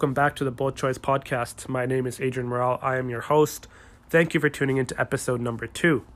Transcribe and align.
Welcome 0.00 0.14
back 0.14 0.34
to 0.36 0.44
the 0.44 0.50
Bold 0.50 0.76
Choice 0.76 0.96
Podcast. 0.96 1.68
My 1.68 1.84
name 1.84 2.06
is 2.06 2.22
Adrian 2.22 2.48
Morale. 2.48 2.78
I 2.80 2.96
am 2.96 3.10
your 3.10 3.20
host. 3.20 3.68
Thank 4.08 4.32
you 4.32 4.40
for 4.40 4.48
tuning 4.48 4.78
into 4.78 4.98
episode 4.98 5.42
number 5.42 5.66
two. 5.66 6.06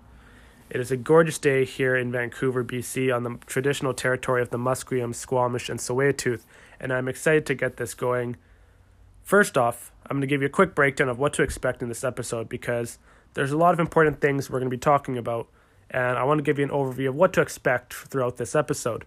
It 0.70 0.80
is 0.80 0.90
a 0.90 0.96
gorgeous 0.96 1.36
day 1.36 1.66
here 1.66 1.94
in 1.94 2.10
Vancouver, 2.10 2.64
BC, 2.64 3.14
on 3.14 3.24
the 3.24 3.36
traditional 3.44 3.92
territory 3.92 4.40
of 4.40 4.48
the 4.48 4.56
Musqueam, 4.56 5.14
Squamish, 5.14 5.68
and 5.68 5.78
Tsleil-Waututh, 5.78 6.46
and 6.80 6.94
I'm 6.94 7.08
excited 7.08 7.44
to 7.44 7.54
get 7.54 7.76
this 7.76 7.92
going. 7.92 8.38
First 9.22 9.58
off, 9.58 9.92
I'm 10.06 10.16
going 10.16 10.22
to 10.22 10.28
give 10.28 10.40
you 10.40 10.46
a 10.46 10.50
quick 10.50 10.74
breakdown 10.74 11.10
of 11.10 11.18
what 11.18 11.34
to 11.34 11.42
expect 11.42 11.82
in 11.82 11.90
this 11.90 12.04
episode 12.04 12.48
because 12.48 12.98
there's 13.34 13.52
a 13.52 13.58
lot 13.58 13.74
of 13.74 13.80
important 13.80 14.18
things 14.18 14.48
we're 14.48 14.60
going 14.60 14.70
to 14.70 14.74
be 14.74 14.80
talking 14.80 15.18
about, 15.18 15.46
and 15.90 16.16
I 16.16 16.24
want 16.24 16.38
to 16.38 16.42
give 16.42 16.58
you 16.58 16.64
an 16.64 16.70
overview 16.70 17.10
of 17.10 17.16
what 17.16 17.34
to 17.34 17.42
expect 17.42 17.92
throughout 17.92 18.38
this 18.38 18.54
episode. 18.54 19.04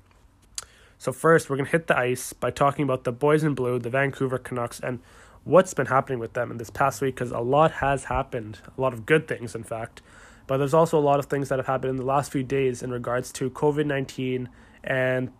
So, 0.99 1.11
first, 1.11 1.49
we're 1.49 1.57
going 1.57 1.67
to 1.67 1.71
hit 1.71 1.87
the 1.87 1.97
ice 1.97 2.33
by 2.33 2.49
talking 2.49 2.83
about 2.83 3.03
the 3.03 3.11
boys 3.11 3.43
in 3.43 3.53
blue, 3.53 3.77
the 3.77 3.89
Vancouver 3.89 4.37
Canucks, 4.39 4.79
and 4.79 4.99
what's 5.43 5.73
been 5.73 5.85
happening 5.85 6.19
with 6.19 6.33
them 6.33 6.49
in 6.49 6.57
this 6.57 6.69
past 6.69 7.01
week 7.01 7.15
because 7.15 7.31
a 7.31 7.39
lot 7.39 7.71
has 7.73 8.05
happened, 8.05 8.59
a 8.77 8.81
lot 8.81 8.93
of 8.93 9.05
good 9.05 9.27
things, 9.27 9.53
in 9.53 9.63
fact. 9.63 10.01
But 10.47 10.57
there's 10.57 10.73
also 10.73 10.97
a 10.97 11.01
lot 11.01 11.19
of 11.19 11.25
things 11.25 11.49
that 11.49 11.59
have 11.59 11.67
happened 11.67 11.91
in 11.91 11.95
the 11.97 12.05
last 12.05 12.31
few 12.31 12.43
days 12.43 12.81
in 12.81 12.91
regards 12.91 13.31
to 13.33 13.49
COVID 13.49 13.85
19 13.85 14.49
and 14.83 15.31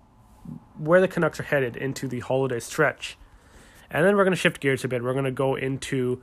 where 0.78 1.02
the 1.02 1.08
Canucks 1.08 1.40
are 1.40 1.44
headed 1.44 1.76
into 1.76 2.08
the 2.08 2.20
holiday 2.20 2.60
stretch. 2.60 3.18
And 3.90 4.06
then 4.06 4.16
we're 4.16 4.24
going 4.24 4.36
to 4.36 4.40
shift 4.40 4.60
gears 4.60 4.84
a 4.84 4.88
bit. 4.88 5.04
We're 5.04 5.14
going 5.14 5.26
to 5.26 5.32
go 5.32 5.56
into 5.56 6.22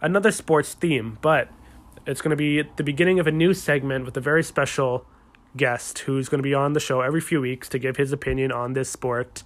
another 0.00 0.30
sports 0.30 0.74
theme, 0.74 1.18
but 1.20 1.48
it's 2.06 2.22
going 2.22 2.30
to 2.30 2.36
be 2.36 2.62
the 2.76 2.84
beginning 2.84 3.18
of 3.18 3.26
a 3.26 3.32
new 3.32 3.52
segment 3.52 4.04
with 4.04 4.16
a 4.16 4.20
very 4.20 4.42
special 4.42 5.06
guest 5.56 6.00
who's 6.00 6.28
going 6.28 6.38
to 6.38 6.42
be 6.42 6.54
on 6.54 6.72
the 6.72 6.80
show 6.80 7.00
every 7.00 7.20
few 7.20 7.40
weeks 7.40 7.68
to 7.70 7.78
give 7.78 7.96
his 7.96 8.12
opinion 8.12 8.52
on 8.52 8.72
this 8.74 8.90
sport. 8.90 9.42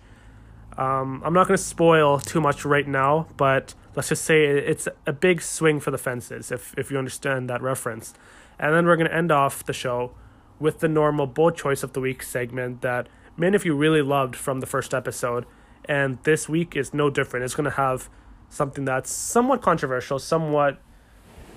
Um, 0.76 1.22
I'm 1.24 1.34
not 1.34 1.46
going 1.48 1.56
to 1.56 1.62
spoil 1.62 2.18
too 2.18 2.40
much 2.40 2.64
right 2.64 2.88
now, 2.88 3.28
but 3.36 3.74
let's 3.94 4.08
just 4.08 4.24
say 4.24 4.44
it's 4.44 4.88
a 5.06 5.12
big 5.12 5.42
swing 5.42 5.80
for 5.80 5.90
the 5.90 5.98
fences, 5.98 6.50
if, 6.50 6.74
if 6.78 6.90
you 6.90 6.98
understand 6.98 7.48
that 7.50 7.62
reference. 7.62 8.14
And 8.58 8.74
then 8.74 8.86
we're 8.86 8.96
going 8.96 9.08
to 9.08 9.14
end 9.14 9.30
off 9.30 9.64
the 9.64 9.72
show 9.72 10.12
with 10.58 10.80
the 10.80 10.88
normal 10.88 11.26
bold 11.26 11.56
choice 11.56 11.82
of 11.82 11.92
the 11.92 12.00
week 12.00 12.22
segment 12.22 12.80
that 12.82 13.08
many 13.36 13.56
of 13.56 13.64
you 13.64 13.74
really 13.74 14.02
loved 14.02 14.36
from 14.36 14.60
the 14.60 14.66
first 14.66 14.94
episode. 14.94 15.44
And 15.84 16.18
this 16.22 16.48
week 16.48 16.76
is 16.76 16.94
no 16.94 17.10
different. 17.10 17.44
It's 17.44 17.54
going 17.54 17.64
to 17.64 17.76
have 17.76 18.08
something 18.48 18.84
that's 18.84 19.10
somewhat 19.10 19.62
controversial, 19.62 20.18
somewhat 20.18 20.80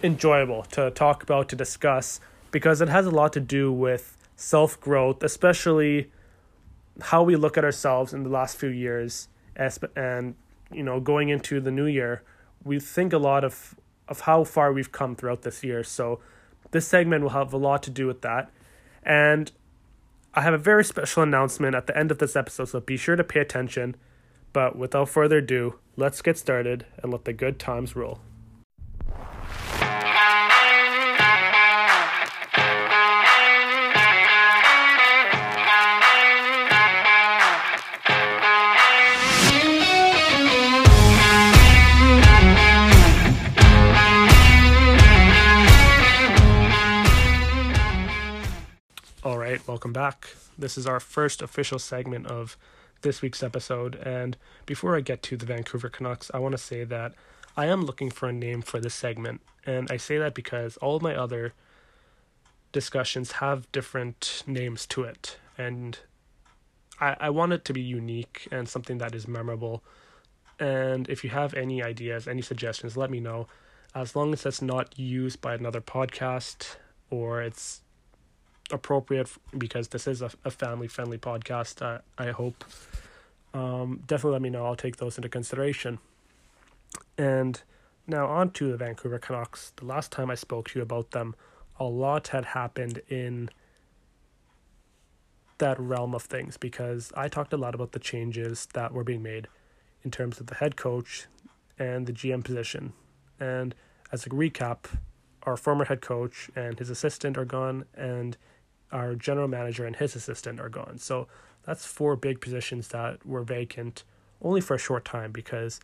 enjoyable 0.01 0.63
to 0.63 0.91
talk 0.91 1.23
about, 1.23 1.47
to 1.49 1.55
discuss, 1.55 2.19
because 2.51 2.81
it 2.81 2.89
has 2.89 3.05
a 3.05 3.11
lot 3.11 3.33
to 3.33 3.39
do 3.39 3.71
with 3.71 4.14
self 4.35 4.79
growth, 4.79 5.23
especially 5.23 6.11
how 7.01 7.23
we 7.23 7.35
look 7.35 7.57
at 7.57 7.63
ourselves 7.63 8.13
in 8.13 8.23
the 8.23 8.29
last 8.29 8.57
few 8.57 8.69
years, 8.69 9.27
and 9.95 10.35
you 10.71 10.83
know, 10.83 10.99
going 10.99 11.29
into 11.29 11.59
the 11.59 11.71
new 11.71 11.85
year, 11.85 12.23
we 12.63 12.79
think 12.79 13.13
a 13.13 13.17
lot 13.17 13.43
of 13.43 13.75
of 14.07 14.21
how 14.21 14.43
far 14.43 14.71
we've 14.71 14.91
come 14.91 15.15
throughout 15.15 15.41
this 15.41 15.63
year. 15.63 15.83
So 15.83 16.19
this 16.71 16.87
segment 16.87 17.23
will 17.23 17.31
have 17.31 17.53
a 17.53 17.57
lot 17.57 17.81
to 17.83 17.89
do 17.89 18.05
with 18.05 18.21
that. 18.21 18.51
And 19.03 19.51
I 20.33 20.41
have 20.41 20.53
a 20.53 20.59
very 20.59 20.83
special 20.83 21.23
announcement 21.23 21.75
at 21.75 21.87
the 21.87 21.97
end 21.97 22.11
of 22.11 22.19
this 22.19 22.35
episode, 22.35 22.65
so 22.65 22.79
be 22.79 22.97
sure 22.97 23.15
to 23.15 23.23
pay 23.23 23.39
attention. 23.39 23.95
But 24.53 24.75
without 24.75 25.09
further 25.09 25.37
ado, 25.37 25.79
let's 25.95 26.21
get 26.21 26.37
started 26.37 26.85
and 27.01 27.11
let 27.11 27.25
the 27.25 27.33
good 27.33 27.59
times 27.59 27.95
roll. 27.95 28.19
Welcome 49.25 49.91
back. 49.91 50.35
This 50.55 50.77
is 50.77 50.85
our 50.85 50.99
first 50.99 51.41
official 51.41 51.79
segment 51.79 52.27
of 52.27 52.55
this 53.01 53.23
week's 53.23 53.41
episode. 53.41 53.95
And 53.95 54.37
before 54.67 54.95
I 54.95 55.01
get 55.01 55.23
to 55.23 55.35
the 55.35 55.47
Vancouver 55.47 55.89
Canucks, 55.89 56.29
I 56.31 56.37
want 56.37 56.51
to 56.51 56.59
say 56.59 56.83
that 56.83 57.13
I 57.57 57.65
am 57.65 57.85
looking 57.85 58.11
for 58.11 58.29
a 58.29 58.31
name 58.31 58.61
for 58.61 58.79
this 58.79 58.93
segment. 58.93 59.41
And 59.65 59.89
I 59.89 59.97
say 59.97 60.19
that 60.19 60.35
because 60.35 60.77
all 60.77 60.99
my 60.99 61.15
other 61.15 61.53
discussions 62.71 63.31
have 63.31 63.71
different 63.71 64.43
names 64.45 64.85
to 64.87 65.01
it. 65.01 65.37
And 65.57 65.97
I, 67.01 67.17
I 67.19 67.29
want 67.31 67.53
it 67.53 67.65
to 67.65 67.73
be 67.73 67.81
unique 67.81 68.47
and 68.51 68.69
something 68.69 68.99
that 68.99 69.15
is 69.15 69.27
memorable. 69.27 69.83
And 70.59 71.09
if 71.09 71.23
you 71.23 71.31
have 71.31 71.55
any 71.55 71.81
ideas, 71.81 72.27
any 72.27 72.43
suggestions, 72.43 72.95
let 72.95 73.09
me 73.09 73.19
know. 73.19 73.47
As 73.95 74.15
long 74.15 74.33
as 74.33 74.45
it's 74.45 74.61
not 74.61 74.99
used 74.99 75.41
by 75.41 75.55
another 75.55 75.81
podcast 75.81 76.75
or 77.09 77.41
it's 77.41 77.81
appropriate 78.71 79.29
because 79.57 79.89
this 79.89 80.07
is 80.07 80.21
a, 80.21 80.31
a 80.43 80.51
family 80.51 80.87
friendly 80.87 81.17
podcast. 81.17 81.81
I, 81.81 81.99
I 82.17 82.31
hope. 82.31 82.63
Um, 83.53 84.01
definitely 84.05 84.33
let 84.33 84.41
me 84.41 84.49
know. 84.49 84.65
I'll 84.65 84.75
take 84.75 84.97
those 84.97 85.17
into 85.17 85.29
consideration. 85.29 85.99
And 87.17 87.61
now 88.07 88.27
on 88.27 88.51
to 88.51 88.71
the 88.71 88.77
Vancouver 88.77 89.19
Canucks. 89.19 89.71
The 89.77 89.85
last 89.85 90.11
time 90.11 90.29
I 90.29 90.35
spoke 90.35 90.69
to 90.69 90.79
you 90.79 90.83
about 90.83 91.11
them, 91.11 91.35
a 91.79 91.85
lot 91.85 92.29
had 92.29 92.45
happened 92.45 93.01
in 93.07 93.49
that 95.57 95.79
realm 95.79 96.13
of 96.13 96.23
things 96.23 96.57
because 96.57 97.11
I 97.15 97.27
talked 97.27 97.53
a 97.53 97.57
lot 97.57 97.75
about 97.75 97.93
the 97.93 97.99
changes 97.99 98.67
that 98.73 98.91
were 98.91 99.03
being 99.03 99.23
made 99.23 99.47
in 100.03 100.11
terms 100.11 100.39
of 100.39 100.47
the 100.47 100.55
head 100.55 100.75
coach 100.75 101.27
and 101.79 102.05
the 102.05 102.13
GM 102.13 102.43
position. 102.43 102.93
And 103.39 103.73
as 104.11 104.25
a 104.25 104.29
recap, 104.29 104.85
our 105.43 105.57
former 105.57 105.85
head 105.85 106.01
coach 106.01 106.49
and 106.55 106.77
his 106.79 106.89
assistant 106.89 107.37
are 107.37 107.45
gone, 107.45 107.85
and 107.95 108.37
our 108.91 109.15
general 109.15 109.47
manager 109.47 109.85
and 109.85 109.95
his 109.95 110.15
assistant 110.15 110.59
are 110.59 110.69
gone. 110.69 110.97
So 110.97 111.27
that's 111.63 111.85
four 111.85 112.15
big 112.15 112.41
positions 112.41 112.89
that 112.89 113.25
were 113.25 113.43
vacant 113.43 114.03
only 114.41 114.61
for 114.61 114.75
a 114.75 114.79
short 114.79 115.05
time 115.05 115.31
because 115.31 115.79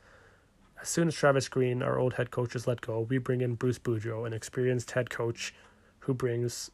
as 0.82 0.90
soon 0.90 1.08
as 1.08 1.16
Travis 1.16 1.48
Green, 1.48 1.82
our 1.84 2.00
old 2.00 2.16
head 2.16 2.32
coach, 2.32 2.56
is 2.56 2.68
let 2.68 2.82
go, 2.82 3.02
we 3.02 3.18
bring 3.18 3.42
in 3.42 3.56
Bruce 3.56 3.80
Boudreau, 3.80 4.26
an 4.26 4.34
experienced 4.34 4.92
head 4.92 5.10
coach 5.10 5.54
who 6.00 6.14
brings 6.14 6.72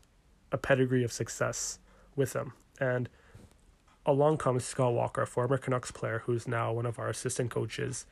a 0.52 0.58
pedigree 0.58 1.04
of 1.04 1.12
success 1.12 1.80
with 2.16 2.34
him. 2.34 2.54
And 2.80 3.10
along 4.06 4.38
comes 4.38 4.64
Scott 4.64 4.94
Walker, 4.94 5.24
a 5.24 5.28
former 5.28 5.58
Canucks 5.58 5.92
player 5.92 6.24
who's 6.26 6.48
now 6.48 6.72
one 6.72 6.86
of 6.86 7.00
our 7.00 7.10
assistant 7.10 7.52
coaches. 7.52 8.06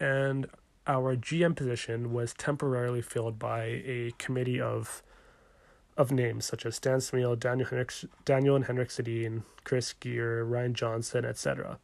And 0.00 0.46
our 0.86 1.14
GM 1.14 1.54
position 1.54 2.14
was 2.14 2.32
temporarily 2.32 3.02
filled 3.02 3.38
by 3.38 3.64
a 3.64 4.12
committee 4.16 4.60
of 4.60 5.02
of 5.98 6.12
names 6.12 6.46
such 6.46 6.64
as 6.64 6.76
Stan 6.76 6.98
Smyl, 6.98 7.38
Daniel 7.38 7.68
Henrik, 7.68 7.92
Daniel 8.24 8.54
and 8.56 8.64
Henrik 8.64 8.88
Sedin, 8.88 9.42
Chris 9.64 9.92
Gear, 9.92 10.44
Ryan 10.44 10.72
Johnson, 10.72 11.24
etc. 11.24 11.78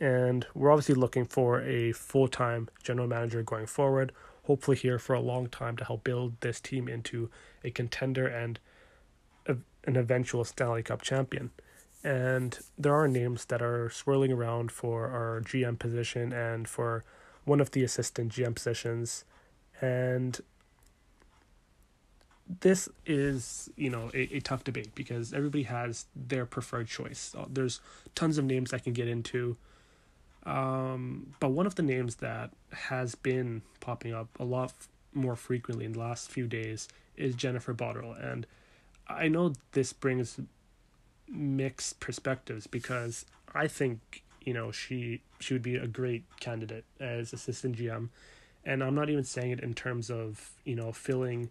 And 0.00 0.46
we're 0.54 0.70
obviously 0.70 0.94
looking 0.94 1.26
for 1.26 1.60
a 1.60 1.92
full 1.92 2.28
time 2.28 2.70
general 2.82 3.06
manager 3.06 3.42
going 3.42 3.66
forward, 3.66 4.12
hopefully 4.44 4.78
here 4.78 4.98
for 4.98 5.14
a 5.14 5.20
long 5.20 5.48
time 5.48 5.76
to 5.76 5.84
help 5.84 6.02
build 6.02 6.40
this 6.40 6.60
team 6.60 6.88
into 6.88 7.30
a 7.62 7.70
contender 7.70 8.26
and 8.26 8.58
a, 9.46 9.56
an 9.84 9.96
eventual 9.96 10.44
Stanley 10.44 10.82
Cup 10.82 11.02
champion. 11.02 11.50
And 12.02 12.58
there 12.78 12.94
are 12.94 13.06
names 13.06 13.44
that 13.46 13.60
are 13.60 13.90
swirling 13.90 14.32
around 14.32 14.72
for 14.72 15.08
our 15.08 15.42
GM 15.42 15.78
position 15.78 16.32
and 16.32 16.66
for 16.66 17.04
one 17.44 17.60
of 17.60 17.72
the 17.72 17.84
assistant 17.84 18.32
GM 18.32 18.54
positions. 18.54 19.26
And 19.82 20.40
this 22.60 22.88
is 23.06 23.70
you 23.76 23.90
know 23.90 24.10
a, 24.12 24.36
a 24.36 24.40
tough 24.40 24.64
debate 24.64 24.94
because 24.94 25.32
everybody 25.32 25.64
has 25.64 26.06
their 26.16 26.44
preferred 26.44 26.88
choice. 26.88 27.34
Uh, 27.38 27.44
there's 27.48 27.80
tons 28.14 28.38
of 28.38 28.44
names 28.44 28.72
i 28.72 28.78
can 28.78 28.92
get 28.92 29.08
into. 29.08 29.56
Um, 30.44 31.34
but 31.38 31.50
one 31.50 31.66
of 31.66 31.74
the 31.74 31.82
names 31.82 32.16
that 32.16 32.50
has 32.72 33.14
been 33.14 33.62
popping 33.78 34.14
up 34.14 34.28
a 34.40 34.44
lot 34.44 34.72
more 35.12 35.36
frequently 35.36 35.84
in 35.84 35.92
the 35.92 35.98
last 35.98 36.30
few 36.30 36.46
days 36.46 36.88
is 37.16 37.34
jennifer 37.34 37.74
botterill. 37.74 38.16
And 38.22 38.46
i 39.08 39.28
know 39.28 39.52
this 39.72 39.92
brings 39.92 40.40
mixed 41.28 42.00
perspectives 42.00 42.66
because 42.66 43.24
i 43.54 43.68
think 43.68 44.22
you 44.40 44.52
know 44.52 44.72
she 44.72 45.20
she 45.38 45.54
would 45.54 45.62
be 45.62 45.76
a 45.76 45.86
great 45.86 46.24
candidate 46.40 46.84
as 46.98 47.32
assistant 47.32 47.76
gm 47.76 48.08
and 48.64 48.82
i'm 48.82 48.94
not 48.94 49.08
even 49.08 49.22
saying 49.22 49.52
it 49.52 49.60
in 49.60 49.72
terms 49.74 50.10
of 50.10 50.50
you 50.64 50.74
know 50.74 50.90
filling 50.90 51.48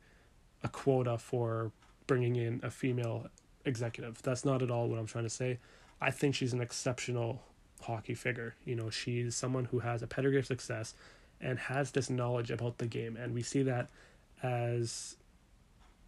a 0.63 0.67
quota 0.67 1.17
for 1.17 1.71
bringing 2.07 2.35
in 2.35 2.59
a 2.63 2.71
female 2.71 3.27
executive. 3.65 4.21
That's 4.21 4.45
not 4.45 4.61
at 4.61 4.71
all 4.71 4.87
what 4.87 4.99
I'm 4.99 5.05
trying 5.05 5.25
to 5.25 5.29
say. 5.29 5.59
I 6.01 6.11
think 6.11 6.35
she's 6.35 6.53
an 6.53 6.61
exceptional 6.61 7.41
hockey 7.81 8.15
figure. 8.15 8.55
You 8.65 8.75
know, 8.75 8.89
she's 8.89 9.35
someone 9.35 9.65
who 9.65 9.79
has 9.79 10.01
a 10.01 10.07
pedigree 10.07 10.39
of 10.39 10.45
success 10.45 10.93
and 11.41 11.57
has 11.59 11.91
this 11.91 12.09
knowledge 12.09 12.51
about 12.51 12.77
the 12.77 12.87
game. 12.87 13.15
And 13.15 13.33
we 13.33 13.41
see 13.41 13.63
that 13.63 13.89
as 14.43 15.15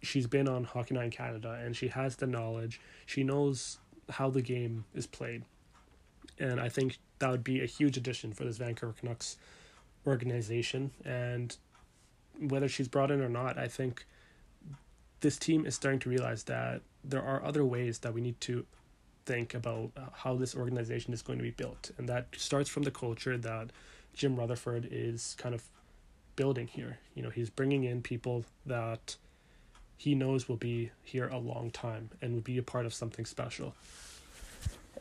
she's 0.02 0.26
been 0.26 0.48
on 0.48 0.64
Hockey 0.64 0.94
Night 0.94 1.04
in 1.04 1.10
Canada 1.10 1.60
and 1.62 1.76
she 1.76 1.88
has 1.88 2.16
the 2.16 2.26
knowledge. 2.26 2.80
She 3.06 3.22
knows 3.22 3.78
how 4.10 4.30
the 4.30 4.42
game 4.42 4.84
is 4.94 5.06
played. 5.06 5.44
And 6.38 6.60
I 6.60 6.68
think 6.68 6.98
that 7.18 7.30
would 7.30 7.44
be 7.44 7.62
a 7.62 7.66
huge 7.66 7.96
addition 7.96 8.32
for 8.32 8.44
this 8.44 8.56
Vancouver 8.56 8.94
Canucks 8.98 9.36
organization. 10.06 10.90
And 11.04 11.56
whether 12.38 12.68
she's 12.68 12.88
brought 12.88 13.10
in 13.10 13.20
or 13.20 13.28
not, 13.28 13.58
I 13.58 13.68
think 13.68 14.06
this 15.22 15.38
team 15.38 15.64
is 15.64 15.74
starting 15.74 16.00
to 16.00 16.10
realize 16.10 16.42
that 16.44 16.82
there 17.02 17.22
are 17.22 17.42
other 17.42 17.64
ways 17.64 18.00
that 18.00 18.12
we 18.12 18.20
need 18.20 18.40
to 18.42 18.66
think 19.24 19.54
about 19.54 19.90
uh, 19.96 20.00
how 20.12 20.34
this 20.36 20.54
organization 20.54 21.14
is 21.14 21.22
going 21.22 21.38
to 21.38 21.42
be 21.42 21.50
built. 21.50 21.92
And 21.96 22.08
that 22.08 22.26
starts 22.36 22.68
from 22.68 22.82
the 22.82 22.90
culture 22.90 23.38
that 23.38 23.70
Jim 24.14 24.36
Rutherford 24.36 24.88
is 24.90 25.34
kind 25.38 25.54
of 25.54 25.62
building 26.36 26.66
here. 26.66 26.98
You 27.14 27.22
know, 27.22 27.30
he's 27.30 27.50
bringing 27.50 27.84
in 27.84 28.02
people 28.02 28.44
that 28.66 29.16
he 29.96 30.16
knows 30.16 30.48
will 30.48 30.56
be 30.56 30.90
here 31.04 31.28
a 31.28 31.38
long 31.38 31.70
time 31.70 32.10
and 32.20 32.34
will 32.34 32.40
be 32.40 32.58
a 32.58 32.62
part 32.62 32.84
of 32.84 32.92
something 32.92 33.24
special. 33.24 33.74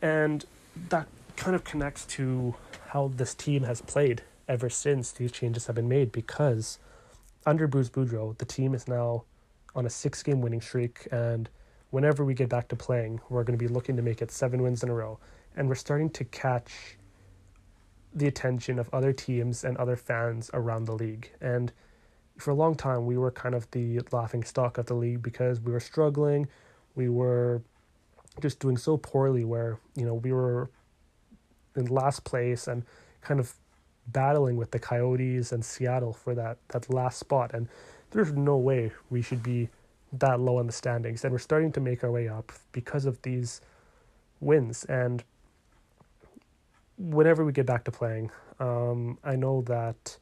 And 0.02 0.46
that 0.90 1.08
kind 1.36 1.56
of 1.56 1.64
connects 1.64 2.06
to 2.06 2.54
how 2.90 3.12
this 3.16 3.34
team 3.34 3.64
has 3.64 3.82
played 3.82 4.22
ever 4.48 4.70
since 4.70 5.12
these 5.12 5.32
changes 5.32 5.66
have 5.66 5.76
been 5.76 5.90
made 5.90 6.12
because 6.12 6.78
under 7.46 7.66
Bruce 7.66 7.90
Boudreau, 7.90 8.38
the 8.38 8.46
team 8.46 8.76
is 8.76 8.88
now 8.88 9.24
on 9.76 9.86
a 9.86 9.90
six 9.90 10.24
game 10.24 10.42
winning 10.42 10.62
streak. 10.62 11.08
And 11.12 11.50
whenever 11.90 12.24
we 12.26 12.34
get 12.34 12.50
back 12.50 12.68
to 12.70 12.76
playing, 12.76 13.22
we're 13.30 13.44
going 13.44 13.58
to 13.58 13.64
be 13.64 13.72
looking 13.72 13.96
to 13.98 14.02
make 14.02 14.22
it 14.22 14.32
seven 14.32 14.62
wins 14.62 14.84
in 14.84 14.90
a 14.90 14.94
row. 14.94 15.20
And 15.56 15.68
we're 15.68 15.76
starting 15.76 16.10
to 16.12 16.24
catch 16.24 16.98
the 18.14 18.28
attention 18.28 18.80
of 18.80 18.90
other 18.94 19.14
teams 19.14 19.64
and 19.64 19.78
other 19.78 19.96
fans 19.96 20.50
around 20.54 20.86
the 20.86 20.94
league. 20.94 21.32
And 21.40 21.72
for 22.38 22.52
a 22.52 22.56
long 22.56 22.76
time, 22.76 23.06
we 23.06 23.18
were 23.18 23.32
kind 23.32 23.56
of 23.56 23.70
the 23.72 24.02
laughing 24.12 24.44
stock 24.44 24.78
of 24.78 24.86
the 24.88 24.94
league 24.94 25.22
because 25.22 25.62
we 25.62 25.72
were 25.72 25.80
struggling. 25.80 26.48
We 26.96 27.08
were 27.08 27.62
just 28.42 28.60
doing 28.60 28.78
so 28.78 28.98
poorly, 28.98 29.44
where, 29.44 29.80
you 29.96 30.06
know, 30.06 30.16
we 30.16 30.32
were 30.32 30.70
in 31.76 31.86
last 31.86 32.24
place 32.24 32.68
and 32.68 32.84
kind 33.22 33.40
of 33.40 33.54
battling 34.08 34.58
with 34.58 34.72
the 34.72 34.80
Coyotes 34.80 35.52
and 35.52 35.64
Seattle 35.64 36.14
for 36.14 36.34
that, 36.36 36.58
that 36.70 36.92
last 36.92 37.20
spot. 37.20 37.54
And 37.54 37.70
there's 38.12 38.34
no 38.34 38.58
way 38.58 38.92
we 39.10 39.22
should 39.22 39.42
be 39.42 39.70
that 40.14 40.40
low 40.40 40.60
in 40.60 40.68
the 40.68 40.74
standings. 40.74 41.24
And 41.24 41.32
we're 41.32 41.40
starting 41.40 41.72
to 41.74 41.80
make 41.80 42.04
our 42.04 42.12
way 42.12 42.28
up 42.28 42.52
because 42.72 43.06
of 43.06 43.22
these 43.22 43.62
wins. 44.40 44.84
And 44.86 45.24
whenever 46.98 47.46
we 47.46 47.52
get 47.52 47.66
back 47.66 47.84
to 47.86 47.92
playing, 47.92 48.32
um, 48.60 49.18
I 49.24 49.36
know 49.36 49.62
that 49.64 50.18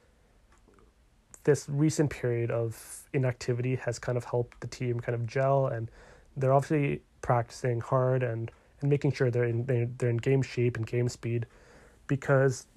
this 1.44 1.66
recent 1.68 2.10
period 2.10 2.52
of 2.52 3.04
inactivity 3.14 3.76
has 3.78 3.98
kind 3.98 4.18
of 4.18 4.26
helped 4.26 4.62
the 4.62 4.68
team 4.68 5.00
kind 5.00 5.16
of 5.16 5.26
gel, 5.26 5.68
and 5.68 5.90
they're 6.38 6.54
obviously 6.54 7.02
practicing 7.22 7.82
hard 7.82 8.24
and, 8.24 8.52
and 8.82 8.90
making 8.90 9.12
sure 9.12 9.32
they're 9.32 9.46
in 9.46 9.66
they're, 9.66 9.88
they're 9.98 10.10
in 10.10 10.18
game 10.18 10.42
shape 10.42 10.78
and 10.78 10.86
game 10.86 11.10
speed, 11.10 11.48
because 12.08 12.68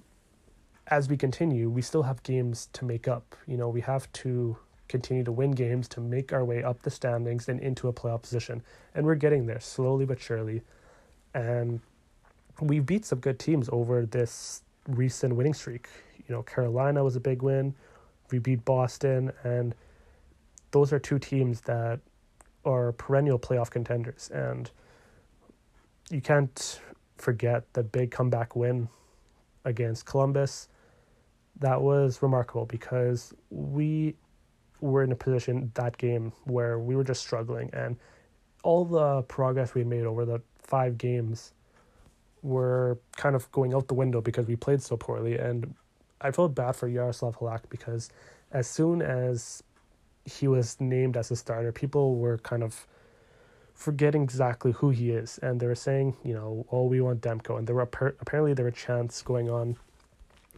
as 0.87 1.07
we 1.07 1.15
continue, 1.15 1.69
we 1.69 1.81
still 1.81 2.03
have 2.03 2.21
games 2.23 2.67
to 2.73 2.83
make 2.83 3.07
up. 3.07 3.35
You 3.47 3.57
know, 3.57 3.69
we 3.69 3.81
have 3.81 4.11
to 4.13 4.57
continue 4.87 5.23
to 5.23 5.31
win 5.31 5.51
games 5.51 5.87
to 5.89 6.01
make 6.01 6.33
our 6.33 6.43
way 6.45 6.63
up 6.63 6.81
the 6.81 6.91
standings 6.91 7.49
and 7.49 7.59
into 7.59 7.87
a 7.87 7.93
playoff 7.93 8.21
position, 8.21 8.61
and 8.93 9.05
we're 9.05 9.15
getting 9.15 9.45
there 9.45 9.59
slowly 9.59 10.05
but 10.05 10.19
surely, 10.19 10.61
and 11.33 11.79
we 12.61 12.79
beat 12.79 13.05
some 13.05 13.19
good 13.19 13.39
teams 13.39 13.69
over 13.71 14.05
this 14.05 14.61
recent 14.87 15.35
winning 15.35 15.53
streak. 15.53 15.87
You 16.27 16.35
know, 16.35 16.43
Carolina 16.43 17.03
was 17.03 17.15
a 17.15 17.19
big 17.19 17.41
win. 17.41 17.73
We 18.31 18.39
beat 18.39 18.63
Boston, 18.63 19.31
and 19.43 19.75
those 20.71 20.93
are 20.93 20.99
two 20.99 21.19
teams 21.19 21.61
that 21.61 21.99
are 22.65 22.91
perennial 22.93 23.39
playoff 23.39 23.69
contenders. 23.69 24.29
And 24.33 24.69
you 26.09 26.21
can't 26.21 26.79
forget 27.17 27.71
the 27.73 27.83
big 27.83 28.11
comeback 28.11 28.55
win 28.55 28.89
against 29.65 30.05
Columbus. 30.05 30.69
That 31.59 31.81
was 31.81 32.21
remarkable 32.21 32.65
because 32.65 33.33
we 33.49 34.15
were 34.83 35.03
in 35.03 35.11
a 35.11 35.15
position 35.15 35.71
that 35.75 35.97
game 35.97 36.33
where 36.43 36.77
we 36.77 36.95
were 36.95 37.03
just 37.03 37.21
struggling, 37.21 37.69
and 37.73 37.95
all 38.63 38.85
the 38.85 39.21
progress 39.23 39.73
we 39.73 39.83
made 39.83 40.03
over 40.03 40.25
the 40.25 40.41
five 40.59 40.97
games 40.97 41.53
were 42.41 42.97
kind 43.15 43.35
of 43.35 43.49
going 43.51 43.73
out 43.73 43.87
the 43.87 43.93
window 43.93 44.19
because 44.21 44.47
we 44.47 44.55
played 44.55 44.81
so 44.81 44.97
poorly. 44.97 45.37
And 45.37 45.73
I 46.21 46.31
felt 46.31 46.53
bad 46.53 46.75
for 46.75 46.87
Yaroslav 46.87 47.37
Halak 47.37 47.61
because 47.69 48.09
as 48.51 48.67
soon 48.67 49.01
as 49.01 49.63
he 50.25 50.47
was 50.47 50.79
named 50.79 51.15
as 51.17 51.31
a 51.31 51.35
starter, 51.35 51.71
people 51.71 52.15
were 52.15 52.37
kind 52.39 52.63
of 52.63 52.85
forgetting 53.73 54.23
exactly 54.23 54.73
who 54.73 54.89
he 54.89 55.11
is. 55.11 55.39
And 55.41 55.59
they 55.59 55.67
were 55.67 55.75
saying, 55.75 56.15
you 56.23 56.33
know, 56.33 56.65
oh, 56.71 56.83
we 56.85 56.99
want 57.01 57.21
Demko. 57.21 57.57
And 57.57 57.67
there 57.67 57.75
were 57.75 57.81
apparently 57.81 58.53
there 58.53 58.65
were 58.65 58.71
chants 58.71 59.21
going 59.21 59.49
on 59.49 59.77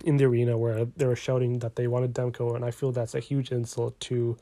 in 0.03 0.17
the 0.17 0.25
arena 0.25 0.57
where 0.57 0.85
they 0.85 1.05
were 1.05 1.15
shouting 1.15 1.59
that 1.59 1.75
they 1.75 1.87
wanted 1.87 2.13
Demko. 2.13 2.55
And 2.55 2.65
I 2.65 2.71
feel 2.71 2.91
that's 2.91 3.15
a 3.15 3.19
huge 3.19 3.51
insult 3.51 3.99
to 4.01 4.37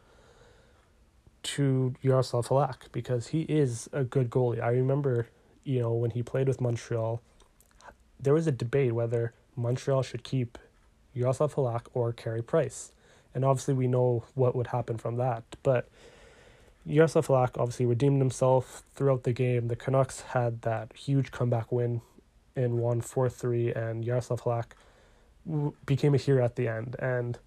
to 1.44 1.94
Yaroslav 2.02 2.48
Halak 2.48 2.92
because 2.94 3.28
he 3.28 3.42
is 3.42 3.90
a 3.92 4.06
good 4.06 4.30
goalie. 4.30 4.64
I 4.64 4.70
remember, 4.70 5.28
you 5.66 5.82
know, 5.82 5.92
when 5.92 6.12
he 6.12 6.24
played 6.24 6.48
with 6.48 6.62
Montreal, 6.62 7.22
there 8.18 8.34
was 8.34 8.48
a 8.48 8.52
debate 8.52 8.94
whether 8.94 9.34
Montreal 9.58 10.04
should 10.04 10.24
keep 10.24 10.58
Yaroslav 11.14 11.56
Halak 11.56 11.88
or 11.94 12.14
Carey 12.14 12.42
Price. 12.42 12.94
And 13.36 13.44
obviously, 13.44 13.74
we 13.74 13.88
know 13.88 14.24
what 14.36 14.56
would 14.56 14.68
happen 14.68 14.98
from 14.98 15.18
that. 15.18 15.44
But 15.64 15.90
Yaroslav 16.86 17.28
Halak 17.28 17.58
obviously 17.58 17.86
redeemed 17.86 18.22
himself 18.22 18.84
throughout 18.94 19.24
the 19.24 19.34
game. 19.34 19.68
The 19.68 19.76
Canucks 19.76 20.22
had 20.22 20.62
that 20.62 20.94
huge 20.94 21.32
comeback 21.32 21.72
win 21.72 22.02
and 22.56 22.78
won 22.78 23.02
4 23.02 23.30
3, 23.30 23.74
and 23.74 24.06
Yaroslav 24.06 24.44
Halak 24.44 24.74
became 25.86 26.14
a 26.14 26.18
hero 26.18 26.44
at 26.44 26.56
the 26.56 26.68
end. 26.68 26.96
And 27.00 27.38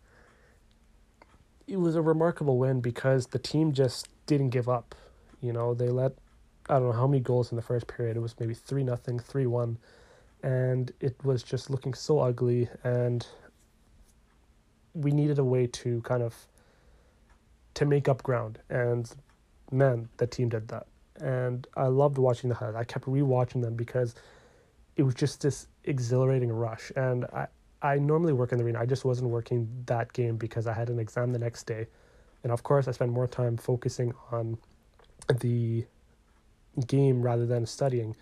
it 1.66 1.78
was 1.78 1.96
a 1.96 2.02
remarkable 2.02 2.58
win 2.58 2.80
because 2.80 3.28
the 3.28 3.38
team 3.38 3.72
just 3.72 4.08
didn't 4.26 4.50
give 4.50 4.68
up. 4.68 4.94
You 5.40 5.52
know, 5.52 5.74
they 5.74 5.88
let, 5.88 6.12
I 6.68 6.74
don't 6.74 6.84
know 6.84 6.92
how 6.92 7.06
many 7.06 7.20
goals 7.20 7.50
in 7.50 7.56
the 7.56 7.62
first 7.62 7.86
period. 7.86 8.16
It 8.16 8.20
was 8.20 8.34
maybe 8.38 8.54
3 8.54 8.84
nothing, 8.84 9.18
3 9.18 9.46
1 9.46 9.78
and 10.42 10.92
it 11.00 11.16
was 11.24 11.42
just 11.42 11.70
looking 11.70 11.94
so 11.94 12.20
ugly 12.20 12.68
and 12.84 13.26
we 14.94 15.10
needed 15.10 15.38
a 15.38 15.44
way 15.44 15.66
to 15.66 16.00
kind 16.02 16.22
of 16.22 16.34
to 17.74 17.84
make 17.84 18.08
up 18.08 18.22
ground 18.22 18.58
and 18.70 19.12
man 19.70 20.08
the 20.18 20.26
team 20.26 20.48
did 20.48 20.68
that 20.68 20.86
and 21.20 21.66
i 21.76 21.86
loved 21.86 22.18
watching 22.18 22.48
the 22.48 22.54
highlights 22.54 22.76
i 22.76 22.84
kept 22.84 23.06
rewatching 23.06 23.62
them 23.62 23.74
because 23.74 24.14
it 24.96 25.02
was 25.02 25.14
just 25.14 25.42
this 25.42 25.66
exhilarating 25.84 26.50
rush 26.50 26.92
and 26.96 27.24
i 27.26 27.46
i 27.82 27.96
normally 27.96 28.32
work 28.32 28.52
in 28.52 28.58
the 28.58 28.64
arena 28.64 28.80
i 28.80 28.86
just 28.86 29.04
wasn't 29.04 29.28
working 29.28 29.68
that 29.86 30.12
game 30.12 30.36
because 30.36 30.66
i 30.66 30.72
had 30.72 30.88
an 30.88 30.98
exam 30.98 31.32
the 31.32 31.38
next 31.38 31.64
day 31.64 31.86
and 32.42 32.52
of 32.52 32.62
course 32.62 32.88
i 32.88 32.90
spent 32.90 33.10
more 33.10 33.26
time 33.26 33.56
focusing 33.56 34.12
on 34.30 34.58
the 35.40 35.84
game 36.86 37.22
rather 37.22 37.46
than 37.46 37.66
studying 37.66 38.14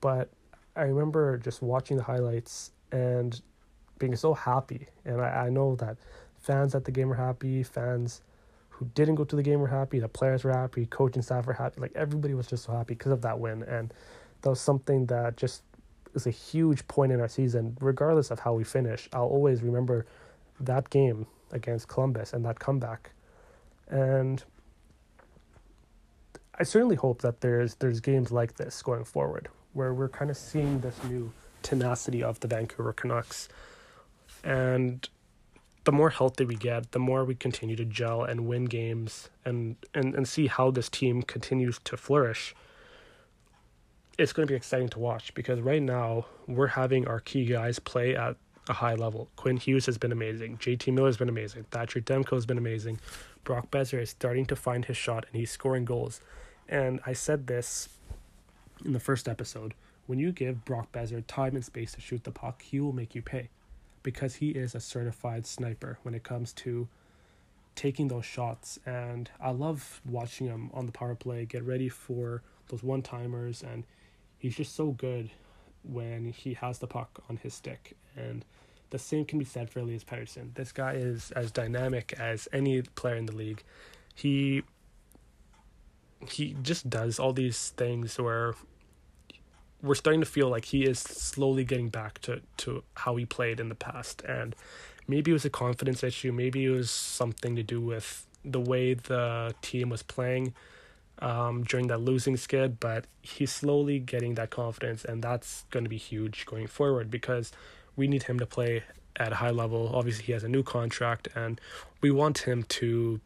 but 0.00 0.28
I 0.74 0.82
remember 0.82 1.38
just 1.38 1.62
watching 1.62 1.96
the 1.96 2.02
highlights 2.02 2.72
and 2.90 3.40
being 3.98 4.16
so 4.16 4.34
happy. 4.34 4.88
And 5.04 5.20
I, 5.20 5.46
I 5.46 5.48
know 5.50 5.76
that 5.76 5.96
fans 6.40 6.74
at 6.74 6.84
the 6.84 6.90
game 6.90 7.08
were 7.08 7.14
happy, 7.14 7.62
fans 7.62 8.22
who 8.70 8.86
didn't 8.94 9.16
go 9.16 9.24
to 9.24 9.36
the 9.36 9.42
game 9.42 9.60
were 9.60 9.68
happy, 9.68 10.00
the 10.00 10.08
players 10.08 10.44
were 10.44 10.52
happy, 10.52 10.86
coaching 10.86 11.22
staff 11.22 11.46
were 11.46 11.52
happy. 11.52 11.80
Like 11.80 11.92
everybody 11.94 12.34
was 12.34 12.46
just 12.46 12.64
so 12.64 12.72
happy 12.72 12.94
because 12.94 13.12
of 13.12 13.22
that 13.22 13.38
win. 13.38 13.62
And 13.62 13.92
that 14.42 14.50
was 14.50 14.60
something 14.60 15.06
that 15.06 15.36
just 15.36 15.62
is 16.14 16.26
a 16.26 16.30
huge 16.30 16.86
point 16.88 17.12
in 17.12 17.20
our 17.20 17.28
season, 17.28 17.76
regardless 17.80 18.30
of 18.30 18.40
how 18.40 18.54
we 18.54 18.64
finish. 18.64 19.08
I'll 19.12 19.24
always 19.24 19.62
remember 19.62 20.06
that 20.60 20.90
game 20.90 21.26
against 21.50 21.88
Columbus 21.88 22.32
and 22.32 22.44
that 22.44 22.58
comeback. 22.58 23.12
And 23.88 24.42
I 26.58 26.64
certainly 26.64 26.96
hope 26.96 27.22
that 27.22 27.40
there's 27.40 27.76
there's 27.76 28.00
games 28.00 28.30
like 28.30 28.56
this 28.56 28.82
going 28.82 29.04
forward 29.04 29.48
where 29.72 29.94
we're 29.94 30.08
kind 30.08 30.30
of 30.30 30.36
seeing 30.36 30.80
this 30.80 31.02
new 31.04 31.32
tenacity 31.62 32.22
of 32.22 32.40
the 32.40 32.48
Vancouver 32.48 32.92
Canucks. 32.92 33.48
And 34.44 35.08
the 35.84 35.92
more 35.92 36.10
healthy 36.10 36.44
we 36.44 36.56
get, 36.56 36.92
the 36.92 36.98
more 36.98 37.24
we 37.24 37.34
continue 37.34 37.76
to 37.76 37.84
gel 37.84 38.22
and 38.22 38.46
win 38.46 38.66
games 38.66 39.30
and, 39.44 39.76
and, 39.94 40.14
and 40.14 40.28
see 40.28 40.46
how 40.46 40.70
this 40.70 40.88
team 40.88 41.22
continues 41.22 41.80
to 41.84 41.96
flourish. 41.96 42.54
It's 44.18 44.32
going 44.32 44.46
to 44.46 44.50
be 44.50 44.56
exciting 44.56 44.90
to 44.90 44.98
watch 44.98 45.32
because 45.34 45.60
right 45.60 45.82
now 45.82 46.26
we're 46.46 46.66
having 46.68 47.08
our 47.08 47.20
key 47.20 47.46
guys 47.46 47.78
play 47.78 48.14
at 48.14 48.36
a 48.68 48.74
high 48.74 48.94
level. 48.94 49.28
Quinn 49.36 49.56
Hughes 49.56 49.86
has 49.86 49.98
been 49.98 50.12
amazing. 50.12 50.58
JT 50.58 50.92
Miller 50.92 51.08
has 51.08 51.16
been 51.16 51.28
amazing. 51.28 51.64
Thatcher 51.70 52.00
Demko 52.00 52.34
has 52.34 52.46
been 52.46 52.58
amazing. 52.58 53.00
Brock 53.44 53.70
Boeser 53.70 54.00
is 54.00 54.10
starting 54.10 54.46
to 54.46 54.56
find 54.56 54.84
his 54.84 54.96
shot 54.96 55.24
and 55.30 55.40
he's 55.40 55.50
scoring 55.50 55.84
goals. 55.84 56.20
And 56.68 57.00
I 57.06 57.14
said 57.14 57.46
this 57.46 57.88
in 58.84 58.92
the 58.92 59.00
first 59.00 59.28
episode, 59.28 59.74
when 60.06 60.18
you 60.18 60.30
give 60.30 60.64
Brock 60.64 60.92
Boeser 60.92 61.24
time 61.26 61.54
and 61.54 61.64
space 61.64 61.92
to 61.92 62.00
shoot 62.00 62.24
the 62.24 62.30
puck, 62.30 62.62
he 62.62 62.80
will 62.80 62.92
make 62.92 63.14
you 63.14 63.22
pay 63.22 63.48
because 64.02 64.36
he 64.36 64.50
is 64.50 64.74
a 64.74 64.80
certified 64.80 65.46
sniper 65.46 65.98
when 66.02 66.14
it 66.14 66.22
comes 66.22 66.52
to 66.52 66.88
taking 67.74 68.08
those 68.08 68.26
shots. 68.26 68.78
And 68.84 69.30
I 69.40 69.50
love 69.50 70.00
watching 70.04 70.48
him 70.48 70.70
on 70.74 70.86
the 70.86 70.92
power 70.92 71.14
play, 71.14 71.44
get 71.44 71.64
ready 71.64 71.88
for 71.88 72.42
those 72.68 72.82
one 72.82 73.02
timers. 73.02 73.62
And 73.62 73.84
he's 74.42 74.56
just 74.56 74.74
so 74.74 74.90
good 74.90 75.30
when 75.84 76.32
he 76.32 76.54
has 76.54 76.80
the 76.80 76.86
puck 76.88 77.22
on 77.30 77.36
his 77.36 77.54
stick. 77.54 77.96
And 78.16 78.44
the 78.90 78.98
same 78.98 79.24
can 79.24 79.38
be 79.38 79.44
said 79.44 79.70
for 79.70 79.78
Elias 79.78 80.02
Pettersson. 80.02 80.52
This 80.54 80.72
guy 80.72 80.94
is 80.94 81.30
as 81.30 81.52
dynamic 81.52 82.12
as 82.18 82.48
any 82.52 82.82
player 82.82 83.14
in 83.14 83.26
the 83.26 83.36
league. 83.36 83.62
He 84.16 84.64
he 86.28 86.56
just 86.60 86.90
does 86.90 87.18
all 87.20 87.32
these 87.32 87.70
things 87.70 88.18
where 88.18 88.54
we're 89.80 89.94
starting 89.94 90.20
to 90.20 90.26
feel 90.26 90.48
like 90.48 90.66
he 90.66 90.84
is 90.84 90.98
slowly 90.98 91.64
getting 91.64 91.88
back 91.88 92.20
to, 92.20 92.40
to 92.56 92.84
how 92.94 93.16
he 93.16 93.26
played 93.26 93.58
in 93.58 93.68
the 93.68 93.74
past. 93.74 94.22
And 94.22 94.54
maybe 95.08 95.32
it 95.32 95.34
was 95.34 95.44
a 95.44 95.50
confidence 95.50 96.04
issue, 96.04 96.32
maybe 96.32 96.64
it 96.64 96.70
was 96.70 96.90
something 96.90 97.56
to 97.56 97.62
do 97.64 97.80
with 97.80 98.26
the 98.44 98.60
way 98.60 98.94
the 98.94 99.54
team 99.62 99.88
was 99.88 100.02
playing 100.02 100.54
um, 101.22 101.62
during 101.62 101.86
that 101.86 101.98
losing 101.98 102.36
skid, 102.36 102.80
but 102.80 103.06
he's 103.22 103.52
slowly 103.52 104.00
getting 104.00 104.34
that 104.34 104.50
confidence, 104.50 105.04
and 105.04 105.22
that's 105.22 105.64
going 105.70 105.84
to 105.84 105.88
be 105.88 105.96
huge 105.96 106.44
going 106.46 106.66
forward 106.66 107.10
because 107.10 107.52
we 107.96 108.08
need 108.08 108.24
him 108.24 108.38
to 108.40 108.46
play 108.46 108.82
at 109.16 109.32
a 109.32 109.36
high 109.36 109.50
level. 109.50 109.92
Obviously, 109.94 110.24
he 110.24 110.32
has 110.32 110.42
a 110.42 110.48
new 110.48 110.64
contract, 110.64 111.28
and 111.36 111.60
we 112.00 112.10
want 112.10 112.38
him 112.38 112.64
to 112.64 113.20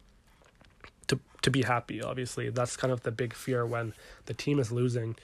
to 1.06 1.18
to 1.40 1.50
be 1.50 1.62
happy. 1.62 2.02
Obviously, 2.02 2.50
that's 2.50 2.76
kind 2.76 2.92
of 2.92 3.02
the 3.02 3.10
big 3.10 3.32
fear 3.32 3.64
when 3.64 3.94
the 4.26 4.34
team 4.34 4.58
is 4.58 4.70
losing. 4.70 5.16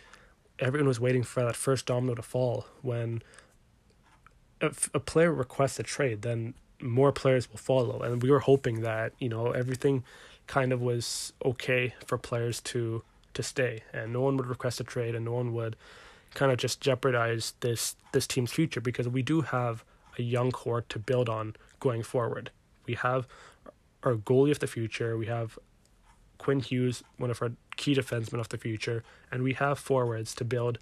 Everyone 0.58 0.88
was 0.88 0.98
waiting 0.98 1.24
for 1.24 1.44
that 1.44 1.56
first 1.56 1.84
domino 1.84 2.14
to 2.14 2.22
fall. 2.22 2.66
When 2.80 3.22
if 4.62 4.88
a 4.94 5.00
player 5.00 5.30
requests 5.30 5.78
a 5.78 5.82
trade, 5.82 6.22
then 6.22 6.54
more 6.80 7.12
players 7.12 7.50
will 7.50 7.58
follow, 7.58 8.00
and 8.00 8.22
we 8.22 8.30
were 8.30 8.40
hoping 8.40 8.80
that 8.80 9.12
you 9.18 9.28
know 9.28 9.50
everything 9.50 10.04
kind 10.46 10.72
of 10.72 10.80
was 10.80 11.32
okay 11.44 11.94
for 12.06 12.18
players 12.18 12.60
to 12.60 13.02
to 13.34 13.42
stay, 13.42 13.82
and 13.92 14.12
no 14.12 14.20
one 14.20 14.36
would 14.36 14.46
request 14.46 14.80
a 14.80 14.84
trade, 14.84 15.14
and 15.14 15.24
no 15.24 15.32
one 15.32 15.54
would 15.54 15.76
kind 16.34 16.52
of 16.52 16.58
just 16.58 16.80
jeopardize 16.80 17.54
this 17.60 17.96
this 18.12 18.26
team's 18.26 18.52
future 18.52 18.80
because 18.80 19.08
we 19.08 19.22
do 19.22 19.42
have 19.42 19.84
a 20.18 20.22
young 20.22 20.50
core 20.50 20.82
to 20.82 20.98
build 20.98 21.28
on 21.28 21.54
going 21.80 22.02
forward. 22.02 22.50
We 22.86 22.94
have 22.94 23.26
our 24.02 24.14
goalie 24.14 24.50
of 24.50 24.58
the 24.58 24.66
future. 24.66 25.16
We 25.16 25.26
have 25.26 25.58
Quinn 26.38 26.60
Hughes, 26.60 27.02
one 27.18 27.30
of 27.30 27.40
our 27.40 27.52
key 27.76 27.94
defensemen 27.94 28.40
of 28.40 28.48
the 28.48 28.58
future, 28.58 29.04
and 29.30 29.42
we 29.42 29.54
have 29.54 29.78
forwards 29.78 30.34
to 30.36 30.44
build 30.44 30.78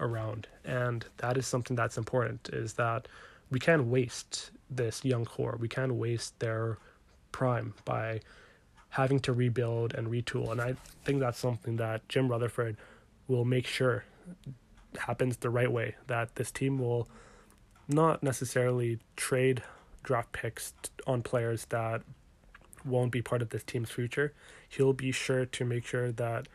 around. 0.00 0.48
And 0.64 1.06
that 1.18 1.38
is 1.38 1.46
something 1.46 1.76
that's 1.76 1.96
important. 1.96 2.50
Is 2.52 2.74
that 2.74 3.08
we 3.50 3.58
can't 3.60 3.86
waste 3.86 4.50
this 4.68 5.04
young 5.04 5.24
core. 5.24 5.56
We 5.58 5.68
can't 5.68 5.94
waste 5.94 6.38
their 6.40 6.78
prime 7.32 7.74
by 7.84 8.20
having 8.94 9.18
to 9.18 9.32
rebuild 9.32 9.92
and 9.94 10.06
retool. 10.06 10.52
And 10.52 10.60
I 10.60 10.76
think 11.04 11.18
that's 11.18 11.38
something 11.38 11.76
that 11.76 12.08
Jim 12.08 12.28
Rutherford 12.28 12.76
will 13.26 13.44
make 13.44 13.66
sure 13.66 14.04
happens 14.96 15.38
the 15.38 15.50
right 15.50 15.70
way. 15.70 15.96
That 16.06 16.36
this 16.36 16.52
team 16.52 16.78
will 16.78 17.08
not 17.88 18.22
necessarily 18.22 19.00
trade 19.16 19.64
draft 20.04 20.30
picks 20.30 20.74
on 21.08 21.22
players 21.22 21.64
that 21.70 22.02
won't 22.84 23.10
be 23.10 23.20
part 23.20 23.42
of 23.42 23.50
this 23.50 23.64
team's 23.64 23.90
future. 23.90 24.32
He'll 24.68 24.92
be 24.92 25.10
sure 25.10 25.44
to 25.44 25.64
make 25.64 25.84
sure 25.84 26.12
that 26.12 26.46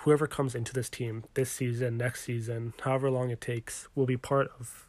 whoever 0.00 0.26
comes 0.26 0.56
into 0.56 0.72
this 0.72 0.88
team 0.88 1.22
this 1.34 1.52
season, 1.52 1.98
next 1.98 2.24
season, 2.24 2.72
however 2.82 3.10
long 3.10 3.30
it 3.30 3.40
takes, 3.40 3.86
will 3.94 4.06
be 4.06 4.16
part 4.16 4.50
of 4.58 4.88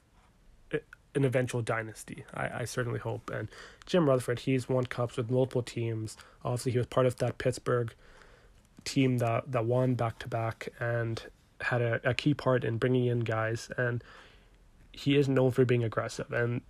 an 1.15 1.25
eventual 1.25 1.61
dynasty. 1.61 2.25
I, 2.33 2.61
I 2.61 2.65
certainly 2.65 2.99
hope. 2.99 3.29
And 3.29 3.49
Jim 3.85 4.07
Rutherford, 4.07 4.39
he's 4.39 4.67
won 4.67 4.85
cups 4.85 5.17
with 5.17 5.29
multiple 5.29 5.61
teams. 5.61 6.17
Obviously, 6.43 6.71
he 6.71 6.77
was 6.77 6.87
part 6.87 7.05
of 7.05 7.17
that 7.17 7.37
Pittsburgh 7.37 7.93
team 8.83 9.19
that, 9.19 9.51
that 9.51 9.65
won 9.65 9.95
back 9.95 10.19
to 10.19 10.27
back 10.27 10.69
and 10.79 11.21
had 11.61 11.81
a, 11.81 12.09
a 12.09 12.13
key 12.13 12.33
part 12.33 12.63
in 12.63 12.77
bringing 12.77 13.05
in 13.05 13.19
guys. 13.19 13.69
And 13.77 14.03
he 14.91 15.17
is 15.17 15.29
known 15.29 15.51
for 15.51 15.65
being 15.65 15.83
aggressive. 15.83 16.31
And 16.31 16.61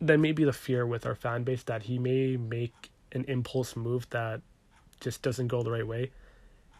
there 0.00 0.18
may 0.18 0.32
be 0.32 0.44
the 0.44 0.52
fear 0.52 0.86
with 0.86 1.06
our 1.06 1.14
fan 1.14 1.44
base 1.44 1.62
that 1.64 1.82
he 1.84 1.98
may 1.98 2.36
make 2.36 2.90
an 3.12 3.24
impulse 3.28 3.76
move 3.76 4.08
that 4.10 4.40
just 5.00 5.22
doesn't 5.22 5.48
go 5.48 5.62
the 5.62 5.70
right 5.70 5.86
way. 5.86 6.10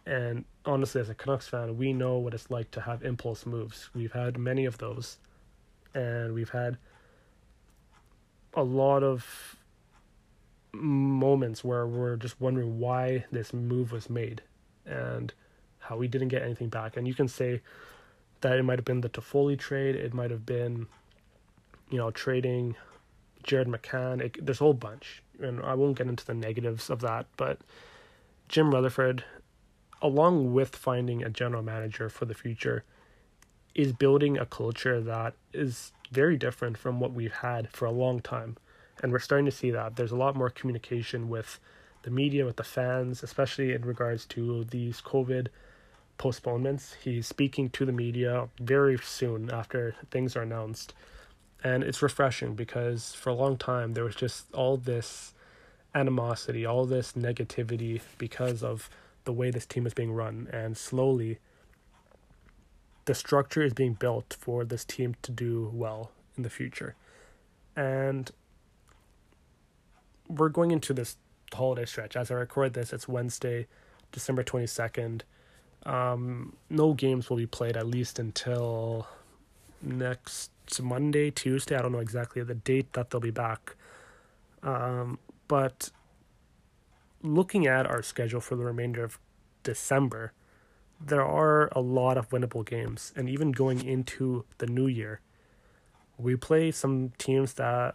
And 0.06 0.44
honestly, 0.64 1.00
as 1.00 1.08
a 1.08 1.14
Canucks 1.14 1.48
fan, 1.48 1.76
we 1.76 1.92
know 1.92 2.18
what 2.18 2.34
it's 2.34 2.50
like 2.50 2.70
to 2.72 2.80
have 2.80 3.02
impulse 3.04 3.46
moves. 3.46 3.90
We've 3.94 4.12
had 4.12 4.38
many 4.38 4.64
of 4.64 4.78
those 4.78 5.18
and 5.94 6.34
we've 6.34 6.50
had 6.50 6.78
a 8.54 8.62
lot 8.62 9.02
of 9.02 9.56
moments 10.72 11.64
where 11.64 11.86
we're 11.86 12.16
just 12.16 12.40
wondering 12.40 12.78
why 12.78 13.24
this 13.30 13.52
move 13.52 13.92
was 13.92 14.08
made 14.08 14.42
and 14.86 15.32
how 15.78 15.96
we 15.96 16.08
didn't 16.08 16.28
get 16.28 16.42
anything 16.42 16.68
back. 16.68 16.96
And 16.96 17.06
you 17.06 17.14
can 17.14 17.28
say 17.28 17.60
that 18.40 18.56
it 18.56 18.62
might 18.64 18.78
have 18.78 18.84
been 18.84 19.00
the 19.00 19.08
Toffoli 19.08 19.58
trade, 19.58 19.96
it 19.96 20.14
might 20.14 20.30
have 20.30 20.46
been, 20.46 20.86
you 21.90 21.98
know, 21.98 22.10
trading 22.10 22.76
Jared 23.42 23.68
McCann. 23.68 24.20
It, 24.20 24.44
there's 24.44 24.60
a 24.60 24.64
whole 24.64 24.74
bunch, 24.74 25.22
and 25.40 25.60
I 25.60 25.74
won't 25.74 25.96
get 25.98 26.06
into 26.06 26.24
the 26.24 26.34
negatives 26.34 26.90
of 26.90 27.00
that. 27.00 27.26
But 27.36 27.58
Jim 28.48 28.70
Rutherford, 28.70 29.24
along 30.02 30.52
with 30.52 30.74
finding 30.74 31.22
a 31.22 31.30
general 31.30 31.62
manager 31.62 32.08
for 32.08 32.24
the 32.24 32.34
future, 32.34 32.84
is 33.74 33.92
building 33.92 34.38
a 34.38 34.46
culture 34.46 35.00
that 35.00 35.34
is 35.52 35.92
very 36.10 36.36
different 36.36 36.76
from 36.76 37.00
what 37.00 37.12
we've 37.12 37.32
had 37.32 37.70
for 37.70 37.86
a 37.86 37.90
long 37.90 38.20
time. 38.20 38.56
And 39.02 39.12
we're 39.12 39.18
starting 39.18 39.46
to 39.46 39.52
see 39.52 39.70
that. 39.70 39.96
There's 39.96 40.10
a 40.12 40.16
lot 40.16 40.36
more 40.36 40.50
communication 40.50 41.28
with 41.28 41.58
the 42.02 42.10
media, 42.10 42.44
with 42.44 42.56
the 42.56 42.64
fans, 42.64 43.22
especially 43.22 43.72
in 43.72 43.82
regards 43.82 44.26
to 44.26 44.64
these 44.64 45.00
COVID 45.00 45.48
postponements. 46.18 46.96
He's 47.02 47.26
speaking 47.26 47.70
to 47.70 47.86
the 47.86 47.92
media 47.92 48.48
very 48.60 48.98
soon 48.98 49.50
after 49.50 49.94
things 50.10 50.36
are 50.36 50.42
announced. 50.42 50.92
And 51.62 51.82
it's 51.82 52.02
refreshing 52.02 52.54
because 52.54 53.14
for 53.14 53.30
a 53.30 53.34
long 53.34 53.56
time 53.56 53.94
there 53.94 54.04
was 54.04 54.16
just 54.16 54.52
all 54.52 54.76
this 54.76 55.34
animosity, 55.94 56.64
all 56.64 56.86
this 56.86 57.12
negativity 57.12 58.00
because 58.18 58.62
of 58.62 58.88
the 59.24 59.32
way 59.32 59.50
this 59.50 59.66
team 59.66 59.86
is 59.86 59.94
being 59.94 60.12
run. 60.12 60.48
And 60.52 60.76
slowly, 60.76 61.38
the 63.04 63.14
structure 63.14 63.62
is 63.62 63.72
being 63.72 63.94
built 63.94 64.36
for 64.38 64.64
this 64.64 64.84
team 64.84 65.16
to 65.22 65.32
do 65.32 65.70
well 65.72 66.12
in 66.36 66.42
the 66.42 66.50
future. 66.50 66.94
And 67.76 68.30
we're 70.28 70.48
going 70.48 70.70
into 70.70 70.92
this 70.94 71.16
holiday 71.52 71.86
stretch. 71.86 72.16
As 72.16 72.30
I 72.30 72.34
record 72.34 72.74
this, 72.74 72.92
it's 72.92 73.08
Wednesday, 73.08 73.66
December 74.12 74.44
22nd. 74.44 75.22
Um, 75.84 76.56
no 76.68 76.92
games 76.92 77.30
will 77.30 77.38
be 77.38 77.46
played 77.46 77.76
at 77.76 77.86
least 77.86 78.18
until 78.18 79.08
next 79.82 80.50
Monday, 80.80 81.30
Tuesday. 81.30 81.76
I 81.76 81.82
don't 81.82 81.92
know 81.92 81.98
exactly 81.98 82.42
the 82.42 82.54
date 82.54 82.92
that 82.92 83.10
they'll 83.10 83.20
be 83.20 83.30
back. 83.30 83.76
Um, 84.62 85.18
but 85.48 85.90
looking 87.22 87.66
at 87.66 87.86
our 87.86 88.02
schedule 88.02 88.40
for 88.40 88.56
the 88.56 88.64
remainder 88.64 89.02
of 89.02 89.18
December, 89.62 90.32
there 91.00 91.24
are 91.24 91.68
a 91.72 91.80
lot 91.80 92.18
of 92.18 92.28
winnable 92.28 92.64
games. 92.64 93.12
And 93.16 93.28
even 93.28 93.52
going 93.52 93.84
into 93.84 94.44
the 94.58 94.66
new 94.66 94.86
year, 94.86 95.20
we 96.18 96.36
play 96.36 96.70
some 96.70 97.12
teams 97.18 97.54
that 97.54 97.94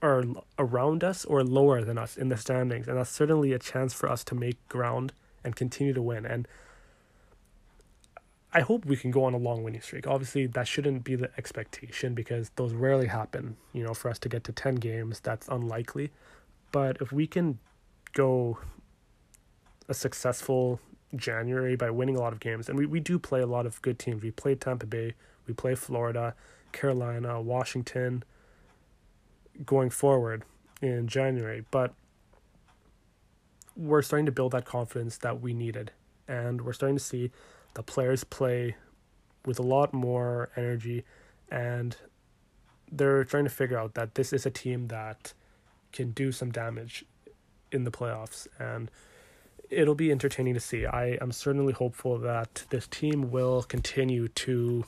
are 0.00 0.22
around 0.58 1.02
us 1.02 1.24
or 1.24 1.42
lower 1.42 1.82
than 1.82 1.98
us 1.98 2.16
in 2.16 2.28
the 2.28 2.36
standings. 2.36 2.86
And 2.86 2.96
that's 2.96 3.10
certainly 3.10 3.52
a 3.52 3.58
chance 3.58 3.92
for 3.92 4.08
us 4.08 4.22
to 4.24 4.34
make 4.34 4.68
ground 4.68 5.12
and 5.42 5.56
continue 5.56 5.92
to 5.94 6.02
win. 6.02 6.24
And 6.24 6.46
I 8.52 8.60
hope 8.60 8.86
we 8.86 8.96
can 8.96 9.10
go 9.10 9.24
on 9.24 9.34
a 9.34 9.38
long 9.38 9.64
winning 9.64 9.80
streak. 9.80 10.06
Obviously, 10.06 10.46
that 10.46 10.68
shouldn't 10.68 11.02
be 11.02 11.16
the 11.16 11.30
expectation 11.36 12.14
because 12.14 12.50
those 12.54 12.72
rarely 12.72 13.08
happen. 13.08 13.56
You 13.72 13.82
know, 13.82 13.94
for 13.94 14.08
us 14.08 14.18
to 14.20 14.28
get 14.28 14.44
to 14.44 14.52
10 14.52 14.76
games, 14.76 15.18
that's 15.18 15.48
unlikely. 15.48 16.12
But 16.70 16.98
if 17.00 17.10
we 17.10 17.26
can 17.26 17.58
go 18.12 18.58
a 19.88 19.94
successful 19.94 20.80
January 21.16 21.76
by 21.76 21.90
winning 21.90 22.16
a 22.16 22.20
lot 22.20 22.32
of 22.32 22.40
games. 22.40 22.68
And 22.68 22.78
we, 22.78 22.86
we 22.86 23.00
do 23.00 23.18
play 23.18 23.40
a 23.40 23.46
lot 23.46 23.66
of 23.66 23.80
good 23.82 23.98
teams. 23.98 24.22
We 24.22 24.30
play 24.30 24.54
Tampa 24.54 24.86
Bay, 24.86 25.14
we 25.46 25.54
play 25.54 25.74
Florida, 25.74 26.34
Carolina, 26.72 27.40
Washington 27.40 28.24
going 29.64 29.90
forward 29.90 30.44
in 30.82 31.06
January. 31.06 31.64
But 31.70 31.94
we're 33.76 34.02
starting 34.02 34.26
to 34.26 34.32
build 34.32 34.52
that 34.52 34.64
confidence 34.64 35.18
that 35.18 35.40
we 35.40 35.54
needed. 35.54 35.92
And 36.26 36.62
we're 36.62 36.72
starting 36.72 36.96
to 36.96 37.04
see 37.04 37.30
the 37.74 37.82
players 37.82 38.24
play 38.24 38.76
with 39.44 39.58
a 39.58 39.62
lot 39.62 39.92
more 39.92 40.50
energy 40.56 41.04
and 41.50 41.96
they're 42.90 43.24
trying 43.24 43.44
to 43.44 43.50
figure 43.50 43.78
out 43.78 43.94
that 43.94 44.14
this 44.14 44.32
is 44.32 44.46
a 44.46 44.50
team 44.50 44.88
that 44.88 45.32
can 45.92 46.12
do 46.12 46.32
some 46.32 46.50
damage 46.50 47.04
in 47.72 47.84
the 47.84 47.90
playoffs 47.90 48.46
and 48.58 48.90
it'll 49.74 49.94
be 49.94 50.10
entertaining 50.10 50.54
to 50.54 50.60
see. 50.60 50.86
I 50.86 51.18
am 51.20 51.32
certainly 51.32 51.72
hopeful 51.72 52.18
that 52.18 52.64
this 52.70 52.86
team 52.86 53.30
will 53.30 53.62
continue 53.62 54.28
to 54.28 54.84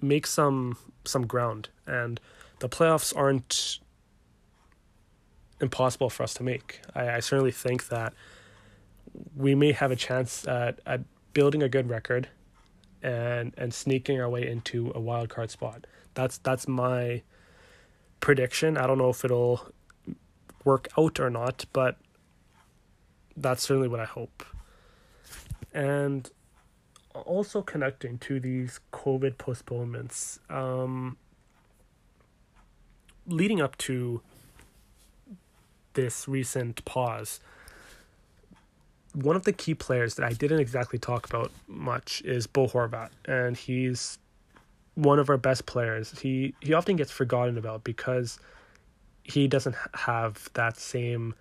make 0.00 0.26
some 0.26 0.76
some 1.04 1.26
ground 1.26 1.68
and 1.86 2.20
the 2.58 2.68
playoffs 2.68 3.16
aren't 3.16 3.80
impossible 5.60 6.10
for 6.10 6.22
us 6.22 6.34
to 6.34 6.42
make. 6.42 6.80
I, 6.94 7.10
I 7.16 7.20
certainly 7.20 7.50
think 7.52 7.88
that 7.88 8.14
we 9.36 9.54
may 9.54 9.72
have 9.72 9.90
a 9.90 9.96
chance 9.96 10.46
at, 10.46 10.80
at 10.86 11.00
building 11.32 11.62
a 11.62 11.68
good 11.68 11.88
record 11.88 12.28
and 13.02 13.52
and 13.56 13.74
sneaking 13.74 14.20
our 14.20 14.28
way 14.28 14.46
into 14.46 14.92
a 14.94 15.00
wild 15.00 15.28
card 15.28 15.50
spot. 15.50 15.86
That's 16.14 16.38
that's 16.38 16.68
my 16.68 17.22
prediction. 18.20 18.76
I 18.76 18.86
don't 18.86 18.98
know 18.98 19.10
if 19.10 19.24
it'll 19.24 19.68
work 20.64 20.88
out 20.96 21.18
or 21.18 21.30
not, 21.30 21.64
but 21.72 21.96
that's 23.36 23.62
certainly 23.62 23.88
what 23.88 24.00
I 24.00 24.04
hope. 24.04 24.44
And 25.72 26.30
also 27.14 27.62
connecting 27.62 28.18
to 28.18 28.40
these 28.40 28.80
COVID 28.92 29.38
postponements, 29.38 30.38
um, 30.50 31.16
leading 33.26 33.60
up 33.60 33.76
to 33.78 34.20
this 35.94 36.26
recent 36.26 36.84
pause, 36.84 37.40
one 39.14 39.36
of 39.36 39.44
the 39.44 39.52
key 39.52 39.74
players 39.74 40.14
that 40.14 40.24
I 40.24 40.32
didn't 40.32 40.60
exactly 40.60 40.98
talk 40.98 41.28
about 41.28 41.50
much 41.68 42.22
is 42.22 42.46
Bo 42.46 42.66
Horvat, 42.66 43.10
and 43.26 43.56
he's 43.56 44.18
one 44.94 45.18
of 45.18 45.28
our 45.30 45.36
best 45.36 45.66
players. 45.66 46.18
He 46.18 46.54
he 46.60 46.72
often 46.72 46.96
gets 46.96 47.10
forgotten 47.10 47.58
about 47.58 47.84
because 47.84 48.38
he 49.22 49.46
doesn't 49.46 49.76
have 49.94 50.48
that 50.54 50.78
same 50.78 51.34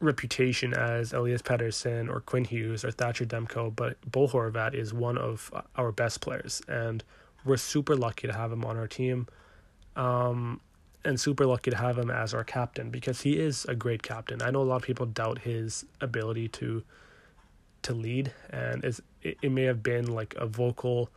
reputation 0.00 0.74
as 0.74 1.12
Elias 1.12 1.42
Pettersson 1.42 2.08
or 2.08 2.20
Quinn 2.20 2.44
Hughes 2.44 2.84
or 2.84 2.90
Thatcher 2.90 3.24
Demko, 3.24 3.74
but 3.74 3.98
Bo 4.10 4.28
Horvat 4.28 4.74
is 4.74 4.92
one 4.92 5.18
of 5.18 5.50
our 5.76 5.92
best 5.92 6.20
players, 6.20 6.62
and 6.68 7.02
we're 7.44 7.56
super 7.56 7.96
lucky 7.96 8.26
to 8.26 8.32
have 8.32 8.52
him 8.52 8.64
on 8.64 8.76
our 8.76 8.86
team, 8.86 9.26
um, 9.96 10.60
and 11.04 11.20
super 11.20 11.46
lucky 11.46 11.70
to 11.70 11.76
have 11.76 11.98
him 11.98 12.10
as 12.10 12.34
our 12.34 12.44
captain 12.44 12.90
because 12.90 13.22
he 13.22 13.38
is 13.38 13.64
a 13.66 13.74
great 13.74 14.02
captain. 14.02 14.42
I 14.42 14.50
know 14.50 14.62
a 14.62 14.64
lot 14.64 14.76
of 14.76 14.82
people 14.82 15.06
doubt 15.06 15.38
his 15.40 15.84
ability 16.00 16.48
to 16.48 16.82
to 17.82 17.92
lead, 17.92 18.32
and 18.50 18.84
is 18.84 19.02
it, 19.22 19.36
it 19.42 19.50
may 19.50 19.64
have 19.64 19.82
been 19.82 20.06
like 20.06 20.34
a 20.36 20.46
vocal 20.46 21.10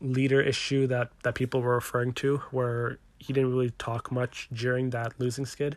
leader 0.00 0.40
issue 0.40 0.86
that 0.86 1.10
that 1.22 1.34
people 1.34 1.60
were 1.60 1.74
referring 1.74 2.12
to, 2.14 2.38
where 2.50 2.98
he 3.18 3.32
didn't 3.32 3.50
really 3.50 3.70
talk 3.70 4.12
much 4.12 4.48
during 4.52 4.90
that 4.90 5.12
losing 5.18 5.46
skid 5.46 5.76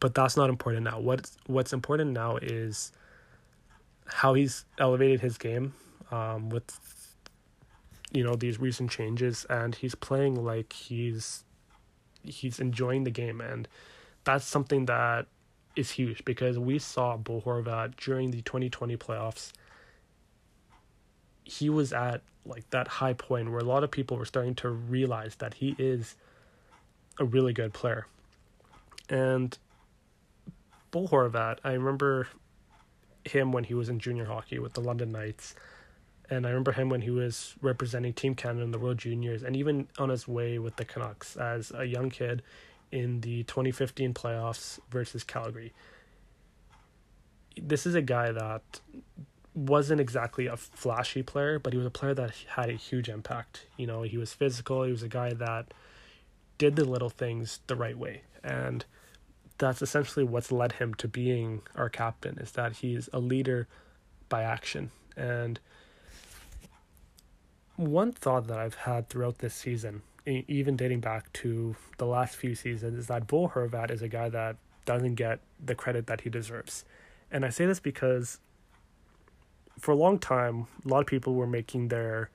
but 0.00 0.14
that's 0.14 0.36
not 0.36 0.48
important 0.50 0.84
now. 0.84 1.00
What's 1.00 1.36
what's 1.46 1.72
important 1.72 2.12
now 2.12 2.36
is 2.36 2.92
how 4.06 4.34
he's 4.34 4.64
elevated 4.78 5.20
his 5.20 5.38
game 5.38 5.74
um, 6.10 6.48
with 6.50 6.78
you 8.12 8.24
know 8.24 8.34
these 8.34 8.58
recent 8.58 8.90
changes, 8.90 9.46
and 9.50 9.74
he's 9.74 9.94
playing 9.94 10.42
like 10.44 10.72
he's 10.72 11.44
he's 12.22 12.60
enjoying 12.60 13.04
the 13.04 13.10
game, 13.10 13.40
and 13.40 13.68
that's 14.24 14.44
something 14.44 14.86
that 14.86 15.26
is 15.76 15.90
huge 15.90 16.24
because 16.24 16.58
we 16.58 16.78
saw 16.78 17.16
Bo 17.16 17.40
Horvat 17.40 17.96
during 17.96 18.30
the 18.30 18.42
2020 18.42 18.96
playoffs. 18.96 19.52
He 21.44 21.70
was 21.70 21.92
at 21.92 22.22
like 22.44 22.68
that 22.70 22.88
high 22.88 23.12
point 23.12 23.50
where 23.50 23.60
a 23.60 23.64
lot 23.64 23.84
of 23.84 23.90
people 23.90 24.16
were 24.16 24.24
starting 24.24 24.54
to 24.56 24.70
realize 24.70 25.36
that 25.36 25.54
he 25.54 25.74
is 25.78 26.16
a 27.18 27.24
really 27.24 27.52
good 27.52 27.72
player. 27.72 28.06
And 29.08 29.56
Bo 30.90 31.06
Horvat, 31.06 31.58
I 31.64 31.72
remember 31.72 32.28
him 33.24 33.52
when 33.52 33.64
he 33.64 33.74
was 33.74 33.88
in 33.88 33.98
junior 33.98 34.24
hockey 34.24 34.58
with 34.58 34.74
the 34.74 34.80
London 34.80 35.12
Knights. 35.12 35.54
And 36.30 36.46
I 36.46 36.50
remember 36.50 36.72
him 36.72 36.88
when 36.88 37.02
he 37.02 37.10
was 37.10 37.54
representing 37.62 38.12
Team 38.12 38.34
Canada 38.34 38.62
in 38.62 38.70
the 38.70 38.78
World 38.78 38.98
Juniors 38.98 39.42
and 39.42 39.56
even 39.56 39.88
on 39.98 40.10
his 40.10 40.28
way 40.28 40.58
with 40.58 40.76
the 40.76 40.84
Canucks 40.84 41.36
as 41.36 41.72
a 41.74 41.84
young 41.84 42.10
kid 42.10 42.42
in 42.92 43.20
the 43.20 43.44
2015 43.44 44.14
playoffs 44.14 44.78
versus 44.90 45.24
Calgary. 45.24 45.72
This 47.56 47.86
is 47.86 47.94
a 47.94 48.02
guy 48.02 48.30
that 48.32 48.80
wasn't 49.54 50.00
exactly 50.00 50.46
a 50.46 50.56
flashy 50.56 51.22
player, 51.22 51.58
but 51.58 51.72
he 51.72 51.78
was 51.78 51.86
a 51.86 51.90
player 51.90 52.14
that 52.14 52.32
had 52.48 52.68
a 52.68 52.74
huge 52.74 53.08
impact. 53.08 53.66
You 53.76 53.86
know, 53.86 54.02
he 54.02 54.16
was 54.16 54.32
physical, 54.32 54.84
he 54.84 54.92
was 54.92 55.02
a 55.02 55.08
guy 55.08 55.32
that 55.32 55.72
did 56.58 56.76
the 56.76 56.84
little 56.84 57.10
things 57.10 57.60
the 57.66 57.74
right 57.76 57.96
way. 57.96 58.22
And 58.44 58.84
that's 59.58 59.82
essentially 59.82 60.24
what's 60.24 60.52
led 60.52 60.72
him 60.72 60.94
to 60.94 61.08
being 61.08 61.62
our 61.74 61.88
captain 61.88 62.38
is 62.38 62.52
that 62.52 62.76
he's 62.76 63.08
a 63.12 63.18
leader 63.18 63.66
by 64.28 64.42
action 64.42 64.90
and 65.16 65.58
one 67.78 68.10
thought 68.10 68.48
that 68.48 68.58
I've 68.58 68.74
had 68.74 69.08
throughout 69.08 69.38
this 69.38 69.54
season, 69.54 70.02
even 70.26 70.76
dating 70.76 71.00
back 71.00 71.32
to 71.34 71.76
the 71.96 72.06
last 72.06 72.34
few 72.34 72.56
seasons, 72.56 72.98
is 72.98 73.06
that 73.06 73.28
Bo 73.28 73.48
Horvat 73.48 73.92
is 73.92 74.02
a 74.02 74.08
guy 74.08 74.28
that 74.28 74.56
doesn't 74.84 75.14
get 75.14 75.38
the 75.64 75.76
credit 75.76 76.08
that 76.08 76.22
he 76.22 76.30
deserves. 76.30 76.84
And 77.30 77.44
I 77.44 77.50
say 77.50 77.66
this 77.66 77.78
because 77.78 78.40
for 79.78 79.92
a 79.92 79.96
long 79.96 80.18
time, 80.18 80.66
a 80.84 80.88
lot 80.88 81.00
of 81.00 81.06
people 81.06 81.34
were 81.34 81.46
making 81.46 81.86
their 81.86 82.30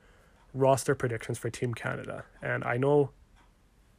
roster 0.54 0.94
predictions 0.94 1.36
for 1.36 1.50
Team 1.50 1.74
Canada. 1.74 2.24
And 2.40 2.64
I 2.64 2.78
know 2.78 3.10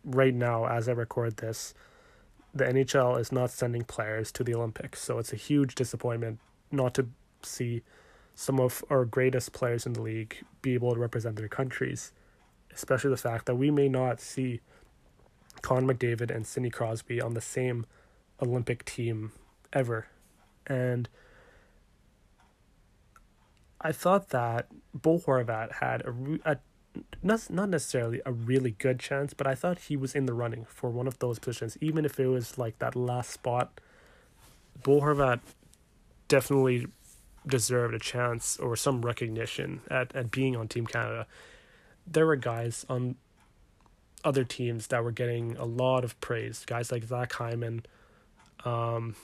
right 0.03 0.33
now, 0.33 0.65
as 0.65 0.89
I 0.89 0.93
record 0.93 1.38
this, 1.38 1.75
the 2.55 2.63
NHL 2.63 3.19
is 3.19 3.33
not 3.33 3.51
sending 3.51 3.83
players 3.83 4.31
to 4.31 4.43
the 4.43 4.55
Olympics. 4.55 5.01
So 5.01 5.19
it's 5.19 5.33
a 5.33 5.35
huge 5.35 5.75
disappointment 5.75 6.39
not 6.71 6.93
to 6.95 7.09
see 7.43 7.83
some 8.33 8.59
of 8.59 8.83
our 8.89 9.03
greatest 9.03 9.51
players 9.51 9.85
in 9.85 9.93
the 9.93 10.01
league 10.01 10.37
be 10.61 10.73
able 10.73 10.93
to 10.93 10.99
represent 10.99 11.35
their 11.35 11.49
countries, 11.49 12.13
especially 12.73 13.09
the 13.09 13.17
fact 13.17 13.45
that 13.45 13.55
we 13.55 13.69
may 13.69 13.89
not 13.89 14.21
see 14.21 14.61
Con 15.61 15.85
McDavid 15.85 16.33
and 16.33 16.47
Sidney 16.47 16.69
Crosby 16.69 17.21
on 17.21 17.33
the 17.33 17.41
same 17.41 17.85
Olympic 18.41 18.85
team 18.85 19.33
ever. 19.73 20.07
And 20.65 21.09
I 23.81 23.91
thought 23.91 24.29
that 24.29 24.67
Bo 24.93 25.19
Horvat 25.19 25.73
had 25.73 26.01
a, 26.01 26.53
a 26.53 26.57
not 27.23 27.49
not 27.49 27.69
necessarily 27.69 28.21
a 28.25 28.31
really 28.31 28.71
good 28.71 28.99
chance, 28.99 29.34
but 29.34 29.47
I 29.47 29.55
thought 29.55 29.79
he 29.79 29.97
was 29.97 30.15
in 30.15 30.25
the 30.25 30.34
running 30.34 30.65
for 30.65 30.89
one 30.89 31.08
of 31.08 31.19
those 31.19 31.39
positions, 31.39 31.77
even 31.81 32.05
if 32.05 32.19
it 32.19 32.27
was 32.27 32.58
like 32.58 32.79
that 32.79 32.95
last 32.95 33.31
spot. 33.31 33.79
Bo 34.84 35.01
Horvat 35.01 35.39
definitely 36.27 36.88
deserved 37.47 37.93
a 37.93 37.99
chance 37.99 38.58
or 38.58 38.75
some 38.75 39.01
recognition 39.01 39.81
at, 39.89 40.15
at 40.15 40.31
being 40.31 40.55
on 40.55 40.67
Team 40.67 40.86
Canada. 40.86 41.27
There 42.08 42.25
were 42.25 42.36
guys 42.36 42.86
on 42.89 43.15
other 44.23 44.43
teams 44.43 44.88
that 44.88 45.03
were 45.03 45.12
getting 45.12 45.55
a 45.58 45.65
lot 45.65 46.03
of 46.03 46.19
praise. 46.19 46.63
Guys 46.65 46.91
like 46.91 47.03
Zach 47.03 47.31
Hyman, 47.34 47.86
um, 48.63 49.15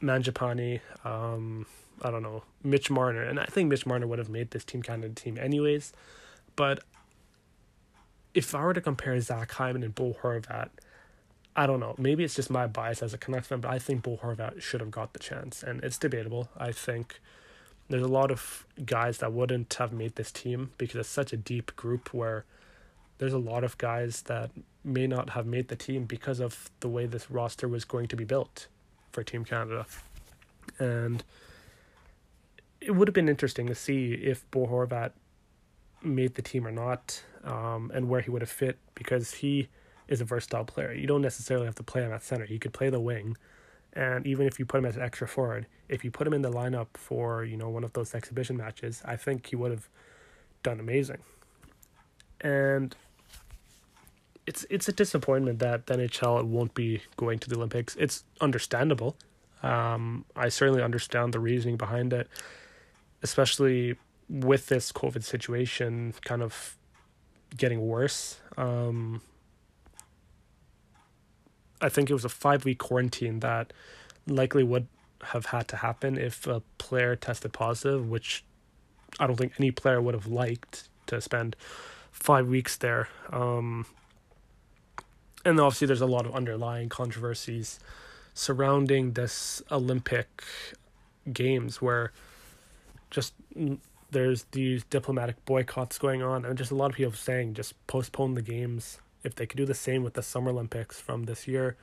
Mangiapane, 0.00 0.80
um, 1.04 1.66
I 2.00 2.10
don't 2.10 2.22
know, 2.22 2.44
Mitch 2.62 2.90
Marner. 2.90 3.22
And 3.22 3.40
I 3.40 3.46
think 3.46 3.68
Mitch 3.68 3.86
Marner 3.86 4.06
would 4.06 4.18
have 4.18 4.28
made 4.28 4.52
this 4.52 4.64
Team 4.64 4.82
Canada 4.82 5.14
team 5.14 5.36
anyways. 5.38 5.92
But 6.56 6.84
if 8.34 8.54
I 8.54 8.64
were 8.64 8.74
to 8.74 8.80
compare 8.80 9.18
Zach 9.20 9.52
Hyman 9.52 9.82
and 9.82 9.94
Bo 9.94 10.16
Horvat, 10.22 10.68
I 11.54 11.66
don't 11.66 11.80
know. 11.80 11.94
Maybe 11.98 12.24
it's 12.24 12.34
just 12.34 12.50
my 12.50 12.66
bias 12.66 13.02
as 13.02 13.12
a 13.12 13.18
Canucks 13.18 13.48
fan, 13.48 13.60
but 13.60 13.70
I 13.70 13.78
think 13.78 14.02
Bo 14.02 14.16
Horvat 14.16 14.62
should 14.62 14.80
have 14.80 14.90
got 14.90 15.12
the 15.12 15.18
chance, 15.18 15.62
and 15.62 15.84
it's 15.84 15.98
debatable. 15.98 16.48
I 16.56 16.72
think 16.72 17.20
there's 17.88 18.02
a 18.02 18.08
lot 18.08 18.30
of 18.30 18.66
guys 18.86 19.18
that 19.18 19.32
wouldn't 19.32 19.74
have 19.74 19.92
made 19.92 20.16
this 20.16 20.32
team 20.32 20.70
because 20.78 20.96
it's 20.96 21.08
such 21.08 21.32
a 21.32 21.36
deep 21.36 21.76
group 21.76 22.14
where 22.14 22.46
there's 23.18 23.34
a 23.34 23.38
lot 23.38 23.64
of 23.64 23.76
guys 23.76 24.22
that 24.22 24.50
may 24.82 25.06
not 25.06 25.30
have 25.30 25.46
made 25.46 25.68
the 25.68 25.76
team 25.76 26.04
because 26.04 26.40
of 26.40 26.70
the 26.80 26.88
way 26.88 27.06
this 27.06 27.30
roster 27.30 27.68
was 27.68 27.84
going 27.84 28.08
to 28.08 28.16
be 28.16 28.24
built 28.24 28.66
for 29.12 29.22
Team 29.22 29.44
Canada, 29.44 29.84
and 30.78 31.22
it 32.80 32.92
would 32.92 33.06
have 33.06 33.14
been 33.14 33.28
interesting 33.28 33.66
to 33.66 33.74
see 33.74 34.14
if 34.14 34.50
Bo 34.50 34.66
Horvat 34.66 35.12
made 36.04 36.34
the 36.34 36.42
team 36.42 36.66
or 36.66 36.72
not, 36.72 37.22
um, 37.44 37.90
and 37.94 38.08
where 38.08 38.20
he 38.20 38.30
would 38.30 38.42
have 38.42 38.50
fit 38.50 38.78
because 38.94 39.34
he 39.34 39.68
is 40.08 40.20
a 40.20 40.24
versatile 40.24 40.64
player. 40.64 40.92
You 40.92 41.06
don't 41.06 41.22
necessarily 41.22 41.66
have 41.66 41.74
to 41.76 41.82
play 41.82 42.02
him 42.02 42.12
at 42.12 42.22
center. 42.22 42.44
You 42.44 42.58
could 42.58 42.72
play 42.72 42.90
the 42.90 43.00
wing, 43.00 43.36
and 43.92 44.26
even 44.26 44.46
if 44.46 44.58
you 44.58 44.66
put 44.66 44.78
him 44.78 44.86
as 44.86 44.96
an 44.96 45.02
extra 45.02 45.28
forward, 45.28 45.66
if 45.88 46.04
you 46.04 46.10
put 46.10 46.26
him 46.26 46.32
in 46.32 46.42
the 46.42 46.50
lineup 46.50 46.88
for 46.94 47.44
you 47.44 47.56
know 47.56 47.68
one 47.68 47.84
of 47.84 47.92
those 47.92 48.14
exhibition 48.14 48.56
matches, 48.56 49.02
I 49.04 49.16
think 49.16 49.46
he 49.46 49.56
would 49.56 49.70
have 49.70 49.88
done 50.62 50.80
amazing. 50.80 51.18
And 52.40 52.94
it's 54.46 54.66
it's 54.70 54.88
a 54.88 54.92
disappointment 54.92 55.58
that 55.60 55.86
the 55.86 55.94
NHL 55.94 56.44
won't 56.44 56.74
be 56.74 57.02
going 57.16 57.38
to 57.40 57.48
the 57.48 57.56
Olympics. 57.56 57.96
It's 57.96 58.24
understandable. 58.40 59.16
Um, 59.62 60.24
I 60.34 60.48
certainly 60.48 60.82
understand 60.82 61.32
the 61.32 61.38
reasoning 61.38 61.76
behind 61.76 62.12
it, 62.12 62.28
especially 63.22 63.96
with 64.32 64.68
this 64.68 64.90
COVID 64.92 65.22
situation 65.22 66.14
kind 66.24 66.42
of 66.42 66.76
getting 67.54 67.86
worse, 67.86 68.40
um, 68.56 69.20
I 71.82 71.88
think 71.90 72.08
it 72.08 72.14
was 72.14 72.24
a 72.24 72.30
five 72.30 72.64
week 72.64 72.78
quarantine 72.78 73.40
that 73.40 73.72
likely 74.26 74.62
would 74.62 74.86
have 75.24 75.46
had 75.46 75.68
to 75.68 75.76
happen 75.76 76.16
if 76.16 76.46
a 76.46 76.62
player 76.78 77.14
tested 77.14 77.52
positive, 77.52 78.08
which 78.08 78.42
I 79.20 79.26
don't 79.26 79.36
think 79.36 79.52
any 79.58 79.70
player 79.70 80.00
would 80.00 80.14
have 80.14 80.26
liked 80.26 80.88
to 81.08 81.20
spend 81.20 81.54
five 82.10 82.48
weeks 82.48 82.76
there. 82.76 83.08
Um, 83.30 83.86
and 85.44 85.60
obviously, 85.60 85.88
there's 85.88 86.00
a 86.00 86.06
lot 86.06 86.24
of 86.24 86.34
underlying 86.34 86.88
controversies 86.88 87.78
surrounding 88.32 89.12
this 89.12 89.60
Olympic 89.70 90.44
Games 91.32 91.82
where 91.82 92.12
just 93.10 93.34
there's 94.12 94.44
these 94.52 94.84
diplomatic 94.84 95.42
boycotts 95.44 95.98
going 95.98 96.22
on, 96.22 96.44
and 96.44 96.56
just 96.56 96.70
a 96.70 96.74
lot 96.74 96.90
of 96.90 96.96
people 96.96 97.12
saying 97.12 97.54
just 97.54 97.74
postpone 97.86 98.34
the 98.34 98.42
games. 98.42 98.98
If 99.24 99.34
they 99.34 99.46
could 99.46 99.56
do 99.56 99.66
the 99.66 99.74
same 99.74 100.02
with 100.02 100.14
the 100.14 100.22
Summer 100.22 100.50
Olympics 100.50 101.00
from 101.00 101.24
this 101.24 101.48
year, 101.48 101.76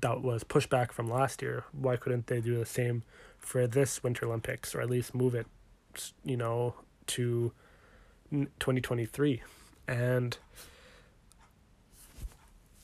that 0.00 0.20
was 0.22 0.44
pushed 0.44 0.68
back 0.68 0.92
from 0.92 1.08
last 1.08 1.40
year. 1.42 1.64
Why 1.72 1.96
couldn't 1.96 2.26
they 2.26 2.40
do 2.40 2.58
the 2.58 2.66
same 2.66 3.02
for 3.38 3.66
this 3.66 4.02
Winter 4.02 4.26
Olympics, 4.26 4.74
or 4.74 4.80
at 4.80 4.90
least 4.90 5.14
move 5.14 5.34
it, 5.34 5.46
you 6.24 6.36
know, 6.36 6.74
to 7.08 7.52
2023? 8.30 9.42
And 9.88 10.36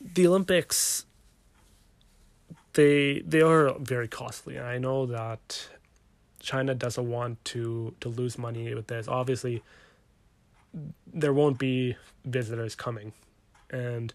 the 0.01 0.27
Olympics, 0.27 1.05
they 2.73 3.21
they 3.21 3.43
are 3.43 3.77
very 3.79 4.09
costly. 4.09 4.59
I 4.59 4.79
know 4.79 5.05
that 5.07 5.69
China 6.43 6.75
doesn't 6.75 7.09
want 7.09 7.45
to 7.47 7.95
to 8.01 8.09
lose 8.09 8.39
money 8.39 8.75
with 8.75 8.89
this. 8.89 9.09
Obviously, 9.09 9.63
there 11.13 11.33
won't 11.33 11.59
be 11.59 11.97
visitors 12.25 12.75
coming, 12.75 13.13
and 13.71 14.13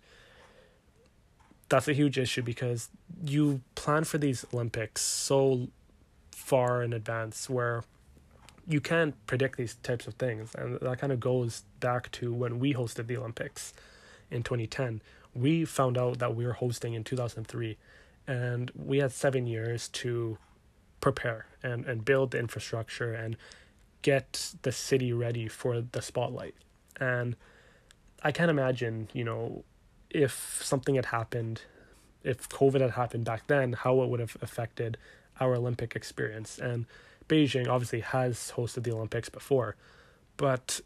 that's 1.70 1.88
a 1.88 1.94
huge 1.94 2.18
issue 2.18 2.42
because 2.42 2.90
you 3.24 3.62
plan 3.76 4.04
for 4.04 4.18
these 4.18 4.46
Olympics 4.54 5.02
so 5.02 5.68
far 6.32 6.84
in 6.84 6.94
advance 6.94 7.50
where 7.50 7.84
you 8.68 8.80
can't 8.82 9.16
predict 9.28 9.58
these 9.58 9.76
types 9.76 10.08
of 10.08 10.14
things. 10.16 10.54
And 10.56 10.80
that 10.80 11.00
kind 11.00 11.12
of 11.12 11.20
goes 11.20 11.64
back 11.80 12.12
to 12.14 12.34
when 12.34 12.60
we 12.60 12.74
hosted 12.74 13.08
the 13.08 13.18
Olympics 13.18 13.74
in 14.30 14.44
2010 14.44 15.02
we 15.38 15.66
found 15.66 15.98
out 15.98 16.20
that 16.20 16.36
we 16.36 16.46
were 16.46 16.54
hosting 16.54 16.94
in 16.94 17.04
2003 17.04 17.78
and 18.28 18.72
we 18.76 18.98
had 18.98 19.12
7 19.12 19.48
years 19.48 19.88
to 19.90 20.38
prepare 21.02 21.48
and 21.64 21.86
and 21.86 22.04
build 22.06 22.32
the 22.32 22.40
infrastructure 22.40 23.14
and 23.14 23.38
get 24.02 24.54
the 24.62 24.72
city 24.72 25.12
ready 25.14 25.48
for 25.48 25.82
the 25.82 26.02
spotlight 26.02 26.56
and 27.00 27.36
I 28.24 28.32
can't 28.32 28.50
imagine, 28.50 29.10
you 29.14 29.24
know, 29.24 29.64
if 30.10 30.60
something 30.64 30.96
had 30.96 31.06
happened, 31.06 31.62
if 32.24 32.50
COVID 32.50 32.82
had 32.82 32.92
happened 32.92 33.26
back 33.26 33.48
then, 33.48 33.74
how 33.74 34.02
it 34.02 34.10
would 34.10 34.20
have 34.20 34.38
affected 34.42 34.98
our 35.40 35.56
Olympic 35.56 35.96
experience. 35.96 36.58
And 36.58 36.86
Beijing 37.30 37.68
obviously 37.68 38.00
has 38.00 38.54
hosted 38.56 38.84
the 38.84 38.92
Olympics 38.92 39.30
before, 39.30 39.76
but 40.38 40.82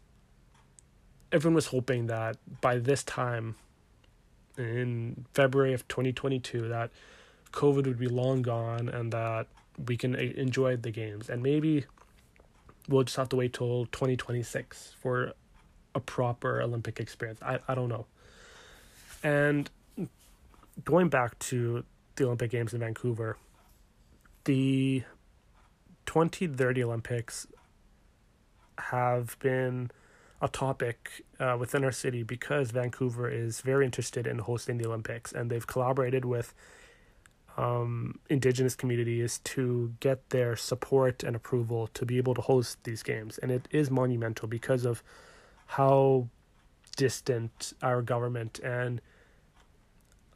everyone 1.30 1.54
was 1.54 1.68
hoping 1.68 2.06
that 2.08 2.36
by 2.60 2.78
this 2.78 3.02
time 3.02 3.54
in 4.58 5.24
February 5.32 5.72
of 5.72 5.88
2022 5.88 6.68
that 6.68 6.90
COVID 7.52 7.86
would 7.86 7.98
be 7.98 8.08
long 8.08 8.42
gone 8.42 8.90
and 8.90 9.12
that 9.12 9.46
we 9.86 9.96
can 9.96 10.14
enjoy 10.14 10.76
the 10.76 10.90
games. 10.90 11.28
And 11.28 11.42
maybe 11.42 11.86
we'll 12.88 13.04
just 13.04 13.16
have 13.16 13.28
to 13.30 13.36
wait 13.36 13.52
till 13.52 13.86
2026 13.86 14.94
for 15.00 15.32
a 15.94 16.00
proper 16.00 16.60
Olympic 16.62 17.00
experience. 17.00 17.40
I, 17.42 17.58
I 17.68 17.74
don't 17.74 17.88
know. 17.88 18.06
And 19.22 19.70
going 20.84 21.08
back 21.08 21.38
to 21.38 21.84
the 22.16 22.24
Olympic 22.24 22.50
Games 22.50 22.74
in 22.74 22.80
Vancouver, 22.80 23.36
the 24.44 25.02
2030 26.06 26.84
Olympics 26.84 27.46
have 28.78 29.38
been 29.38 29.90
a 30.40 30.48
topic 30.48 31.24
uh, 31.38 31.56
within 31.58 31.84
our 31.84 31.92
city 31.92 32.24
because 32.24 32.72
Vancouver 32.72 33.28
is 33.28 33.60
very 33.60 33.84
interested 33.84 34.26
in 34.26 34.40
hosting 34.40 34.78
the 34.78 34.86
Olympics 34.86 35.32
and 35.32 35.50
they've 35.50 35.66
collaborated 35.66 36.24
with 36.24 36.52
um, 37.56 38.18
indigenous 38.28 38.74
community 38.74 39.20
is 39.20 39.38
to 39.38 39.92
get 40.00 40.30
their 40.30 40.56
support 40.56 41.22
and 41.22 41.36
approval 41.36 41.88
to 41.94 42.06
be 42.06 42.16
able 42.16 42.34
to 42.34 42.40
host 42.40 42.78
these 42.84 43.02
games. 43.02 43.38
And 43.38 43.50
it 43.50 43.68
is 43.70 43.90
monumental 43.90 44.48
because 44.48 44.84
of 44.84 45.02
how 45.66 46.28
distant 46.96 47.72
our 47.82 48.02
government 48.02 48.58
and 48.60 49.00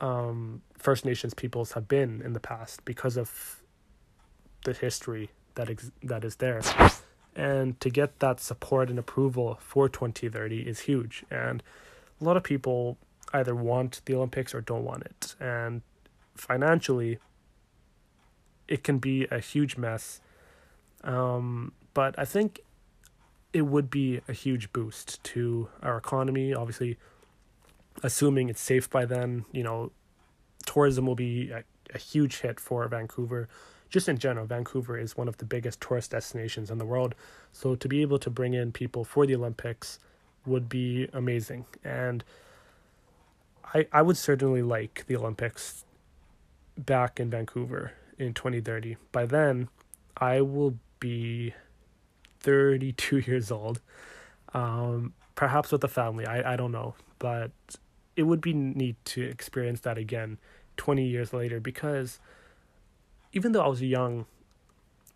um, 0.00 0.62
First 0.76 1.04
Nations 1.04 1.34
peoples 1.34 1.72
have 1.72 1.88
been 1.88 2.20
in 2.22 2.32
the 2.32 2.40
past 2.40 2.84
because 2.84 3.16
of 3.16 3.62
the 4.64 4.72
history 4.72 5.30
that 5.54 5.70
ex- 5.70 5.90
that 6.02 6.24
is 6.24 6.36
there. 6.36 6.60
And 7.34 7.78
to 7.80 7.90
get 7.90 8.18
that 8.20 8.40
support 8.40 8.88
and 8.90 8.98
approval 8.98 9.58
for 9.60 9.88
2030 9.88 10.60
is 10.60 10.80
huge. 10.80 11.24
And 11.30 11.62
a 12.20 12.24
lot 12.24 12.36
of 12.36 12.42
people 12.42 12.98
either 13.32 13.54
want 13.54 14.00
the 14.06 14.14
Olympics 14.14 14.54
or 14.54 14.60
don't 14.60 14.84
want 14.84 15.02
it. 15.04 15.34
And 15.40 15.82
financially, 16.36 17.18
it 18.68 18.84
can 18.84 18.98
be 18.98 19.26
a 19.30 19.38
huge 19.38 19.76
mess. 19.76 20.20
Um, 21.04 21.72
but 21.94 22.18
I 22.18 22.24
think 22.24 22.60
it 23.52 23.62
would 23.62 23.90
be 23.90 24.20
a 24.28 24.32
huge 24.32 24.72
boost 24.72 25.22
to 25.24 25.68
our 25.82 25.96
economy. 25.96 26.52
Obviously, 26.52 26.98
assuming 28.02 28.48
it's 28.48 28.60
safe 28.60 28.90
by 28.90 29.04
then, 29.06 29.46
you 29.50 29.62
know, 29.62 29.92
tourism 30.66 31.06
will 31.06 31.14
be 31.14 31.50
a, 31.50 31.64
a 31.94 31.98
huge 31.98 32.40
hit 32.40 32.60
for 32.60 32.86
Vancouver. 32.88 33.48
Just 33.88 34.08
in 34.08 34.18
general, 34.18 34.46
Vancouver 34.46 34.98
is 34.98 35.16
one 35.16 35.28
of 35.28 35.38
the 35.38 35.44
biggest 35.44 35.80
tourist 35.80 36.10
destinations 36.10 36.70
in 36.70 36.78
the 36.78 36.84
world. 36.84 37.14
So 37.52 37.76
to 37.76 37.88
be 37.88 38.02
able 38.02 38.18
to 38.18 38.28
bring 38.28 38.52
in 38.52 38.72
people 38.72 39.04
for 39.04 39.26
the 39.26 39.36
Olympics 39.36 39.98
would 40.44 40.68
be 40.68 41.08
amazing. 41.12 41.64
And 41.82 42.24
I 43.72 43.86
I 43.90 44.02
would 44.02 44.18
certainly 44.18 44.62
like 44.62 45.04
the 45.06 45.16
Olympics 45.16 45.85
back 46.76 47.20
in 47.20 47.30
Vancouver 47.30 47.92
in 48.18 48.34
2030. 48.34 48.96
By 49.12 49.26
then, 49.26 49.68
I 50.16 50.40
will 50.40 50.78
be 51.00 51.54
32 52.40 53.18
years 53.26 53.50
old. 53.50 53.80
Um, 54.54 55.12
perhaps 55.34 55.70
with 55.70 55.84
a 55.84 55.88
family. 55.88 56.26
I, 56.26 56.54
I 56.54 56.56
don't 56.56 56.72
know. 56.72 56.94
But 57.18 57.52
it 58.16 58.24
would 58.24 58.40
be 58.40 58.52
neat 58.52 58.96
to 59.04 59.22
experience 59.22 59.80
that 59.80 59.98
again 59.98 60.38
20 60.78 61.06
years 61.06 61.32
later 61.32 61.60
because 61.60 62.18
even 63.32 63.52
though 63.52 63.62
I 63.62 63.68
was 63.68 63.82
young 63.82 64.26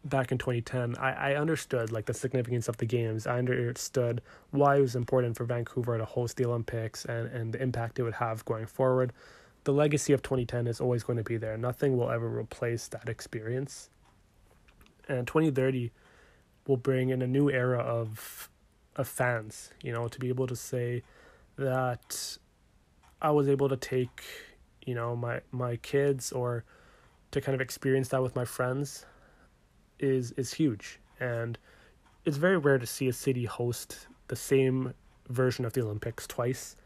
back 0.05 0.33
in 0.33 0.39
2010, 0.39 0.97
I, 0.97 1.33
I 1.33 1.35
understood 1.35 1.93
like 1.93 2.07
the 2.07 2.15
significance 2.15 2.69
of 2.69 2.77
the 2.79 2.87
games. 2.87 3.27
I 3.27 3.39
understood 3.39 4.23
why 4.51 4.77
it 4.77 4.81
was 4.81 4.97
important 4.97 5.37
for 5.37 5.45
Vancouver 5.45 5.99
to 5.99 6.05
host 6.05 6.37
the 6.37 6.47
Olympics 6.47 7.05
and, 7.05 7.29
and 7.29 7.53
the 7.53 7.63
impact 7.63 7.99
it 7.99 8.03
would 8.03 8.15
have 8.15 8.45
going 8.45 8.67
forward. 8.67 9.13
The 9.65 9.73
legacy 9.73 10.13
of 10.13 10.23
2010 10.23 10.67
is 10.67 10.81
always 10.81 11.03
going 11.03 11.19
to 11.19 11.25
be 11.25 11.37
there. 11.37 11.57
Nothing 11.57 11.97
will 11.97 12.11
ever 12.11 12.29
replace 12.29 12.89
that 12.89 13.09
experience. 13.09 13.91
And 15.09 15.27
2030 15.27 15.91
will 16.67 16.77
bring 16.77 17.11
in 17.11 17.23
a 17.23 17.27
new 17.27 17.51
era 17.51 17.79
of 17.79 18.49
of 18.97 19.07
fans, 19.07 19.71
you 19.83 19.93
know, 19.93 20.09
to 20.09 20.19
be 20.19 20.29
able 20.29 20.47
to 20.47 20.57
say 20.57 21.03
that 21.57 22.39
I 23.23 23.31
was 23.31 23.49
able 23.49 23.69
to 23.69 23.77
take, 23.77 24.23
you 24.85 24.95
know, 24.95 25.15
my 25.15 25.41
my 25.53 25.77
kids 25.77 26.33
or 26.33 26.65
to 27.31 27.41
kind 27.41 27.55
of 27.55 27.61
experience 27.61 28.09
that 28.09 28.23
with 28.23 28.35
my 28.35 28.45
friends 28.45 29.07
is 29.99 30.33
is 30.33 30.55
huge 30.55 30.99
and 31.21 31.59
it's 32.25 32.37
very 32.39 32.57
rare 32.57 32.79
to 32.79 32.87
see 32.87 33.09
a 33.09 33.13
city 33.13 33.45
host 33.45 34.07
the 34.29 34.37
same 34.37 34.95
version 35.29 35.65
of 35.65 35.73
the 35.73 35.83
Olympics 35.83 36.27
twice. 36.27 36.77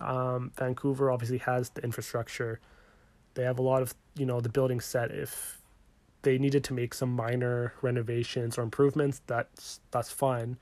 Um, 0.00 0.52
Vancouver 0.56 1.10
obviously 1.10 1.38
has 1.38 1.70
the 1.70 1.82
infrastructure. 1.82 2.60
They 3.34 3.42
have 3.44 3.58
a 3.58 3.62
lot 3.62 3.82
of 3.82 3.94
you 4.16 4.26
know 4.26 4.40
the 4.40 4.48
building 4.48 4.80
set. 4.80 5.10
If 5.10 5.60
they 6.22 6.38
needed 6.38 6.64
to 6.64 6.74
make 6.74 6.94
some 6.94 7.10
minor 7.10 7.74
renovations 7.82 8.58
or 8.58 8.62
improvements, 8.62 9.22
that's 9.26 9.80
that's 9.90 10.10
fine, 10.10 10.56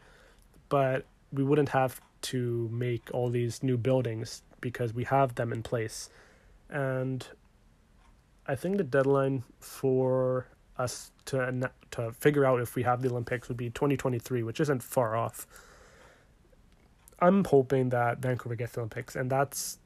but 0.68 1.06
we 1.32 1.42
wouldn't 1.42 1.70
have 1.70 2.00
to 2.22 2.68
make 2.72 3.10
all 3.12 3.30
these 3.30 3.62
new 3.62 3.76
buildings 3.76 4.42
because 4.60 4.92
we 4.94 5.04
have 5.04 5.34
them 5.34 5.52
in 5.52 5.62
place. 5.62 6.08
And 6.68 7.26
I 8.46 8.54
think 8.54 8.76
the 8.76 8.84
deadline 8.84 9.44
for 9.60 10.46
us 10.78 11.10
to 11.26 11.70
to 11.92 12.12
figure 12.12 12.44
out 12.44 12.60
if 12.60 12.74
we 12.74 12.82
have 12.82 13.02
the 13.02 13.10
Olympics 13.10 13.48
would 13.48 13.56
be 13.56 13.70
2023, 13.70 14.42
which 14.42 14.60
isn't 14.60 14.82
far 14.82 15.16
off. 15.16 15.46
I'm 17.18 17.44
hoping 17.44 17.90
that 17.90 18.18
Vancouver 18.18 18.56
gets 18.56 18.72
the 18.72 18.80
Olympics, 18.80 19.16
and 19.16 19.30
that's 19.30 19.78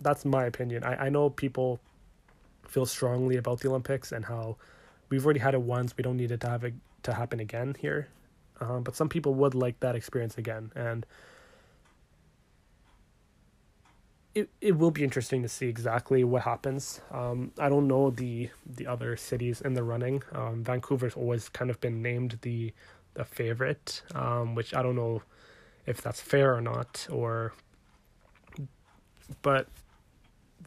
that's 0.00 0.24
my 0.24 0.44
opinion. 0.44 0.82
I, 0.82 1.06
I 1.06 1.08
know 1.08 1.30
people 1.30 1.80
feel 2.66 2.86
strongly 2.86 3.36
about 3.36 3.60
the 3.60 3.68
Olympics 3.68 4.10
and 4.10 4.24
how 4.24 4.56
we've 5.10 5.24
already 5.24 5.40
had 5.40 5.54
it 5.54 5.62
once. 5.62 5.96
We 5.96 6.02
don't 6.02 6.16
need 6.16 6.32
it 6.32 6.40
to 6.40 6.48
have 6.48 6.64
it 6.64 6.74
to 7.04 7.14
happen 7.14 7.38
again 7.40 7.76
here. 7.78 8.08
Um, 8.60 8.82
but 8.82 8.96
some 8.96 9.08
people 9.08 9.34
would 9.34 9.54
like 9.54 9.78
that 9.80 9.94
experience 9.94 10.38
again, 10.38 10.72
and 10.74 11.06
it, 14.34 14.48
it 14.60 14.78
will 14.78 14.90
be 14.90 15.04
interesting 15.04 15.42
to 15.42 15.48
see 15.48 15.66
exactly 15.68 16.24
what 16.24 16.42
happens. 16.42 17.00
Um, 17.10 17.52
I 17.58 17.68
don't 17.68 17.86
know 17.86 18.10
the 18.10 18.50
the 18.66 18.86
other 18.86 19.16
cities 19.16 19.60
in 19.60 19.74
the 19.74 19.82
running. 19.82 20.22
Um, 20.32 20.64
Vancouver's 20.64 21.14
always 21.14 21.48
kind 21.48 21.70
of 21.70 21.80
been 21.80 22.02
named 22.02 22.38
the 22.42 22.72
the 23.14 23.24
favorite, 23.24 24.02
um, 24.14 24.54
which 24.54 24.74
I 24.74 24.82
don't 24.82 24.96
know 24.96 25.22
if 25.86 26.00
that's 26.00 26.20
fair 26.20 26.54
or 26.54 26.60
not, 26.60 27.06
or 27.10 27.52
but 29.42 29.68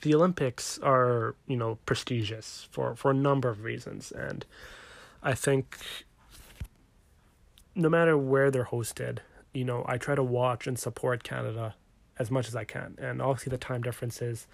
the 0.02 0.14
Olympics 0.14 0.78
are 0.80 1.36
you 1.48 1.56
know 1.56 1.78
prestigious 1.86 2.68
for 2.72 2.96
for 2.96 3.12
a 3.12 3.14
number 3.14 3.50
of 3.50 3.64
reasons, 3.64 4.12
and 4.12 4.46
I 5.24 5.34
think 5.34 5.78
no 7.76 7.90
matter 7.90 8.18
where 8.18 8.50
they're 8.50 8.66
hosted, 8.66 9.20
you 9.54 9.66
know, 9.66 9.84
I 9.88 9.98
try 9.98 10.16
to 10.16 10.24
watch 10.24 10.66
and 10.68 10.80
support 10.80 11.24
Canada 11.24 11.76
as 12.18 12.32
much 12.32 12.48
as 12.48 12.56
I 12.56 12.64
can. 12.64 12.96
And 12.98 13.22
obviously, 13.22 13.52
the 13.52 13.58
time 13.58 13.82
differences 13.82 14.48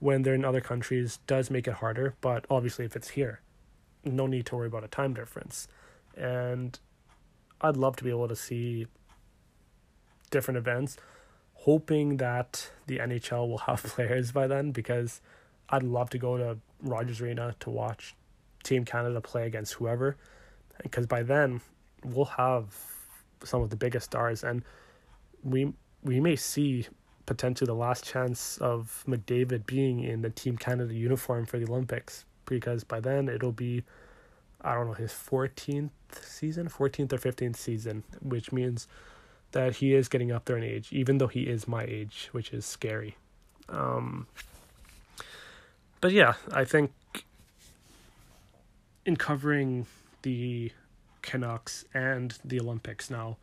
when 0.00 0.22
they're 0.22 0.34
in 0.34 0.44
other 0.44 0.60
countries 0.60 1.18
does 1.26 1.50
make 1.50 1.68
it 1.68 1.74
harder. 1.74 2.14
But 2.20 2.46
obviously, 2.50 2.84
if 2.84 2.96
it's 2.96 3.10
here, 3.10 3.40
no 4.04 4.26
need 4.26 4.46
to 4.46 4.56
worry 4.56 4.66
about 4.66 4.84
a 4.84 4.88
time 4.88 5.14
difference. 5.14 5.68
And 6.16 6.78
I'd 7.60 7.76
love 7.76 7.96
to 7.96 8.04
be 8.04 8.10
able 8.10 8.28
to 8.28 8.36
see 8.36 8.86
different 10.34 10.58
events, 10.58 10.96
hoping 11.54 12.18
that 12.18 12.70
the 12.88 12.98
NHL 12.98 13.48
will 13.48 13.58
have 13.58 13.82
players 13.94 14.32
by 14.32 14.46
then 14.46 14.72
because 14.72 15.20
I'd 15.70 15.84
love 15.84 16.10
to 16.10 16.18
go 16.18 16.36
to 16.36 16.58
Rogers 16.82 17.20
Arena 17.22 17.54
to 17.60 17.70
watch 17.70 18.14
Team 18.64 18.84
Canada 18.84 19.20
play 19.20 19.46
against 19.46 19.74
whoever. 19.74 20.16
Because 20.82 21.06
by 21.06 21.22
then, 21.22 21.60
we'll 22.04 22.34
have 22.36 22.74
some 23.44 23.62
of 23.62 23.70
the 23.70 23.76
biggest 23.76 24.06
stars, 24.06 24.42
and 24.42 24.62
we 25.42 25.72
we 26.02 26.18
may 26.20 26.36
see 26.36 26.86
potentially 27.26 27.66
the 27.66 27.74
last 27.74 28.04
chance 28.04 28.58
of 28.58 29.04
McDavid 29.08 29.64
being 29.66 30.00
in 30.00 30.22
the 30.22 30.30
Team 30.30 30.56
Canada 30.58 30.92
uniform 30.92 31.46
for 31.46 31.58
the 31.58 31.66
Olympics 31.70 32.24
because 32.44 32.84
by 32.84 33.00
then 33.00 33.28
it'll 33.28 33.52
be 33.52 33.84
I 34.60 34.74
don't 34.74 34.86
know 34.86 34.94
his 34.94 35.12
14th 35.12 35.90
season, 36.22 36.68
14th 36.68 37.12
or 37.12 37.18
15th 37.18 37.56
season, 37.56 38.02
which 38.22 38.50
means 38.50 38.88
that 39.54 39.76
he 39.76 39.94
is 39.94 40.08
getting 40.08 40.30
up 40.30 40.44
there 40.44 40.56
in 40.56 40.62
age 40.62 40.88
even 40.92 41.18
though 41.18 41.26
he 41.26 41.42
is 41.42 41.66
my 41.66 41.84
age, 41.84 42.28
which 42.32 42.52
is 42.52 42.64
scary. 42.66 43.16
Um 43.68 44.26
but 46.00 46.12
yeah, 46.12 46.34
I 46.52 46.64
think 46.64 46.92
in 49.06 49.16
covering 49.16 49.86
the 50.22 50.70
Canucks 51.22 51.84
and 51.94 52.36
the 52.44 52.60
Olympics 52.60 53.10
now, 53.10 53.38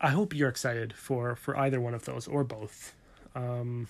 I 0.00 0.10
hope 0.10 0.34
you're 0.34 0.48
excited 0.48 0.92
for 0.92 1.36
for 1.36 1.56
either 1.56 1.80
one 1.80 1.94
of 1.94 2.04
those 2.04 2.26
or 2.26 2.44
both. 2.44 2.94
Um, 3.34 3.88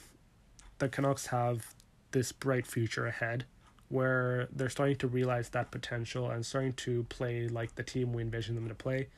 the 0.79 0.89
Canucks 0.89 1.27
have 1.27 1.75
this 2.11 2.33
bright 2.33 2.67
future 2.67 3.07
ahead 3.07 3.45
where 3.89 4.49
they're 4.53 4.69
starting 4.69 4.97
to 4.97 5.07
realize 5.07 5.51
that 5.51 5.71
potential 5.71 6.31
and 6.31 6.45
starting 6.45 6.73
to 6.75 7.05
play 7.05 7.49
like 7.49 7.75
the 7.77 7.83
team 7.83 8.13
we 8.13 8.23
envision 8.23 8.55
them 8.55 8.69
to 8.69 8.75
play. 8.75 9.09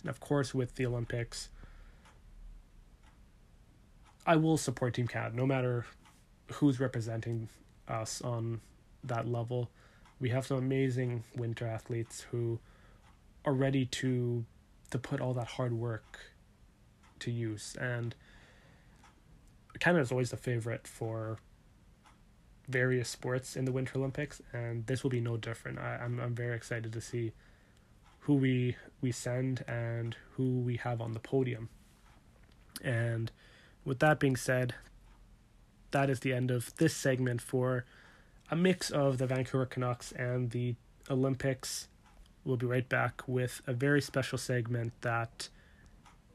And 0.00 0.10
of 0.10 0.20
course, 0.20 0.54
with 0.54 0.74
the 0.76 0.86
Olympics, 0.86 1.50
I 4.26 4.36
will 4.36 4.56
support 4.56 4.94
Team 4.94 5.08
Canada 5.08 5.36
no 5.36 5.46
matter 5.46 5.86
who's 6.52 6.80
representing 6.80 7.48
us 7.88 8.20
on 8.22 8.60
that 9.04 9.28
level. 9.28 9.70
We 10.20 10.30
have 10.30 10.46
some 10.46 10.58
amazing 10.58 11.24
winter 11.34 11.66
athletes 11.66 12.26
who 12.30 12.60
are 13.44 13.54
ready 13.54 13.86
to 13.86 14.44
to 14.90 14.98
put 14.98 15.20
all 15.20 15.32
that 15.34 15.46
hard 15.46 15.72
work 15.72 16.18
to 17.20 17.30
use. 17.30 17.76
And 17.80 18.14
Canada 19.78 20.02
is 20.02 20.10
always 20.10 20.30
the 20.30 20.36
favorite 20.36 20.86
for 20.86 21.38
various 22.68 23.08
sports 23.08 23.56
in 23.56 23.64
the 23.64 23.72
Winter 23.72 23.98
Olympics, 23.98 24.42
and 24.52 24.86
this 24.86 25.02
will 25.02 25.10
be 25.10 25.20
no 25.20 25.36
different. 25.36 25.78
I, 25.78 26.00
I'm 26.02 26.18
I'm 26.20 26.34
very 26.34 26.56
excited 26.56 26.92
to 26.92 27.00
see 27.00 27.32
who 28.20 28.34
we 28.34 28.76
we 29.00 29.12
send 29.12 29.64
and 29.66 30.16
who 30.32 30.60
we 30.60 30.76
have 30.76 31.00
on 31.00 31.12
the 31.12 31.20
podium. 31.20 31.68
And 32.82 33.30
with 33.84 33.98
that 34.00 34.20
being 34.20 34.36
said, 34.36 34.74
that 35.90 36.10
is 36.10 36.20
the 36.20 36.32
end 36.32 36.50
of 36.50 36.74
this 36.76 36.94
segment 36.94 37.40
for 37.40 37.84
a 38.50 38.56
mix 38.56 38.90
of 38.90 39.18
the 39.18 39.26
Vancouver 39.26 39.66
Canucks 39.66 40.12
and 40.12 40.50
the 40.50 40.74
Olympics. 41.08 41.88
We'll 42.44 42.56
be 42.56 42.66
right 42.66 42.88
back 42.88 43.22
with 43.26 43.62
a 43.66 43.72
very 43.72 44.00
special 44.00 44.38
segment 44.38 44.92
that 45.02 45.48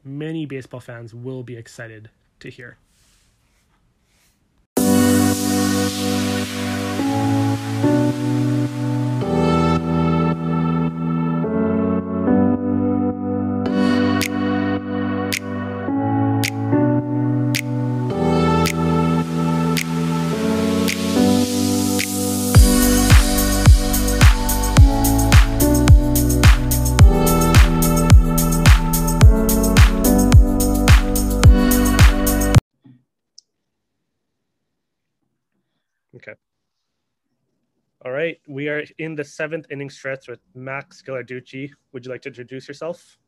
many 0.04 0.46
baseball 0.46 0.80
fans 0.80 1.14
will 1.14 1.42
be 1.42 1.56
excited 1.56 2.10
to 2.40 2.50
hear. 2.50 2.78
Right, 38.16 38.40
we 38.48 38.68
are 38.68 38.84
in 38.98 39.14
the 39.14 39.24
seventh 39.24 39.66
inning 39.70 39.90
stretch 39.90 40.28
with 40.28 40.40
Max 40.54 41.02
Ghilarducci. 41.02 41.70
Would 41.92 42.04
you 42.04 42.10
like 42.10 42.22
to 42.22 42.28
introduce 42.28 42.66
yourself? 42.66 43.18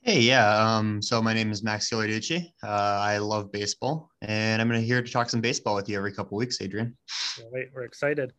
Hey, 0.00 0.20
yeah. 0.20 0.56
Um, 0.56 1.00
so 1.00 1.22
my 1.22 1.32
name 1.32 1.52
is 1.52 1.62
Max 1.62 1.88
Ghilarducci. 1.90 2.50
Uh, 2.64 2.66
I 2.66 3.18
love 3.18 3.52
baseball, 3.52 4.10
and 4.22 4.60
I'm 4.60 4.68
going 4.68 4.80
to 4.80 4.86
here 4.86 5.02
to 5.02 5.12
talk 5.12 5.30
some 5.30 5.40
baseball 5.40 5.76
with 5.76 5.88
you 5.88 5.96
every 5.96 6.12
couple 6.12 6.38
weeks, 6.38 6.60
Adrian. 6.60 6.96
All 7.40 7.50
right, 7.52 7.66
we're 7.74 7.84
excited. 7.84 8.32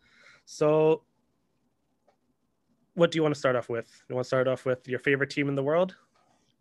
So, 0.45 1.03
what 2.95 3.11
do 3.11 3.17
you 3.17 3.21
want 3.21 3.33
to 3.33 3.39
start 3.39 3.55
off 3.55 3.69
with? 3.69 3.89
You 4.09 4.15
want 4.15 4.25
to 4.25 4.27
start 4.27 4.47
off 4.47 4.65
with 4.65 4.87
your 4.87 4.99
favorite 4.99 5.29
team 5.29 5.47
in 5.47 5.55
the 5.55 5.63
world? 5.63 5.95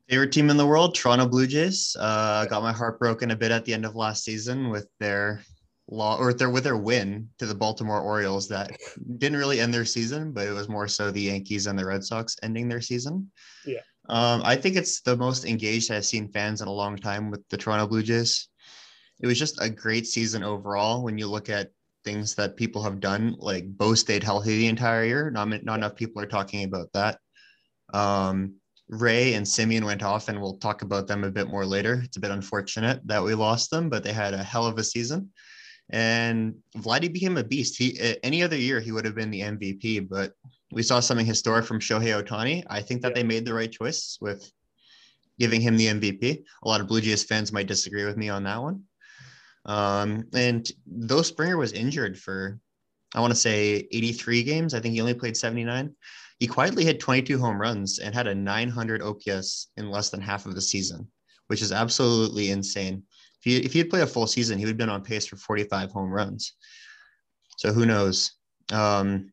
Favorite 0.08 0.30
team 0.30 0.50
in 0.50 0.56
the 0.56 0.66
world, 0.66 0.94
Toronto 0.94 1.26
Blue 1.26 1.46
Jays. 1.46 1.96
Uh, 1.98 2.46
got 2.46 2.62
my 2.62 2.72
heart 2.72 2.98
broken 2.98 3.30
a 3.30 3.36
bit 3.36 3.50
at 3.50 3.64
the 3.64 3.72
end 3.72 3.84
of 3.84 3.96
last 3.96 4.24
season 4.24 4.68
with 4.68 4.88
their 5.00 5.42
law 5.88 6.16
or 6.16 6.32
their 6.32 6.50
with 6.50 6.64
their 6.64 6.76
win 6.76 7.28
to 7.38 7.46
the 7.46 7.54
Baltimore 7.54 8.00
Orioles 8.00 8.48
that 8.48 8.70
didn't 9.18 9.38
really 9.38 9.60
end 9.60 9.74
their 9.74 9.84
season, 9.84 10.32
but 10.32 10.46
it 10.46 10.52
was 10.52 10.68
more 10.68 10.88
so 10.88 11.10
the 11.10 11.20
Yankees 11.20 11.66
and 11.66 11.78
the 11.78 11.84
Red 11.84 12.04
Sox 12.04 12.36
ending 12.42 12.68
their 12.68 12.80
season. 12.80 13.30
Yeah. 13.66 13.80
Um, 14.08 14.42
I 14.44 14.56
think 14.56 14.76
it's 14.76 15.00
the 15.00 15.16
most 15.16 15.44
engaged 15.44 15.90
I've 15.90 16.04
seen 16.04 16.32
fans 16.32 16.60
in 16.60 16.68
a 16.68 16.72
long 16.72 16.96
time 16.96 17.30
with 17.30 17.46
the 17.48 17.56
Toronto 17.56 17.86
Blue 17.86 18.02
Jays. 18.02 18.48
It 19.20 19.26
was 19.26 19.38
just 19.38 19.60
a 19.60 19.70
great 19.70 20.06
season 20.06 20.42
overall 20.42 21.04
when 21.04 21.18
you 21.18 21.28
look 21.28 21.48
at 21.48 21.70
things 22.04 22.34
that 22.34 22.56
people 22.56 22.82
have 22.82 22.98
done. 22.98 23.36
Like 23.38 23.66
Bo 23.66 23.94
stayed 23.94 24.24
healthy 24.24 24.58
the 24.58 24.66
entire 24.66 25.04
year. 25.04 25.30
Not, 25.30 25.48
not 25.64 25.78
enough 25.78 25.94
people 25.94 26.20
are 26.20 26.26
talking 26.26 26.64
about 26.64 26.88
that. 26.94 27.18
Um, 27.94 28.54
Ray 28.88 29.34
and 29.34 29.46
Semien 29.46 29.84
went 29.84 30.02
off, 30.02 30.28
and 30.28 30.40
we'll 30.40 30.58
talk 30.58 30.82
about 30.82 31.06
them 31.06 31.24
a 31.24 31.30
bit 31.30 31.48
more 31.48 31.64
later. 31.64 32.02
It's 32.04 32.16
a 32.16 32.20
bit 32.20 32.30
unfortunate 32.30 33.00
that 33.06 33.22
we 33.22 33.34
lost 33.34 33.70
them, 33.70 33.88
but 33.88 34.02
they 34.02 34.12
had 34.12 34.34
a 34.34 34.42
hell 34.42 34.66
of 34.66 34.78
a 34.78 34.84
season. 34.84 35.30
And 35.92 36.54
Vladdy 36.78 37.12
became 37.12 37.36
a 37.36 37.44
beast. 37.44 37.76
He 37.76 38.16
any 38.22 38.42
other 38.42 38.56
year 38.56 38.80
he 38.80 38.92
would 38.92 39.04
have 39.04 39.14
been 39.14 39.30
the 39.30 39.42
MVP, 39.42 40.08
but 40.08 40.32
we 40.72 40.82
saw 40.82 41.00
something 41.00 41.26
historic 41.26 41.66
from 41.66 41.80
Shohei 41.80 42.20
Ohtani. 42.20 42.64
I 42.68 42.80
think 42.80 43.02
that 43.02 43.10
yeah. 43.10 43.16
they 43.16 43.22
made 43.22 43.44
the 43.44 43.54
right 43.54 43.70
choice 43.70 44.16
with 44.20 44.50
giving 45.38 45.60
him 45.60 45.76
the 45.76 45.88
MVP. 45.88 46.44
A 46.64 46.68
lot 46.68 46.80
of 46.80 46.88
Blue 46.88 47.00
Jays 47.00 47.24
fans 47.24 47.52
might 47.52 47.66
disagree 47.66 48.04
with 48.04 48.16
me 48.16 48.30
on 48.30 48.44
that 48.44 48.62
one. 48.62 48.84
Um, 49.66 50.24
and 50.34 50.68
though 50.86 51.22
Springer 51.22 51.56
was 51.56 51.72
injured 51.72 52.18
for, 52.18 52.58
I 53.14 53.20
want 53.20 53.32
to 53.32 53.38
say 53.38 53.86
83 53.92 54.42
games, 54.42 54.74
I 54.74 54.80
think 54.80 54.94
he 54.94 55.00
only 55.00 55.14
played 55.14 55.36
79. 55.36 55.94
He 56.38 56.46
quietly 56.46 56.84
hit 56.84 56.98
22 56.98 57.38
home 57.38 57.60
runs 57.60 57.98
and 57.98 58.14
had 58.14 58.26
a 58.26 58.34
900 58.34 59.02
OPS 59.02 59.68
in 59.76 59.90
less 59.90 60.10
than 60.10 60.20
half 60.20 60.46
of 60.46 60.54
the 60.54 60.60
season, 60.60 61.06
which 61.46 61.62
is 61.62 61.70
absolutely 61.70 62.50
insane. 62.50 63.02
If 63.44 63.52
he 63.52 63.56
if 63.58 63.72
he 63.72 63.80
had 63.80 63.90
played 63.90 64.02
a 64.02 64.06
full 64.06 64.26
season, 64.26 64.58
he 64.58 64.64
would 64.64 64.70
have 64.70 64.78
been 64.78 64.88
on 64.88 65.02
pace 65.02 65.26
for 65.26 65.36
45 65.36 65.90
home 65.90 66.10
runs. 66.10 66.54
So 67.56 67.72
who 67.72 67.86
knows? 67.86 68.32
Um, 68.72 69.32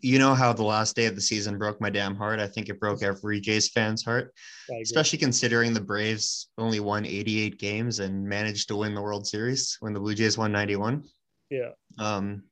you 0.00 0.18
know 0.18 0.34
how 0.34 0.52
the 0.52 0.64
last 0.64 0.96
day 0.96 1.06
of 1.06 1.14
the 1.14 1.20
season 1.20 1.56
broke 1.56 1.80
my 1.80 1.88
damn 1.88 2.14
heart. 2.14 2.40
I 2.40 2.46
think 2.46 2.68
it 2.68 2.80
broke 2.80 3.02
every 3.02 3.40
Jays 3.40 3.68
fan's 3.68 4.04
heart, 4.04 4.34
especially 4.82 5.18
considering 5.18 5.72
the 5.72 5.80
Braves 5.80 6.50
only 6.58 6.80
won 6.80 7.06
88 7.06 7.58
games 7.58 8.00
and 8.00 8.28
managed 8.28 8.68
to 8.68 8.76
win 8.76 8.94
the 8.94 9.00
World 9.00 9.26
Series 9.26 9.76
when 9.80 9.94
the 9.94 10.00
Blue 10.00 10.14
Jays 10.14 10.36
won 10.36 10.52
91. 10.52 11.04
Yeah. 11.48 11.70
Um, 11.98 12.42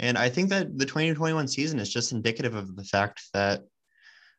and 0.00 0.18
I 0.18 0.28
think 0.28 0.50
that 0.50 0.76
the 0.76 0.84
2021 0.84 1.48
season 1.48 1.78
is 1.78 1.90
just 1.90 2.12
indicative 2.12 2.54
of 2.54 2.76
the 2.76 2.84
fact 2.84 3.22
that 3.32 3.62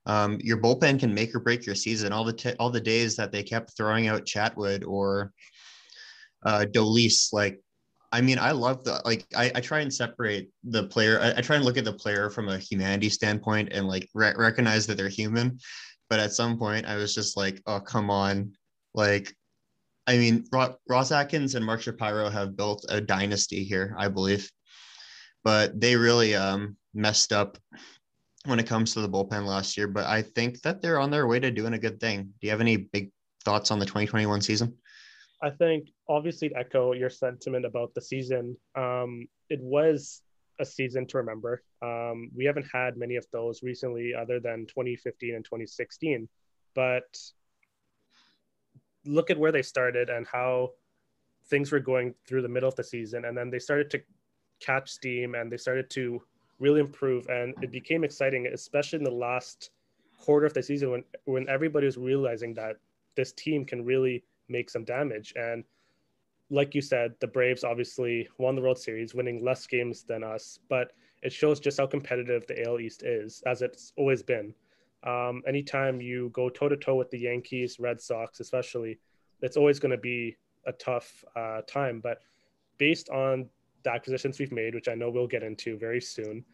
um, 0.06 0.38
your 0.42 0.58
bullpen 0.58 1.00
can 1.00 1.14
make 1.14 1.34
or 1.34 1.40
break 1.40 1.66
your 1.66 1.76
season. 1.76 2.14
All 2.14 2.24
the 2.24 2.34
t- 2.34 2.54
all 2.60 2.70
the 2.70 2.80
days 2.80 3.16
that 3.16 3.32
they 3.32 3.44
kept 3.44 3.76
throwing 3.76 4.08
out 4.08 4.26
Chatwood 4.26 4.88
or 4.88 5.34
uh, 6.44 6.66
Dolis, 6.72 7.34
like, 7.34 7.60
I 8.12 8.22
mean, 8.22 8.40
I 8.40 8.52
love 8.52 8.84
the 8.86 9.02
like. 9.04 9.26
I, 9.36 9.52
I 9.54 9.60
try 9.60 9.82
and 9.82 9.94
separate 9.94 10.50
the 10.64 10.84
player. 10.84 11.20
I, 11.20 11.40
I 11.40 11.42
try 11.42 11.58
and 11.58 11.66
look 11.66 11.78
at 11.78 11.84
the 11.84 11.92
player 11.92 12.30
from 12.30 12.48
a 12.48 12.58
humanity 12.58 13.10
standpoint 13.10 13.74
and 13.74 13.86
like 13.86 14.08
re- 14.14 14.34
recognize 14.38 14.88
that 14.88 14.96
they're 14.96 15.10
human. 15.10 15.60
But 16.10 16.22
at 16.22 16.32
some 16.32 16.58
point, 16.58 16.86
I 16.86 16.96
was 16.96 17.14
just 17.14 17.36
like, 17.36 17.62
oh 17.68 17.82
come 17.82 18.10
on, 18.10 18.54
like, 18.94 19.36
I 20.08 20.18
mean, 20.18 20.46
Ross 20.88 21.12
Atkins 21.12 21.56
and 21.56 21.66
Mark 21.66 21.82
Shapiro 21.82 22.30
have 22.30 22.56
built 22.56 22.86
a 22.88 23.02
dynasty 23.02 23.66
here, 23.66 23.94
I 24.00 24.08
believe, 24.08 24.50
but 25.44 25.80
they 25.80 25.98
really 25.98 26.34
um, 26.34 26.78
messed 26.94 27.34
up 27.34 27.58
when 28.46 28.60
it 28.60 28.68
comes 28.68 28.94
to 28.94 29.02
the 29.02 29.10
bullpen 29.10 29.46
last 29.46 29.76
year, 29.76 29.88
but 29.88 30.06
I 30.06 30.22
think 30.22 30.62
that 30.62 30.82
they're 30.82 31.00
on 31.00 31.12
their 31.12 31.28
way 31.28 31.40
to 31.40 31.52
doing 31.52 31.74
a 31.74 31.80
good 31.80 32.00
thing. 32.00 32.24
Do 32.24 32.48
you 32.48 32.52
have 32.52 32.62
any 32.62 32.78
big 32.78 33.12
thoughts 33.44 33.70
on 33.72 33.80
the 33.80 33.86
2021 33.86 34.42
season? 34.42 34.74
I 35.44 35.50
think 35.50 35.90
obviously 36.10 36.54
echo 36.56 36.94
your 36.94 37.10
sentiment 37.10 37.66
about 37.66 37.94
the 37.94 38.02
season. 38.02 38.58
Um, 38.76 39.28
it 39.50 39.60
was 39.62 40.22
a 40.60 40.66
season 40.66 41.06
to 41.08 41.18
remember. 41.18 41.64
Um, 41.82 42.32
we 42.36 42.46
haven't 42.46 42.68
had 42.74 42.98
many 42.98 43.16
of 43.16 43.26
those 43.32 43.64
recently, 43.64 44.14
other 44.14 44.40
than 44.40 44.66
2015 44.68 45.36
and 45.36 45.46
2016. 45.46 46.28
But 46.74 47.18
look 49.06 49.30
at 49.30 49.38
where 49.38 49.52
they 49.52 49.62
started 49.62 50.10
and 50.10 50.28
how 50.28 50.72
things 51.50 51.72
were 51.72 51.80
going 51.80 52.14
through 52.28 52.42
the 52.42 52.50
middle 52.50 52.70
of 52.70 52.76
the 52.76 52.84
season, 52.84 53.26
and 53.26 53.38
then 53.38 53.50
they 53.50 53.60
started 53.60 53.90
to 53.92 54.02
catch 54.60 54.90
steam 54.90 55.36
and 55.36 55.52
they 55.52 55.58
started 55.58 55.90
to 55.92 56.22
really 56.60 56.80
improve, 56.80 57.28
and 57.28 57.54
it 57.62 57.72
became 57.72 58.04
exciting, 58.04 58.48
especially 58.48 58.98
in 58.98 59.04
the 59.04 59.12
last 59.12 59.70
quarter 60.20 60.48
of 60.48 60.54
the 60.54 60.64
season 60.64 60.90
when 60.90 61.04
when 61.26 61.48
everybody 61.48 61.86
was 61.86 61.98
realizing 61.98 62.54
that 62.56 62.78
this 63.16 63.32
team 63.34 63.64
can 63.64 63.86
really 63.86 64.24
make 64.50 64.70
some 64.70 64.84
damage 64.84 65.32
and 65.36 65.64
like 66.50 66.74
you 66.74 66.82
said, 66.82 67.14
the 67.20 67.28
Braves 67.28 67.64
obviously 67.64 68.28
won 68.38 68.56
the 68.56 68.62
World 68.62 68.80
Series, 68.80 69.14
winning 69.14 69.44
less 69.44 69.68
games 69.68 70.04
than 70.04 70.24
us, 70.24 70.60
but 70.70 70.94
it 71.24 71.34
shows 71.34 71.60
just 71.60 71.80
how 71.80 71.88
competitive 71.88 72.46
the 72.48 72.66
AL 72.66 72.80
East 72.80 73.04
is, 73.04 73.44
as 73.46 73.62
it's 73.62 73.92
always 73.98 74.24
been. 74.24 74.54
Um, 75.04 75.42
anytime 75.48 76.02
you 76.02 76.30
go 76.34 76.50
toe 76.50 76.70
to 76.70 76.78
toe 76.78 76.96
with 76.96 77.12
the 77.12 77.20
Yankees, 77.20 77.80
Red 77.80 78.00
Sox, 78.02 78.40
especially, 78.40 79.00
it's 79.42 79.58
always 79.58 79.80
going 79.80 79.92
to 79.92 79.98
be 79.98 80.38
a 80.66 80.72
tough 80.74 81.24
uh, 81.36 81.62
time. 81.68 82.00
But 82.00 82.20
based 82.78 83.10
on 83.10 83.50
the 83.84 83.92
acquisitions 83.92 84.40
we've 84.40 84.52
made, 84.52 84.74
which 84.74 84.88
I 84.88 84.96
know 84.96 85.10
we'll 85.10 85.28
get 85.28 85.44
into 85.44 85.78
very 85.78 86.02
soon, 86.02 86.46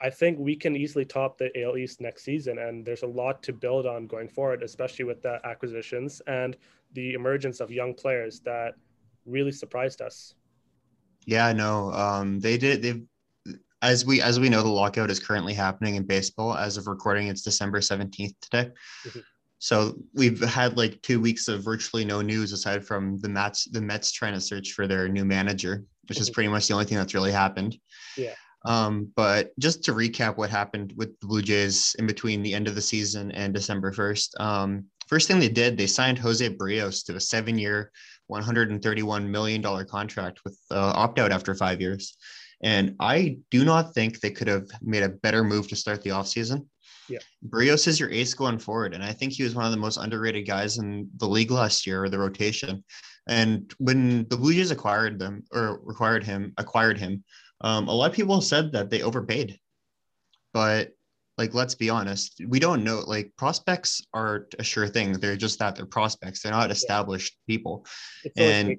I 0.00 0.10
think 0.10 0.38
we 0.38 0.56
can 0.56 0.76
easily 0.76 1.04
top 1.04 1.38
the 1.38 1.50
AL 1.62 1.76
East 1.76 2.00
next 2.00 2.24
season. 2.24 2.58
And 2.58 2.84
there's 2.84 3.02
a 3.02 3.06
lot 3.06 3.42
to 3.44 3.52
build 3.52 3.86
on 3.86 4.06
going 4.06 4.28
forward, 4.28 4.62
especially 4.62 5.04
with 5.04 5.22
the 5.22 5.40
acquisitions 5.44 6.20
and 6.26 6.56
the 6.94 7.14
emergence 7.14 7.60
of 7.60 7.70
young 7.70 7.94
players 7.94 8.40
that 8.40 8.74
really 9.26 9.52
surprised 9.52 10.02
us. 10.02 10.34
Yeah, 11.26 11.52
no, 11.52 11.92
um, 11.92 12.40
they 12.40 12.58
did. 12.58 12.82
They've 12.82 13.02
as 13.82 14.06
we 14.06 14.22
as 14.22 14.38
we 14.38 14.48
know, 14.48 14.62
the 14.62 14.68
lockout 14.68 15.10
is 15.10 15.20
currently 15.20 15.54
happening 15.54 15.96
in 15.96 16.04
baseball. 16.04 16.56
As 16.56 16.76
of 16.76 16.86
recording, 16.86 17.26
it's 17.26 17.42
December 17.42 17.80
seventeenth 17.80 18.34
today. 18.40 18.70
Mm-hmm. 19.06 19.20
So 19.58 19.94
we've 20.14 20.40
had 20.40 20.76
like 20.76 21.00
two 21.02 21.20
weeks 21.20 21.46
of 21.48 21.64
virtually 21.64 22.04
no 22.04 22.20
news 22.20 22.52
aside 22.52 22.84
from 22.84 23.18
the 23.18 23.28
Mets 23.28 23.64
the 23.66 23.80
Mets 23.80 24.12
trying 24.12 24.34
to 24.34 24.40
search 24.40 24.72
for 24.72 24.86
their 24.86 25.08
new 25.08 25.24
manager, 25.24 25.84
which 26.08 26.16
mm-hmm. 26.16 26.22
is 26.22 26.30
pretty 26.30 26.48
much 26.48 26.68
the 26.68 26.74
only 26.74 26.86
thing 26.86 26.98
that's 26.98 27.14
really 27.14 27.32
happened. 27.32 27.76
Yeah. 28.16 28.34
Um, 28.64 29.10
but 29.16 29.50
just 29.58 29.82
to 29.84 29.92
recap 29.92 30.36
what 30.36 30.50
happened 30.50 30.94
with 30.96 31.18
the 31.20 31.26
Blue 31.26 31.42
Jays 31.42 31.96
in 31.98 32.06
between 32.06 32.42
the 32.42 32.54
end 32.54 32.68
of 32.68 32.76
the 32.76 32.80
season 32.80 33.32
and 33.32 33.52
December 33.52 33.90
1st, 33.92 34.40
um, 34.40 34.84
first 35.08 35.26
thing 35.26 35.40
they 35.40 35.48
did, 35.48 35.76
they 35.76 35.88
signed 35.88 36.18
Jose 36.18 36.48
Berrios 36.56 37.04
to 37.06 37.16
a 37.16 37.20
seven 37.20 37.58
year, 37.58 37.90
$131 38.32 39.28
million 39.28 39.86
contract 39.86 40.40
with 40.44 40.58
uh, 40.70 40.92
opt 40.94 41.18
out 41.18 41.32
after 41.32 41.54
five 41.54 41.80
years. 41.80 42.16
And 42.62 42.94
I 43.00 43.38
do 43.50 43.64
not 43.64 43.92
think 43.94 44.20
they 44.20 44.30
could 44.30 44.48
have 44.48 44.68
made 44.80 45.02
a 45.02 45.08
better 45.08 45.42
move 45.42 45.68
to 45.68 45.76
start 45.76 46.02
the 46.02 46.10
offseason. 46.10 46.66
Yeah. 47.08 47.18
Berrios 47.48 47.88
is 47.88 47.98
your 47.98 48.10
ace 48.10 48.34
going 48.34 48.58
forward. 48.58 48.94
And 48.94 49.02
I 49.02 49.12
think 49.12 49.32
he 49.32 49.42
was 49.42 49.54
one 49.54 49.64
of 49.64 49.72
the 49.72 49.76
most 49.76 49.96
underrated 49.96 50.46
guys 50.46 50.78
in 50.78 51.08
the 51.16 51.28
league 51.28 51.50
last 51.50 51.86
year, 51.86 52.04
or 52.04 52.08
the 52.08 52.18
rotation. 52.18 52.84
And 53.28 53.72
when 53.78 54.26
the 54.28 54.36
Blue 54.36 54.54
Jays 54.54 54.70
acquired 54.70 55.18
them 55.18 55.44
or 55.52 55.80
required 55.82 56.24
him, 56.24 56.54
acquired 56.56 56.98
him, 56.98 57.24
um, 57.60 57.88
a 57.88 57.92
lot 57.92 58.10
of 58.10 58.16
people 58.16 58.40
said 58.40 58.72
that 58.72 58.90
they 58.90 59.02
overpaid. 59.02 59.58
But 60.52 60.92
like 61.38 61.54
let's 61.54 61.74
be 61.74 61.88
honest 61.88 62.40
we 62.48 62.58
don't 62.58 62.84
know 62.84 63.02
like 63.06 63.32
prospects 63.36 64.02
are 64.12 64.48
a 64.58 64.64
sure 64.64 64.88
thing. 64.88 65.12
They're 65.12 65.36
just 65.36 65.58
that 65.58 65.76
they're 65.76 65.86
prospects. 65.86 66.42
They're 66.42 66.52
not 66.52 66.70
established 66.70 67.36
yeah. 67.46 67.54
people. 67.54 67.86
It's 68.24 68.38
and 68.38 68.76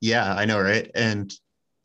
yeah 0.00 0.34
i 0.34 0.44
know 0.44 0.60
right? 0.60 0.90
And 0.94 1.32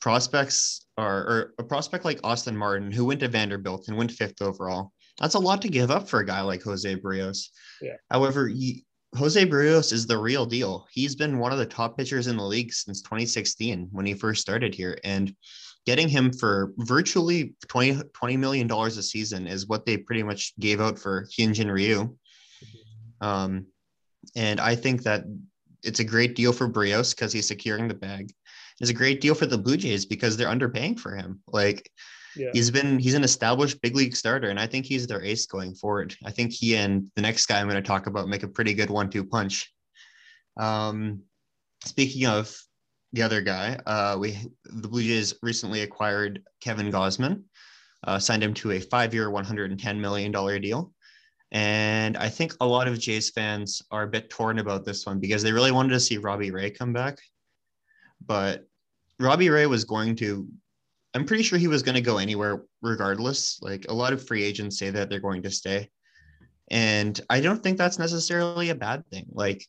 prospects 0.02 0.86
are 0.98 1.18
or 1.18 1.54
a 1.58 1.64
prospect 1.64 2.06
like 2.06 2.20
austin 2.24 2.56
martin 2.56 2.92
who 2.92 3.06
went 3.06 3.22
to 3.22 3.28
vanderbilt 3.28 3.88
and 3.88 3.98
went 3.98 4.12
fifth 4.12 4.42
overall 4.42 4.92
that's 5.20 5.36
a 5.36 5.40
lot 5.40 5.62
to 5.62 5.70
give 5.70 5.92
up 5.92 6.08
for 6.08 6.20
a 6.20 6.26
guy 6.26 6.42
like 6.42 6.64
jose 6.64 6.96
berrios. 6.98 7.48
Yeah. 7.82 7.96
However 8.10 8.48
he, 8.48 8.86
jose 9.16 9.46
berrios 9.46 9.94
is 9.94 10.08
the 10.08 10.18
real 10.18 10.46
deal. 10.46 10.88
He's 10.92 11.16
been 11.16 11.40
one 11.40 11.52
of 11.52 11.60
the 11.60 11.66
top 11.66 11.98
pitchers 11.98 12.28
in 12.28 12.38
the 12.38 12.44
league 12.44 12.74
since 12.74 13.02
2016 13.02 13.90
when 13.92 14.06
he 14.06 14.14
first 14.14 14.42
started 14.42 14.74
here. 14.74 14.98
And 15.04 15.36
getting 15.86 16.08
him 16.08 16.32
for 16.32 16.74
virtually 16.78 17.56
20, 17.68 17.96
$20 17.96 18.40
million 18.40 18.72
a 18.72 18.92
season 18.92 19.48
is 19.48 19.68
what 19.68 19.86
they 19.86 19.98
pretty 19.98 20.24
much 20.24 20.54
gave 20.60 20.80
out 20.80 20.98
for 20.98 21.28
Hyunjin 21.38 21.72
Ryu. 21.72 22.16
Um, 23.22 23.68
and 24.36 24.60
I 24.60 24.76
think 24.76 25.04
that 25.04 25.26
it's 25.84 26.00
a 26.00 26.06
great 26.06 26.36
deal 26.36 26.54
for 26.54 26.70
Berrios 26.70 27.16
because 27.16 27.34
he's 27.34 27.48
securing 27.48 27.88
the 27.88 27.94
bag. 27.94 28.32
It's 28.80 28.90
a 28.90 28.94
great 28.94 29.22
deal 29.22 29.36
for 29.36 29.46
the 29.46 29.58
Blue 29.58 29.78
Jays 29.78 30.06
because 30.06 30.38
they're 30.38 30.48
underpaying 30.48 31.00
for 31.00 31.16
him. 31.16 31.42
Like 31.48 31.90
yeah. 32.36 32.50
he's 32.54 32.72
been 32.72 33.00
he's 33.00 33.14
an 33.14 33.24
established 33.24 33.82
big 33.82 33.96
league 33.96 34.16
starter, 34.16 34.50
and 34.50 34.60
I 34.60 34.68
think 34.68 34.86
he's 34.86 35.06
their 35.06 35.22
ace 35.22 35.46
going 35.46 35.76
forward. 35.76 36.16
I 36.26 36.32
think 36.32 36.52
he 36.52 36.76
and 36.76 37.10
the 37.16 37.22
next 37.22 37.46
guy 37.46 37.60
I'm 37.60 37.70
going 37.70 37.82
to 37.82 37.88
talk 37.88 38.08
about 38.08 38.28
make 38.28 38.44
a 38.44 38.48
pretty 38.48 38.74
good 38.74 38.90
one-two 38.90 39.26
punch. 39.26 39.72
Um, 40.58 41.22
speaking 41.86 42.26
of 42.28 42.56
the 43.14 43.22
other 43.22 43.42
guy. 43.42 43.80
Uh, 43.86 44.18
we 44.20 44.38
the 44.66 44.88
Blue 44.88 45.04
Jays 45.04 45.34
recently 45.42 45.82
acquired 45.82 46.44
Kevin 46.60 46.92
Gausman, 46.92 47.44
uh, 48.04 48.20
signed 48.20 48.44
him 48.44 48.54
to 48.56 48.72
a 48.72 48.80
five-year, 48.80 49.30
one 49.30 49.46
hundred 49.46 49.72
and 49.72 49.80
ten 49.80 50.02
million 50.02 50.32
dollar 50.32 50.60
deal. 50.60 50.92
And 51.52 52.18
I 52.18 52.30
think 52.30 52.56
a 52.60 52.66
lot 52.66 52.88
of 52.88 53.00
Jays 53.00 53.30
fans 53.30 53.82
are 53.92 54.04
a 54.04 54.08
bit 54.08 54.32
torn 54.32 54.58
about 54.58 54.86
this 54.86 55.06
one 55.06 55.20
because 55.20 55.44
they 55.44 55.52
really 55.52 55.72
wanted 55.72 55.94
to 55.94 56.00
see 56.00 56.18
Robbie 56.18 56.50
Ray 56.50 56.72
come 56.72 56.94
back. 56.94 57.20
But 58.26 58.68
Robbie 59.20 59.52
Ray 59.52 59.68
was 59.68 59.86
going 59.86 60.16
to, 60.16 60.48
I'm 61.14 61.26
pretty 61.26 61.44
sure 61.44 61.60
he 61.60 61.68
was 61.68 61.84
going 61.84 61.94
to 61.94 62.02
go 62.02 62.18
anywhere 62.18 62.64
regardless. 62.82 63.60
Like 63.62 63.86
a 63.88 63.94
lot 63.94 64.14
of 64.14 64.26
free 64.26 64.44
agents 64.44 64.80
say 64.80 64.90
that 64.90 65.12
they're 65.12 65.20
going 65.20 65.44
to 65.44 65.52
stay. 65.52 65.92
And 66.72 67.22
I 67.30 67.40
don't 67.40 67.62
think 67.62 67.78
that's 67.78 68.00
necessarily 68.00 68.72
a 68.72 68.76
bad 68.76 69.06
thing. 69.12 69.28
Like 69.30 69.68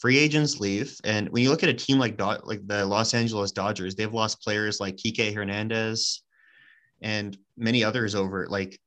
free 0.00 0.18
agents 0.18 0.60
leave, 0.60 0.98
and 1.04 1.28
when 1.30 1.42
you 1.42 1.50
look 1.50 1.62
at 1.62 1.68
a 1.68 1.74
team 1.74 1.98
like 1.98 2.16
Do- 2.16 2.40
like 2.44 2.66
the 2.66 2.84
Los 2.84 3.14
Angeles 3.14 3.52
Dodgers, 3.52 3.94
they've 3.94 4.12
lost 4.12 4.42
players 4.42 4.80
like 4.80 4.96
Kike 4.96 5.34
Hernandez 5.34 6.22
and 7.02 7.36
many 7.56 7.84
others 7.84 8.14
over 8.14 8.46
like 8.48 8.78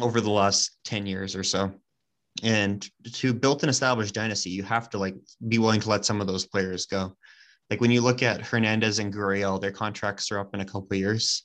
over 0.00 0.20
the 0.20 0.30
last 0.30 0.76
10 0.84 1.06
years 1.06 1.34
or 1.34 1.42
so. 1.42 1.72
And 2.42 2.88
to 3.14 3.34
build 3.34 3.62
an 3.62 3.68
established 3.68 4.14
dynasty, 4.14 4.50
you 4.50 4.62
have 4.62 4.88
to 4.90 4.98
like 4.98 5.16
be 5.48 5.58
willing 5.58 5.80
to 5.80 5.88
let 5.88 6.04
some 6.04 6.20
of 6.20 6.26
those 6.26 6.46
players 6.46 6.86
go. 6.86 7.14
Like 7.70 7.80
when 7.80 7.90
you 7.90 8.00
look 8.00 8.22
at 8.22 8.42
Hernandez 8.42 9.00
and 9.00 9.12
Gurriel, 9.12 9.60
their 9.60 9.72
contracts 9.72 10.30
are 10.30 10.38
up 10.38 10.54
in 10.54 10.60
a 10.60 10.64
couple 10.64 10.96
years. 10.96 11.42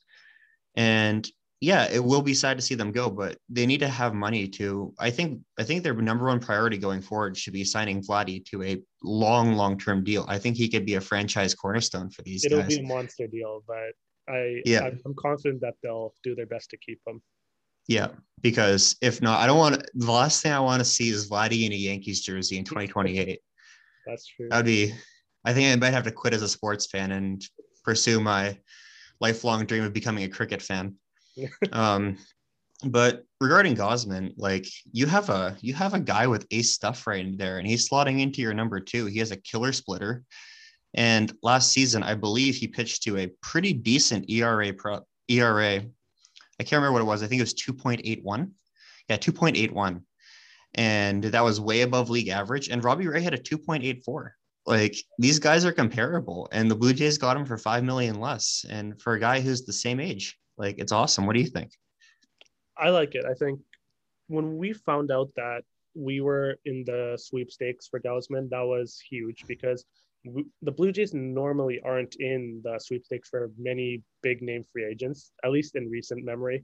And 0.75 1.27
yeah, 1.63 1.87
it 1.89 2.03
will 2.03 2.21
be 2.21 2.33
sad 2.33 2.57
to 2.57 2.61
see 2.61 2.75
them 2.75 2.91
go, 2.91 3.09
but 3.09 3.37
they 3.47 3.65
need 3.65 3.79
to 3.79 3.87
have 3.87 4.13
money 4.13 4.49
to. 4.49 4.93
I 4.99 5.09
think 5.09 5.39
I 5.57 5.63
think 5.63 5.81
their 5.81 5.93
number 5.93 6.25
one 6.25 6.41
priority 6.41 6.77
going 6.77 6.99
forward 6.99 7.37
should 7.37 7.53
be 7.53 7.63
signing 7.63 8.03
Vladdy 8.03 8.43
to 8.47 8.63
a 8.63 8.81
long, 9.01 9.53
long 9.53 9.77
term 9.77 10.03
deal. 10.03 10.25
I 10.27 10.39
think 10.39 10.57
he 10.57 10.67
could 10.67 10.85
be 10.85 10.95
a 10.95 11.01
franchise 11.01 11.55
cornerstone 11.55 12.09
for 12.09 12.21
these 12.23 12.43
It'll 12.43 12.59
guys. 12.59 12.67
be 12.67 12.83
a 12.83 12.83
monster 12.83 13.27
deal, 13.27 13.63
but 13.65 13.93
I 14.27 14.61
yeah, 14.65 14.89
I'm 15.05 15.15
confident 15.17 15.61
that 15.61 15.75
they'll 15.81 16.13
do 16.21 16.35
their 16.35 16.47
best 16.47 16.69
to 16.71 16.77
keep 16.77 16.99
him. 17.07 17.21
Yeah, 17.87 18.09
because 18.41 18.97
if 19.01 19.21
not, 19.21 19.39
I 19.39 19.47
don't 19.47 19.57
want 19.57 19.89
the 19.93 20.11
last 20.11 20.43
thing 20.43 20.51
I 20.51 20.59
want 20.59 20.81
to 20.81 20.85
see 20.85 21.07
is 21.07 21.29
Vladdy 21.29 21.65
in 21.65 21.71
a 21.71 21.75
Yankees 21.75 22.19
jersey 22.19 22.57
in 22.57 22.65
2028. 22.65 23.39
That's 24.05 24.27
true. 24.27 24.49
That'd 24.49 24.65
be. 24.65 24.93
I 25.45 25.53
think 25.53 25.71
I 25.71 25.79
might 25.79 25.93
have 25.93 26.03
to 26.03 26.11
quit 26.11 26.33
as 26.33 26.41
a 26.41 26.49
sports 26.49 26.87
fan 26.87 27.13
and 27.13 27.41
pursue 27.85 28.19
my 28.19 28.57
lifelong 29.21 29.65
dream 29.65 29.85
of 29.85 29.93
becoming 29.93 30.25
a 30.25 30.29
cricket 30.29 30.61
fan. 30.61 30.95
um, 31.71 32.17
but 32.85 33.23
regarding 33.39 33.75
Gausman, 33.75 34.33
like 34.37 34.67
you 34.91 35.05
have 35.05 35.29
a 35.29 35.57
you 35.61 35.73
have 35.73 35.93
a 35.93 35.99
guy 35.99 36.27
with 36.27 36.47
ace 36.51 36.73
stuff 36.73 37.07
right 37.07 37.37
there, 37.37 37.57
and 37.57 37.67
he's 37.67 37.89
slotting 37.89 38.19
into 38.19 38.41
your 38.41 38.53
number 38.53 38.79
two. 38.79 39.05
He 39.05 39.19
has 39.19 39.31
a 39.31 39.37
killer 39.37 39.71
splitter, 39.71 40.23
and 40.93 41.31
last 41.41 41.71
season 41.71 42.03
I 42.03 42.15
believe 42.15 42.55
he 42.55 42.67
pitched 42.67 43.03
to 43.03 43.17
a 43.17 43.31
pretty 43.41 43.73
decent 43.73 44.29
ERA 44.29 44.73
pro 44.73 45.01
ERA. 45.27 45.83
I 46.59 46.63
can't 46.63 46.81
remember 46.81 46.93
what 46.93 47.01
it 47.01 47.05
was. 47.05 47.23
I 47.23 47.27
think 47.27 47.39
it 47.39 47.43
was 47.43 47.53
two 47.53 47.73
point 47.73 48.01
eight 48.03 48.23
one. 48.23 48.51
Yeah, 49.09 49.17
two 49.17 49.33
point 49.33 49.57
eight 49.57 49.73
one, 49.73 50.03
and 50.73 51.23
that 51.23 51.43
was 51.43 51.61
way 51.61 51.81
above 51.81 52.09
league 52.09 52.29
average. 52.29 52.69
And 52.69 52.83
Robbie 52.83 53.07
Ray 53.07 53.21
had 53.21 53.33
a 53.33 53.37
two 53.37 53.57
point 53.57 53.83
eight 53.83 54.03
four. 54.03 54.35
Like 54.65 54.95
these 55.19 55.39
guys 55.39 55.65
are 55.65 55.73
comparable, 55.73 56.49
and 56.51 56.69
the 56.69 56.75
Blue 56.75 56.93
Jays 56.93 57.17
got 57.17 57.37
him 57.37 57.45
for 57.45 57.57
five 57.57 57.83
million 57.83 58.19
less, 58.19 58.65
and 58.69 59.01
for 59.01 59.13
a 59.13 59.19
guy 59.19 59.41
who's 59.41 59.65
the 59.65 59.73
same 59.73 59.99
age. 59.99 60.37
Like 60.57 60.75
it's 60.77 60.91
awesome. 60.91 61.25
What 61.25 61.33
do 61.33 61.41
you 61.41 61.47
think? 61.47 61.71
I 62.77 62.89
like 62.89 63.15
it. 63.15 63.25
I 63.25 63.33
think 63.33 63.59
when 64.27 64.57
we 64.57 64.73
found 64.73 65.11
out 65.11 65.29
that 65.35 65.63
we 65.95 66.21
were 66.21 66.55
in 66.65 66.83
the 66.85 67.17
sweepstakes 67.21 67.87
for 67.87 67.99
Gausman, 67.99 68.49
that 68.49 68.61
was 68.61 68.99
huge 69.09 69.45
because 69.47 69.85
we, 70.25 70.45
the 70.61 70.71
Blue 70.71 70.91
Jays 70.91 71.13
normally 71.13 71.79
aren't 71.83 72.15
in 72.15 72.61
the 72.63 72.79
sweepstakes 72.79 73.29
for 73.29 73.51
many 73.57 74.01
big 74.21 74.41
name 74.41 74.63
free 74.71 74.85
agents, 74.85 75.31
at 75.43 75.51
least 75.51 75.75
in 75.75 75.89
recent 75.89 76.23
memory. 76.23 76.63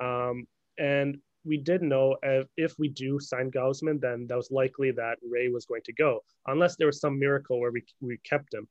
Um, 0.00 0.46
and 0.78 1.18
we 1.44 1.56
did 1.56 1.82
know 1.82 2.16
if, 2.22 2.46
if 2.56 2.78
we 2.78 2.88
do 2.88 3.18
sign 3.18 3.50
Gausman, 3.50 4.00
then 4.00 4.26
that 4.28 4.36
was 4.36 4.50
likely 4.50 4.90
that 4.92 5.16
Ray 5.28 5.48
was 5.48 5.64
going 5.64 5.82
to 5.86 5.92
go, 5.92 6.20
unless 6.46 6.76
there 6.76 6.86
was 6.86 7.00
some 7.00 7.18
miracle 7.18 7.58
where 7.58 7.72
we, 7.72 7.82
we 8.00 8.18
kept 8.18 8.52
him. 8.52 8.68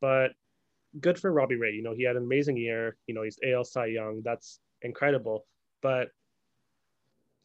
But 0.00 0.32
good 1.00 1.18
for 1.18 1.32
Robbie 1.32 1.56
Ray. 1.56 1.72
You 1.72 1.82
know, 1.82 1.94
he 1.94 2.04
had 2.04 2.16
an 2.16 2.22
amazing 2.22 2.56
year. 2.56 2.96
You 3.06 3.14
know, 3.14 3.22
he's 3.22 3.38
AL 3.46 3.64
Cy 3.64 3.86
Young. 3.86 4.22
That's 4.24 4.60
incredible. 4.82 5.46
But 5.80 6.10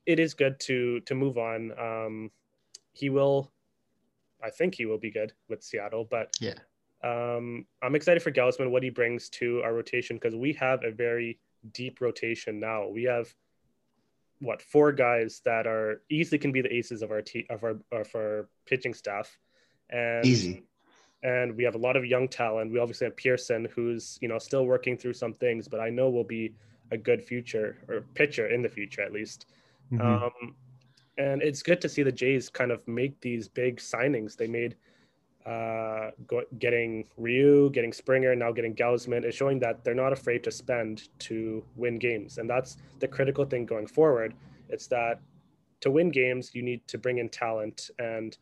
it 0.05 0.19
is 0.19 0.33
good 0.33 0.59
to 0.61 1.01
to 1.01 1.15
move 1.15 1.37
on. 1.37 1.71
Um, 1.79 2.31
he 2.93 3.09
will, 3.09 3.51
I 4.43 4.49
think 4.49 4.75
he 4.75 4.85
will 4.85 4.97
be 4.97 5.11
good 5.11 5.33
with 5.49 5.63
Seattle. 5.63 6.07
But 6.09 6.35
yeah, 6.39 6.55
um, 7.03 7.65
I'm 7.81 7.95
excited 7.95 8.23
for 8.23 8.31
Gausman 8.31 8.71
what 8.71 8.83
he 8.83 8.89
brings 8.89 9.29
to 9.29 9.61
our 9.63 9.73
rotation 9.73 10.17
because 10.17 10.35
we 10.35 10.53
have 10.53 10.83
a 10.83 10.91
very 10.91 11.39
deep 11.73 12.01
rotation 12.01 12.59
now. 12.59 12.87
We 12.87 13.03
have 13.03 13.33
what 14.39 14.61
four 14.61 14.91
guys 14.91 15.41
that 15.45 15.65
are 15.67 16.01
easily 16.09 16.37
can 16.37 16.51
be 16.51 16.61
the 16.61 16.73
aces 16.73 17.01
of 17.01 17.11
our 17.11 17.21
te- 17.21 17.47
of 17.49 17.63
our 17.63 17.77
of 17.91 18.07
our 18.15 18.49
pitching 18.65 18.93
staff, 18.93 19.37
and 19.89 20.25
easy. 20.25 20.63
And 21.23 21.55
we 21.55 21.63
have 21.63 21.75
a 21.75 21.79
lot 21.79 21.95
of 21.95 22.05
young 22.05 22.27
talent. 22.27 22.71
We 22.71 22.79
obviously 22.79 23.05
have 23.05 23.17
Pearson, 23.17 23.67
who's 23.73 24.17
you 24.21 24.27
know 24.27 24.37
still 24.37 24.65
working 24.65 24.97
through 24.97 25.13
some 25.13 25.33
things, 25.33 25.67
but 25.67 25.79
I 25.79 25.89
know 25.89 26.09
will 26.09 26.23
be 26.23 26.53
a 26.91 26.97
good 26.97 27.23
future 27.23 27.77
or 27.87 28.01
pitcher 28.13 28.47
in 28.47 28.61
the 28.61 28.69
future 28.69 29.01
at 29.01 29.11
least. 29.11 29.47
Mm-hmm. 29.91 30.01
Um, 30.01 30.55
and 31.17 31.41
it's 31.41 31.63
good 31.63 31.81
to 31.81 31.89
see 31.89 32.03
the 32.03 32.11
Jays 32.11 32.49
kind 32.49 32.71
of 32.71 32.87
make 32.87 33.19
these 33.21 33.47
big 33.47 33.77
signings. 33.77 34.37
They 34.37 34.47
made 34.47 34.75
uh, 35.47 36.11
go, 36.27 36.43
getting 36.59 37.07
Ryu, 37.17 37.69
getting 37.71 37.93
Springer, 37.93 38.35
now 38.35 38.51
getting 38.51 38.75
Gausman 38.75 39.23
is 39.23 39.33
showing 39.33 39.59
that 39.59 39.83
they're 39.83 39.95
not 39.95 40.11
afraid 40.11 40.43
to 40.43 40.51
spend 40.51 41.07
to 41.19 41.63
win 41.75 41.97
games, 41.97 42.37
and 42.37 42.49
that's 42.49 42.77
the 42.99 43.07
critical 43.07 43.45
thing 43.45 43.65
going 43.65 43.87
forward. 43.87 44.33
It's 44.69 44.87
that 44.87 45.21
to 45.81 45.91
win 45.91 46.09
games, 46.09 46.53
you 46.53 46.61
need 46.61 46.85
to 46.87 46.97
bring 46.97 47.19
in 47.19 47.29
talent, 47.29 47.89
and 47.97 48.37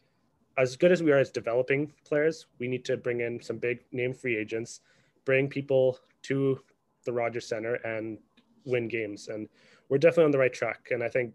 as 0.57 0.75
good 0.75 0.91
as 0.91 1.03
we 1.03 1.11
are 1.11 1.17
as 1.17 1.31
developing 1.31 1.91
players, 2.05 2.47
we 2.59 2.67
need 2.67 2.85
to 2.85 2.97
bring 2.97 3.21
in 3.21 3.41
some 3.41 3.57
big 3.57 3.79
name 3.91 4.13
free 4.13 4.37
agents, 4.37 4.81
bring 5.25 5.47
people 5.47 5.99
to 6.23 6.59
the 7.05 7.11
Rogers 7.11 7.47
Center, 7.47 7.75
and 7.75 8.17
win 8.65 8.87
games. 8.87 9.27
And 9.27 9.47
we're 9.89 9.97
definitely 9.97 10.25
on 10.25 10.31
the 10.31 10.39
right 10.39 10.53
track. 10.53 10.89
And 10.91 11.03
I 11.03 11.09
think 11.09 11.33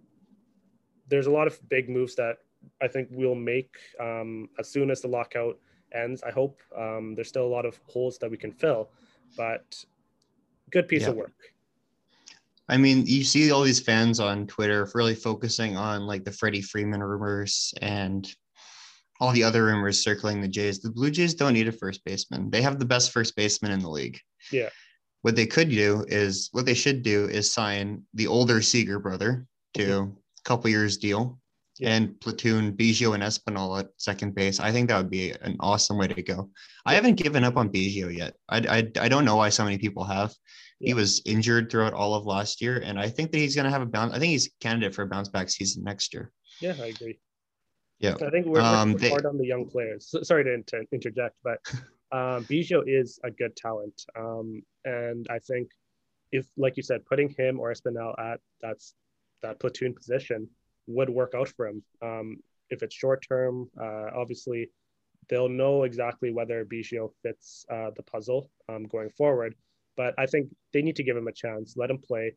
there's 1.08 1.26
a 1.26 1.30
lot 1.30 1.46
of 1.46 1.68
big 1.68 1.88
moves 1.88 2.14
that 2.16 2.38
I 2.80 2.88
think 2.88 3.08
we'll 3.10 3.34
make 3.34 3.76
um, 3.98 4.48
as 4.58 4.68
soon 4.68 4.90
as 4.90 5.00
the 5.00 5.08
lockout 5.08 5.58
ends. 5.92 6.22
I 6.22 6.30
hope 6.30 6.60
um, 6.76 7.14
there's 7.14 7.28
still 7.28 7.46
a 7.46 7.48
lot 7.48 7.66
of 7.66 7.78
holes 7.86 8.18
that 8.18 8.30
we 8.30 8.36
can 8.36 8.52
fill, 8.52 8.90
but 9.36 9.84
good 10.70 10.88
piece 10.88 11.02
yeah. 11.02 11.08
of 11.08 11.16
work. 11.16 11.32
I 12.68 12.76
mean, 12.76 13.04
you 13.04 13.24
see 13.24 13.50
all 13.50 13.62
these 13.62 13.80
fans 13.80 14.20
on 14.20 14.46
Twitter 14.46 14.88
really 14.94 15.16
focusing 15.16 15.76
on 15.76 16.06
like 16.06 16.24
the 16.24 16.30
Freddie 16.30 16.62
Freeman 16.62 17.02
rumors 17.02 17.74
and 17.82 18.32
all 19.20 19.32
the 19.32 19.44
other 19.44 19.64
rumors 19.64 20.02
circling 20.02 20.40
the 20.40 20.48
Jays. 20.48 20.80
The 20.80 20.90
Blue 20.90 21.10
Jays 21.10 21.34
don't 21.34 21.52
need 21.52 21.68
a 21.68 21.72
first 21.72 22.04
baseman. 22.04 22.50
They 22.50 22.62
have 22.62 22.78
the 22.78 22.86
best 22.86 23.12
first 23.12 23.36
baseman 23.36 23.70
in 23.70 23.80
the 23.80 23.90
league. 23.90 24.18
Yeah. 24.50 24.70
What 25.22 25.36
they 25.36 25.46
could 25.46 25.68
do 25.68 26.04
is 26.08 26.48
what 26.52 26.64
they 26.64 26.74
should 26.74 27.02
do 27.02 27.26
is 27.26 27.52
sign 27.52 28.02
the 28.14 28.26
older 28.26 28.62
Seager 28.62 28.98
brother 28.98 29.46
to 29.74 29.82
mm-hmm. 29.82 30.10
a 30.12 30.42
couple 30.44 30.70
years 30.70 30.96
deal 30.96 31.38
yeah. 31.78 31.90
and 31.90 32.18
platoon 32.20 32.72
Biggio 32.72 33.14
and 33.14 33.22
Espinal 33.22 33.78
at 33.78 33.88
second 33.98 34.34
base. 34.34 34.58
I 34.58 34.72
think 34.72 34.88
that 34.88 34.96
would 34.96 35.10
be 35.10 35.32
an 35.42 35.56
awesome 35.60 35.98
way 35.98 36.08
to 36.08 36.22
go. 36.22 36.50
I 36.86 36.94
haven't 36.94 37.16
given 37.16 37.44
up 37.44 37.58
on 37.58 37.68
Biggio 37.68 38.14
yet. 38.14 38.34
I, 38.48 38.58
I, 38.58 39.04
I 39.04 39.08
don't 39.08 39.26
know 39.26 39.36
why 39.36 39.50
so 39.50 39.64
many 39.64 39.76
people 39.76 40.04
have. 40.04 40.32
Yeah. 40.80 40.88
He 40.88 40.94
was 40.94 41.20
injured 41.26 41.70
throughout 41.70 41.92
all 41.92 42.14
of 42.14 42.24
last 42.24 42.62
year, 42.62 42.80
and 42.82 42.98
I 42.98 43.10
think 43.10 43.32
that 43.32 43.38
he's 43.38 43.54
going 43.54 43.66
to 43.66 43.70
have 43.70 43.82
a 43.82 43.86
bounce. 43.86 44.14
I 44.14 44.18
think 44.18 44.30
he's 44.30 44.50
candidate 44.60 44.94
for 44.94 45.02
a 45.02 45.06
bounce 45.06 45.28
back 45.28 45.50
season 45.50 45.84
next 45.84 46.14
year. 46.14 46.32
Yeah, 46.62 46.74
I 46.80 46.86
agree. 46.86 47.18
Yeah, 48.00 48.14
I 48.26 48.30
think 48.30 48.46
we're, 48.46 48.60
um, 48.60 48.94
we're 48.94 49.10
hard 49.10 49.26
on 49.26 49.36
the 49.36 49.46
young 49.46 49.68
players. 49.68 50.08
So, 50.08 50.22
sorry 50.22 50.44
to 50.44 50.54
inter- 50.54 50.86
interject, 50.90 51.36
but 51.44 51.60
um, 52.12 52.44
Biggio 52.46 52.82
is 52.86 53.20
a 53.24 53.30
good 53.30 53.54
talent, 53.56 54.04
um, 54.18 54.62
and 54.84 55.26
I 55.30 55.38
think 55.38 55.70
if, 56.32 56.46
like 56.56 56.76
you 56.76 56.82
said, 56.82 57.04
putting 57.04 57.28
him 57.28 57.60
or 57.60 57.72
Espinal 57.72 58.18
at 58.18 58.40
that's 58.60 58.94
that 59.42 59.60
platoon 59.60 59.94
position 59.94 60.48
would 60.86 61.10
work 61.10 61.34
out 61.36 61.48
for 61.48 61.66
him. 61.66 61.82
Um, 62.02 62.38
if 62.70 62.82
it's 62.82 62.94
short 62.94 63.24
term, 63.26 63.68
uh, 63.80 64.10
obviously 64.14 64.70
they'll 65.28 65.48
know 65.48 65.84
exactly 65.84 66.32
whether 66.32 66.64
Biggio 66.64 67.10
fits 67.22 67.64
uh, 67.70 67.90
the 67.96 68.02
puzzle 68.02 68.50
um, 68.68 68.84
going 68.84 69.10
forward. 69.10 69.54
But 69.96 70.14
I 70.18 70.26
think 70.26 70.48
they 70.72 70.82
need 70.82 70.96
to 70.96 71.02
give 71.02 71.16
him 71.16 71.28
a 71.28 71.32
chance, 71.32 71.74
let 71.76 71.90
him 71.90 71.98
play, 71.98 72.34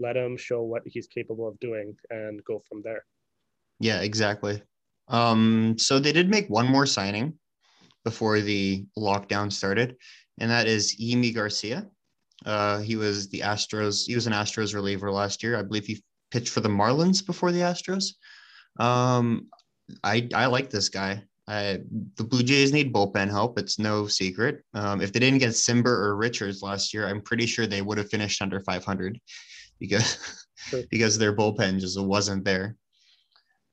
let 0.00 0.16
him 0.16 0.36
show 0.36 0.62
what 0.62 0.82
he's 0.84 1.06
capable 1.06 1.46
of 1.46 1.58
doing, 1.60 1.96
and 2.10 2.42
go 2.44 2.60
from 2.68 2.82
there. 2.82 3.04
Yeah, 3.78 4.00
exactly. 4.00 4.62
Um, 5.08 5.76
so 5.78 5.98
they 5.98 6.12
did 6.12 6.30
make 6.30 6.48
one 6.48 6.66
more 6.66 6.86
signing 6.86 7.34
before 8.04 8.40
the 8.40 8.84
lockdown 8.98 9.52
started, 9.52 9.96
and 10.40 10.50
that 10.50 10.66
is 10.66 10.96
Yimi 11.00 11.34
Garcia. 11.34 11.86
Uh, 12.44 12.80
he 12.80 12.96
was 12.96 13.28
the 13.28 13.40
Astros. 13.40 14.06
He 14.06 14.14
was 14.14 14.26
an 14.26 14.32
Astros 14.32 14.74
reliever 14.74 15.10
last 15.10 15.42
year. 15.42 15.58
I 15.58 15.62
believe 15.62 15.86
he 15.86 16.02
pitched 16.30 16.50
for 16.50 16.60
the 16.60 16.68
Marlins 16.68 17.24
before 17.24 17.52
the 17.52 17.60
Astros. 17.60 18.14
Um, 18.78 19.48
I 20.02 20.28
I 20.34 20.46
like 20.46 20.70
this 20.70 20.88
guy. 20.88 21.22
I, 21.46 21.80
the 22.16 22.24
Blue 22.24 22.42
Jays 22.42 22.72
need 22.72 22.92
bullpen 22.92 23.28
help. 23.28 23.58
It's 23.58 23.78
no 23.78 24.06
secret. 24.06 24.64
Um, 24.72 25.02
if 25.02 25.12
they 25.12 25.20
didn't 25.20 25.40
get 25.40 25.50
Cimber 25.50 25.86
or 25.86 26.16
Richards 26.16 26.62
last 26.62 26.94
year, 26.94 27.06
I'm 27.06 27.20
pretty 27.20 27.44
sure 27.44 27.66
they 27.66 27.82
would 27.82 27.98
have 27.98 28.08
finished 28.08 28.40
under 28.40 28.60
500 28.60 29.20
because 29.78 30.46
sure. 30.56 30.82
because 30.90 31.18
their 31.18 31.36
bullpen 31.36 31.80
just 31.80 32.00
wasn't 32.00 32.44
there. 32.44 32.76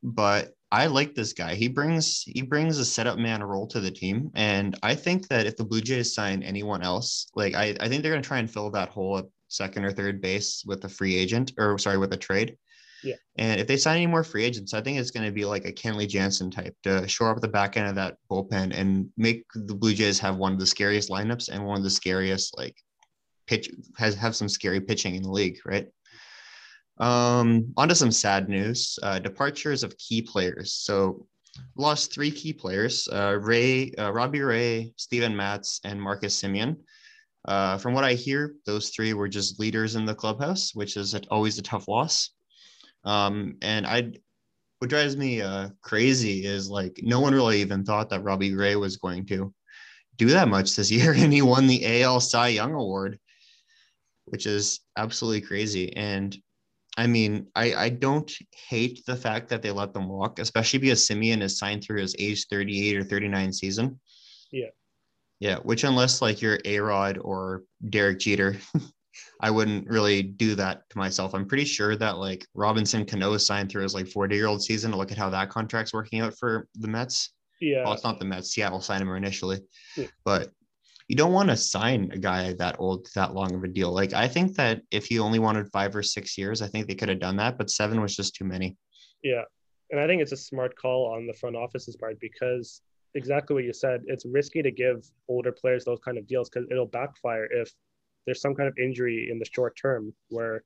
But 0.03 0.51
I 0.72 0.86
like 0.88 1.15
this 1.15 1.34
guy. 1.34 1.55
He 1.55 1.67
brings 1.67 2.24
he 2.24 2.41
brings 2.41 2.78
a 2.78 2.86
setup 2.86 3.17
man 3.17 3.43
role 3.43 3.67
to 3.67 3.80
the 3.80 3.91
team, 3.91 4.32
and 4.36 4.78
I 4.82 4.95
think 4.95 5.28
that 5.28 5.45
if 5.45 5.57
the 5.57 5.65
Blue 5.65 5.82
Jays 5.82 6.13
sign 6.13 6.43
anyone 6.43 6.82
else, 6.82 7.28
like 7.36 7.55
I, 7.55 7.76
I 7.80 7.89
think 7.89 8.01
they're 8.01 8.11
going 8.13 8.24
to 8.24 8.28
try 8.28 8.39
and 8.39 8.49
fill 8.49 8.72
that 8.72 8.89
hole 8.89 9.17
at 9.17 9.26
second 9.49 9.84
or 9.84 9.91
third 9.91 10.22
base 10.22 10.63
with 10.65 10.84
a 10.86 10.89
free 10.89 11.15
agent 11.15 11.51
or 11.57 11.78
sorry 11.78 11.97
with 11.97 12.13
a 12.13 12.17
trade. 12.17 12.57
Yeah. 13.03 13.15
And 13.38 13.59
if 13.59 13.67
they 13.67 13.78
sign 13.78 13.97
any 13.97 14.07
more 14.07 14.24
free 14.24 14.43
agents, 14.43 14.74
I 14.74 14.82
think 14.82 14.97
it's 14.97 15.11
going 15.11 15.26
to 15.26 15.32
be 15.32 15.43
like 15.43 15.65
a 15.65 15.74
Kenley 15.74 16.07
Jansen 16.07 16.51
type 16.51 16.76
to 16.84 17.07
shore 17.07 17.32
up 17.32 17.41
the 17.41 17.47
back 17.47 17.76
end 17.76 17.88
of 17.88 17.95
that 17.95 18.17
bullpen 18.30 18.78
and 18.78 19.09
make 19.17 19.43
the 19.55 19.76
Blue 19.76 19.93
Jays 19.93 20.19
have 20.19 20.38
one 20.38 20.53
of 20.53 20.59
the 20.59 20.65
scariest 20.65 21.09
lineups 21.09 21.49
and 21.49 21.65
one 21.65 21.78
of 21.78 21.84
the 21.84 21.89
scariest 21.89 22.57
like 22.57 22.76
pitch 23.47 23.69
has 23.97 24.15
have 24.15 24.36
some 24.36 24.47
scary 24.47 24.80
pitching 24.80 25.15
in 25.15 25.24
the 25.24 25.32
league, 25.32 25.57
right? 25.65 25.88
Um, 27.01 27.73
on 27.77 27.89
to 27.89 27.95
some 27.95 28.11
sad 28.11 28.47
news. 28.47 28.97
Uh, 29.01 29.17
departures 29.17 29.83
of 29.83 29.97
key 29.97 30.21
players. 30.21 30.73
So 30.73 31.25
lost 31.75 32.13
three 32.13 32.31
key 32.31 32.53
players: 32.53 33.09
uh, 33.11 33.39
Ray, 33.41 33.91
uh, 33.97 34.11
Robbie 34.13 34.41
Ray, 34.41 34.93
Steven 34.97 35.35
Matz, 35.35 35.81
and 35.83 35.99
Marcus 35.99 36.39
Semien. 36.39 36.77
Uh, 37.45 37.79
from 37.79 37.95
what 37.95 38.03
I 38.03 38.13
hear, 38.13 38.53
those 38.67 38.89
three 38.89 39.13
were 39.13 39.27
just 39.27 39.59
leaders 39.59 39.95
in 39.95 40.05
the 40.05 40.13
clubhouse, 40.13 40.75
which 40.75 40.95
is 40.95 41.15
always 41.31 41.57
a 41.57 41.63
tough 41.63 41.87
loss. 41.87 42.29
Um, 43.03 43.55
and 43.63 43.87
I, 43.87 44.13
what 44.77 44.91
drives 44.91 45.17
me 45.17 45.41
uh, 45.41 45.69
crazy 45.81 46.45
is 46.45 46.69
like 46.69 46.99
no 47.01 47.19
one 47.19 47.33
really 47.33 47.61
even 47.61 47.83
thought 47.83 48.11
that 48.11 48.23
Robbie 48.23 48.53
Ray 48.53 48.75
was 48.75 48.97
going 48.97 49.25
to 49.25 49.51
do 50.17 50.27
that 50.27 50.49
much 50.49 50.75
this 50.75 50.91
year, 50.91 51.13
and 51.13 51.33
he 51.33 51.41
won 51.41 51.65
the 51.65 52.03
AL 52.03 52.19
Cy 52.19 52.49
Young 52.49 52.75
Award, 52.75 53.19
which 54.25 54.45
is 54.45 54.81
absolutely 54.95 55.41
crazy. 55.41 55.97
And 55.97 56.37
I 57.01 57.07
mean, 57.07 57.47
I, 57.55 57.73
I 57.73 57.89
don't 57.89 58.31
hate 58.69 59.03
the 59.07 59.15
fact 59.15 59.49
that 59.49 59.63
they 59.63 59.71
let 59.71 59.91
them 59.91 60.07
walk, 60.07 60.37
especially 60.37 60.77
because 60.77 61.01
Semien 61.07 61.41
is 61.41 61.57
signed 61.57 61.83
through 61.83 61.99
his 61.99 62.15
age 62.19 62.45
38 62.45 62.95
or 62.95 63.03
39 63.03 63.51
season. 63.53 63.99
Yeah. 64.51 64.67
Yeah, 65.39 65.55
which 65.63 65.83
unless 65.83 66.21
like 66.21 66.43
you're 66.43 66.59
A 66.63 66.77
Rod 66.77 67.17
or 67.17 67.63
Derek 67.89 68.19
Jeter, 68.19 68.55
I 69.41 69.49
wouldn't 69.49 69.87
really 69.87 70.21
do 70.21 70.53
that 70.53 70.87
to 70.91 70.97
myself. 70.99 71.33
I'm 71.33 71.47
pretty 71.47 71.65
sure 71.65 71.95
that 71.95 72.19
like 72.19 72.45
Robinson 72.53 73.03
Cano 73.03 73.33
is 73.33 73.47
signed 73.47 73.71
through 73.71 73.81
his 73.81 73.95
like 73.95 74.07
40 74.07 74.35
year 74.35 74.45
old 74.45 74.61
season. 74.61 74.91
To 74.91 74.97
look 74.97 75.11
at 75.11 75.17
how 75.17 75.31
that 75.31 75.49
contract's 75.49 75.93
working 75.93 76.21
out 76.21 76.37
for 76.37 76.67
the 76.75 76.87
Mets. 76.87 77.31
Yeah. 77.59 77.83
Well, 77.83 77.93
it's 77.93 78.03
not 78.03 78.19
the 78.19 78.25
Mets. 78.25 78.53
Seattle 78.53 78.79
signed 78.79 79.01
him 79.01 79.09
initially, 79.09 79.61
yeah. 79.97 80.05
but 80.23 80.51
you 81.07 81.15
don't 81.15 81.33
want 81.33 81.49
to 81.49 81.57
sign 81.57 82.09
a 82.13 82.17
guy 82.17 82.53
that 82.53 82.75
old 82.79 83.07
that 83.15 83.33
long 83.33 83.53
of 83.53 83.63
a 83.63 83.67
deal. 83.67 83.91
Like 83.91 84.13
I 84.13 84.27
think 84.27 84.55
that 84.55 84.81
if 84.91 85.05
he 85.05 85.19
only 85.19 85.39
wanted 85.39 85.71
five 85.71 85.95
or 85.95 86.03
six 86.03 86.37
years, 86.37 86.61
I 86.61 86.67
think 86.67 86.87
they 86.87 86.95
could 86.95 87.09
have 87.09 87.19
done 87.19 87.37
that, 87.37 87.57
but 87.57 87.69
seven 87.69 88.01
was 88.01 88.15
just 88.15 88.35
too 88.35 88.45
many. 88.45 88.77
Yeah. 89.23 89.43
And 89.91 89.99
I 89.99 90.07
think 90.07 90.21
it's 90.21 90.31
a 90.31 90.37
smart 90.37 90.75
call 90.75 91.13
on 91.13 91.27
the 91.27 91.33
front 91.33 91.55
office's 91.55 91.97
part 91.97 92.19
because 92.19 92.81
exactly 93.15 93.53
what 93.53 93.63
you 93.63 93.73
said. 93.73 94.01
It's 94.07 94.25
risky 94.25 94.61
to 94.61 94.71
give 94.71 95.05
older 95.27 95.51
players 95.51 95.85
those 95.85 95.99
kind 95.99 96.17
of 96.17 96.27
deals 96.27 96.49
because 96.49 96.67
it'll 96.71 96.85
backfire 96.85 97.45
if 97.51 97.71
there's 98.25 98.41
some 98.41 98.55
kind 98.55 98.69
of 98.69 98.77
injury 98.77 99.29
in 99.31 99.39
the 99.39 99.45
short 99.51 99.77
term 99.77 100.13
where 100.29 100.63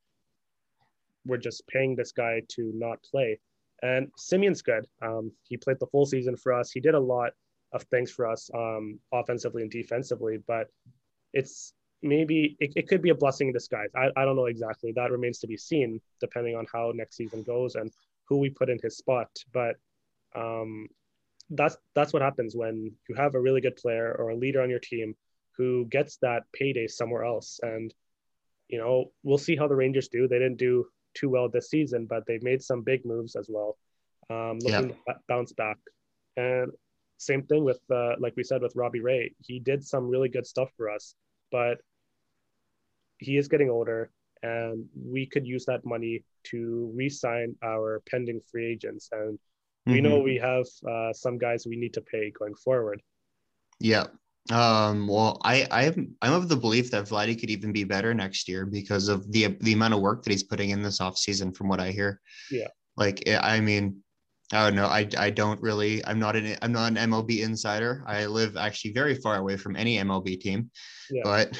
we're 1.25 1.37
just 1.37 1.65
paying 1.67 1.95
this 1.95 2.11
guy 2.11 2.41
to 2.49 2.71
not 2.75 3.01
play. 3.03 3.39
And 3.81 4.09
Semien's 4.17 4.61
good. 4.61 4.85
Um, 5.01 5.31
he 5.43 5.57
played 5.57 5.77
the 5.79 5.87
full 5.87 6.05
season 6.05 6.37
for 6.37 6.53
us. 6.53 6.71
He 6.71 6.79
did 6.79 6.95
a 6.95 6.99
lot 6.99 7.33
of 7.73 7.83
things 7.83 8.11
for 8.11 8.27
us 8.27 8.49
um, 8.53 8.99
offensively 9.11 9.61
and 9.61 9.71
defensively, 9.71 10.37
but 10.47 10.67
it's 11.33 11.73
maybe 12.01 12.55
it, 12.59 12.73
it 12.75 12.87
could 12.87 13.01
be 13.01 13.09
a 13.09 13.15
blessing 13.15 13.47
in 13.47 13.53
disguise. 13.53 13.89
I, 13.95 14.09
I 14.15 14.25
don't 14.25 14.35
know 14.35 14.45
exactly. 14.45 14.91
That 14.95 15.11
remains 15.11 15.39
to 15.39 15.47
be 15.47 15.57
seen, 15.57 15.99
depending 16.19 16.55
on 16.55 16.65
how 16.71 16.91
next 16.93 17.17
season 17.17 17.43
goes 17.43 17.75
and 17.75 17.91
who 18.27 18.37
we 18.37 18.49
put 18.49 18.69
in 18.69 18.79
his 18.81 18.97
spot. 18.97 19.29
But 19.53 19.75
um, 20.35 20.87
that's 21.49 21.77
that's 21.93 22.13
what 22.13 22.21
happens 22.21 22.55
when 22.55 22.91
you 23.09 23.15
have 23.15 23.35
a 23.35 23.41
really 23.41 23.61
good 23.61 23.75
player 23.75 24.15
or 24.17 24.29
a 24.29 24.35
leader 24.35 24.61
on 24.61 24.69
your 24.69 24.79
team 24.79 25.15
who 25.57 25.85
gets 25.85 26.17
that 26.17 26.43
payday 26.53 26.87
somewhere 26.87 27.23
else. 27.23 27.59
And 27.61 27.93
you 28.67 28.79
know, 28.79 29.11
we'll 29.23 29.37
see 29.37 29.55
how 29.55 29.67
the 29.67 29.75
Rangers 29.75 30.07
do. 30.07 30.27
They 30.27 30.39
didn't 30.39 30.57
do 30.57 30.87
too 31.13 31.29
well 31.29 31.49
this 31.49 31.69
season, 31.69 32.05
but 32.05 32.25
they've 32.27 32.43
made 32.43 32.61
some 32.61 32.81
big 32.81 33.05
moves 33.05 33.35
as 33.35 33.47
well, 33.49 33.77
um, 34.29 34.59
looking 34.59 34.89
yeah. 34.89 35.13
to 35.13 35.19
bounce 35.27 35.53
back. 35.53 35.77
And 36.35 36.71
same 37.17 37.43
thing 37.43 37.63
with, 37.63 37.79
uh, 37.89 38.13
like 38.19 38.33
we 38.35 38.43
said, 38.43 38.61
with 38.61 38.75
Robbie 38.75 39.01
Ray. 39.01 39.33
He 39.41 39.59
did 39.59 39.85
some 39.85 40.07
really 40.07 40.29
good 40.29 40.45
stuff 40.45 40.69
for 40.77 40.89
us, 40.89 41.15
but 41.51 41.77
he 43.17 43.37
is 43.37 43.47
getting 43.47 43.69
older, 43.69 44.11
and 44.43 44.85
we 44.95 45.25
could 45.25 45.47
use 45.47 45.65
that 45.65 45.85
money 45.85 46.23
to 46.45 46.91
re-sign 46.93 47.55
our 47.63 48.01
pending 48.09 48.41
free 48.51 48.65
agents. 48.65 49.09
And 49.11 49.39
we 49.85 49.93
mm-hmm. 49.93 50.03
know 50.03 50.19
we 50.19 50.37
have 50.37 50.65
uh, 50.87 51.13
some 51.13 51.37
guys 51.37 51.65
we 51.65 51.77
need 51.77 51.93
to 51.93 52.01
pay 52.01 52.31
going 52.31 52.55
forward. 52.55 53.01
Yeah. 53.79 54.07
Um, 54.51 55.07
well, 55.07 55.41
I, 55.43 55.67
I'm 55.71 56.15
I'm 56.21 56.33
of 56.33 56.49
the 56.49 56.55
belief 56.55 56.91
that 56.91 57.05
Vladdy 57.05 57.39
could 57.39 57.49
even 57.49 57.71
be 57.71 57.83
better 57.83 58.13
next 58.13 58.47
year 58.47 58.65
because 58.65 59.07
of 59.07 59.31
the 59.31 59.57
the 59.61 59.73
amount 59.73 59.95
of 59.95 60.01
work 60.01 60.23
that 60.23 60.29
he's 60.29 60.43
putting 60.43 60.69
in 60.69 60.83
this 60.83 60.99
offseason, 60.99 61.55
from 61.55 61.67
what 61.67 61.79
I 61.79 61.89
hear. 61.91 62.21
Yeah. 62.51 62.67
Like 62.95 63.27
I 63.27 63.59
mean, 63.59 64.03
I 64.53 64.65
don't 64.65 64.75
know. 64.75 64.87
I, 64.87 65.07
I 65.17 65.29
don't 65.31 65.61
really. 65.61 66.05
I'm 66.05 66.19
not 66.19 66.35
an 66.35 66.55
I'm 66.61 66.71
not 66.71 66.91
an 66.91 66.97
MLB 67.09 67.41
insider. 67.41 68.03
I 68.05 68.25
live 68.27 68.57
actually 68.57 68.93
very 68.93 69.15
far 69.15 69.37
away 69.37 69.57
from 69.57 69.75
any 69.75 69.97
MLB 69.97 70.39
team, 70.39 70.69
yeah. 71.09 71.21
but 71.23 71.59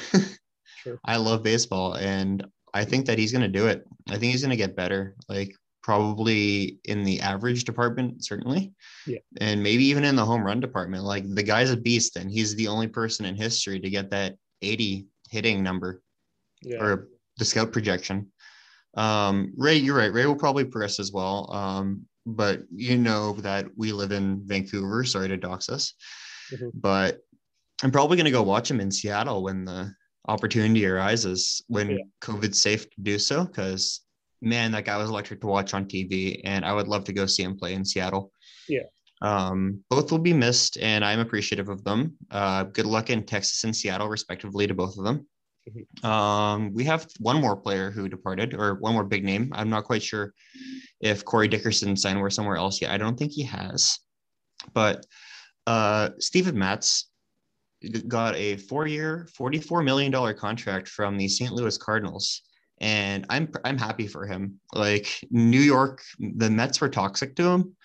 I 1.04 1.16
love 1.16 1.42
baseball, 1.42 1.94
and 1.94 2.46
I 2.72 2.84
think 2.84 3.06
that 3.06 3.18
he's 3.18 3.32
going 3.32 3.42
to 3.42 3.48
do 3.48 3.66
it. 3.66 3.84
I 4.08 4.18
think 4.18 4.32
he's 4.32 4.42
going 4.42 4.50
to 4.50 4.56
get 4.56 4.76
better. 4.76 5.16
Like 5.28 5.54
probably 5.86 6.80
in 6.86 7.04
the 7.04 7.20
average 7.20 7.62
department, 7.62 8.24
certainly. 8.24 8.72
Yeah. 9.06 9.18
And 9.40 9.62
maybe 9.62 9.84
even 9.84 10.02
in 10.02 10.16
the 10.16 10.24
home 10.24 10.42
run 10.42 10.58
department. 10.58 11.04
Like 11.04 11.22
the 11.32 11.44
guy's 11.44 11.70
a 11.70 11.76
beast, 11.76 12.16
and 12.16 12.28
he's 12.28 12.56
the 12.56 12.66
only 12.66 12.88
person 12.88 13.24
in 13.24 13.36
history 13.36 13.78
to 13.78 13.88
get 13.88 14.10
that 14.10 14.36
80 14.62 15.06
hitting 15.30 15.62
number 15.62 16.02
yeah. 16.60 16.82
or 16.82 17.08
the 17.38 17.44
scout 17.44 17.72
projection. 17.72 18.32
Um, 18.96 19.52
Ray, 19.56 19.76
you're 19.76 19.96
right. 19.96 20.12
Ray 20.12 20.26
will 20.26 20.34
probably 20.34 20.64
progress 20.64 20.98
as 20.98 21.12
well. 21.12 21.52
Um, 21.52 22.06
but 22.26 22.62
you 22.74 22.98
know 22.98 23.32
that 23.34 23.66
we 23.76 23.92
live 23.92 24.12
in 24.12 24.42
Vancouver. 24.44 25.04
Sorry 25.04 25.28
to 25.28 25.36
dox 25.36 25.68
us, 25.68 25.94
mm-hmm. 26.52 26.68
but 26.74 27.18
I'm 27.82 27.92
probably 27.92 28.16
going 28.16 28.26
to 28.26 28.32
go 28.32 28.42
watch 28.42 28.70
him 28.70 28.80
in 28.80 28.90
Seattle 28.90 29.42
when 29.44 29.64
the 29.64 29.92
opportunity 30.28 30.84
arises 30.86 31.62
when 31.68 31.90
yeah. 31.90 31.96
COVID's 32.20 32.60
safe 32.60 32.90
to 32.90 33.00
do 33.00 33.18
so. 33.18 33.44
Because 33.44 34.00
man, 34.42 34.72
that 34.72 34.84
guy 34.84 34.96
was 34.96 35.08
electric 35.08 35.40
to 35.40 35.46
watch 35.46 35.72
on 35.72 35.86
TV, 35.86 36.40
and 36.44 36.64
I 36.64 36.72
would 36.72 36.88
love 36.88 37.04
to 37.04 37.12
go 37.12 37.26
see 37.26 37.44
him 37.44 37.56
play 37.56 37.74
in 37.74 37.84
Seattle. 37.84 38.32
Yeah. 38.68 38.82
Um, 39.22 39.82
both 39.88 40.10
will 40.10 40.18
be 40.18 40.34
missed, 40.34 40.76
and 40.78 41.04
I'm 41.04 41.20
appreciative 41.20 41.68
of 41.68 41.84
them. 41.84 42.16
Uh, 42.30 42.64
good 42.64 42.86
luck 42.86 43.08
in 43.08 43.24
Texas 43.24 43.64
and 43.64 43.74
Seattle, 43.74 44.08
respectively, 44.08 44.66
to 44.66 44.74
both 44.74 44.98
of 44.98 45.04
them. 45.04 45.26
Um, 46.02 46.72
we 46.74 46.84
have 46.84 47.06
one 47.18 47.40
more 47.40 47.56
player 47.56 47.90
who 47.90 48.08
departed, 48.08 48.54
or 48.54 48.74
one 48.74 48.94
more 48.94 49.04
big 49.04 49.24
name. 49.24 49.52
I'm 49.54 49.70
not 49.70 49.84
quite 49.84 50.02
sure 50.02 50.32
if 51.00 51.24
Corey 51.24 51.48
Dickerson 51.48 51.96
signed 51.96 52.20
where 52.20 52.30
somewhere 52.30 52.56
else 52.56 52.80
yet. 52.80 52.90
I 52.90 52.98
don't 52.98 53.18
think 53.18 53.32
he 53.32 53.42
has, 53.42 53.98
but 54.72 55.04
uh, 55.66 56.10
Steven 56.18 56.58
Matz 56.58 57.08
got 58.08 58.36
a 58.36 58.56
four-year, 58.56 59.28
$44 59.38 59.84
million 59.84 60.36
contract 60.36 60.88
from 60.88 61.16
the 61.16 61.28
St. 61.28 61.52
Louis 61.52 61.76
Cardinals 61.76 62.42
and 62.78 63.24
I'm 63.28 63.50
I'm 63.64 63.78
happy 63.78 64.06
for 64.06 64.26
him. 64.26 64.60
Like 64.74 65.08
New 65.30 65.60
York, 65.60 66.02
the 66.18 66.50
Mets 66.50 66.80
were 66.80 66.88
toxic 66.88 67.36
to 67.36 67.48
him, 67.48 67.76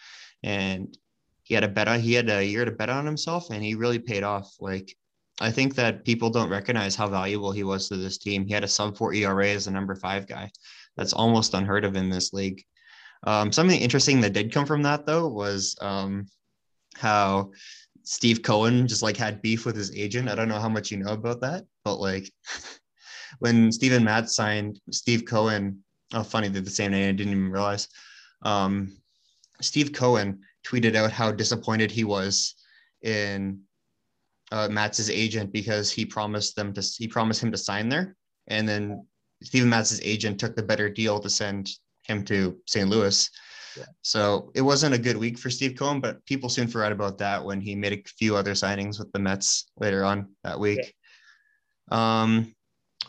and 0.44 0.98
he 1.44 1.54
had 1.54 1.64
a 1.64 1.70
bet 1.70 2.02
he 2.02 2.14
had 2.14 2.30
a 2.30 2.46
year 2.46 2.66
to 2.66 2.72
bet 2.72 2.90
on 2.90 3.06
himself, 3.06 3.50
and 3.52 3.64
he 3.64 3.76
really 3.76 4.00
paid 4.00 4.24
off. 4.24 4.54
Like 4.60 4.96
I 5.42 5.52
think 5.52 5.76
that 5.76 6.06
people 6.06 6.30
don't 6.30 6.50
recognize 6.50 6.96
how 6.96 7.08
valuable 7.08 7.52
he 7.52 7.64
was 7.64 7.90
to 7.90 7.98
this 7.98 8.18
team. 8.18 8.46
He 8.46 8.54
had 8.54 8.64
a 8.64 8.68
sub 8.68 8.96
four 8.96 9.14
ERA 9.14 9.50
as 9.50 9.68
a 9.68 9.72
number 9.72 9.96
five 9.96 10.28
guy. 10.28 10.52
That's 10.96 11.14
almost 11.14 11.54
unheard 11.54 11.84
of 11.84 11.96
in 11.96 12.10
this 12.10 12.32
league. 12.32 12.64
Um, 13.24 13.52
something 13.52 13.80
interesting 13.80 14.22
that 14.22 14.34
did 14.34 14.54
come 14.54 14.66
from 14.66 14.84
that 14.84 15.06
though 15.06 15.28
was 15.28 15.76
um, 15.82 16.28
how 16.96 17.52
Steve 18.04 18.44
Cohen 18.44 18.88
just 18.88 19.04
like 19.04 19.18
had 19.18 19.42
beef 19.42 19.66
with 19.66 19.76
his 19.76 19.96
agent. 19.96 20.30
I 20.30 20.36
don't 20.36 20.50
know 20.50 20.60
how 20.60 20.70
much 20.70 20.92
you 20.92 20.98
know 20.98 21.14
about 21.14 21.42
that, 21.42 21.66
but 21.84 21.98
like 21.98 22.32
when 23.40 23.72
Steven 23.72 24.04
Matz 24.04 24.36
signed 24.36 24.80
Steve 24.92 25.26
Cohen, 25.26 25.84
oh, 26.14 26.24
funny, 26.24 26.50
they're 26.50 26.62
the 26.62 26.70
same 26.70 26.92
name. 26.92 27.10
I 27.10 27.12
didn't 27.14 27.34
even 27.34 27.52
realize. 27.52 27.88
Um, 28.44 28.98
Steve 29.62 29.94
Cohen 29.94 30.42
tweeted 30.66 30.96
out 30.96 31.12
how 31.12 31.32
disappointed 31.32 31.92
he 31.92 32.04
was 32.04 32.56
in 33.02 33.62
uh, 34.52 34.68
Matz's 34.70 35.10
agent 35.10 35.52
because 35.52 35.92
he 35.92 36.06
promised 36.06 36.56
them 36.56 36.74
to 36.74 36.82
he 36.82 37.08
promised 37.08 37.42
him 37.42 37.52
to 37.52 37.58
sign 37.58 37.90
there, 37.90 38.16
and 38.48 38.68
then 38.68 39.06
Steven 39.44 39.70
Matz's 39.70 40.02
agent 40.04 40.40
took 40.40 40.56
the 40.56 40.64
better 40.64 40.90
deal 40.90 41.20
to 41.20 41.30
send 41.30 41.70
him 42.04 42.24
to 42.26 42.58
St. 42.68 42.90
Louis. 42.90 43.30
Yeah. 43.78 43.86
So 44.02 44.52
it 44.54 44.62
wasn't 44.62 44.96
a 44.96 45.00
good 45.00 45.18
week 45.18 45.40
for 45.40 45.50
Steve 45.50 45.78
Cohen, 45.78 46.02
but 46.02 46.24
people 46.26 46.50
soon 46.50 46.68
forgot 46.68 46.92
about 46.92 47.18
that 47.20 47.44
when 47.44 47.62
he 47.62 47.76
made 47.76 47.94
a 47.94 48.04
few 48.18 48.36
other 48.36 48.52
signings 48.52 49.00
with 49.00 49.12
the 49.14 49.20
Mets 49.20 49.72
later 49.78 50.04
on 50.04 50.30
that 50.44 50.60
week. 50.60 50.94
Yeah. 51.92 52.22
Um, 52.22 52.54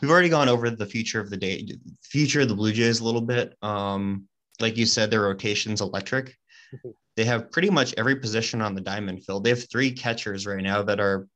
we've 0.01 0.11
already 0.11 0.29
gone 0.29 0.49
over 0.49 0.69
the 0.69 0.85
future 0.85 1.19
of 1.19 1.29
the 1.29 1.37
day, 1.37 1.67
future 2.03 2.41
of 2.41 2.49
the 2.49 2.55
Blue 2.55 2.71
Jays 2.71 3.01
a 3.01 3.03
little 3.03 3.21
bit. 3.21 3.55
Um, 3.61 4.27
like 4.59 4.77
you 4.77 4.85
said, 4.85 5.11
their 5.11 5.21
rotation's 5.21 5.81
electric. 5.81 6.37
Mm-hmm. 6.73 6.89
They 7.15 7.25
have 7.25 7.51
pretty 7.51 7.69
much 7.69 7.93
every 7.97 8.15
position 8.15 8.61
on 8.61 8.73
the 8.73 8.81
diamond 8.81 9.23
filled. 9.23 9.43
They 9.43 9.51
have 9.51 9.69
three 9.69 9.91
catchers 9.91 10.47
right 10.47 10.63
now 10.63 10.81
that 10.83 10.99
are 10.99 11.27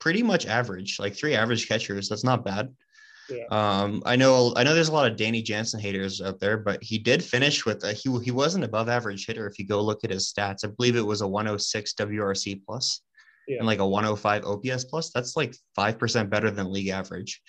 pretty 0.00 0.22
much 0.22 0.46
average, 0.46 0.98
like 0.98 1.14
three 1.14 1.34
average 1.34 1.68
catchers. 1.68 2.08
That's 2.08 2.24
not 2.24 2.44
bad. 2.44 2.74
Yeah. 3.28 3.44
Um, 3.50 4.02
I 4.04 4.16
know 4.16 4.52
I 4.56 4.64
know 4.64 4.74
there's 4.74 4.88
a 4.88 4.92
lot 4.92 5.10
of 5.10 5.16
Danny 5.16 5.40
Jansen 5.40 5.78
haters 5.78 6.20
out 6.20 6.40
there, 6.40 6.56
but 6.56 6.82
he 6.82 6.98
did 6.98 7.22
finish 7.22 7.64
with 7.64 7.84
a 7.84 7.92
he 7.92 8.10
he 8.24 8.32
was 8.32 8.56
an 8.56 8.64
above 8.64 8.88
average 8.88 9.26
hitter 9.26 9.46
if 9.46 9.58
you 9.58 9.66
go 9.66 9.80
look 9.80 10.02
at 10.02 10.10
his 10.10 10.32
stats. 10.32 10.64
I 10.64 10.68
believe 10.76 10.96
it 10.96 11.06
was 11.06 11.20
a 11.20 11.28
106 11.28 11.94
WRC 11.94 12.64
plus 12.66 13.02
yeah. 13.46 13.58
and 13.58 13.66
like 13.66 13.78
a 13.78 13.86
105 13.86 14.44
OPS 14.44 14.84
plus. 14.86 15.12
That's 15.12 15.36
like 15.36 15.54
five 15.76 15.98
percent 15.98 16.28
better 16.28 16.50
than 16.50 16.72
league 16.72 16.88
average 16.88 17.40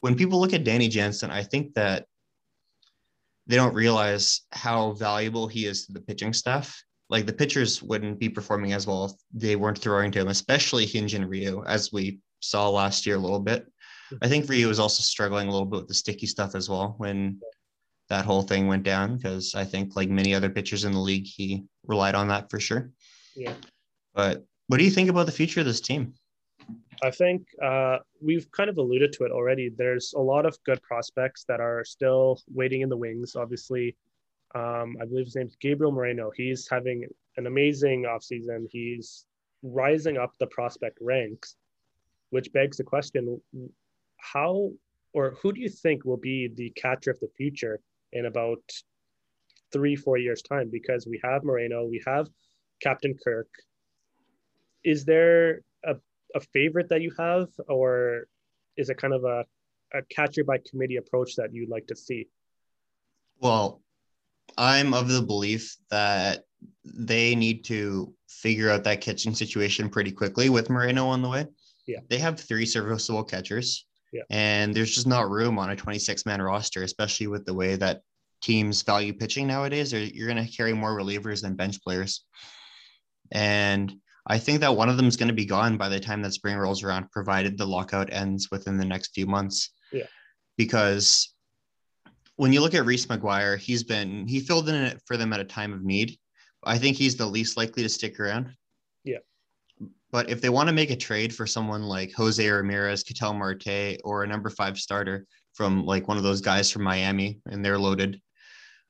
when 0.00 0.16
people 0.16 0.40
look 0.40 0.52
at 0.52 0.64
Danny 0.64 0.88
Jansen, 0.88 1.30
I 1.30 1.42
think 1.42 1.74
that 1.74 2.06
they 3.46 3.56
don't 3.56 3.74
realize 3.74 4.42
how 4.52 4.92
valuable 4.92 5.46
he 5.46 5.66
is 5.66 5.86
to 5.86 5.92
the 5.92 6.00
pitching 6.00 6.32
staff. 6.32 6.82
Like 7.10 7.26
the 7.26 7.32
pitchers 7.32 7.82
wouldn't 7.82 8.18
be 8.18 8.28
performing 8.28 8.72
as 8.72 8.86
well 8.86 9.04
if 9.04 9.12
they 9.34 9.56
weren't 9.56 9.78
throwing 9.78 10.12
to 10.12 10.20
him, 10.20 10.28
especially 10.28 10.86
Hyun-Jin 10.86 11.28
Ryu, 11.28 11.64
as 11.66 11.92
we 11.92 12.20
saw 12.40 12.68
last 12.68 13.04
year 13.04 13.16
a 13.16 13.18
little 13.18 13.40
bit. 13.40 13.66
I 14.22 14.28
think 14.28 14.48
Ryu 14.48 14.68
was 14.68 14.80
also 14.80 15.02
struggling 15.02 15.48
a 15.48 15.50
little 15.50 15.66
bit 15.66 15.80
with 15.80 15.88
the 15.88 15.94
sticky 15.94 16.26
stuff 16.26 16.54
as 16.54 16.68
well 16.68 16.94
when 16.98 17.40
that 18.08 18.24
whole 18.24 18.42
thing 18.42 18.66
went 18.66 18.82
down, 18.82 19.16
because 19.16 19.54
I 19.54 19.64
think 19.64 19.94
like 19.96 20.08
many 20.08 20.34
other 20.34 20.50
pitchers 20.50 20.84
in 20.84 20.92
the 20.92 20.98
league, 20.98 21.26
he 21.26 21.64
relied 21.86 22.14
on 22.14 22.28
that 22.28 22.50
for 22.50 22.58
sure. 22.58 22.90
Yeah. 23.36 23.54
But 24.14 24.44
what 24.66 24.78
do 24.78 24.84
you 24.84 24.90
think 24.90 25.10
about 25.10 25.26
the 25.26 25.32
future 25.32 25.60
of 25.60 25.66
this 25.66 25.80
team? 25.80 26.14
I 27.02 27.10
think 27.10 27.46
uh, 27.62 27.98
we've 28.20 28.50
kind 28.50 28.68
of 28.68 28.78
alluded 28.78 29.12
to 29.14 29.24
it 29.24 29.32
already. 29.32 29.70
There's 29.76 30.12
a 30.16 30.20
lot 30.20 30.44
of 30.44 30.58
good 30.64 30.82
prospects 30.82 31.44
that 31.48 31.60
are 31.60 31.84
still 31.84 32.40
waiting 32.52 32.82
in 32.82 32.88
the 32.88 32.96
wings. 32.96 33.36
Obviously, 33.36 33.96
um, 34.54 34.96
I 35.00 35.04
believe 35.04 35.26
his 35.26 35.36
name's 35.36 35.56
Gabriel 35.60 35.92
Moreno. 35.92 36.30
He's 36.34 36.68
having 36.68 37.06
an 37.36 37.46
amazing 37.46 38.04
offseason. 38.04 38.66
He's 38.70 39.24
rising 39.62 40.16
up 40.16 40.32
the 40.38 40.46
prospect 40.46 40.98
ranks, 41.00 41.56
which 42.30 42.52
begs 42.52 42.76
the 42.76 42.84
question 42.84 43.40
how 44.18 44.70
or 45.12 45.36
who 45.42 45.52
do 45.52 45.60
you 45.60 45.68
think 45.68 46.04
will 46.04 46.16
be 46.16 46.48
the 46.54 46.70
catcher 46.70 47.10
of 47.10 47.18
the 47.20 47.28
future 47.36 47.80
in 48.12 48.26
about 48.26 48.62
three, 49.72 49.96
four 49.96 50.18
years' 50.18 50.42
time? 50.42 50.68
Because 50.70 51.06
we 51.06 51.20
have 51.24 51.42
Moreno, 51.42 51.84
we 51.84 52.02
have 52.06 52.28
Captain 52.82 53.16
Kirk. 53.24 53.48
Is 54.84 55.04
there 55.04 55.62
a 55.84 55.96
a 56.34 56.40
favorite 56.40 56.88
that 56.90 57.02
you 57.02 57.12
have, 57.18 57.48
or 57.68 58.26
is 58.76 58.88
it 58.90 58.98
kind 58.98 59.14
of 59.14 59.24
a, 59.24 59.44
a 59.92 60.02
catcher 60.10 60.44
by 60.44 60.58
committee 60.68 60.96
approach 60.96 61.36
that 61.36 61.52
you'd 61.52 61.68
like 61.68 61.86
to 61.88 61.96
see? 61.96 62.28
Well, 63.38 63.82
I'm 64.56 64.94
of 64.94 65.08
the 65.08 65.22
belief 65.22 65.76
that 65.90 66.44
they 66.84 67.34
need 67.34 67.64
to 67.66 68.14
figure 68.28 68.70
out 68.70 68.84
that 68.84 69.00
catching 69.00 69.34
situation 69.34 69.88
pretty 69.88 70.12
quickly 70.12 70.48
with 70.48 70.70
Moreno 70.70 71.06
on 71.06 71.22
the 71.22 71.28
way. 71.28 71.46
Yeah. 71.86 72.00
They 72.08 72.18
have 72.18 72.38
three 72.38 72.66
serviceable 72.66 73.24
catchers. 73.24 73.86
Yeah. 74.12 74.22
And 74.30 74.74
there's 74.74 74.94
just 74.94 75.06
not 75.06 75.30
room 75.30 75.58
on 75.58 75.70
a 75.70 75.76
26 75.76 76.26
man 76.26 76.42
roster, 76.42 76.82
especially 76.82 77.28
with 77.28 77.44
the 77.44 77.54
way 77.54 77.76
that 77.76 78.02
teams 78.42 78.82
value 78.82 79.12
pitching 79.12 79.46
nowadays. 79.46 79.94
Or 79.94 79.98
you're 80.00 80.28
going 80.28 80.44
to 80.44 80.52
carry 80.52 80.72
more 80.72 80.96
relievers 80.96 81.42
than 81.42 81.54
bench 81.54 81.82
players. 81.82 82.24
And 83.32 83.94
I 84.26 84.38
think 84.38 84.60
that 84.60 84.76
one 84.76 84.88
of 84.88 84.96
them 84.96 85.06
is 85.06 85.16
going 85.16 85.28
to 85.28 85.34
be 85.34 85.46
gone 85.46 85.76
by 85.76 85.88
the 85.88 86.00
time 86.00 86.22
that 86.22 86.34
spring 86.34 86.56
rolls 86.56 86.82
around, 86.82 87.10
provided 87.10 87.56
the 87.56 87.66
lockout 87.66 88.12
ends 88.12 88.48
within 88.50 88.76
the 88.76 88.84
next 88.84 89.14
few 89.14 89.26
months. 89.26 89.70
Yeah. 89.92 90.06
Because 90.56 91.34
when 92.40 92.54
you 92.54 92.62
look 92.62 92.72
at 92.74 92.86
Reese 92.86 93.04
McGuire, 93.04 93.58
he's 93.58 93.84
been 93.84 94.26
he 94.26 94.40
filled 94.40 94.70
in 94.70 94.74
it 94.74 94.98
for 95.04 95.18
them 95.18 95.34
at 95.34 95.40
a 95.40 95.44
time 95.44 95.74
of 95.74 95.84
need. 95.84 96.16
I 96.64 96.78
think 96.78 96.96
he's 96.96 97.14
the 97.14 97.26
least 97.26 97.58
likely 97.58 97.82
to 97.82 97.88
stick 97.88 98.18
around. 98.18 98.54
Yeah. 99.04 99.18
But 100.10 100.30
if 100.30 100.40
they 100.40 100.48
want 100.48 100.70
to 100.70 100.74
make 100.74 100.90
a 100.90 100.96
trade 100.96 101.34
for 101.34 101.46
someone 101.46 101.82
like 101.82 102.14
Jose 102.14 102.48
Ramirez, 102.48 103.02
Ketel 103.02 103.34
Marte, 103.34 103.98
or 104.04 104.22
a 104.22 104.26
number 104.26 104.48
five 104.48 104.78
starter 104.78 105.26
from 105.52 105.84
like 105.84 106.08
one 106.08 106.16
of 106.16 106.22
those 106.22 106.40
guys 106.40 106.70
from 106.70 106.82
Miami, 106.82 107.40
and 107.44 107.62
they're 107.62 107.78
loaded, 107.78 108.18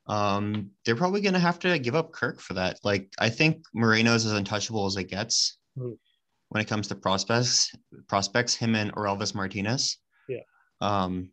um, 0.06 0.70
they're 0.84 0.94
probably 0.94 1.20
going 1.20 1.34
to 1.34 1.40
have 1.40 1.58
to 1.58 1.76
give 1.80 1.96
up 1.96 2.12
Kirk 2.12 2.40
for 2.40 2.54
that. 2.54 2.78
Like 2.84 3.12
I 3.18 3.30
think 3.30 3.64
Moreno's 3.74 4.26
as 4.26 4.32
untouchable 4.32 4.86
as 4.86 4.96
it 4.96 5.08
gets 5.08 5.58
Mhm. 5.76 5.98
when 6.50 6.62
it 6.62 6.68
comes 6.68 6.86
to 6.86 6.94
prospects. 6.94 7.74
Prospects, 8.06 8.54
him 8.54 8.76
and 8.76 8.92
Orelvis 8.92 9.34
Martinez. 9.34 9.96
Yeah. 10.28 10.42
Um, 10.80 11.32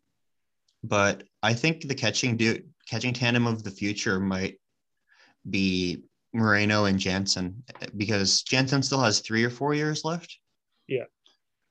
but 0.83 1.23
I 1.43 1.53
think 1.53 1.87
the 1.87 1.95
catching 1.95 2.37
do 2.37 2.61
catching 2.89 3.13
tandem 3.13 3.47
of 3.47 3.63
the 3.63 3.71
future 3.71 4.19
might 4.19 4.59
be 5.49 6.03
Moreno 6.33 6.85
and 6.85 6.99
Jansen 6.99 7.63
because 7.95 8.43
Jansen 8.43 8.83
still 8.83 9.01
has 9.01 9.19
three 9.19 9.43
or 9.43 9.49
four 9.49 9.73
years 9.73 10.05
left. 10.05 10.37
Yeah. 10.87 11.05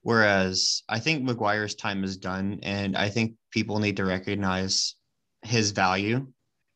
Whereas 0.02 0.82
I 0.88 1.00
think 1.00 1.28
McGuire's 1.28 1.74
time 1.74 2.04
is 2.04 2.16
done, 2.16 2.60
and 2.62 2.96
I 2.96 3.08
think 3.08 3.34
people 3.50 3.78
need 3.78 3.96
to 3.96 4.04
recognize 4.04 4.94
his 5.42 5.72
value 5.72 6.26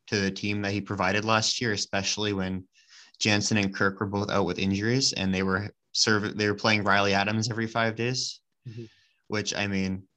to 0.09 0.17
the 0.17 0.31
team 0.31 0.63
that 0.63 0.73
he 0.73 0.81
provided 0.81 1.25
last 1.25 1.61
year, 1.61 1.73
especially 1.73 2.33
when 2.33 2.67
Jansen 3.21 3.59
and 3.59 3.75
Kirk 3.75 4.01
were 4.01 4.07
both 4.07 4.31
out 4.31 4.47
with 4.47 4.59
injuries 4.59 5.13
and 5.13 5.33
they 5.33 5.43
were 5.43 5.71
serve 5.93 6.37
they 6.37 6.49
were 6.49 6.55
playing 6.55 6.83
Riley 6.85 7.15
Adams 7.15 7.51
every 7.51 7.67
five 7.67 7.95
days. 7.95 8.41
Mhm. 8.69 8.89
Which 9.29 9.55
I 9.55 9.67
mean, 9.67 10.09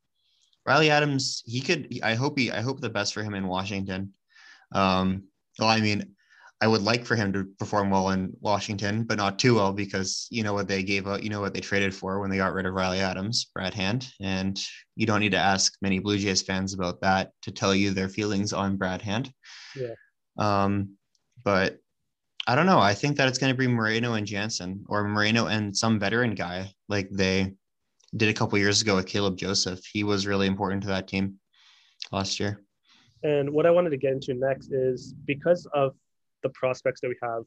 Riley 0.66 0.90
Adams, 0.90 1.44
he 1.46 1.62
could. 1.62 2.00
I 2.04 2.16
hope 2.16 2.38
he. 2.38 2.52
I 2.52 2.62
hope 2.62 2.80
the 2.80 2.90
best 2.90 3.14
for 3.14 3.24
him 3.24 3.34
in 3.34 3.48
Washington. 3.48 4.14
Um, 4.72 5.24
well, 5.60 5.70
I 5.70 5.82
mean, 5.82 6.16
I 6.62 6.68
would 6.68 6.82
like 6.82 7.06
for 7.06 7.18
him 7.18 7.34
to 7.34 7.46
perform 7.60 7.90
well 7.90 8.12
in 8.12 8.32
Washington, 8.40 9.04
but 9.04 9.18
not 9.18 9.38
too 9.38 9.56
well 9.56 9.74
because 9.74 10.28
you 10.32 10.44
know 10.44 10.54
what 10.54 10.70
they 10.70 10.82
gave 10.82 11.08
up. 11.08 11.22
You 11.22 11.30
know 11.30 11.42
what 11.42 11.54
they 11.54 11.60
traded 11.60 11.94
for 11.94 12.22
when 12.22 12.30
they 12.30 12.38
got 12.38 12.54
rid 12.54 12.66
of 12.66 12.74
Riley 12.74 13.02
Adams, 13.02 13.48
Brad 13.54 13.74
Hand, 13.74 14.08
and 14.22 14.58
you 14.96 15.06
don't 15.06 15.20
need 15.20 15.34
to 15.34 15.38
ask 15.38 15.76
many 15.82 16.00
Blue 16.00 16.18
Jays 16.18 16.42
fans 16.42 16.74
about 16.74 17.02
that 17.02 17.32
to 17.42 17.52
tell 17.52 17.76
you 17.76 17.92
their 17.92 18.08
feelings 18.08 18.54
on 18.54 18.78
Brad 18.78 19.02
Hand. 19.02 19.34
Yeah. 19.76 19.94
Um, 20.38 20.96
but 21.44 21.80
I 22.48 22.56
don't 22.56 22.66
know. 22.66 22.80
I 22.80 22.94
think 22.94 23.18
that 23.18 23.28
it's 23.28 23.38
going 23.38 23.54
to 23.54 23.58
be 23.58 23.68
Moreno 23.68 24.14
and 24.14 24.26
Jansen, 24.26 24.86
or 24.88 25.04
Moreno 25.08 25.48
and 25.48 25.76
some 25.76 26.00
veteran 26.00 26.34
guy 26.34 26.72
like 26.88 27.10
they 27.12 27.56
did 28.16 28.30
a 28.30 28.34
couple 28.34 28.58
years 28.60 28.82
ago 28.82 28.96
with 28.96 29.08
Caleb 29.08 29.38
Joseph. 29.38 29.84
He 29.86 30.04
was 30.04 30.28
really 30.28 30.48
important 30.48 30.82
to 30.84 30.90
that 30.90 31.08
team 31.08 31.40
last 32.12 32.40
year. 32.40 32.62
And 33.24 33.52
what 33.52 33.66
I 33.66 33.72
wanted 33.72 33.90
to 33.92 33.98
get 33.98 34.12
into 34.12 34.34
next 34.34 34.72
is 34.72 35.14
because 35.26 35.66
of 35.74 35.96
the 36.44 36.50
prospects 36.50 37.02
that 37.02 37.08
we 37.10 37.16
have, 37.24 37.44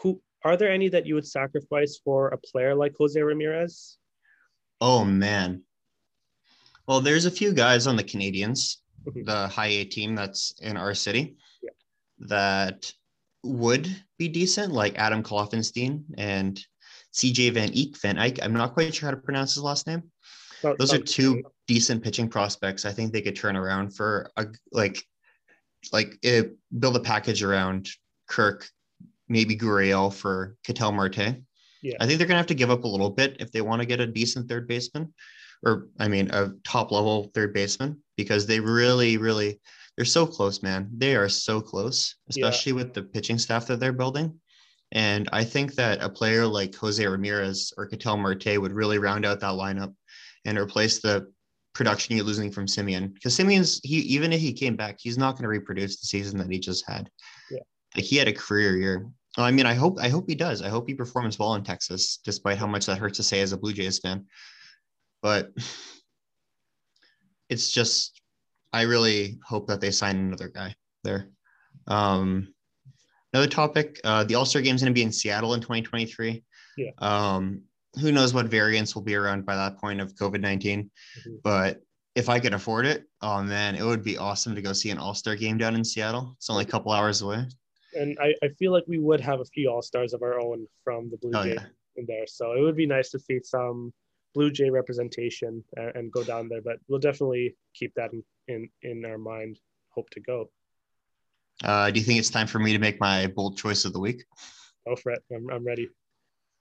who 0.00 0.20
are 0.44 0.56
there 0.56 0.70
any 0.72 0.88
that 0.88 1.06
you 1.06 1.14
would 1.14 1.26
sacrifice 1.26 2.00
for 2.04 2.28
a 2.28 2.38
player 2.38 2.74
like 2.74 2.94
Jose 2.98 3.20
Ramirez? 3.20 3.98
Oh 4.80 5.04
man. 5.04 5.62
Well, 6.88 7.00
there's 7.00 7.26
a 7.26 7.30
few 7.30 7.52
guys 7.54 7.86
on 7.86 7.94
the 7.96 8.02
Canadians, 8.02 8.82
Mhm. 9.06 9.24
the 9.24 9.48
high 9.48 9.68
A 9.68 9.84
team 9.84 10.14
that's 10.16 10.52
in 10.60 10.76
our 10.76 10.94
city, 10.94 11.36
Yeah. 11.62 11.70
that 12.18 12.92
would 13.44 13.88
be 14.18 14.28
decent, 14.28 14.72
like 14.72 14.96
Adam 14.98 15.22
Kloffenstein 15.22 16.04
and 16.18 16.64
CJ 17.14 17.52
Van 17.54 17.72
Eek 17.72 17.98
Van 17.98 18.18
Eyck. 18.18 18.42
I'm 18.42 18.52
not 18.52 18.74
quite 18.74 18.94
sure 18.94 19.08
how 19.08 19.14
to 19.14 19.20
pronounce 19.20 19.54
his 19.54 19.62
last 19.62 19.86
name. 19.86 20.02
Those 20.78 20.94
are 20.94 20.98
two 20.98 21.42
decent 21.66 22.02
pitching 22.02 22.28
prospects. 22.28 22.84
I 22.84 22.92
think 22.92 23.12
they 23.12 23.22
could 23.22 23.36
turn 23.36 23.56
around 23.56 23.94
for 23.96 24.30
a 24.36 24.46
like 24.70 25.02
like 25.92 26.16
eh, 26.22 26.44
build 26.78 26.96
a 26.96 27.00
package 27.00 27.42
around 27.42 27.88
Kirk, 28.28 28.68
maybe 29.28 29.56
Gurriel 29.56 30.12
for 30.12 30.56
Ketel 30.64 30.92
Marte. 30.92 31.42
Yeah. 31.82 31.96
I 31.98 32.06
think 32.06 32.18
they're 32.18 32.28
gonna 32.28 32.38
have 32.38 32.46
to 32.46 32.54
give 32.54 32.70
up 32.70 32.84
a 32.84 32.88
little 32.88 33.10
bit 33.10 33.36
if 33.40 33.50
they 33.50 33.60
want 33.60 33.82
to 33.82 33.86
get 33.86 34.00
a 34.00 34.06
decent 34.06 34.48
third 34.48 34.68
baseman, 34.68 35.12
or 35.64 35.88
I 35.98 36.06
mean 36.06 36.30
a 36.30 36.52
top 36.64 36.92
level 36.92 37.30
third 37.34 37.52
baseman, 37.52 38.00
because 38.16 38.46
they 38.46 38.60
really, 38.60 39.16
really 39.16 39.60
they're 39.96 40.04
so 40.06 40.26
close, 40.26 40.62
man. 40.62 40.88
They 40.96 41.16
are 41.16 41.28
so 41.28 41.60
close, 41.60 42.14
Yeah. 42.28 42.46
especially 42.46 42.72
with 42.72 42.94
the 42.94 43.02
pitching 43.02 43.38
staff 43.38 43.66
that 43.66 43.80
they're 43.80 43.92
building. 43.92 44.40
And 44.92 45.28
I 45.32 45.42
think 45.42 45.74
that 45.74 46.02
a 46.02 46.08
player 46.08 46.46
like 46.46 46.74
Jose 46.74 47.04
Ramirez 47.04 47.72
or 47.76 47.86
Ketel 47.86 48.18
Marte 48.18 48.60
would 48.60 48.72
really 48.72 48.98
round 48.98 49.24
out 49.24 49.40
that 49.40 49.52
lineup 49.52 49.94
and 50.44 50.58
replace 50.58 51.00
the 51.00 51.32
production 51.74 52.14
you're 52.14 52.26
losing 52.26 52.50
from 52.50 52.66
Semien. 52.66 53.12
Because 53.14 53.36
Semien's 53.36 53.80
he 53.82 53.96
even 54.00 54.32
if 54.32 54.40
he 54.40 54.52
came 54.52 54.76
back, 54.76 54.98
he's 55.00 55.16
not 55.16 55.32
going 55.32 55.44
to 55.44 55.48
reproduce 55.48 55.98
the 55.98 56.06
season 56.06 56.38
that 56.38 56.50
he 56.50 56.58
just 56.58 56.84
had. 56.86 57.08
Yeah. 57.50 57.60
Like 57.96 58.04
he 58.04 58.16
had 58.16 58.28
a 58.28 58.32
career 58.32 58.76
year. 58.76 59.08
I 59.38 59.50
mean, 59.50 59.64
I 59.64 59.72
hope 59.72 59.98
I 59.98 60.10
hope 60.10 60.26
he 60.28 60.34
does. 60.34 60.60
I 60.60 60.68
hope 60.68 60.86
he 60.86 60.94
performs 60.94 61.38
well 61.38 61.54
in 61.54 61.64
Texas, 61.64 62.18
despite 62.22 62.58
how 62.58 62.66
much 62.66 62.84
that 62.84 62.98
hurts 62.98 63.16
to 63.16 63.22
say 63.22 63.40
as 63.40 63.52
a 63.52 63.56
Blue 63.56 63.72
Jays 63.72 63.98
fan. 63.98 64.26
But 65.22 65.52
it's 67.48 67.72
just 67.72 68.20
I 68.74 68.82
really 68.82 69.38
hope 69.42 69.68
that 69.68 69.80
they 69.80 69.90
sign 69.90 70.16
another 70.16 70.48
guy 70.48 70.74
there. 71.02 71.28
Um, 71.86 72.52
another 73.32 73.48
topic: 73.48 74.00
uh, 74.04 74.24
the 74.24 74.34
All 74.34 74.44
Star 74.44 74.62
Game 74.62 74.74
is 74.74 74.82
going 74.82 74.92
to 74.92 74.98
be 74.98 75.02
in 75.02 75.12
Seattle 75.12 75.54
in 75.54 75.60
2023. 75.60 76.42
Yeah. 76.76 76.90
Um, 76.98 77.62
who 78.00 78.10
knows 78.12 78.32
what 78.32 78.46
variants 78.46 78.94
will 78.94 79.02
be 79.02 79.14
around 79.14 79.44
by 79.44 79.54
that 79.54 79.78
point 79.78 80.00
of 80.00 80.14
COVID 80.14 80.40
19? 80.40 80.90
Mhm. 81.26 81.42
But 81.42 81.82
if 82.14 82.28
I 82.28 82.40
could 82.40 82.54
afford 82.54 82.86
it, 82.86 83.04
oh 83.20 83.42
man, 83.42 83.74
it 83.74 83.82
would 83.82 84.02
be 84.02 84.18
awesome 84.18 84.54
to 84.54 84.62
go 84.62 84.72
see 84.72 84.90
an 84.90 84.98
All 84.98 85.14
Star 85.14 85.36
Game 85.36 85.58
down 85.58 85.74
in 85.74 85.84
Seattle. 85.84 86.34
It's 86.38 86.50
only 86.50 86.64
a 86.64 86.68
couple 86.68 86.92
hours 86.92 87.22
away. 87.22 87.44
And 87.94 88.16
I, 88.20 88.34
I 88.42 88.48
feel 88.58 88.72
like 88.72 88.84
we 88.86 88.98
would 88.98 89.20
have 89.20 89.40
a 89.40 89.44
few 89.44 89.70
all 89.70 89.82
stars 89.82 90.14
of 90.14 90.22
our 90.22 90.40
own 90.40 90.66
from 90.82 91.10
the 91.10 91.18
Blue 91.18 91.32
Oh 91.34 91.44
Jays 91.44 91.54
yeah. 91.54 91.66
in 91.96 92.06
there. 92.06 92.26
So 92.26 92.52
it 92.52 92.60
would 92.62 92.76
be 92.76 92.86
nice 92.86 93.10
to 93.10 93.18
see 93.18 93.38
some 93.44 93.92
Blue 94.34 94.50
Jay 94.50 94.70
representation 94.70 95.62
and, 95.76 95.94
and 95.94 96.12
go 96.12 96.24
down 96.24 96.48
there. 96.48 96.62
But 96.62 96.78
we'll 96.88 97.00
definitely 97.00 97.54
keep 97.74 97.92
that 97.96 98.12
in, 98.14 98.22
in, 98.48 98.70
in 98.82 99.04
our 99.04 99.18
mind. 99.18 99.58
Hope 99.90 100.08
to 100.10 100.20
go. 100.20 100.50
Uh, 101.64 101.90
do 101.90 102.00
you 102.00 102.04
think 102.04 102.18
it's 102.18 102.30
time 102.30 102.46
for 102.46 102.58
me 102.58 102.72
to 102.72 102.78
make 102.78 103.00
my 103.00 103.26
bold 103.28 103.56
choice 103.56 103.84
of 103.84 103.92
the 103.92 104.00
week? 104.00 104.24
Go 104.86 104.96
for 104.96 105.12
it. 105.12 105.22
I'm, 105.32 105.48
I'm 105.50 105.64
ready. 105.64 105.88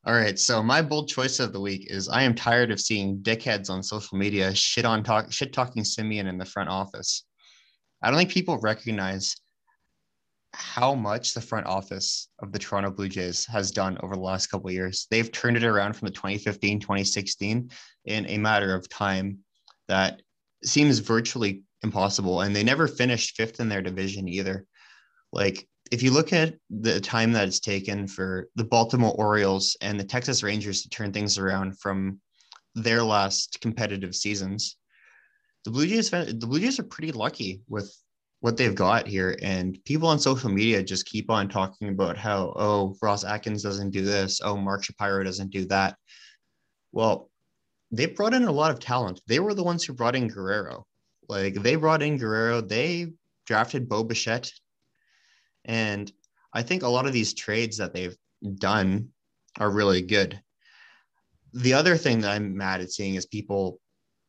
All 0.06 0.14
right. 0.14 0.38
So 0.38 0.64
my 0.64 0.82
bold 0.82 1.10
choice 1.10 1.40
of 1.40 1.54
the 1.54 1.62
week 1.62 1.88
is 1.90 2.10
I 2.10 2.24
am 2.24 2.34
tired 2.34 2.72
of 2.72 2.80
seeing 2.80 3.20
dickheads 3.20 3.70
on 3.70 3.84
social 3.84 4.18
media 4.18 4.54
shit 4.56 4.86
on 4.86 5.04
talk 5.04 5.32
shit 5.32 5.54
talking 5.54 5.84
Semien 5.84 6.28
in 6.28 6.38
the 6.38 6.46
front 6.46 6.70
office. 6.70 7.24
I 8.02 8.10
don't 8.10 8.18
think 8.18 8.32
people 8.32 8.58
recognize 8.58 9.36
how 10.54 10.96
much 10.96 11.34
the 11.34 11.42
front 11.42 11.66
office 11.66 12.30
of 12.40 12.52
the 12.52 12.60
Toronto 12.60 12.92
Blue 12.92 13.08
Jays 13.08 13.46
has 13.46 13.72
done 13.72 13.98
over 14.02 14.16
the 14.16 14.22
last 14.22 14.48
couple 14.48 14.68
of 14.68 14.74
years. 14.74 15.08
They've 15.10 15.32
turned 15.32 15.56
it 15.56 15.64
around 15.64 15.94
from 15.94 16.08
the 16.08 16.14
2015, 16.14 16.80
2016 16.80 17.70
in 18.06 18.26
a 18.26 18.38
matter 18.38 18.76
of 18.76 18.90
time 18.90 19.40
that 19.88 20.22
seems 20.64 21.00
virtually 21.00 21.64
impossible. 21.84 22.42
And 22.42 22.56
they 22.56 22.64
never 22.64 22.88
finished 22.88 23.36
fifth 23.36 23.60
in 23.60 23.70
their 23.70 23.82
division 23.82 24.28
either. 24.28 24.66
Like 25.32 25.68
if 25.92 26.02
you 26.02 26.12
look 26.12 26.34
at 26.34 26.56
the 26.70 27.00
time 27.02 27.32
that 27.34 27.48
it's 27.48 27.60
taken 27.60 28.08
for 28.08 28.48
the 28.56 28.64
Baltimore 28.64 29.14
Orioles 29.18 29.76
and 29.82 30.00
the 30.00 30.04
Texas 30.04 30.42
Rangers 30.42 30.84
to 30.84 30.90
turn 30.90 31.12
things 31.12 31.38
around 31.38 31.80
from 31.80 32.20
their 32.76 33.04
last 33.04 33.60
competitive 33.62 34.16
seasons, 34.16 34.78
the 35.66 35.72
Blue 35.72 35.88
Jays 35.88 36.10
the 36.10 36.48
Blue 36.48 36.60
Jays 36.60 36.80
are 36.80 36.84
pretty 36.84 37.12
lucky 37.12 37.62
with 37.68 37.94
what 38.40 38.58
they've 38.58 38.74
got 38.76 39.08
here. 39.08 39.38
And 39.42 39.78
people 39.86 40.08
on 40.08 40.18
social 40.20 40.50
media 40.50 40.82
just 40.82 41.06
keep 41.06 41.30
on 41.30 41.48
talking 41.48 41.90
about 41.90 42.18
how, 42.18 42.54
oh, 42.56 42.96
Ross 43.02 43.24
Atkins 43.24 43.62
doesn't 43.62 43.92
do 43.92 44.02
this, 44.02 44.42
oh, 44.44 44.58
Mark 44.58 44.84
Shapiro 44.84 45.24
doesn't 45.24 45.52
do 45.52 45.66
that. 45.66 45.96
Well, 46.92 47.30
they 47.92 48.08
brought 48.08 48.34
in 48.34 48.46
a 48.46 48.52
lot 48.52 48.72
of 48.72 48.80
talent. 48.80 49.22
They 49.28 49.40
were 49.40 49.54
the 49.54 49.64
ones 49.64 49.84
who 49.84 49.94
brought 49.94 50.16
in 50.16 50.28
Guerrero. 50.28 50.86
Like 51.28 51.56
they 51.56 51.76
brought 51.76 52.02
in 52.02 52.18
Guerrero, 52.18 52.62
they 52.62 53.14
drafted 53.46 53.88
Bo 53.88 54.04
Bichette 54.04 54.52
and 55.66 56.12
I 56.54 56.64
think 56.64 56.84
a 56.84 56.88
lot 56.88 57.06
of 57.06 57.14
these 57.14 57.34
trades 57.34 57.78
that 57.78 57.94
they've 57.94 58.18
done 58.56 59.10
are 59.60 59.70
really 59.70 60.02
good. 60.02 60.42
The 61.54 61.74
other 61.74 61.98
thing 61.98 62.22
that 62.22 62.32
I'm 62.32 62.56
mad 62.56 62.82
at 62.82 62.92
seeing 62.92 63.16
is 63.16 63.26
people 63.26 63.80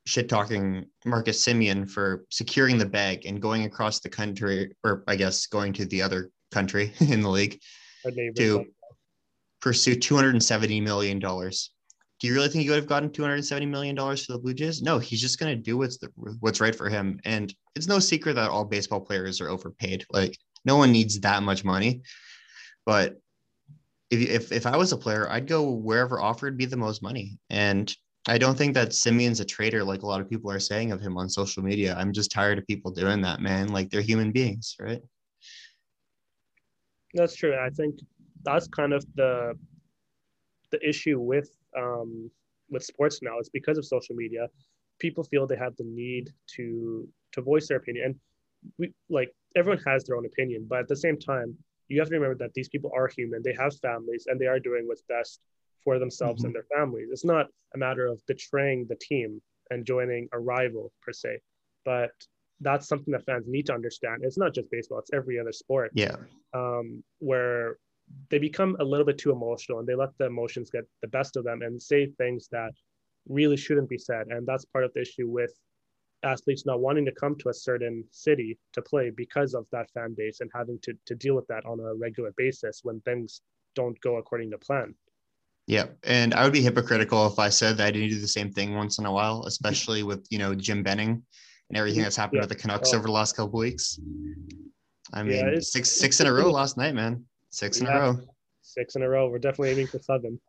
shit 0.05 0.29
talking 0.29 0.87
Marcus 1.05 1.45
Semien 1.45 1.89
for 1.89 2.25
securing 2.29 2.79
the 2.79 2.87
bag 2.87 3.27
and 3.27 3.41
going 3.41 3.65
across 3.65 4.01
the 4.01 4.09
country, 4.09 4.75
or 4.85 5.05
I 5.07 5.17
guess 5.17 5.47
going 5.47 5.73
to 5.75 5.85
the 5.85 6.03
other 6.03 6.31
country 6.51 6.93
in 7.01 7.21
the 7.21 7.29
league 7.29 7.61
to 8.37 8.67
pursue 9.61 9.95
$270 9.95 10.83
million. 10.83 11.19
Do 11.21 12.29
you 12.29 12.35
really 12.35 12.49
think 12.49 12.65
he 12.65 12.71
would 12.71 12.77
have 12.77 12.87
gotten 12.87 13.11
$270 13.11 13.69
million 13.69 13.97
for 13.97 14.33
the 14.33 14.39
Blue 14.39 14.55
Jays? 14.55 14.83
No, 14.83 14.99
he's 14.99 15.21
just 15.21 15.41
going 15.41 15.57
to 15.57 15.61
do 15.61 15.77
what's 15.77 15.99
the, 15.99 16.09
what's 16.41 16.61
right 16.61 16.75
for 16.75 16.89
him. 16.89 17.21
And 17.25 17.53
it's 17.75 17.89
no 17.89 17.99
secret 17.99 18.35
that 18.35 18.51
all 18.51 18.65
baseball 18.65 19.01
players 19.01 19.41
are 19.41 19.49
overpaid. 19.49 20.05
Like 20.11 20.37
no 20.65 20.77
one 20.77 20.93
needs 20.93 21.21
that 21.21 21.43
much 21.43 21.65
money, 21.65 22.03
but 22.87 23.17
if 24.11 24.21
if 24.29 24.53
if 24.53 24.67
I 24.67 24.77
was 24.77 24.93
a 24.93 24.97
player, 24.97 25.29
I'd 25.31 25.47
go 25.47 25.71
wherever 25.71 26.21
offered 26.21 26.59
be 26.59 26.67
the 26.67 26.77
most 26.77 27.03
money. 27.03 27.39
And 27.51 27.95
I 28.29 28.39
don't 28.39 28.57
think 28.57 28.75
that 28.75 28.91
Semien's 28.91 29.41
a 29.41 29.45
traitor 29.45 29.83
like 29.83 30.03
a 30.03 30.07
lot 30.07 30.21
of 30.21 30.31
people 30.31 30.51
are 30.51 30.61
saying 30.61 30.93
of 30.93 31.01
him 31.01 31.17
on 31.19 31.29
social 31.29 31.63
media. 31.63 31.97
I'm 31.99 32.13
just 32.13 32.31
tired 32.31 32.59
of 32.59 32.67
people 32.67 32.93
doing 32.93 33.23
that, 33.23 33.41
man. 33.41 33.69
Like 33.69 33.91
they're 33.91 34.01
human 34.01 34.31
beings, 34.31 34.77
right? 34.79 35.03
That's 37.15 37.35
true. 37.35 37.57
I 37.59 37.71
think 37.71 37.99
that's 38.45 38.69
kind 38.69 38.93
of 38.93 39.05
the 39.15 39.55
the 40.71 40.89
issue 40.89 41.19
with 41.19 41.51
um, 41.77 42.31
with 42.71 42.85
sports 42.85 43.21
now. 43.23 43.39
It's 43.39 43.49
because 43.49 43.79
of 43.79 43.85
social 43.85 44.15
media. 44.15 44.49
People 44.99 45.25
feel 45.25 45.47
they 45.47 45.57
have 45.57 45.77
the 45.77 45.85
need 45.85 46.31
to 46.57 47.09
to 47.33 47.43
voice 47.43 47.67
their 47.67 47.79
opinion, 47.79 48.05
and 48.07 48.15
we 48.79 48.93
like 49.09 49.35
everyone 49.57 49.83
has 49.87 50.05
their 50.05 50.17
own 50.17 50.27
opinion. 50.27 50.67
But 50.69 50.81
at 50.81 50.89
the 50.89 50.97
same 50.97 51.19
time, 51.19 51.57
you 51.89 52.01
have 52.01 52.09
to 52.09 52.15
remember 52.15 52.37
that 52.37 52.55
these 52.55 52.69
people 52.69 52.91
are 52.95 53.09
human. 53.09 53.43
They 53.43 53.55
have 53.55 53.77
families, 53.79 54.27
and 54.27 54.41
they 54.41 54.47
are 54.47 54.59
doing 54.59 54.87
what's 54.87 55.03
best 55.03 55.41
for 55.85 55.99
themselves 55.99 56.41
mm-hmm. 56.41 56.47
and 56.47 56.55
their 56.55 56.67
families. 56.75 57.09
It's 57.11 57.25
not 57.25 57.47
a 57.75 57.79
matter 57.79 58.07
of 58.07 58.21
betraying 58.27 58.87
the 58.89 58.97
team 58.97 59.43
and 59.71 59.85
joining 59.85 60.29
a 60.33 60.39
rival 60.39 60.93
per 61.03 61.13
se, 61.13 61.41
but 61.85 62.13
that's 62.61 62.87
something 62.87 63.13
that 63.13 63.25
fans 63.25 63.47
need 63.47 63.67
to 63.67 63.75
understand. 63.75 64.23
It's 64.25 64.39
not 64.39 64.55
just 64.55 64.71
baseball; 64.71 64.99
it's 64.99 65.13
every 65.13 65.39
other 65.39 65.53
sport. 65.53 65.91
Yeah. 65.95 66.17
Um, 66.55 67.03
where 67.19 67.77
they 68.31 68.39
become 68.39 68.77
a 68.81 68.85
little 68.85 69.07
bit 69.07 69.19
too 69.19 69.33
emotional 69.33 69.79
and 69.79 69.87
they 69.89 69.95
let 69.95 70.11
the 70.19 70.27
emotions 70.27 70.71
get 70.71 70.85
the 71.01 71.09
best 71.09 71.37
of 71.37 71.45
them 71.45 71.63
and 71.63 71.81
say 71.81 72.07
things 72.19 72.49
that 72.53 72.73
really 73.29 73.57
shouldn't 73.57 73.89
be 73.89 73.99
said. 73.99 74.27
And 74.29 74.47
that's 74.47 74.65
part 74.67 74.85
of 74.85 74.93
the 74.93 75.01
issue 75.01 75.29
with 75.29 75.53
athletes 76.25 76.67
not 76.67 76.81
wanting 76.81 77.05
to 77.05 77.13
come 77.13 77.37
to 77.39 77.49
a 77.49 77.55
certain 77.55 78.05
city 78.11 78.59
to 78.73 78.83
play 78.83 79.11
because 79.11 79.55
of 79.55 79.67
that 79.73 79.91
fan 79.91 80.15
base 80.17 80.41
and 80.41 80.51
having 80.55 80.79
to, 80.83 80.95
to 81.07 81.15
deal 81.15 81.35
with 81.35 81.47
that 81.49 81.65
on 81.67 81.81
a 81.81 81.95
regular 81.95 82.33
basis 82.37 82.81
when 82.83 83.01
things 83.01 83.41
don't 83.75 84.01
go 84.01 84.17
according 84.17 84.51
to 84.51 84.59
plan. 84.59 84.95
Yeah. 85.67 85.87
And 86.05 86.35
I 86.35 86.45
would 86.45 86.53
be 86.53 86.63
hypocritical 86.63 87.27
if 87.27 87.39
I 87.39 87.49
said 87.49 87.77
that 87.77 87.87
I 87.87 87.91
didn't 87.91 88.11
do 88.11 88.21
the 88.21 88.29
same 88.29 88.51
thing 88.51 88.75
once 88.75 88.99
in 88.99 89.07
a 89.07 89.13
while, 89.13 89.45
especially 89.47 90.03
with, 90.03 90.27
you 90.31 90.39
know, 90.39 90.55
Jim 90.55 90.83
Benning 90.83 91.23
and 91.69 91.79
everything 91.79 92.03
that's 92.03 92.17
happened 92.17 92.39
yeah. 92.39 92.43
with 92.43 92.51
the 92.51 92.57
Canucks 92.57 92.93
oh. 92.93 92.99
over 92.99 93.07
the 93.07 93.13
last 93.13 93.37
couple 93.37 93.59
weeks. 93.59 93.99
I 95.13 95.23
mean, 95.23 95.37
yeah, 95.37 95.61
six 95.61 95.91
six 95.91 96.21
in 96.21 96.27
a 96.27 96.33
row 96.33 96.51
last 96.51 96.77
night, 96.77 96.95
man. 96.95 97.25
Six 97.51 97.81
in 97.81 97.87
yeah. 97.87 97.97
a 97.97 98.01
row. 98.01 98.21
Six 98.63 98.97
in 98.97 99.03
a 99.03 99.09
row. 99.09 99.29
We're 99.29 99.39
definitely 99.39 99.71
aiming 99.71 99.89
for 99.89 99.99
seven. 99.99 100.41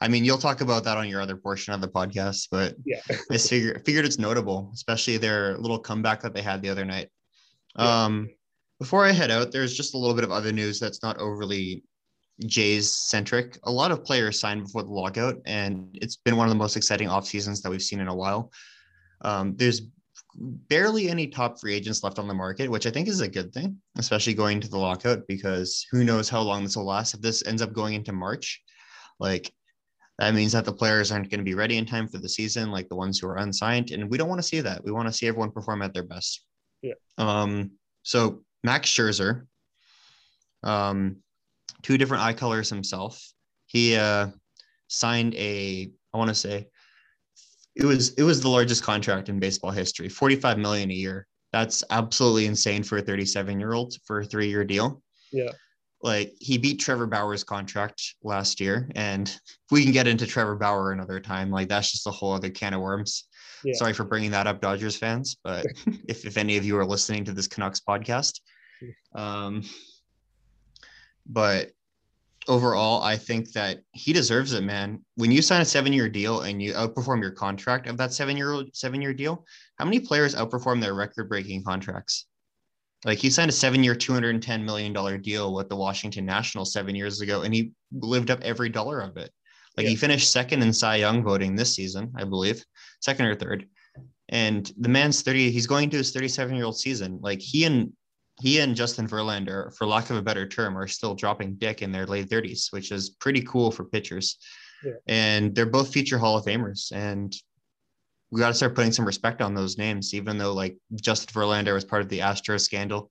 I 0.00 0.08
mean, 0.08 0.24
you'll 0.24 0.38
talk 0.38 0.60
about 0.60 0.84
that 0.84 0.96
on 0.96 1.08
your 1.08 1.20
other 1.20 1.36
portion 1.36 1.74
of 1.74 1.80
the 1.80 1.88
podcast, 1.88 2.48
but 2.50 2.76
yeah, 2.84 3.00
I 3.30 3.38
figured 3.38 3.84
figured 3.84 4.04
it's 4.04 4.18
notable, 4.18 4.70
especially 4.72 5.16
their 5.16 5.58
little 5.58 5.78
comeback 5.78 6.22
that 6.22 6.34
they 6.34 6.42
had 6.42 6.62
the 6.62 6.68
other 6.68 6.84
night. 6.84 7.08
Yeah. 7.76 8.04
Um, 8.04 8.28
before 8.78 9.04
I 9.04 9.10
head 9.10 9.30
out, 9.30 9.50
there's 9.50 9.76
just 9.76 9.94
a 9.94 9.98
little 9.98 10.14
bit 10.14 10.24
of 10.24 10.30
other 10.30 10.52
news 10.52 10.78
that's 10.78 11.02
not 11.02 11.18
overly 11.18 11.82
Jays 12.46 12.92
centric. 12.92 13.58
A 13.64 13.70
lot 13.70 13.90
of 13.90 14.04
players 14.04 14.38
signed 14.38 14.64
before 14.64 14.84
the 14.84 14.92
lockout, 14.92 15.36
and 15.46 15.98
it's 16.00 16.16
been 16.16 16.36
one 16.36 16.46
of 16.46 16.50
the 16.50 16.58
most 16.58 16.76
exciting 16.76 17.08
off 17.08 17.26
seasons 17.26 17.60
that 17.62 17.70
we've 17.70 17.82
seen 17.82 17.98
in 17.98 18.08
a 18.08 18.14
while. 18.14 18.52
Um, 19.22 19.56
there's 19.56 19.82
barely 20.36 21.08
any 21.08 21.26
top 21.26 21.60
free 21.60 21.74
agents 21.74 22.04
left 22.04 22.20
on 22.20 22.28
the 22.28 22.34
market, 22.34 22.70
which 22.70 22.86
I 22.86 22.90
think 22.90 23.08
is 23.08 23.20
a 23.20 23.28
good 23.28 23.52
thing, 23.52 23.76
especially 23.96 24.34
going 24.34 24.60
to 24.60 24.68
the 24.68 24.78
lockout 24.78 25.26
because 25.26 25.84
who 25.90 26.04
knows 26.04 26.28
how 26.28 26.40
long 26.40 26.62
this 26.62 26.76
will 26.76 26.84
last. 26.84 27.14
If 27.14 27.20
this 27.20 27.44
ends 27.44 27.62
up 27.62 27.72
going 27.72 27.94
into 27.94 28.12
March, 28.12 28.62
like 29.18 29.52
that 30.18 30.34
means 30.34 30.52
that 30.52 30.64
the 30.64 30.72
players 30.72 31.12
aren't 31.12 31.30
going 31.30 31.38
to 31.38 31.44
be 31.44 31.54
ready 31.54 31.76
in 31.78 31.86
time 31.86 32.08
for 32.08 32.18
the 32.18 32.28
season, 32.28 32.70
like 32.70 32.88
the 32.88 32.96
ones 32.96 33.18
who 33.18 33.28
are 33.28 33.36
unsigned. 33.36 33.92
And 33.92 34.10
we 34.10 34.18
don't 34.18 34.28
want 34.28 34.40
to 34.40 34.46
see 34.46 34.60
that. 34.60 34.82
We 34.84 34.90
want 34.90 35.06
to 35.06 35.12
see 35.12 35.28
everyone 35.28 35.52
perform 35.52 35.80
at 35.82 35.94
their 35.94 36.02
best. 36.02 36.44
Yeah. 36.82 36.94
Um, 37.18 37.72
so 38.02 38.42
Max 38.64 38.90
Scherzer, 38.90 39.46
um, 40.64 41.16
two 41.82 41.98
different 41.98 42.24
eye 42.24 42.32
colors 42.32 42.68
himself. 42.68 43.22
He 43.66 43.96
uh, 43.96 44.28
signed 44.88 45.34
a, 45.36 45.90
I 46.12 46.18
want 46.18 46.28
to 46.28 46.34
say, 46.34 46.68
it 47.78 47.84
was 47.84 48.10
it 48.14 48.24
was 48.24 48.40
the 48.40 48.48
largest 48.48 48.82
contract 48.82 49.28
in 49.28 49.38
baseball 49.38 49.70
history 49.70 50.08
45 50.08 50.58
million 50.58 50.90
a 50.90 50.94
year 50.94 51.28
that's 51.52 51.84
absolutely 51.90 52.46
insane 52.46 52.82
for 52.82 52.98
a 52.98 53.02
37 53.02 53.58
year 53.58 53.72
old 53.72 53.94
for 54.04 54.20
a 54.20 54.24
three 54.24 54.48
year 54.48 54.64
deal 54.64 55.00
yeah 55.30 55.50
like 56.02 56.32
he 56.38 56.58
beat 56.58 56.78
trevor 56.78 57.06
bauer's 57.06 57.42
contract 57.42 58.14
last 58.22 58.60
year 58.60 58.88
and 58.94 59.28
if 59.28 59.70
we 59.70 59.82
can 59.82 59.92
get 59.92 60.06
into 60.06 60.26
trevor 60.26 60.54
bauer 60.54 60.92
another 60.92 61.18
time 61.18 61.50
like 61.50 61.68
that's 61.68 61.90
just 61.90 62.06
a 62.06 62.10
whole 62.10 62.32
other 62.32 62.50
can 62.50 62.74
of 62.74 62.80
worms 62.80 63.24
yeah. 63.64 63.74
sorry 63.74 63.92
for 63.92 64.04
bringing 64.04 64.30
that 64.30 64.46
up 64.46 64.60
dodgers 64.60 64.96
fans 64.96 65.36
but 65.42 65.66
if, 66.08 66.24
if 66.24 66.36
any 66.36 66.56
of 66.56 66.64
you 66.64 66.78
are 66.78 66.86
listening 66.86 67.24
to 67.24 67.32
this 67.32 67.48
canucks 67.48 67.80
podcast 67.80 68.40
um 69.14 69.62
but 71.26 71.72
overall, 72.48 73.02
I 73.02 73.16
think 73.16 73.52
that 73.52 73.80
he 73.92 74.12
deserves 74.12 74.54
it, 74.54 74.62
man. 74.62 75.04
When 75.16 75.30
you 75.30 75.42
sign 75.42 75.60
a 75.60 75.66
seven-year 75.66 76.08
deal 76.08 76.40
and 76.40 76.60
you 76.60 76.72
outperform 76.72 77.20
your 77.20 77.30
contract 77.30 77.86
of 77.86 77.96
that 77.98 78.12
seven-year 78.12 78.64
seven-year 78.72 79.12
deal, 79.12 79.44
how 79.78 79.84
many 79.84 80.00
players 80.00 80.34
outperform 80.34 80.80
their 80.80 80.94
record-breaking 80.94 81.62
contracts? 81.62 82.26
Like 83.04 83.18
he 83.18 83.30
signed 83.30 83.50
a 83.50 84.12
hundred 84.12 84.34
and 84.34 84.42
ten 84.42 84.64
million 84.64 84.92
dollar 84.92 85.18
deal 85.18 85.54
with 85.54 85.68
the 85.68 85.76
Washington 85.76 86.24
Nationals 86.24 86.72
seven 86.72 86.94
years 86.94 87.20
ago, 87.20 87.42
and 87.42 87.54
he 87.54 87.72
lived 87.92 88.30
up 88.30 88.40
every 88.42 88.68
dollar 88.68 89.00
of 89.00 89.16
it. 89.16 89.30
Like 89.76 89.84
yeah. 89.84 89.90
he 89.90 89.96
finished 89.96 90.32
second 90.32 90.62
in 90.62 90.72
Cy 90.72 90.96
Young 90.96 91.22
voting 91.22 91.54
this 91.54 91.74
season, 91.74 92.12
I 92.16 92.24
believe, 92.24 92.64
second 93.00 93.26
or 93.26 93.36
third. 93.36 93.68
And 94.28 94.70
the 94.78 94.88
man's 94.88 95.22
30, 95.22 95.50
he's 95.50 95.66
going 95.66 95.88
to 95.90 95.96
his 95.96 96.10
37 96.10 96.56
year 96.56 96.64
old 96.64 96.76
season. 96.76 97.20
Like 97.22 97.40
he 97.40 97.64
and 97.64 97.92
he 98.40 98.60
and 98.60 98.76
Justin 98.76 99.08
Verlander, 99.08 99.74
for 99.76 99.86
lack 99.86 100.10
of 100.10 100.16
a 100.16 100.22
better 100.22 100.46
term, 100.46 100.76
are 100.76 100.86
still 100.86 101.14
dropping 101.14 101.54
dick 101.56 101.82
in 101.82 101.92
their 101.92 102.06
late 102.06 102.28
30s, 102.28 102.72
which 102.72 102.92
is 102.92 103.10
pretty 103.10 103.42
cool 103.42 103.70
for 103.70 103.84
pitchers. 103.84 104.38
Yeah. 104.84 104.92
And 105.06 105.54
they're 105.54 105.66
both 105.66 105.92
future 105.92 106.18
Hall 106.18 106.36
of 106.36 106.44
Famers. 106.44 106.92
And 106.92 107.32
we 108.30 108.40
got 108.40 108.48
to 108.48 108.54
start 108.54 108.74
putting 108.74 108.92
some 108.92 109.06
respect 109.06 109.40
on 109.40 109.54
those 109.54 109.78
names, 109.78 110.14
even 110.14 110.38
though 110.38 110.52
like 110.52 110.76
Justin 110.94 111.32
Verlander 111.32 111.74
was 111.74 111.84
part 111.84 112.02
of 112.02 112.08
the 112.08 112.20
Astros 112.20 112.60
scandal. 112.60 113.10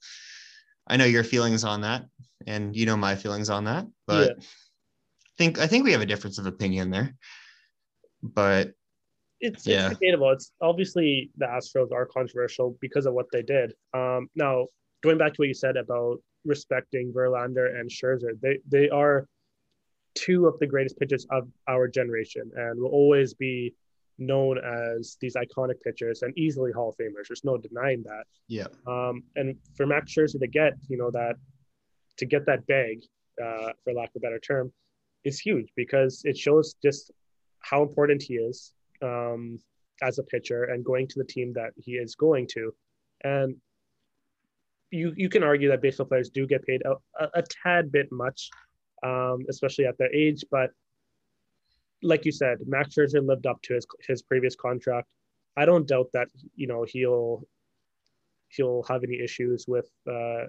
I 0.88 0.98
know 0.98 1.06
your 1.06 1.24
feelings 1.24 1.64
on 1.64 1.82
that, 1.82 2.06
and 2.46 2.76
you 2.76 2.86
know 2.86 2.98
my 2.98 3.16
feelings 3.16 3.50
on 3.50 3.66
that, 3.66 3.88
but 4.06 4.30
yeah. 4.30 4.34
I 4.38 5.34
think 5.38 5.60
I 5.60 5.68
think 5.68 5.84
we 5.84 5.92
have 5.92 6.02
a 6.02 6.06
difference 6.06 6.38
of 6.38 6.46
opinion 6.46 6.92
there. 6.92 7.16
But 8.24 8.74
it's, 9.40 9.68
yeah. 9.68 9.88
it's 9.88 10.00
debatable. 10.00 10.32
It's 10.32 10.52
obviously 10.62 11.32
the 11.38 11.46
Astros 11.46 11.92
are 11.92 12.06
controversial 12.06 12.78
because 12.82 13.06
of 13.06 13.14
what 13.14 13.28
they 13.32 13.42
did. 13.42 13.74
Um, 13.94 14.30
now 14.36 14.66
going 15.04 15.18
back 15.18 15.34
to 15.34 15.42
what 15.42 15.48
you 15.48 15.54
said 15.54 15.78
about 15.78 16.18
respecting 16.46 17.12
Verlander 17.14 17.80
and 17.80 17.90
Scherzer, 17.90 18.40
they 18.42 18.60
they 18.68 18.90
are 18.90 19.28
two 20.16 20.48
of 20.48 20.58
the 20.60 20.68
greatest 20.68 20.98
pitchers 21.00 21.26
of 21.32 21.48
our 21.68 21.88
generation, 21.88 22.52
and 22.56 22.80
will 22.80 22.90
always 22.90 23.34
be 23.34 23.74
known 24.18 24.58
as 24.58 25.18
these 25.22 25.36
iconic 25.36 25.82
pitchers 25.84 26.22
and 26.22 26.38
easily 26.38 26.72
Hall 26.72 26.90
of 26.90 26.96
Famers. 26.98 27.28
There's 27.28 27.44
no 27.44 27.58
denying 27.58 28.04
that. 28.04 28.26
Yeah. 28.48 28.68
Um, 28.88 29.24
and 29.36 29.56
for 29.76 29.86
Max 29.86 30.14
Scherzer 30.14 30.40
to 30.40 30.48
get, 30.48 30.74
you 30.88 30.98
know, 30.98 31.12
that 31.12 31.36
to 32.18 32.26
get 32.26 32.46
that 32.48 32.66
bag, 32.68 33.02
uh, 33.44 33.72
for 33.84 33.94
lack 33.94 34.10
of 34.10 34.16
a 34.18 34.20
better 34.20 34.40
term, 34.40 34.72
is 35.24 35.40
huge 35.40 35.70
because 35.76 36.22
it 36.26 36.38
shows 36.38 36.76
just 36.82 37.12
how 37.60 37.84
important 37.84 38.24
he 38.24 38.36
is 38.36 38.74
um, 39.02 39.60
as 40.02 40.20
a 40.20 40.24
pitcher 40.24 40.66
and 40.66 40.84
going 40.84 41.08
to 41.08 41.20
the 41.20 41.26
team 41.26 41.54
that 41.54 41.72
he 41.76 41.94
is 41.94 42.16
going 42.16 42.48
to. 42.48 42.74
And 43.24 43.56
you 44.90 45.14
you 45.16 45.30
can 45.30 45.44
argue 45.44 45.70
that 45.70 45.82
baseball 45.82 46.06
players 46.06 46.30
do 46.30 46.48
get 46.48 46.66
paid 46.66 46.82
a, 46.86 46.92
a, 47.24 47.30
a 47.36 47.44
tad 47.64 47.92
bit 47.92 48.12
much, 48.12 48.50
um, 49.04 49.46
especially 49.50 49.86
at 49.86 49.98
their 49.98 50.14
age. 50.14 50.44
But 50.50 50.72
like 52.04 52.26
you 52.26 52.32
said, 52.32 52.60
Max 52.66 52.96
Scherzer 52.96 53.26
lived 53.26 53.48
up 53.48 53.62
to 53.64 53.74
his 53.74 53.86
his 54.08 54.22
previous 54.22 54.56
contract. 54.56 55.08
I 55.56 55.66
don't 55.66 55.88
doubt 55.88 56.10
that 56.14 56.28
you 56.56 56.68
know 56.68 56.86
he'll 56.88 57.44
he'll 58.50 58.84
have 58.84 59.04
any 59.04 59.20
issues 59.20 59.66
with 59.68 59.90
uh, 60.10 60.46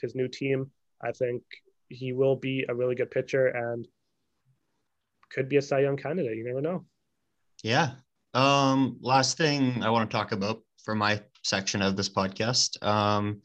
his 0.00 0.14
new 0.14 0.28
team. 0.28 0.70
I 1.02 1.12
think 1.12 1.42
he 1.88 2.12
will 2.12 2.36
be 2.36 2.66
a 2.68 2.74
really 2.74 2.94
good 2.94 3.10
pitcher 3.10 3.46
and 3.46 3.86
could 5.30 5.48
be 5.48 5.56
a 5.56 5.62
Cy 5.62 5.80
Young 5.80 5.96
candidate. 5.96 6.36
You 6.36 6.44
never 6.44 6.60
know. 6.60 6.84
Yeah. 7.62 7.92
Um, 8.34 8.98
last 9.00 9.36
thing 9.36 9.82
I 9.82 9.90
want 9.90 10.10
to 10.10 10.16
talk 10.16 10.32
about 10.32 10.62
for 10.84 10.94
my 10.94 11.20
section 11.42 11.82
of 11.82 11.96
this 11.96 12.08
podcast. 12.08 12.82
Um, 12.82 13.42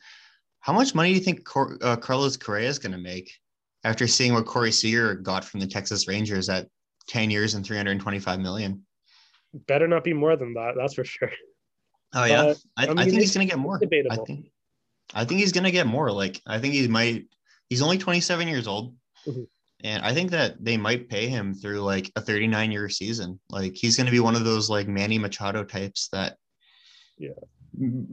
how 0.60 0.74
much 0.74 0.95
money 0.95 1.10
do 1.10 1.16
you 1.16 1.22
think 1.22 1.45
Cor- 1.45 1.78
uh, 1.82 1.95
Carlos 1.95 2.38
Correa 2.38 2.70
is 2.70 2.80
going 2.80 2.91
to 2.91 2.97
make 2.97 3.32
after 3.84 4.08
seeing 4.08 4.34
what 4.34 4.45
Corey 4.45 4.72
Seager 4.72 5.16
got 5.16 5.43
from 5.43 5.60
the 5.60 5.68
Texas 5.68 6.08
Rangers 6.08 6.49
at 6.49 6.68
10 7.08 7.30
years 7.30 7.54
and 7.54 7.66
325 7.66 8.39
million? 8.39 8.86
Better 9.68 9.88
not 9.88 10.04
be 10.04 10.14
more 10.14 10.36
than 10.36 10.54
that. 10.56 10.74
That's 10.76 10.95
for 10.95 11.06
sure. 11.06 11.32
Oh 12.16 12.26
yeah, 12.26 12.41
uh, 12.43 12.54
I, 12.78 12.86
I, 12.86 12.88
mean, 12.89 12.99
I, 12.99 13.06
think 13.06 13.22
he's 13.22 13.34
going 13.34 13.47
to 13.47 13.51
get 13.51 13.60
more. 13.60 13.80
Debatable. 13.80 14.22
I 14.22 14.26
think, 14.26 14.45
I 15.16 15.26
think 15.26 15.39
he's 15.39 15.51
going 15.51 15.64
to 15.64 15.72
get 15.72 15.88
more. 15.88 16.12
Like 16.12 16.39
I 16.45 16.60
think 16.60 16.76
he 16.76 16.88
might. 16.88 17.26
He's 17.70 17.82
only 17.82 17.97
27 17.97 18.47
years 18.47 18.68
old, 18.68 18.95
mm-hmm. 19.28 19.43
and 19.84 20.04
I 20.04 20.14
think 20.14 20.30
that 20.30 20.64
they 20.64 20.78
might 20.78 21.10
pay 21.10 21.28
him 21.28 21.56
through 21.56 21.80
like 21.80 22.12
a 22.16 22.22
39 22.22 22.72
year 22.72 22.88
season. 22.88 23.39
Like 23.49 23.74
he's 23.74 23.97
going 23.97 24.06
to 24.06 24.12
be 24.12 24.20
one 24.20 24.36
of 24.36 24.43
those 24.43 24.70
like 24.70 24.88
Manny 24.88 25.18
Machado 25.18 25.64
types 25.64 26.10
that 26.12 26.38
yeah 27.18 27.32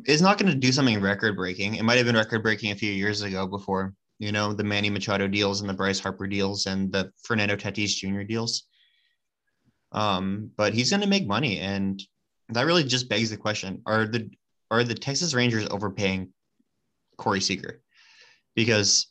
is 0.06 0.22
not 0.22 0.38
going 0.38 0.50
to 0.50 0.58
do 0.58 0.72
something 0.72 0.98
record 1.00 1.36
breaking. 1.36 1.74
It 1.74 1.82
might 1.82 1.98
have 1.98 2.06
been 2.06 2.16
record 2.16 2.42
breaking 2.42 2.72
a 2.72 2.76
few 2.76 2.92
years 2.92 3.20
ago 3.20 3.46
before 3.46 3.92
you 4.20 4.32
know, 4.32 4.52
the 4.52 4.62
Manny 4.62 4.90
Machado 4.90 5.26
deals 5.26 5.62
and 5.62 5.68
the 5.68 5.74
Bryce 5.74 5.98
Harper 5.98 6.26
deals 6.26 6.66
and 6.66 6.92
the 6.92 7.10
Fernando 7.24 7.56
Tatis 7.56 7.96
Jr. 7.96 8.22
deals. 8.22 8.66
Um, 9.92 10.50
but 10.56 10.72
he's 10.74 10.90
going 10.90 11.02
to 11.02 11.08
make 11.08 11.26
money, 11.26 11.58
and 11.58 12.02
that 12.50 12.66
really 12.66 12.84
just 12.84 13.08
begs 13.08 13.30
the 13.30 13.36
question: 13.36 13.82
Are 13.86 14.06
the 14.06 14.30
are 14.70 14.84
the 14.84 14.94
Texas 14.94 15.34
Rangers 15.34 15.66
overpaying 15.70 16.32
Corey 17.16 17.40
Seager? 17.40 17.80
Because 18.54 19.08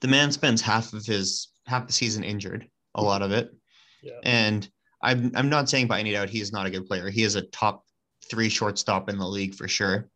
the 0.00 0.08
man 0.08 0.32
spends 0.32 0.60
half 0.60 0.92
of 0.92 1.04
his 1.06 1.48
half 1.66 1.86
the 1.86 1.92
season 1.92 2.24
injured, 2.24 2.68
a 2.94 3.02
lot 3.02 3.22
of 3.22 3.30
it, 3.30 3.54
Yeah. 4.02 4.18
and 4.24 4.68
I'm 5.02 5.30
I'm 5.34 5.48
not 5.48 5.68
saying 5.68 5.86
by 5.86 6.00
any 6.00 6.12
doubt 6.12 6.28
he 6.30 6.40
is 6.40 6.52
not 6.52 6.66
a 6.66 6.70
good 6.70 6.86
player. 6.86 7.08
He 7.08 7.22
is 7.22 7.36
a 7.36 7.42
top 7.42 7.84
three 8.30 8.48
shortstop 8.48 9.08
in 9.08 9.18
the 9.18 9.26
league 9.26 9.54
for 9.54 9.68
sure, 9.68 10.08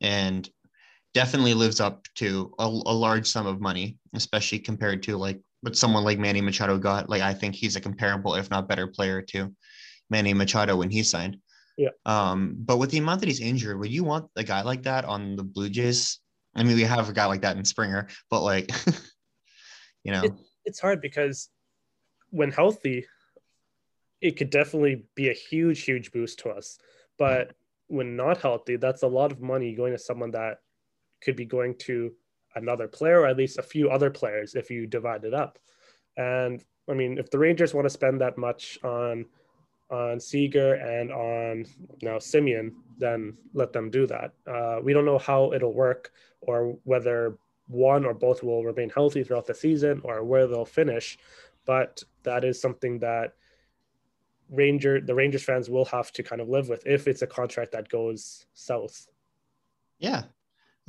and 0.00 0.48
definitely 1.14 1.54
lives 1.54 1.80
up 1.80 2.06
to 2.14 2.54
a, 2.60 2.64
a 2.64 2.94
large 2.94 3.26
sum 3.26 3.46
of 3.46 3.60
money, 3.60 3.98
especially 4.14 4.60
compared 4.60 5.02
to 5.02 5.16
like 5.16 5.40
what 5.62 5.76
someone 5.76 6.04
like 6.04 6.18
Manny 6.18 6.40
Machado 6.40 6.78
got. 6.78 7.08
Like 7.08 7.22
I 7.22 7.34
think 7.34 7.54
he's 7.54 7.76
a 7.76 7.80
comparable, 7.80 8.34
if 8.34 8.50
not 8.50 8.68
better, 8.68 8.86
player 8.86 9.22
to 9.30 9.54
Manny 10.08 10.34
Machado 10.34 10.76
when 10.76 10.90
he 10.90 11.02
signed. 11.02 11.38
Yeah. 11.76 11.90
Um, 12.04 12.56
but 12.58 12.78
with 12.78 12.90
the 12.90 12.98
amount 12.98 13.20
that 13.20 13.26
he's 13.28 13.40
injured, 13.40 13.78
would 13.78 13.90
you 13.90 14.04
want 14.04 14.30
a 14.36 14.44
guy 14.44 14.62
like 14.62 14.82
that 14.82 15.04
on 15.04 15.36
the 15.36 15.42
Blue 15.44 15.68
Jays? 15.70 16.18
I 16.54 16.62
mean, 16.62 16.76
we 16.76 16.82
have 16.82 17.08
a 17.08 17.12
guy 17.12 17.26
like 17.26 17.42
that 17.42 17.56
in 17.56 17.64
Springer, 17.64 18.08
but 18.28 18.42
like, 18.42 18.70
you 20.04 20.12
know, 20.12 20.24
It- 20.24 20.34
It's 20.64 20.80
hard 20.80 21.00
because 21.00 21.48
when 22.30 22.50
healthy, 22.52 23.06
it 24.20 24.36
could 24.36 24.50
definitely 24.50 25.06
be 25.14 25.30
a 25.30 25.32
huge, 25.32 25.82
huge 25.82 26.12
boost 26.12 26.40
to 26.40 26.50
us. 26.50 26.78
But 27.18 27.54
when 27.86 28.16
not 28.16 28.38
healthy, 28.38 28.76
that's 28.76 29.02
a 29.02 29.06
lot 29.08 29.32
of 29.32 29.40
money 29.40 29.74
going 29.74 29.92
to 29.92 29.98
someone 29.98 30.32
that 30.32 30.58
could 31.22 31.36
be 31.36 31.44
going 31.46 31.76
to 31.78 32.12
another 32.54 32.88
player 32.88 33.20
or 33.20 33.26
at 33.26 33.36
least 33.36 33.58
a 33.58 33.62
few 33.62 33.90
other 33.90 34.10
players 34.10 34.54
if 34.54 34.70
you 34.70 34.86
divide 34.86 35.24
it 35.24 35.34
up. 35.34 35.58
And 36.16 36.64
I 36.88 36.94
mean, 36.94 37.18
if 37.18 37.30
the 37.30 37.38
Rangers 37.38 37.74
want 37.74 37.86
to 37.86 37.90
spend 37.90 38.20
that 38.20 38.38
much 38.38 38.78
on 38.82 39.26
on 39.90 40.20
Seager 40.20 40.74
and 40.74 41.10
on 41.10 41.66
now 42.00 42.16
Semien, 42.18 42.72
then 42.98 43.36
let 43.54 43.72
them 43.72 43.90
do 43.90 44.06
that. 44.06 44.32
Uh, 44.46 44.78
we 44.82 44.92
don't 44.92 45.04
know 45.04 45.18
how 45.18 45.52
it'll 45.52 45.74
work 45.74 46.12
or 46.40 46.78
whether 46.84 47.36
one 47.66 48.04
or 48.04 48.14
both 48.14 48.42
will 48.42 48.64
remain 48.64 48.90
healthy 48.90 49.24
throughout 49.24 49.46
the 49.46 49.54
season 49.54 50.00
or 50.04 50.22
where 50.24 50.46
they'll 50.46 50.64
finish, 50.64 51.18
but 51.66 52.02
that 52.22 52.44
is 52.44 52.60
something 52.60 52.98
that 53.00 53.34
Ranger 54.48 55.00
the 55.00 55.14
Rangers 55.14 55.44
fans 55.44 55.70
will 55.70 55.84
have 55.86 56.12
to 56.12 56.22
kind 56.22 56.40
of 56.40 56.48
live 56.48 56.68
with 56.68 56.84
if 56.86 57.06
it's 57.06 57.22
a 57.22 57.26
contract 57.26 57.72
that 57.72 57.88
goes 57.88 58.46
south. 58.54 59.06
yeah. 59.98 60.24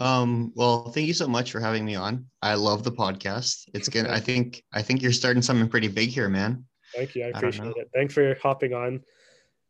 Um, 0.02 0.52
well, 0.56 0.90
thank 0.90 1.06
you 1.06 1.14
so 1.14 1.28
much 1.28 1.52
for 1.52 1.60
having 1.60 1.86
me 1.86 1.94
on. 1.94 2.26
I 2.42 2.56
love 2.56 2.84
the 2.84 2.92
podcast. 2.92 3.70
It's 3.76 3.88
gonna. 3.88 4.10
I 4.10 4.20
think. 4.20 4.64
I 4.74 4.82
think 4.82 5.02
you're 5.04 5.12
starting 5.12 5.44
something 5.44 5.70
pretty 5.70 5.90
big 5.90 6.10
here, 6.10 6.28
man. 6.28 6.66
Thank 6.96 7.14
you. 7.16 7.24
I 7.24 7.28
I 7.28 7.30
appreciate 7.30 7.66
know. 7.66 7.74
it. 7.76 7.90
Thanks 7.94 8.16
for 8.16 8.36
hopping 8.42 8.74
on. 8.74 9.02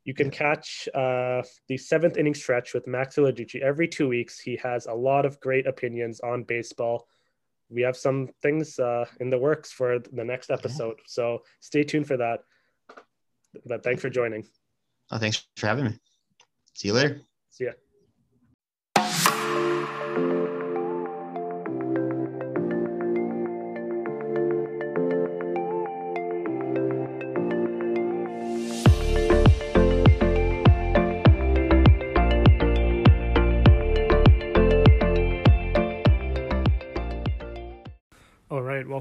You 0.06 0.14
can 0.14 0.32
catch 0.32 0.88
uh, 0.96 1.44
the 1.68 1.78
seventh 1.78 2.18
inning 2.18 2.34
stretch 2.34 2.74
with 2.74 2.88
Max 2.88 3.18
Iladucci 3.18 3.62
every 3.62 3.88
two 3.88 4.08
weeks. 4.08 4.40
He 4.40 4.56
has 4.64 4.88
a 4.88 4.94
lot 4.94 5.26
of 5.26 5.40
great 5.42 5.68
opinions 5.68 6.22
on 6.22 6.44
baseball. 6.44 7.08
We 7.70 7.82
have 7.82 7.98
some 7.98 8.30
things 8.42 8.80
uh, 8.80 9.06
in 9.20 9.30
the 9.30 9.38
works 9.38 9.72
for 9.72 10.00
the 10.00 10.24
next 10.24 10.50
episode, 10.50 11.00
so 11.06 11.44
stay 11.60 11.84
tuned 11.84 12.08
for 12.08 12.18
that. 12.18 12.40
But 13.66 13.84
thanks 13.84 14.02
for 14.02 14.10
joining. 14.10 14.48
Oh, 15.12 15.18
thanks 15.18 15.46
for 15.58 15.68
having 15.68 15.86
me. 15.86 16.00
See 16.74 16.88
you 16.88 16.94
later. 16.94 17.22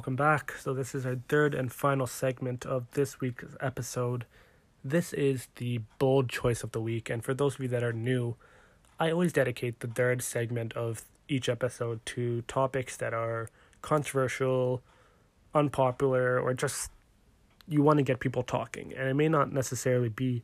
Welcome 0.00 0.16
back. 0.16 0.54
So, 0.58 0.72
this 0.72 0.94
is 0.94 1.04
our 1.04 1.16
third 1.28 1.54
and 1.54 1.70
final 1.70 2.06
segment 2.06 2.64
of 2.64 2.90
this 2.92 3.20
week's 3.20 3.54
episode. 3.60 4.24
This 4.82 5.12
is 5.12 5.48
the 5.56 5.82
bold 5.98 6.30
choice 6.30 6.62
of 6.62 6.72
the 6.72 6.80
week. 6.80 7.10
And 7.10 7.22
for 7.22 7.34
those 7.34 7.56
of 7.56 7.60
you 7.60 7.68
that 7.68 7.82
are 7.82 7.92
new, 7.92 8.36
I 8.98 9.10
always 9.10 9.30
dedicate 9.30 9.80
the 9.80 9.88
third 9.88 10.22
segment 10.22 10.72
of 10.72 11.02
each 11.28 11.50
episode 11.50 12.00
to 12.06 12.40
topics 12.48 12.96
that 12.96 13.12
are 13.12 13.50
controversial, 13.82 14.80
unpopular, 15.54 16.40
or 16.40 16.54
just 16.54 16.90
you 17.68 17.82
want 17.82 17.98
to 17.98 18.02
get 18.02 18.20
people 18.20 18.42
talking. 18.42 18.94
And 18.96 19.06
it 19.06 19.14
may 19.14 19.28
not 19.28 19.52
necessarily 19.52 20.08
be 20.08 20.42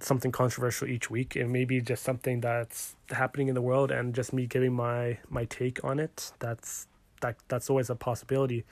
something 0.00 0.32
controversial 0.32 0.86
each 0.86 1.08
week. 1.08 1.34
It 1.34 1.48
may 1.48 1.64
be 1.64 1.80
just 1.80 2.02
something 2.02 2.42
that's 2.42 2.94
happening 3.08 3.48
in 3.48 3.54
the 3.54 3.62
world 3.62 3.90
and 3.90 4.14
just 4.14 4.34
me 4.34 4.44
giving 4.44 4.74
my 4.74 5.16
my 5.30 5.46
take 5.46 5.82
on 5.82 5.98
it. 5.98 6.32
That's 6.40 6.88
that 7.26 7.36
that's 7.48 7.70
always 7.70 7.90
a 7.90 7.94
possibility. 7.94 8.64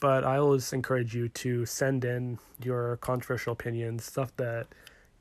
But 0.00 0.24
I 0.24 0.38
always 0.38 0.72
encourage 0.72 1.14
you 1.14 1.28
to 1.28 1.66
send 1.66 2.04
in 2.04 2.38
your 2.62 2.96
controversial 2.98 3.52
opinions, 3.52 4.04
stuff 4.04 4.34
that 4.36 4.66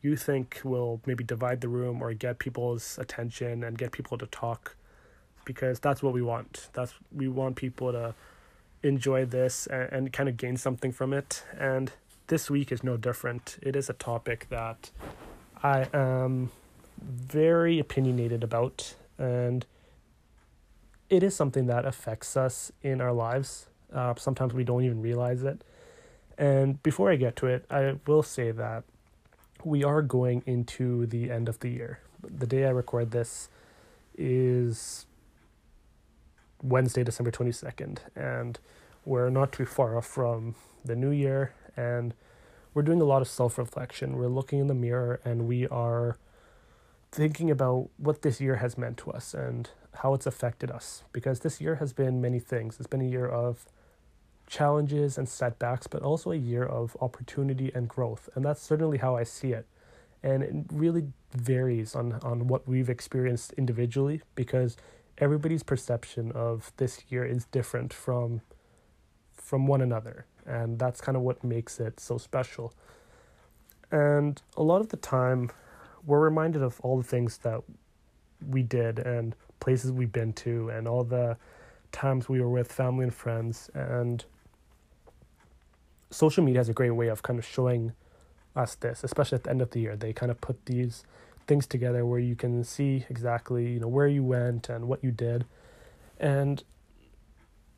you 0.02 0.16
think 0.16 0.62
will 0.64 1.02
maybe 1.06 1.24
divide 1.24 1.60
the 1.60 1.68
room 1.68 2.02
or 2.02 2.14
get 2.14 2.40
people's 2.40 2.98
attention 2.98 3.64
and 3.64 3.78
get 3.78 3.92
people 3.92 4.18
to 4.18 4.26
talk 4.28 4.76
because 5.44 5.80
that's 5.80 6.02
what 6.02 6.14
we 6.14 6.22
want. 6.22 6.70
That's 6.74 6.94
we 7.12 7.28
want 7.28 7.58
people 7.58 7.92
to 7.92 8.16
enjoy 8.84 9.26
this 9.26 9.68
and, 9.68 9.92
and 9.92 10.14
kind 10.14 10.30
of 10.30 10.38
gain 10.38 10.56
something 10.56 10.94
from 10.94 11.12
it. 11.12 11.44
And 11.58 11.92
this 12.28 12.50
week 12.50 12.72
is 12.72 12.84
no 12.84 12.96
different. 12.96 13.58
It 13.62 13.76
is 13.76 13.90
a 13.90 13.94
topic 13.94 14.48
that 14.50 14.92
I 15.62 15.88
am 15.94 16.52
very 17.02 17.80
opinionated 17.80 18.44
about 18.44 18.94
and 19.18 19.66
it 21.10 21.24
is 21.24 21.36
something 21.36 21.66
that 21.68 21.86
affects 21.86 22.38
us 22.38 22.72
in 22.84 23.02
our 23.02 23.14
lives. 23.14 23.68
Uh, 23.94 24.14
sometimes 24.18 24.54
we 24.54 24.64
don't 24.64 24.84
even 24.84 25.02
realize 25.02 25.44
it. 25.44 25.64
And 26.38 26.82
before 26.84 27.12
I 27.12 27.16
get 27.16 27.36
to 27.38 27.48
it, 27.48 27.66
I 27.70 27.96
will 28.06 28.24
say 28.24 28.52
that 28.52 28.84
we 29.64 29.84
are 29.84 30.02
going 30.02 30.44
into 30.46 31.06
the 31.06 31.30
end 31.30 31.50
of 31.50 31.60
the 31.60 31.70
year. 31.70 32.00
The 32.24 32.48
day 32.48 32.66
I 32.66 32.70
record 32.70 33.12
this 33.12 33.50
is 34.18 35.06
Wednesday, 36.62 37.04
December 37.04 37.32
22nd, 37.32 38.00
and 38.16 38.60
we're 39.06 39.30
not 39.30 39.52
too 39.52 39.66
far 39.66 39.98
off 39.98 40.06
from 40.06 40.56
the 40.86 40.96
new 40.96 41.12
year, 41.12 41.54
and 41.76 42.14
we're 42.74 42.84
doing 42.84 43.02
a 43.02 43.06
lot 43.06 43.22
of 43.22 43.28
self 43.28 43.58
reflection. 43.58 44.16
We're 44.16 44.28
looking 44.28 44.60
in 44.60 44.68
the 44.68 44.74
mirror 44.74 45.20
and 45.26 45.48
we 45.48 45.68
are 45.68 46.18
thinking 47.12 47.50
about 47.50 47.90
what 47.98 48.22
this 48.22 48.40
year 48.40 48.58
has 48.58 48.78
meant 48.78 48.98
to 48.98 49.12
us 49.12 49.34
and 49.34 49.70
how 50.02 50.14
it's 50.14 50.26
affected 50.26 50.72
us 50.72 51.04
because 51.12 51.42
this 51.42 51.60
year 51.60 51.76
has 51.76 51.94
been 51.94 52.22
many 52.22 52.40
things. 52.40 52.78
It's 52.80 52.88
been 52.88 53.02
a 53.02 53.10
year 53.10 53.28
of 53.28 53.66
challenges 54.48 55.18
and 55.18 55.28
setbacks, 55.28 55.88
but 55.88 56.02
also 56.02 56.32
a 56.32 56.36
year 56.36 56.64
of 56.64 56.98
opportunity 57.02 57.72
and 57.76 57.88
growth. 57.88 58.30
And 58.34 58.44
that's 58.44 58.62
certainly 58.62 58.98
how 58.98 59.16
I 59.16 59.24
see 59.24 59.52
it. 59.52 59.66
And 60.24 60.44
it 60.44 60.54
really 60.72 61.08
varies 61.34 61.96
on, 61.96 62.14
on 62.24 62.48
what 62.48 62.68
we've 62.68 62.90
experienced 62.90 63.54
individually 63.54 64.22
because 64.36 64.76
everybody's 65.18 65.64
perception 65.64 66.32
of 66.32 66.72
this 66.78 67.04
year 67.10 67.26
is 67.26 67.46
different 67.46 67.94
from 67.94 68.42
from 69.34 69.66
one 69.66 69.82
another. 69.82 70.26
And 70.46 70.78
that's 70.78 71.02
kind 71.02 71.18
of 71.18 71.24
what 71.24 71.44
makes 71.44 71.80
it 71.80 72.00
so 72.00 72.20
special. 72.20 72.72
And 73.92 74.40
a 74.56 74.62
lot 74.62 74.80
of 74.80 74.90
the 74.90 74.98
time 74.98 75.50
we're 76.06 76.20
reminded 76.20 76.62
of 76.62 76.80
all 76.82 76.98
the 76.98 77.04
things 77.04 77.40
that 77.40 77.62
we 78.48 78.62
did 78.62 79.00
and 79.00 79.36
places 79.60 79.92
we've 79.92 80.12
been 80.12 80.34
to 80.34 80.70
and 80.70 80.88
all 80.88 81.04
the 81.04 81.38
times 81.92 82.30
we 82.30 82.40
were 82.40 82.50
with 82.50 82.72
family 82.72 83.04
and 83.04 83.14
friends. 83.14 83.70
And 83.74 84.24
social 86.12 86.44
media 86.44 86.60
has 86.60 86.70
a 86.70 86.74
great 86.74 86.92
way 86.92 87.08
of 87.08 87.24
kind 87.24 87.40
of 87.40 87.46
showing 87.46 87.94
us 88.56 88.76
this 88.76 89.04
especially 89.04 89.36
at 89.38 89.44
the 89.44 89.50
end 89.50 89.62
of 89.62 89.72
the 89.72 89.80
year. 89.80 89.96
They 89.96 90.14
kind 90.14 90.32
of 90.32 90.42
put 90.42 90.66
these 90.66 91.04
things 91.48 91.66
together 91.66 92.06
where 92.06 92.20
you 92.20 92.36
can 92.36 92.64
see 92.64 93.06
exactly 93.10 93.72
you 93.74 93.80
know 93.80 93.88
where 93.88 94.08
you 94.08 94.24
went 94.24 94.70
and 94.70 94.88
what 94.88 95.04
you 95.04 95.12
did. 95.12 95.46
And 96.20 96.64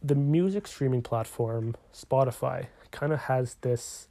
the 0.01 0.15
music 0.15 0.67
streaming 0.67 1.01
platform 1.01 1.75
spotify 1.93 2.67
kind 2.89 3.13
of 3.13 3.21
has 3.21 3.55
this 3.61 4.07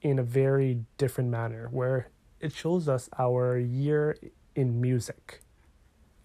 in 0.00 0.18
a 0.18 0.22
very 0.22 0.84
different 0.98 1.30
manner 1.30 1.68
where 1.70 2.08
it 2.40 2.52
shows 2.52 2.88
us 2.88 3.08
our 3.18 3.58
year 3.58 4.16
in 4.54 4.80
music 4.80 5.40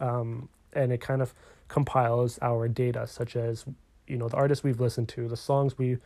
um, 0.01 0.49
and 0.73 0.91
it 0.91 0.99
kind 0.99 1.21
of 1.21 1.33
compiles 1.67 2.37
our 2.41 2.67
data 2.67 3.07
such 3.07 3.35
as 3.35 3.65
you 4.07 4.17
know 4.17 4.27
the 4.27 4.35
artists 4.35 4.63
we've 4.63 4.81
listened 4.81 5.07
to 5.07 5.29
the 5.29 5.37
songs 5.37 5.77
we 5.77 5.97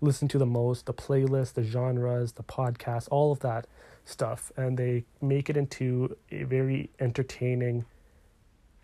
listened 0.00 0.30
to 0.30 0.38
the 0.38 0.46
most 0.46 0.86
the 0.86 0.94
playlist 0.94 1.52
the 1.54 1.62
genres 1.62 2.32
the 2.32 2.42
podcasts 2.42 3.06
all 3.10 3.30
of 3.32 3.40
that 3.40 3.66
stuff. 4.04 4.52
And 4.56 4.76
they 4.78 5.04
make 5.20 5.48
it 5.48 5.56
into 5.56 6.16
a 6.30 6.44
very 6.44 6.90
entertaining 6.98 7.84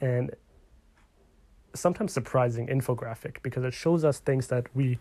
and 0.00 0.34
sometimes 1.74 2.12
surprising 2.12 2.66
infographic 2.68 3.42
because 3.42 3.64
it 3.64 3.74
shows 3.74 4.04
us 4.04 4.18
things 4.18 4.46
that 4.48 4.66
we 4.74 4.98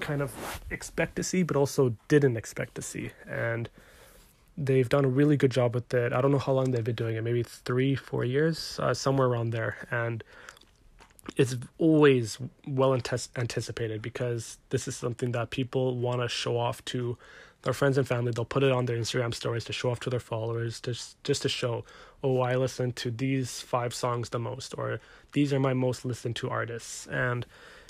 kind 0.00 0.22
of 0.22 0.62
expect 0.70 1.16
to 1.16 1.22
see 1.22 1.42
but 1.42 1.56
also 1.56 1.94
didn't 2.08 2.36
expect 2.36 2.74
to 2.74 2.82
see. 2.82 3.10
And 3.28 3.68
they've 4.60 4.88
done 4.88 5.04
a 5.04 5.08
really 5.08 5.36
good 5.36 5.50
job 5.50 5.74
with 5.74 5.92
it. 5.94 6.12
I 6.12 6.20
don't 6.20 6.30
know 6.30 6.38
how 6.38 6.52
long 6.52 6.70
they've 6.70 6.84
been 6.84 6.94
doing 6.94 7.16
it 7.16 7.24
maybe 7.24 7.42
three 7.42 7.94
four 7.94 8.24
years 8.24 8.78
uh, 8.80 8.94
somewhere 8.94 9.26
around 9.26 9.50
there. 9.50 9.76
And 9.90 10.22
it's 11.36 11.56
always 11.78 12.38
well 12.66 12.94
anticipated 12.94 14.02
because 14.02 14.58
this 14.70 14.86
is 14.86 14.96
something 14.96 15.32
that 15.32 15.50
people 15.50 15.96
want 15.96 16.20
to 16.20 16.28
show 16.28 16.58
off 16.58 16.84
to 16.86 17.16
their 17.62 17.72
friends 17.72 17.98
and 17.98 18.06
family. 18.06 18.32
They'll 18.32 18.44
put 18.44 18.62
it 18.62 18.72
on 18.72 18.86
their 18.86 18.96
Instagram 18.96 19.34
stories 19.34 19.64
to 19.64 19.72
show 19.72 19.90
off 19.90 20.00
to 20.00 20.10
their 20.10 20.20
followers, 20.20 20.80
just 20.80 21.22
just 21.24 21.42
to 21.42 21.48
show, 21.48 21.84
oh, 22.22 22.40
I 22.40 22.56
listen 22.56 22.92
to 22.92 23.10
these 23.10 23.60
five 23.60 23.94
songs 23.94 24.30
the 24.30 24.38
most, 24.38 24.74
or 24.76 25.00
these 25.32 25.52
are 25.52 25.60
my 25.60 25.74
most 25.74 26.04
listened 26.04 26.36
to 26.36 26.50
artists, 26.50 27.06
and 27.06 27.46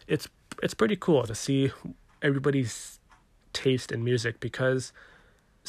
it's 0.06 0.28
it's 0.62 0.74
pretty 0.74 0.96
cool 0.96 1.24
to 1.24 1.34
see 1.34 1.70
everybody's 2.22 2.98
taste 3.52 3.90
in 3.90 4.04
music 4.04 4.40
because 4.40 4.92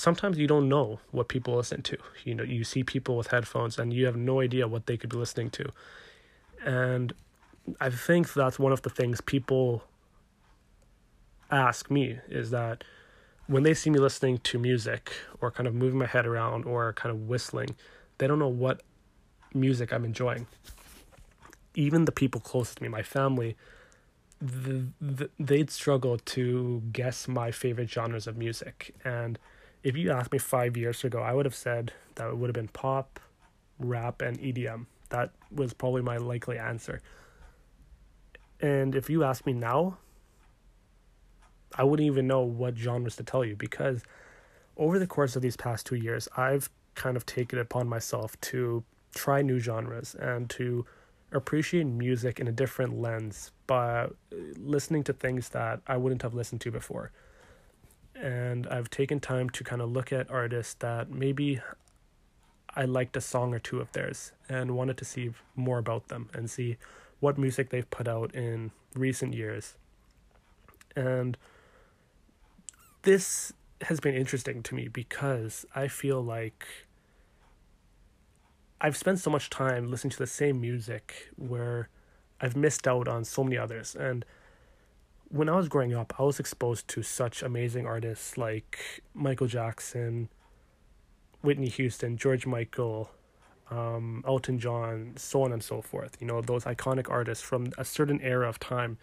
sometimes 0.02 0.38
you 0.38 0.48
don't 0.48 0.68
know 0.68 1.00
what 1.12 1.28
people 1.28 1.56
listen 1.56 1.82
to. 1.84 1.98
You 2.26 2.34
know, 2.36 2.44
you 2.44 2.64
see 2.64 2.84
people 2.84 3.16
with 3.16 3.28
headphones 3.28 3.78
and 3.78 3.94
you 3.94 4.06
have 4.06 4.16
no 4.16 4.42
idea 4.42 4.68
what 4.68 4.88
they 4.88 4.98
could 4.98 5.10
be 5.10 5.18
listening 5.18 5.52
to, 5.52 5.66
and 6.66 7.14
I 7.80 7.90
think 7.90 8.34
that's 8.34 8.58
one 8.58 8.72
of 8.72 8.82
the 8.82 8.90
things 8.90 9.22
people 9.22 9.84
ask 11.52 11.92
me 11.92 12.18
is 12.30 12.50
that 12.52 12.84
when 13.48 13.64
they 13.64 13.74
see 13.74 13.90
me 13.90 14.00
listening 14.00 14.38
to 14.40 14.58
music 14.58 15.12
or 15.42 15.52
kind 15.52 15.68
of 15.68 15.76
moving 15.76 16.00
my 16.00 16.06
head 16.06 16.26
around 16.26 16.66
or 16.66 16.94
kind 16.94 17.14
of 17.14 17.28
whistling, 17.28 17.76
they 18.18 18.28
don't 18.28 18.40
know 18.40 18.48
what 18.48 18.82
music 19.54 19.92
I'm 19.92 20.06
enjoying. 20.06 20.48
Even 21.76 22.06
the 22.06 22.12
people 22.12 22.42
closest 22.42 22.78
to 22.78 22.84
me, 22.84 22.90
my 22.90 23.04
family, 23.04 23.58
the, 24.42 24.86
the, 25.00 25.30
they'd 25.40 25.70
struggle 25.70 26.18
to 26.18 26.82
guess 26.92 27.28
my 27.28 27.52
favorite 27.52 27.90
genres 27.90 28.26
of 28.28 28.38
music. 28.38 28.96
And 29.04 29.38
if 29.84 29.96
you 29.98 30.12
asked 30.12 30.32
me 30.32 30.38
five 30.38 30.78
years 30.78 31.04
ago, 31.04 31.20
I 31.22 31.34
would 31.34 31.46
have 31.46 31.56
said 31.56 31.94
that 32.16 32.28
it 32.30 32.38
would 32.38 32.48
have 32.48 32.56
been 32.56 32.68
pop, 32.68 33.20
rap, 33.80 34.22
and 34.22 34.40
EDM. 34.40 34.86
That 35.10 35.32
was 35.52 35.74
probably 35.74 36.02
my 36.02 36.18
likely 36.18 36.58
answer. 36.58 37.02
And 38.60 38.96
if 38.96 39.10
you 39.10 39.24
ask 39.24 39.46
me 39.46 39.54
now, 39.54 39.98
I 41.76 41.84
wouldn't 41.84 42.06
even 42.06 42.28
know 42.28 42.42
what 42.42 42.78
genres 42.78 43.16
to 43.16 43.24
tell 43.24 43.44
you 43.44 43.56
because 43.56 44.04
over 44.78 45.00
the 45.00 45.08
course 45.08 45.36
of 45.36 45.42
these 45.42 45.58
past 45.58 45.86
two 45.86 45.96
years, 45.96 46.28
I've 46.38 46.70
kind 46.96 47.18
of 47.18 47.26
taken 47.26 47.58
it 47.58 47.62
upon 47.62 47.88
myself 47.88 48.40
to 48.42 48.84
try 49.16 49.42
new 49.42 49.60
genres 49.60 50.16
and 50.16 50.50
to 50.52 50.86
appreciate 51.32 51.86
music 51.86 52.40
in 52.40 52.48
a 52.48 52.52
different 52.52 53.00
lens 53.00 53.52
by 53.68 54.08
listening 54.58 55.04
to 55.06 55.14
things 55.14 55.50
that 55.50 55.80
I 55.88 55.98
wouldn't 55.98 56.22
have 56.22 56.34
listened 56.34 56.62
to 56.62 56.72
before. 56.72 57.12
And 58.22 58.68
I've 58.68 58.90
taken 58.90 59.20
time 59.20 59.50
to 59.52 59.64
kind 59.64 59.82
of 59.82 59.92
look 59.92 60.14
at 60.14 60.30
artists 60.30 60.76
that 60.76 61.10
maybe 61.10 61.60
I 62.76 62.86
liked 62.86 63.18
a 63.18 63.22
song 63.22 63.54
or 63.54 63.60
two 63.60 63.80
of 63.80 63.92
theirs 63.92 64.32
and 64.48 64.76
wanted 64.76 64.98
to 64.98 65.06
see 65.06 65.32
more 65.56 65.80
about 65.80 66.08
them 66.10 66.30
and 66.34 66.50
see 66.50 66.78
what 67.20 67.38
music 67.38 67.70
they've 67.70 67.90
put 67.90 68.08
out 68.08 68.34
in 68.36 68.72
recent 68.96 69.34
years. 69.34 69.76
And 70.96 71.38
this 73.02 73.54
has 73.82 74.00
been 74.00 74.16
interesting 74.16 74.62
to 74.64 74.76
me 74.76 74.88
because 74.88 75.66
I 75.76 75.88
feel 75.88 76.22
like 76.22 76.68
I've 78.80 78.98
spent 78.98 79.20
so 79.20 79.30
much 79.30 79.50
time 79.50 79.90
listening 79.90 80.12
to 80.12 80.18
the 80.18 80.28
same 80.28 80.62
music 80.62 81.30
where 81.36 81.90
I've 82.40 82.56
missed 82.56 82.88
out 82.88 83.08
on 83.08 83.24
so 83.26 83.44
many 83.44 83.58
others. 83.58 83.96
And 83.96 84.26
when 85.32 85.48
I 85.48 85.56
was 85.56 85.70
growing 85.70 85.94
up, 85.96 86.14
I 86.20 86.24
was 86.24 86.40
exposed 86.40 86.88
to 86.90 87.04
such 87.04 87.42
amazing 87.42 87.86
artists 87.86 88.38
like 88.38 89.02
Michael 89.14 89.48
Jackson, 89.48 90.30
Whitney 91.42 91.70
Houston, 91.70 92.18
George 92.18 92.46
Michael, 92.46 93.10
um, 93.70 94.24
Elton 94.28 94.60
John, 94.60 95.14
so 95.16 95.44
on 95.44 95.54
and 95.54 95.64
so 95.64 95.82
forth. 95.82 96.18
You 96.20 96.28
know, 96.28 96.42
those 96.42 96.66
iconic 96.66 97.10
artists 97.10 97.44
from 97.44 97.72
a 97.78 97.86
certain 97.86 98.20
era 98.22 98.48
of 98.48 98.60
time 98.60 98.98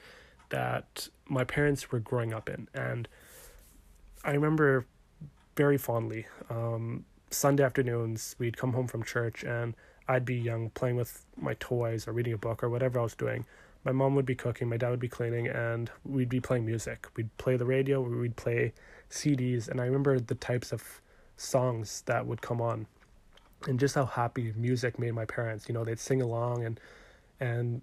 that 0.51 1.09
my 1.27 1.45
parents 1.45 1.91
were 1.91 1.99
growing 1.99 2.35
up 2.35 2.51
in. 2.51 2.69
And 2.75 3.09
I 4.23 4.33
remember 4.33 4.87
very 5.57 5.79
fondly 5.79 6.27
um, 6.51 7.07
Sunday 7.31 7.65
afternoons, 7.65 8.37
we'd 8.39 8.57
come 8.57 8.75
home 8.75 8.87
from 8.87 9.03
church 9.03 9.45
and 9.45 9.75
I'd 10.07 10.25
be 10.25 10.37
young 10.37 10.71
playing 10.71 10.97
with 10.97 11.25
my 11.37 11.55
toys 11.55 12.07
or 12.07 12.13
reading 12.13 12.35
a 12.35 12.39
book 12.39 12.63
or 12.63 12.69
whatever 12.69 13.01
I 13.01 13.03
was 13.03 13.15
doing. 13.15 13.47
My 13.89 13.93
mom 13.93 14.15
would 14.17 14.27
be 14.27 14.35
cooking, 14.35 14.69
my 14.69 14.77
dad 14.77 14.91
would 14.91 15.01
be 15.01 15.09
cleaning, 15.09 15.47
and 15.47 15.91
we'd 16.05 16.29
be 16.29 16.41
playing 16.41 16.67
music. 16.67 17.07
We'd 17.17 17.35
play 17.39 17.57
the 17.57 17.65
radio, 17.65 18.03
we'd 18.03 18.37
play 18.37 18.75
CDs, 19.09 19.67
and 19.67 19.81
I 19.81 19.87
remember 19.87 20.21
the 20.21 20.35
types 20.35 20.73
of 20.73 21.01
songs 21.39 22.03
that 22.05 22.27
would 22.27 22.43
come 22.43 22.61
on 22.61 22.87
and 23.67 23.81
just 23.81 23.95
how 23.95 24.05
happy 24.05 24.53
music 24.55 24.99
made 24.99 25.13
my 25.13 25.25
parents. 25.25 25.71
You 25.71 25.73
know, 25.73 25.85
they'd 25.87 25.99
sing 25.99 26.21
along 26.21 26.67
and 26.67 26.79
and 27.41 27.81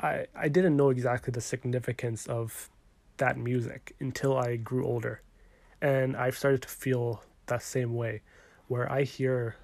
I 0.00 0.24
I 0.34 0.48
didn't 0.48 0.78
know 0.78 0.88
exactly 0.88 1.30
the 1.30 1.42
significance 1.42 2.26
of 2.26 2.70
that 3.18 3.36
music 3.36 3.94
until 4.00 4.38
I 4.38 4.56
grew 4.56 4.86
older. 4.86 5.20
And 5.82 6.16
I've 6.16 6.38
started 6.38 6.62
to 6.62 6.68
feel 6.70 7.22
that 7.48 7.62
same 7.62 7.92
way 7.92 8.22
where 8.68 8.90
I 8.90 9.02
hear 9.02 9.56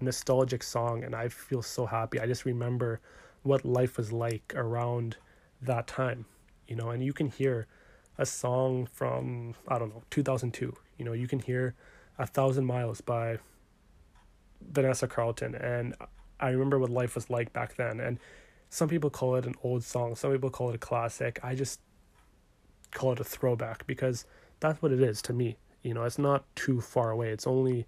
a 0.00 0.02
nostalgic 0.02 0.64
song 0.64 1.04
and 1.04 1.14
I 1.14 1.28
feel 1.28 1.62
so 1.62 1.86
happy. 1.86 2.18
I 2.18 2.26
just 2.26 2.44
remember 2.44 3.00
what 3.46 3.64
life 3.64 3.96
was 3.96 4.12
like 4.12 4.52
around 4.54 5.16
that 5.62 5.86
time, 5.86 6.26
you 6.66 6.76
know, 6.76 6.90
and 6.90 7.02
you 7.02 7.12
can 7.12 7.28
hear 7.28 7.66
a 8.18 8.26
song 8.26 8.88
from 8.92 9.54
I 9.68 9.78
don't 9.78 9.90
know, 9.90 10.02
2002. 10.10 10.74
You 10.98 11.04
know, 11.04 11.12
you 11.12 11.28
can 11.28 11.38
hear 11.38 11.74
A 12.18 12.26
Thousand 12.26 12.66
Miles 12.66 13.00
by 13.00 13.38
Vanessa 14.60 15.06
Carlton, 15.06 15.54
and 15.54 15.94
I 16.40 16.50
remember 16.50 16.78
what 16.78 16.90
life 16.90 17.14
was 17.14 17.30
like 17.30 17.52
back 17.52 17.76
then. 17.76 18.00
And 18.00 18.18
some 18.68 18.88
people 18.88 19.10
call 19.10 19.36
it 19.36 19.46
an 19.46 19.54
old 19.62 19.84
song, 19.84 20.16
some 20.16 20.32
people 20.32 20.50
call 20.50 20.70
it 20.70 20.74
a 20.74 20.78
classic. 20.78 21.38
I 21.42 21.54
just 21.54 21.80
call 22.92 23.12
it 23.12 23.20
a 23.20 23.24
throwback 23.24 23.86
because 23.86 24.24
that's 24.60 24.80
what 24.82 24.92
it 24.92 25.00
is 25.00 25.22
to 25.22 25.32
me. 25.32 25.56
You 25.82 25.94
know, 25.94 26.04
it's 26.04 26.18
not 26.18 26.44
too 26.56 26.80
far 26.80 27.10
away. 27.10 27.30
It's 27.30 27.46
only 27.46 27.86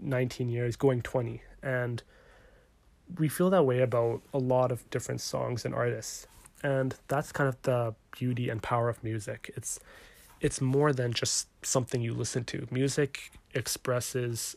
19 0.00 0.48
years, 0.48 0.76
going 0.76 1.02
20. 1.02 1.42
And 1.62 2.02
we 3.16 3.28
feel 3.28 3.50
that 3.50 3.64
way 3.64 3.80
about 3.80 4.22
a 4.34 4.38
lot 4.38 4.72
of 4.72 4.88
different 4.90 5.20
songs 5.20 5.64
and 5.64 5.74
artists. 5.74 6.26
And 6.62 6.94
that's 7.08 7.32
kind 7.32 7.48
of 7.48 7.60
the 7.62 7.94
beauty 8.12 8.48
and 8.48 8.62
power 8.62 8.88
of 8.88 9.02
music. 9.02 9.50
It's 9.56 9.78
it's 10.40 10.60
more 10.60 10.92
than 10.92 11.12
just 11.12 11.48
something 11.64 12.00
you 12.00 12.14
listen 12.14 12.44
to. 12.44 12.66
Music 12.70 13.30
expresses 13.54 14.56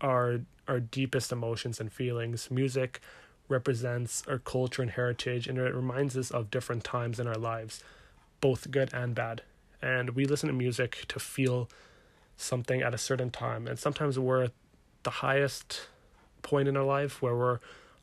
our 0.00 0.40
our 0.66 0.80
deepest 0.80 1.32
emotions 1.32 1.80
and 1.80 1.92
feelings. 1.92 2.50
Music 2.50 3.00
represents 3.48 4.22
our 4.26 4.38
culture 4.38 4.80
and 4.80 4.90
heritage 4.90 5.46
and 5.46 5.58
it 5.58 5.74
reminds 5.74 6.16
us 6.16 6.30
of 6.30 6.50
different 6.50 6.82
times 6.82 7.20
in 7.20 7.26
our 7.26 7.36
lives, 7.36 7.82
both 8.40 8.70
good 8.70 8.92
and 8.94 9.14
bad. 9.14 9.42
And 9.82 10.10
we 10.10 10.24
listen 10.24 10.46
to 10.46 10.54
music 10.54 11.04
to 11.08 11.20
feel 11.20 11.68
something 12.38 12.80
at 12.80 12.94
a 12.94 12.98
certain 12.98 13.30
time. 13.30 13.66
And 13.66 13.78
sometimes 13.78 14.18
we're 14.18 14.44
at 14.44 14.52
the 15.02 15.10
highest 15.10 15.88
point 16.42 16.68
in 16.68 16.76
our 16.76 16.84
life 16.84 17.20
where 17.20 17.36
we're 17.36 17.58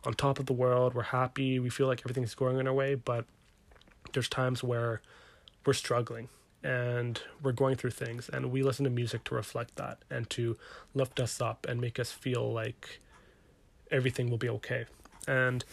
on 0.05 0.13
top 0.13 0.39
of 0.39 0.45
the 0.45 0.53
world, 0.53 0.93
we're 0.93 1.03
happy, 1.03 1.59
we 1.59 1.69
feel 1.69 1.87
like 1.87 2.01
everything's 2.01 2.35
going 2.35 2.59
in 2.59 2.67
our 2.67 2.73
way, 2.73 2.95
but 2.95 3.25
there's 4.13 4.27
times 4.29 4.63
where 4.63 5.01
we're 5.65 5.73
struggling 5.73 6.27
and 6.63 7.21
we're 7.41 7.51
going 7.51 7.75
through 7.75 7.91
things 7.91 8.29
and 8.29 8.51
we 8.51 8.63
listen 8.63 8.83
to 8.83 8.89
music 8.89 9.23
to 9.25 9.35
reflect 9.35 9.75
that 9.75 9.99
and 10.09 10.29
to 10.29 10.57
lift 10.93 11.19
us 11.19 11.41
up 11.41 11.65
and 11.67 11.79
make 11.79 11.99
us 11.99 12.11
feel 12.11 12.51
like 12.51 12.99
everything 13.91 14.29
will 14.29 14.37
be 14.37 14.49
okay. 14.49 14.85
And 15.27 15.63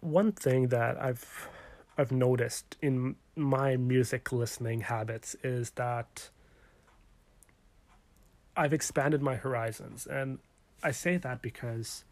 one 0.00 0.32
thing 0.32 0.68
that 0.68 1.00
i've 1.02 1.48
i've 1.96 2.12
noticed 2.12 2.76
in 2.80 3.16
my 3.34 3.76
music 3.76 4.32
listening 4.32 4.80
habits 4.82 5.34
is 5.42 5.70
that 5.70 6.30
i've 8.56 8.72
expanded 8.72 9.20
my 9.20 9.34
horizons 9.34 10.06
and 10.06 10.38
i 10.82 10.90
say 10.90 11.16
that 11.16 11.42
because 11.42 12.04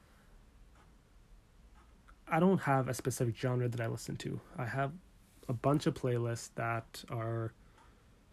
i 2.28 2.40
don't 2.40 2.62
have 2.62 2.88
a 2.88 2.94
specific 2.94 3.36
genre 3.36 3.68
that 3.68 3.80
i 3.80 3.86
listen 3.86 4.16
to 4.16 4.40
i 4.58 4.64
have 4.64 4.92
a 5.48 5.52
bunch 5.52 5.86
of 5.86 5.94
playlists 5.94 6.50
that 6.56 7.04
are 7.10 7.52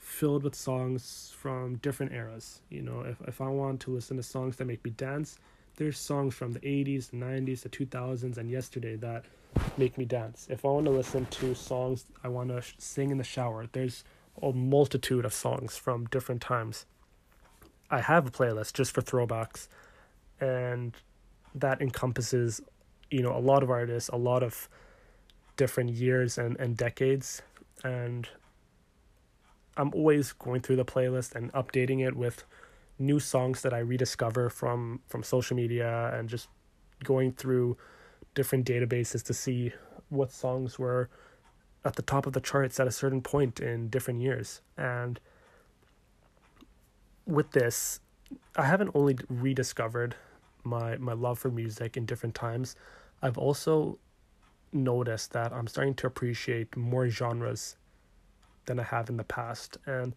filled 0.03 0.43
with 0.43 0.53
songs 0.53 1.33
from 1.37 1.77
different 1.77 2.11
eras. 2.11 2.61
You 2.69 2.81
know, 2.81 3.01
if, 3.01 3.17
if 3.25 3.41
I 3.41 3.47
want 3.47 3.79
to 3.81 3.91
listen 3.91 4.17
to 4.17 4.23
songs 4.23 4.57
that 4.57 4.65
make 4.65 4.83
me 4.83 4.91
dance, 4.91 5.39
there's 5.77 5.97
songs 5.97 6.35
from 6.35 6.51
the 6.51 6.59
80s, 6.59 7.09
the 7.09 7.17
90s, 7.17 7.61
the 7.61 7.69
2000s, 7.69 8.37
and 8.37 8.51
yesterday 8.51 8.95
that 8.97 9.25
make 9.77 9.97
me 9.97 10.05
dance. 10.05 10.47
If 10.49 10.65
I 10.65 10.67
want 10.67 10.85
to 10.85 10.91
listen 10.91 11.25
to 11.25 11.55
songs 11.55 12.05
I 12.23 12.27
want 12.27 12.49
to 12.49 12.61
sh- 12.61 12.73
sing 12.77 13.11
in 13.11 13.17
the 13.17 13.23
shower, 13.23 13.67
there's 13.71 14.03
a 14.41 14.51
multitude 14.51 15.25
of 15.25 15.33
songs 15.33 15.77
from 15.77 16.05
different 16.07 16.41
times. 16.41 16.85
I 17.89 18.01
have 18.01 18.27
a 18.27 18.31
playlist 18.31 18.73
just 18.73 18.91
for 18.91 19.01
throwbacks, 19.01 19.67
and 20.41 20.95
that 21.55 21.81
encompasses 21.81 22.61
you 23.13 23.21
know, 23.21 23.37
a 23.37 23.39
lot 23.39 23.61
of 23.61 23.69
artists, 23.69 24.09
a 24.09 24.17
lot 24.17 24.41
of 24.41 24.67
different 25.55 25.91
years 25.91 26.39
and, 26.39 26.59
and 26.59 26.75
decades. 26.75 27.43
And 27.83 28.27
I'm 29.77 29.91
always 29.93 30.33
going 30.33 30.61
through 30.61 30.77
the 30.77 30.85
playlist 30.85 31.35
and 31.35 31.53
updating 31.53 32.05
it 32.05 32.15
with 32.15 32.43
new 32.97 33.19
songs 33.19 33.61
that 33.61 33.73
I 33.73 33.79
rediscover 33.79 34.49
from 34.49 35.01
from 35.07 35.23
social 35.23 35.55
media 35.55 36.11
and 36.17 36.27
just 36.27 36.47
going 37.03 37.33
through 37.33 37.77
different 38.33 38.65
databases 38.65 39.23
to 39.23 39.33
see 39.33 39.73
what 40.09 40.31
songs 40.31 40.79
were 40.79 41.09
at 41.85 41.95
the 41.95 42.01
top 42.01 42.25
of 42.25 42.33
the 42.33 42.41
charts 42.41 42.79
at 42.79 42.87
a 42.87 42.91
certain 42.91 43.21
point 43.21 43.59
in 43.59 43.89
different 43.89 44.21
years. 44.21 44.61
And 44.77 45.19
with 47.27 47.51
this, 47.51 47.99
I 48.55 48.65
haven't 48.65 48.91
only 48.95 49.17
rediscovered 49.29 50.15
my 50.63 50.97
my 50.97 51.13
love 51.13 51.37
for 51.37 51.51
music 51.51 51.95
in 51.95 52.05
different 52.05 52.33
times. 52.33 52.75
I've 53.23 53.37
also 53.37 53.99
noticed 54.73 55.31
that 55.31 55.53
I'm 55.53 55.67
starting 55.67 55.93
to 55.95 56.07
appreciate 56.07 56.75
more 56.75 57.07
genres 57.07 57.77
than 58.65 58.79
I 58.81 58.83
have 58.83 59.09
in 59.09 59.15
the 59.15 59.23
past. 59.23 59.77
And 59.85 60.13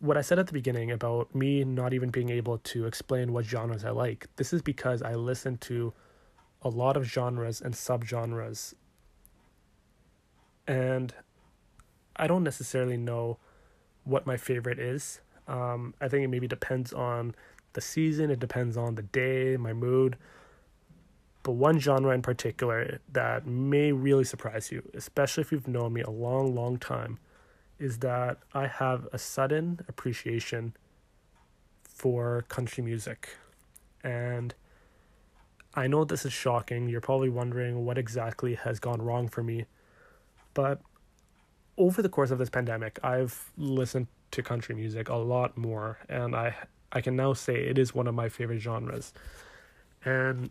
what 0.00 0.16
I 0.16 0.22
said 0.22 0.38
at 0.38 0.46
the 0.46 0.54
beginning 0.54 0.90
about 0.90 1.34
me 1.34 1.62
not 1.62 1.92
even 1.92 2.08
being 2.08 2.30
able 2.30 2.56
to 2.58 2.86
explain 2.86 3.34
what 3.34 3.44
genres 3.44 3.84
I 3.84 3.90
like, 3.90 4.28
this 4.36 4.54
is 4.54 4.62
because 4.62 5.02
I 5.02 5.14
listen 5.14 5.58
to 5.58 5.92
a 6.62 6.70
lot 6.70 6.96
of 6.96 7.04
genres 7.04 7.60
and 7.60 7.74
subgenres. 7.74 8.72
And 10.66 11.14
I 12.16 12.26
don't 12.26 12.42
necessarily 12.42 12.96
know 12.96 13.36
what 14.04 14.26
my 14.26 14.38
favorite 14.38 14.78
is. 14.78 15.20
Um, 15.48 15.92
I 16.00 16.08
think 16.08 16.24
it 16.24 16.28
maybe 16.28 16.48
depends 16.48 16.94
on 16.94 17.34
the 17.74 17.82
season, 17.82 18.30
it 18.30 18.40
depends 18.40 18.78
on 18.78 18.94
the 18.94 19.02
day, 19.02 19.58
my 19.58 19.74
mood. 19.74 20.16
But 21.46 21.52
one 21.52 21.78
genre 21.78 22.12
in 22.12 22.22
particular 22.22 22.98
that 23.12 23.46
may 23.46 23.92
really 23.92 24.24
surprise 24.24 24.72
you, 24.72 24.82
especially 24.94 25.42
if 25.42 25.52
you've 25.52 25.68
known 25.68 25.92
me 25.92 26.00
a 26.00 26.10
long, 26.10 26.56
long 26.56 26.76
time, 26.76 27.20
is 27.78 27.98
that 27.98 28.38
I 28.52 28.66
have 28.66 29.06
a 29.12 29.18
sudden 29.18 29.78
appreciation 29.86 30.74
for 31.84 32.42
country 32.48 32.82
music. 32.82 33.28
And 34.02 34.56
I 35.72 35.86
know 35.86 36.04
this 36.04 36.26
is 36.26 36.32
shocking. 36.32 36.88
You're 36.88 37.00
probably 37.00 37.28
wondering 37.28 37.84
what 37.84 37.96
exactly 37.96 38.54
has 38.56 38.80
gone 38.80 39.00
wrong 39.00 39.28
for 39.28 39.44
me. 39.44 39.66
But 40.52 40.80
over 41.78 42.02
the 42.02 42.08
course 42.08 42.32
of 42.32 42.38
this 42.38 42.50
pandemic, 42.50 42.98
I've 43.04 43.52
listened 43.56 44.08
to 44.32 44.42
country 44.42 44.74
music 44.74 45.08
a 45.08 45.14
lot 45.14 45.56
more 45.56 46.00
and 46.08 46.34
I 46.34 46.56
I 46.90 47.00
can 47.02 47.14
now 47.14 47.34
say 47.34 47.54
it 47.54 47.78
is 47.78 47.94
one 47.94 48.08
of 48.08 48.16
my 48.16 48.28
favorite 48.28 48.58
genres. 48.58 49.12
And 50.04 50.50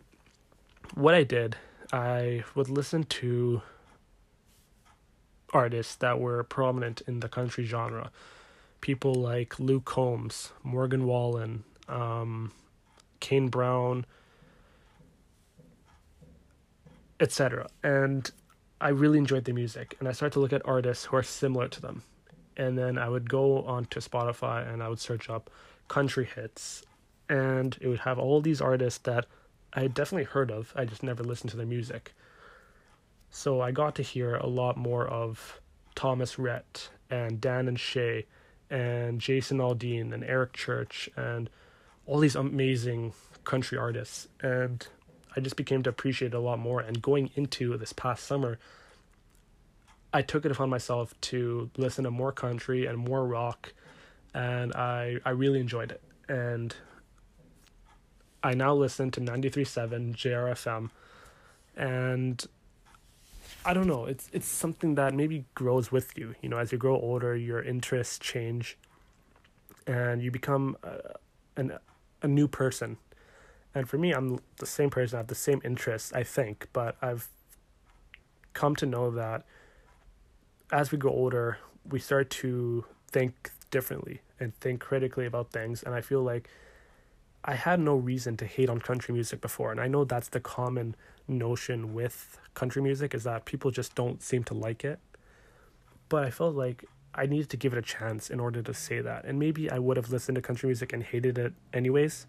what 0.94 1.14
I 1.14 1.24
did, 1.24 1.56
I 1.92 2.44
would 2.54 2.68
listen 2.68 3.04
to 3.04 3.62
artists 5.52 5.94
that 5.96 6.20
were 6.20 6.42
prominent 6.44 7.02
in 7.06 7.20
the 7.20 7.28
country 7.28 7.64
genre. 7.64 8.10
People 8.80 9.14
like 9.14 9.58
Luke 9.58 9.84
Combs, 9.84 10.52
Morgan 10.62 11.06
Wallen, 11.06 11.64
um, 11.88 12.52
Kane 13.20 13.48
Brown, 13.48 14.04
etc. 17.20 17.68
And 17.82 18.30
I 18.80 18.90
really 18.90 19.18
enjoyed 19.18 19.44
the 19.44 19.52
music, 19.52 19.96
and 19.98 20.08
I 20.08 20.12
started 20.12 20.34
to 20.34 20.40
look 20.40 20.52
at 20.52 20.62
artists 20.66 21.06
who 21.06 21.16
are 21.16 21.22
similar 21.22 21.68
to 21.68 21.80
them. 21.80 22.02
And 22.56 22.76
then 22.76 22.98
I 22.98 23.08
would 23.08 23.28
go 23.28 23.62
onto 23.64 24.00
Spotify 24.00 24.72
and 24.72 24.82
I 24.82 24.88
would 24.88 24.98
search 24.98 25.28
up 25.28 25.50
country 25.88 26.24
hits, 26.24 26.82
and 27.28 27.76
it 27.80 27.88
would 27.88 28.00
have 28.00 28.18
all 28.18 28.40
these 28.40 28.60
artists 28.60 28.98
that 29.00 29.26
I 29.76 29.80
had 29.80 29.92
definitely 29.92 30.24
heard 30.24 30.50
of. 30.50 30.72
I 30.74 30.86
just 30.86 31.02
never 31.02 31.22
listened 31.22 31.50
to 31.50 31.56
their 31.58 31.66
music. 31.66 32.14
So 33.30 33.60
I 33.60 33.72
got 33.72 33.94
to 33.96 34.02
hear 34.02 34.34
a 34.34 34.46
lot 34.46 34.78
more 34.78 35.06
of 35.06 35.60
Thomas 35.94 36.38
Rhett 36.38 36.88
and 37.10 37.40
Dan 37.40 37.68
and 37.68 37.78
Shay 37.78 38.24
and 38.70 39.20
Jason 39.20 39.58
Aldean 39.58 40.14
and 40.14 40.24
Eric 40.24 40.54
Church 40.54 41.10
and 41.14 41.50
all 42.06 42.18
these 42.18 42.36
amazing 42.36 43.12
country 43.44 43.76
artists. 43.76 44.28
And 44.40 44.86
I 45.36 45.40
just 45.40 45.56
became 45.56 45.82
to 45.82 45.90
appreciate 45.90 46.32
it 46.32 46.36
a 46.36 46.40
lot 46.40 46.58
more. 46.58 46.80
And 46.80 47.02
going 47.02 47.30
into 47.34 47.76
this 47.76 47.92
past 47.92 48.24
summer, 48.24 48.58
I 50.10 50.22
took 50.22 50.46
it 50.46 50.52
upon 50.52 50.70
myself 50.70 51.14
to 51.22 51.70
listen 51.76 52.04
to 52.04 52.10
more 52.10 52.32
country 52.32 52.86
and 52.86 52.96
more 52.96 53.26
rock. 53.26 53.74
And 54.32 54.72
I, 54.72 55.18
I 55.26 55.30
really 55.30 55.60
enjoyed 55.60 55.92
it. 55.92 56.00
And 56.28 56.74
I 58.46 58.54
now 58.54 58.74
listen 58.74 59.10
to 59.10 59.20
93.7 59.20 60.14
JRFM. 60.14 60.90
And 61.76 62.46
I 63.64 63.74
don't 63.74 63.88
know. 63.88 64.04
It's 64.06 64.30
it's 64.32 64.46
something 64.46 64.94
that 64.94 65.14
maybe 65.14 65.44
grows 65.56 65.90
with 65.90 66.16
you. 66.16 66.36
You 66.40 66.48
know, 66.48 66.58
as 66.58 66.70
you 66.70 66.78
grow 66.78 66.94
older, 66.94 67.34
your 67.34 67.60
interests 67.60 68.20
change, 68.20 68.78
and 69.86 70.22
you 70.22 70.30
become 70.30 70.76
a, 70.84 71.16
an 71.56 71.72
a 72.22 72.28
new 72.28 72.46
person. 72.46 72.98
And 73.74 73.88
for 73.88 73.98
me, 73.98 74.12
I'm 74.12 74.38
the 74.58 74.66
same 74.66 74.90
person. 74.90 75.16
I 75.16 75.20
have 75.20 75.26
the 75.26 75.34
same 75.34 75.60
interests, 75.64 76.12
I 76.12 76.22
think, 76.22 76.68
but 76.72 76.96
I've 77.02 77.28
come 78.54 78.76
to 78.76 78.86
know 78.86 79.10
that 79.10 79.42
as 80.70 80.92
we 80.92 80.98
grow 80.98 81.12
older, 81.12 81.58
we 81.90 81.98
start 81.98 82.30
to 82.30 82.84
think 83.10 83.50
differently 83.72 84.20
and 84.38 84.54
think 84.60 84.80
critically 84.80 85.26
about 85.26 85.50
things. 85.50 85.82
And 85.82 85.94
I 85.94 86.00
feel 86.00 86.22
like 86.22 86.48
I 87.48 87.54
had 87.54 87.78
no 87.78 87.94
reason 87.94 88.36
to 88.38 88.44
hate 88.44 88.68
on 88.68 88.80
country 88.80 89.14
music 89.14 89.40
before, 89.40 89.70
and 89.70 89.80
I 89.80 89.86
know 89.86 90.04
that's 90.04 90.28
the 90.28 90.40
common 90.40 90.96
notion 91.28 91.94
with 91.94 92.40
country 92.54 92.82
music 92.82 93.14
is 93.14 93.22
that 93.22 93.44
people 93.44 93.70
just 93.70 93.94
don't 93.94 94.20
seem 94.20 94.42
to 94.44 94.54
like 94.54 94.84
it. 94.84 94.98
But 96.08 96.24
I 96.24 96.30
felt 96.30 96.56
like 96.56 96.84
I 97.14 97.26
needed 97.26 97.48
to 97.50 97.56
give 97.56 97.72
it 97.72 97.78
a 97.78 97.82
chance 97.82 98.30
in 98.30 98.40
order 98.40 98.62
to 98.62 98.74
say 98.74 99.00
that. 99.00 99.24
And 99.24 99.38
maybe 99.38 99.70
I 99.70 99.78
would 99.78 99.96
have 99.96 100.10
listened 100.10 100.36
to 100.36 100.42
country 100.42 100.66
music 100.66 100.92
and 100.92 101.02
hated 101.02 101.38
it 101.38 101.52
anyways. 101.72 102.26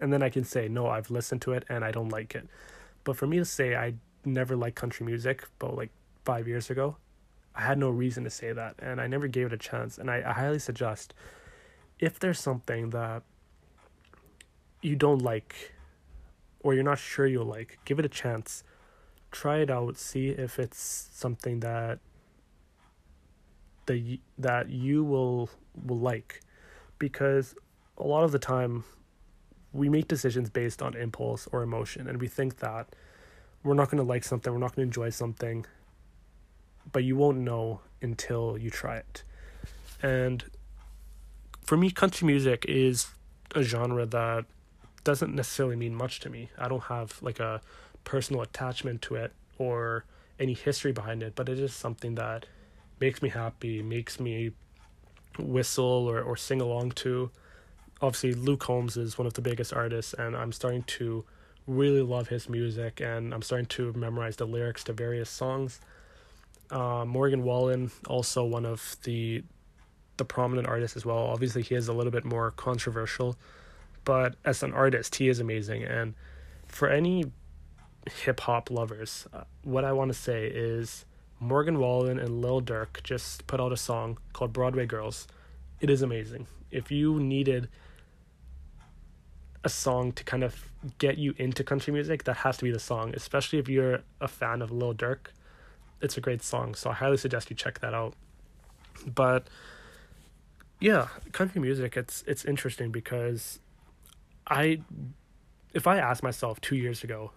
And 0.00 0.12
then 0.12 0.22
I 0.22 0.30
can 0.30 0.44
say, 0.44 0.68
no, 0.68 0.86
I've 0.86 1.10
listened 1.10 1.42
to 1.42 1.52
it 1.52 1.64
and 1.68 1.84
I 1.84 1.90
don't 1.90 2.08
like 2.08 2.34
it. 2.34 2.46
But 3.04 3.16
for 3.16 3.26
me 3.26 3.38
to 3.38 3.44
say 3.44 3.76
I 3.76 3.94
never 4.24 4.56
liked 4.56 4.76
country 4.76 5.04
music, 5.04 5.46
but 5.58 5.76
like 5.76 5.90
five 6.24 6.46
years 6.46 6.70
ago, 6.70 6.96
I 7.54 7.62
had 7.62 7.78
no 7.78 7.90
reason 7.90 8.24
to 8.24 8.30
say 8.30 8.52
that. 8.52 8.76
And 8.78 9.00
I 9.00 9.08
never 9.08 9.26
gave 9.26 9.46
it 9.46 9.52
a 9.52 9.58
chance. 9.58 9.98
And 9.98 10.10
I, 10.10 10.22
I 10.24 10.32
highly 10.32 10.58
suggest 10.60 11.12
if 11.98 12.18
there's 12.18 12.38
something 12.38 12.90
that 12.90 13.22
you 14.80 14.96
don't 14.96 15.22
like 15.22 15.74
or 16.60 16.74
you're 16.74 16.84
not 16.84 16.98
sure 16.98 17.26
you'll 17.26 17.44
like, 17.44 17.78
give 17.84 17.98
it 17.98 18.04
a 18.04 18.08
chance. 18.08 18.64
Try 19.30 19.58
it 19.58 19.70
out, 19.70 19.96
see 19.96 20.28
if 20.28 20.58
it's 20.58 21.10
something 21.12 21.60
that 21.60 21.98
that 23.86 24.18
that 24.38 24.68
you 24.68 25.02
will 25.02 25.48
will 25.86 25.98
like 25.98 26.42
because 26.98 27.54
a 27.96 28.02
lot 28.02 28.24
of 28.24 28.32
the 28.32 28.38
time 28.38 28.84
we 29.72 29.88
make 29.88 30.08
decisions 30.08 30.50
based 30.50 30.82
on 30.82 30.94
impulse 30.94 31.48
or 31.52 31.62
emotion 31.62 32.08
and 32.08 32.20
we 32.20 32.28
think 32.28 32.58
that 32.58 32.88
we're 33.62 33.74
not 33.74 33.90
going 33.90 33.98
to 33.98 34.08
like 34.08 34.24
something, 34.24 34.52
we're 34.52 34.58
not 34.58 34.74
going 34.74 34.86
to 34.86 34.88
enjoy 34.88 35.10
something, 35.10 35.66
but 36.92 37.04
you 37.04 37.16
won't 37.16 37.38
know 37.38 37.80
until 38.00 38.56
you 38.58 38.70
try 38.70 38.96
it. 38.96 39.24
And 40.02 40.44
for 41.62 41.76
me 41.76 41.90
country 41.90 42.26
music 42.26 42.64
is 42.66 43.08
a 43.54 43.62
genre 43.62 44.06
that 44.06 44.46
doesn't 45.04 45.34
necessarily 45.34 45.76
mean 45.76 45.94
much 45.94 46.20
to 46.20 46.30
me. 46.30 46.50
I 46.58 46.68
don't 46.68 46.84
have 46.84 47.20
like 47.22 47.40
a 47.40 47.60
personal 48.04 48.42
attachment 48.42 49.02
to 49.02 49.16
it 49.16 49.32
or 49.58 50.04
any 50.38 50.54
history 50.54 50.92
behind 50.92 51.22
it, 51.22 51.34
but 51.34 51.48
it 51.48 51.58
is 51.58 51.72
something 51.72 52.14
that 52.14 52.46
makes 53.00 53.22
me 53.22 53.28
happy, 53.28 53.82
makes 53.82 54.18
me 54.20 54.52
whistle 55.38 56.08
or, 56.08 56.22
or 56.22 56.36
sing 56.36 56.60
along 56.60 56.92
to. 56.92 57.30
Obviously, 58.00 58.32
Luke 58.32 58.60
Combs 58.60 58.96
is 58.96 59.18
one 59.18 59.26
of 59.26 59.34
the 59.34 59.40
biggest 59.40 59.72
artists, 59.72 60.14
and 60.14 60.36
I'm 60.36 60.52
starting 60.52 60.84
to 60.84 61.24
really 61.66 62.02
love 62.02 62.28
his 62.28 62.48
music, 62.48 63.00
and 63.00 63.34
I'm 63.34 63.42
starting 63.42 63.66
to 63.66 63.92
memorize 63.92 64.36
the 64.36 64.46
lyrics 64.46 64.84
to 64.84 64.92
various 64.92 65.28
songs. 65.28 65.80
Uh, 66.70 67.04
Morgan 67.04 67.42
Wallen, 67.42 67.90
also 68.06 68.44
one 68.44 68.64
of 68.64 68.96
the 69.04 69.42
the 70.16 70.24
prominent 70.24 70.66
artists 70.66 70.96
as 70.96 71.06
well. 71.06 71.18
Obviously, 71.18 71.62
he 71.62 71.76
is 71.76 71.86
a 71.86 71.92
little 71.92 72.10
bit 72.10 72.24
more 72.24 72.50
controversial 72.50 73.36
but 74.08 74.36
as 74.42 74.62
an 74.62 74.72
artist, 74.72 75.16
he 75.16 75.28
is 75.28 75.38
amazing. 75.38 75.84
And 75.84 76.14
for 76.64 76.88
any 76.88 77.30
hip 78.10 78.40
hop 78.40 78.70
lovers, 78.70 79.26
uh, 79.34 79.42
what 79.64 79.84
I 79.84 79.92
want 79.92 80.10
to 80.10 80.18
say 80.18 80.46
is 80.46 81.04
Morgan 81.40 81.78
Wallen 81.78 82.18
and 82.18 82.40
Lil 82.40 82.62
Durk 82.62 83.02
just 83.02 83.46
put 83.46 83.60
out 83.60 83.70
a 83.70 83.76
song 83.76 84.16
called 84.32 84.54
Broadway 84.54 84.86
Girls. 84.86 85.28
It 85.82 85.90
is 85.90 86.00
amazing. 86.00 86.46
If 86.70 86.90
you 86.90 87.20
needed 87.20 87.68
a 89.62 89.68
song 89.68 90.12
to 90.12 90.24
kind 90.24 90.42
of 90.42 90.70
get 90.96 91.18
you 91.18 91.34
into 91.36 91.62
country 91.62 91.92
music, 91.92 92.24
that 92.24 92.38
has 92.38 92.56
to 92.56 92.64
be 92.64 92.70
the 92.70 92.78
song, 92.78 93.12
especially 93.14 93.58
if 93.58 93.68
you're 93.68 94.00
a 94.22 94.28
fan 94.28 94.62
of 94.62 94.70
Lil 94.70 94.94
Durk. 94.94 95.32
It's 96.00 96.16
a 96.16 96.22
great 96.22 96.42
song, 96.42 96.74
so 96.74 96.88
I 96.88 96.94
highly 96.94 97.18
suggest 97.18 97.50
you 97.50 97.56
check 97.56 97.80
that 97.80 97.92
out. 97.92 98.14
But 99.06 99.48
yeah, 100.80 101.08
country 101.32 101.60
music 101.60 101.94
it's 101.94 102.24
it's 102.26 102.46
interesting 102.46 102.90
because 102.90 103.58
I 104.48 104.80
if 105.74 105.86
I 105.86 105.98
asked 105.98 106.22
myself 106.22 106.60
2 106.60 106.76
years 106.76 107.04
ago 107.04 107.32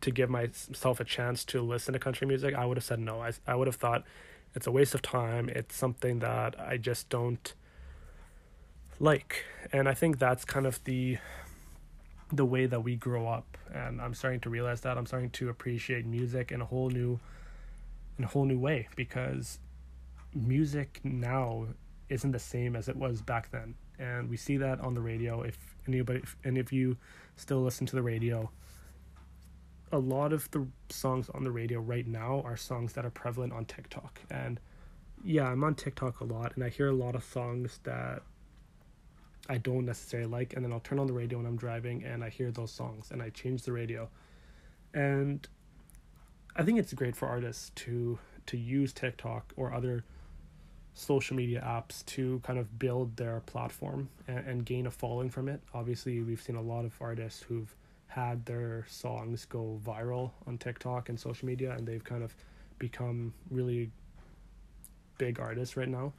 to 0.00 0.10
give 0.10 0.28
myself 0.28 1.00
a 1.00 1.04
chance 1.04 1.44
to 1.46 1.62
listen 1.62 1.92
to 1.94 1.98
country 1.98 2.26
music, 2.26 2.54
I 2.54 2.66
would 2.66 2.76
have 2.76 2.84
said 2.84 2.98
no. 2.98 3.22
I, 3.22 3.32
I 3.46 3.54
would 3.54 3.66
have 3.66 3.76
thought 3.76 4.04
it's 4.54 4.66
a 4.66 4.70
waste 4.70 4.94
of 4.94 5.02
time. 5.02 5.48
It's 5.48 5.74
something 5.74 6.18
that 6.20 6.58
I 6.60 6.76
just 6.76 7.08
don't 7.08 7.52
like. 8.98 9.44
And 9.72 9.88
I 9.88 9.94
think 9.94 10.18
that's 10.18 10.44
kind 10.44 10.66
of 10.66 10.82
the 10.84 11.18
the 12.32 12.44
way 12.44 12.66
that 12.66 12.80
we 12.80 12.96
grow 12.96 13.28
up 13.28 13.56
and 13.72 14.00
I'm 14.00 14.12
starting 14.12 14.40
to 14.40 14.50
realize 14.50 14.80
that 14.80 14.98
I'm 14.98 15.06
starting 15.06 15.30
to 15.30 15.48
appreciate 15.48 16.06
music 16.06 16.50
in 16.50 16.60
a 16.60 16.64
whole 16.64 16.90
new 16.90 17.20
in 18.18 18.24
a 18.24 18.26
whole 18.26 18.44
new 18.44 18.58
way 18.58 18.88
because 18.96 19.60
music 20.34 21.00
now 21.04 21.66
isn't 22.08 22.32
the 22.32 22.38
same 22.40 22.74
as 22.74 22.88
it 22.88 22.96
was 22.96 23.22
back 23.22 23.52
then 23.52 23.76
and 24.00 24.28
we 24.28 24.36
see 24.36 24.56
that 24.56 24.80
on 24.80 24.94
the 24.94 25.00
radio 25.00 25.42
if 25.42 25.75
anybody 25.88 26.20
if 26.20 26.36
any 26.44 26.60
of 26.60 26.72
you 26.72 26.96
still 27.36 27.60
listen 27.60 27.86
to 27.86 27.96
the 27.96 28.02
radio 28.02 28.50
a 29.92 29.98
lot 29.98 30.32
of 30.32 30.50
the 30.50 30.66
songs 30.88 31.30
on 31.30 31.44
the 31.44 31.50
radio 31.50 31.78
right 31.78 32.06
now 32.06 32.42
are 32.44 32.56
songs 32.56 32.92
that 32.94 33.04
are 33.04 33.10
prevalent 33.10 33.52
on 33.52 33.64
TikTok 33.64 34.20
and 34.30 34.58
yeah 35.24 35.44
I'm 35.48 35.62
on 35.64 35.74
TikTok 35.74 36.20
a 36.20 36.24
lot 36.24 36.54
and 36.54 36.64
I 36.64 36.68
hear 36.68 36.88
a 36.88 36.94
lot 36.94 37.14
of 37.14 37.24
songs 37.24 37.80
that 37.84 38.22
I 39.48 39.58
don't 39.58 39.84
necessarily 39.84 40.28
like, 40.28 40.54
and 40.54 40.64
then 40.64 40.72
I'll 40.72 40.80
turn 40.80 40.98
on 40.98 41.06
the 41.06 41.12
radio 41.12 41.38
when 41.38 41.46
I'm 41.46 41.56
driving 41.56 42.04
and 42.04 42.24
I 42.24 42.30
hear 42.30 42.50
those 42.50 42.72
songs 42.72 43.10
and 43.10 43.22
I 43.22 43.30
change 43.30 43.62
the 43.62 43.72
radio. 43.72 44.08
And 44.92 45.46
I 46.56 46.62
think 46.62 46.78
it's 46.78 46.92
great 46.94 47.16
for 47.16 47.28
artists 47.28 47.70
to 47.76 48.18
to 48.46 48.56
use 48.56 48.92
TikTok 48.92 49.52
or 49.56 49.74
other 49.74 50.04
social 50.96 51.36
media 51.36 51.62
apps 51.64 52.04
to 52.06 52.40
kind 52.42 52.58
of 52.58 52.78
build 52.78 53.16
their 53.18 53.40
platform 53.40 54.08
and, 54.26 54.38
and 54.38 54.64
gain 54.64 54.86
a 54.86 54.90
following 54.90 55.28
from 55.28 55.46
it. 55.46 55.60
Obviously, 55.74 56.22
we've 56.22 56.40
seen 56.40 56.56
a 56.56 56.62
lot 56.62 56.86
of 56.86 56.96
artists 57.00 57.42
who've 57.42 57.72
had 58.06 58.46
their 58.46 58.86
songs 58.88 59.44
go 59.44 59.78
viral 59.84 60.30
on 60.46 60.56
TikTok 60.56 61.10
and 61.10 61.20
social 61.20 61.46
media, 61.46 61.72
and 61.72 61.86
they've 61.86 62.02
kind 62.02 62.22
of 62.22 62.34
become 62.78 63.34
really 63.50 63.90
big 65.18 65.38
artists 65.38 65.76
right 65.76 65.88
now. 65.88 66.14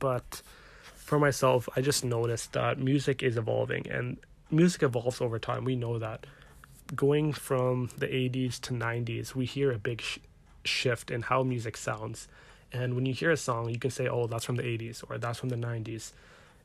But 0.00 0.42
for 0.96 1.20
myself, 1.20 1.68
I 1.76 1.80
just 1.80 2.04
noticed 2.04 2.52
that 2.54 2.80
music 2.80 3.22
is 3.22 3.36
evolving 3.36 3.88
and 3.88 4.16
music 4.50 4.82
evolves 4.82 5.20
over 5.20 5.38
time. 5.38 5.64
We 5.64 5.76
know 5.76 6.00
that. 6.00 6.26
Going 6.94 7.32
from 7.32 7.90
the 7.96 8.06
80s 8.06 8.60
to 8.62 8.72
90s, 8.72 9.36
we 9.36 9.44
hear 9.44 9.70
a 9.72 9.78
big 9.78 10.00
sh- 10.00 10.18
shift 10.64 11.12
in 11.12 11.22
how 11.22 11.44
music 11.44 11.76
sounds. 11.76 12.28
And 12.76 12.94
when 12.94 13.06
you 13.06 13.14
hear 13.14 13.30
a 13.30 13.36
song, 13.38 13.70
you 13.70 13.78
can 13.78 13.90
say, 13.90 14.06
oh, 14.06 14.26
that's 14.26 14.44
from 14.44 14.56
the 14.56 14.62
80s 14.62 15.02
or 15.08 15.16
that's 15.16 15.38
from 15.38 15.48
the 15.48 15.56
90s 15.56 16.12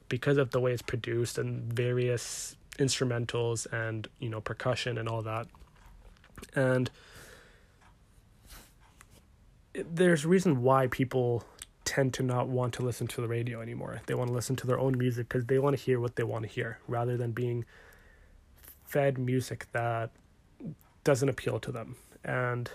because 0.10 0.38
of 0.38 0.52
the 0.52 0.60
way 0.60 0.74
it's 0.74 0.82
produced 0.82 1.38
and 1.38 1.72
various 1.72 2.58
instrumentals 2.78 3.66
and, 3.72 4.10
you 4.20 4.28
know, 4.28 4.42
percussion 4.42 4.98
and 4.98 5.08
all 5.08 5.22
that. 5.22 5.48
And 6.54 6.92
there's 9.74 10.26
a 10.26 10.28
reason 10.28 10.62
why 10.62 10.88
people 10.88 11.46
tend 11.86 12.14
to 12.16 12.24
not 12.24 12.50
want 12.50 12.74
to 12.74 12.84
listen 12.84 13.08
to 13.08 13.22
the 13.22 13.28
radio 13.28 13.62
anymore. 13.62 14.02
They 14.06 14.14
want 14.14 14.28
to 14.28 14.34
listen 14.34 14.58
to 14.58 14.68
their 14.68 14.80
own 14.80 14.98
music 14.98 15.30
because 15.30 15.46
they 15.46 15.60
want 15.60 15.78
to 15.78 15.82
hear 15.82 16.00
what 16.00 16.18
they 16.18 16.24
want 16.24 16.44
to 16.44 16.50
hear 16.50 16.80
rather 16.90 17.16
than 17.16 17.32
being 17.32 17.64
fed 18.86 19.18
music 19.18 19.68
that 19.72 20.10
doesn't 21.06 21.30
appeal 21.30 21.58
to 21.62 21.72
them. 21.72 21.96
And 22.26 22.70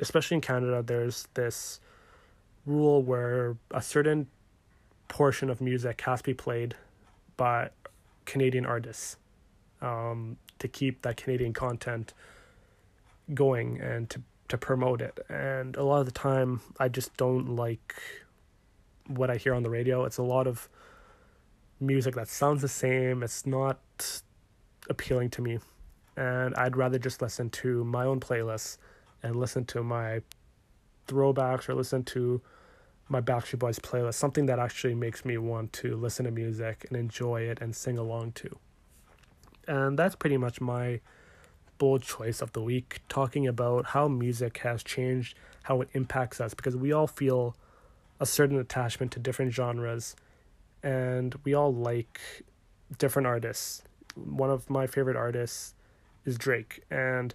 especially 0.00 0.34
in 0.36 0.40
Canada, 0.40 0.82
there's 0.82 1.28
this 1.34 1.78
rule 2.66 3.02
where 3.02 3.56
a 3.70 3.82
certain 3.82 4.26
portion 5.08 5.50
of 5.50 5.60
music 5.60 6.00
has 6.02 6.20
to 6.20 6.24
be 6.24 6.34
played 6.34 6.74
by 7.36 7.70
Canadian 8.24 8.64
artists 8.64 9.16
um, 9.82 10.36
to 10.58 10.68
keep 10.68 11.02
that 11.02 11.16
Canadian 11.16 11.52
content 11.52 12.14
going 13.32 13.80
and 13.80 14.08
to 14.10 14.22
to 14.48 14.58
promote 14.58 15.00
it. 15.00 15.18
And 15.28 15.76
a 15.76 15.82
lot 15.82 16.00
of 16.00 16.06
the 16.06 16.12
time, 16.12 16.60
I 16.78 16.88
just 16.88 17.16
don't 17.16 17.56
like 17.56 17.94
what 19.06 19.30
I 19.30 19.36
hear 19.36 19.54
on 19.54 19.62
the 19.62 19.70
radio. 19.70 20.04
It's 20.04 20.18
a 20.18 20.22
lot 20.22 20.46
of 20.46 20.68
music 21.80 22.14
that 22.14 22.28
sounds 22.28 22.62
the 22.62 22.68
same. 22.68 23.22
It's 23.22 23.46
not 23.46 24.22
appealing 24.88 25.30
to 25.30 25.42
me. 25.42 25.58
And 26.16 26.54
I'd 26.56 26.76
rather 26.76 26.98
just 26.98 27.22
listen 27.22 27.50
to 27.50 27.84
my 27.84 28.04
own 28.04 28.20
playlists 28.20 28.78
and 29.22 29.36
listen 29.36 29.64
to 29.66 29.82
my 29.82 30.20
throwbacks 31.08 31.68
or 31.68 31.74
listen 31.74 32.04
to 32.04 32.40
my 33.08 33.20
Backstreet 33.20 33.58
Boys 33.58 33.78
playlist, 33.78 34.14
something 34.14 34.46
that 34.46 34.58
actually 34.58 34.94
makes 34.94 35.24
me 35.24 35.36
want 35.38 35.72
to 35.74 35.96
listen 35.96 36.24
to 36.24 36.30
music 36.30 36.86
and 36.88 36.96
enjoy 36.96 37.42
it 37.42 37.58
and 37.60 37.74
sing 37.74 37.98
along 37.98 38.32
to. 38.32 38.58
And 39.66 39.98
that's 39.98 40.14
pretty 40.14 40.36
much 40.36 40.60
my 40.60 41.00
bold 41.78 42.02
choice 42.02 42.40
of 42.40 42.52
the 42.52 42.62
week, 42.62 43.00
talking 43.08 43.46
about 43.46 43.86
how 43.86 44.08
music 44.08 44.58
has 44.58 44.82
changed, 44.82 45.36
how 45.64 45.80
it 45.80 45.88
impacts 45.92 46.40
us, 46.40 46.54
because 46.54 46.76
we 46.76 46.92
all 46.92 47.06
feel 47.06 47.56
a 48.20 48.26
certain 48.26 48.58
attachment 48.58 49.12
to 49.12 49.18
different 49.18 49.52
genres 49.52 50.14
and 50.82 51.34
we 51.44 51.54
all 51.54 51.74
like 51.74 52.20
different 52.98 53.26
artists. 53.26 53.82
One 54.14 54.50
of 54.50 54.70
my 54.70 54.86
favorite 54.86 55.16
artists 55.16 55.74
is 56.24 56.38
Drake, 56.38 56.82
and 56.90 57.34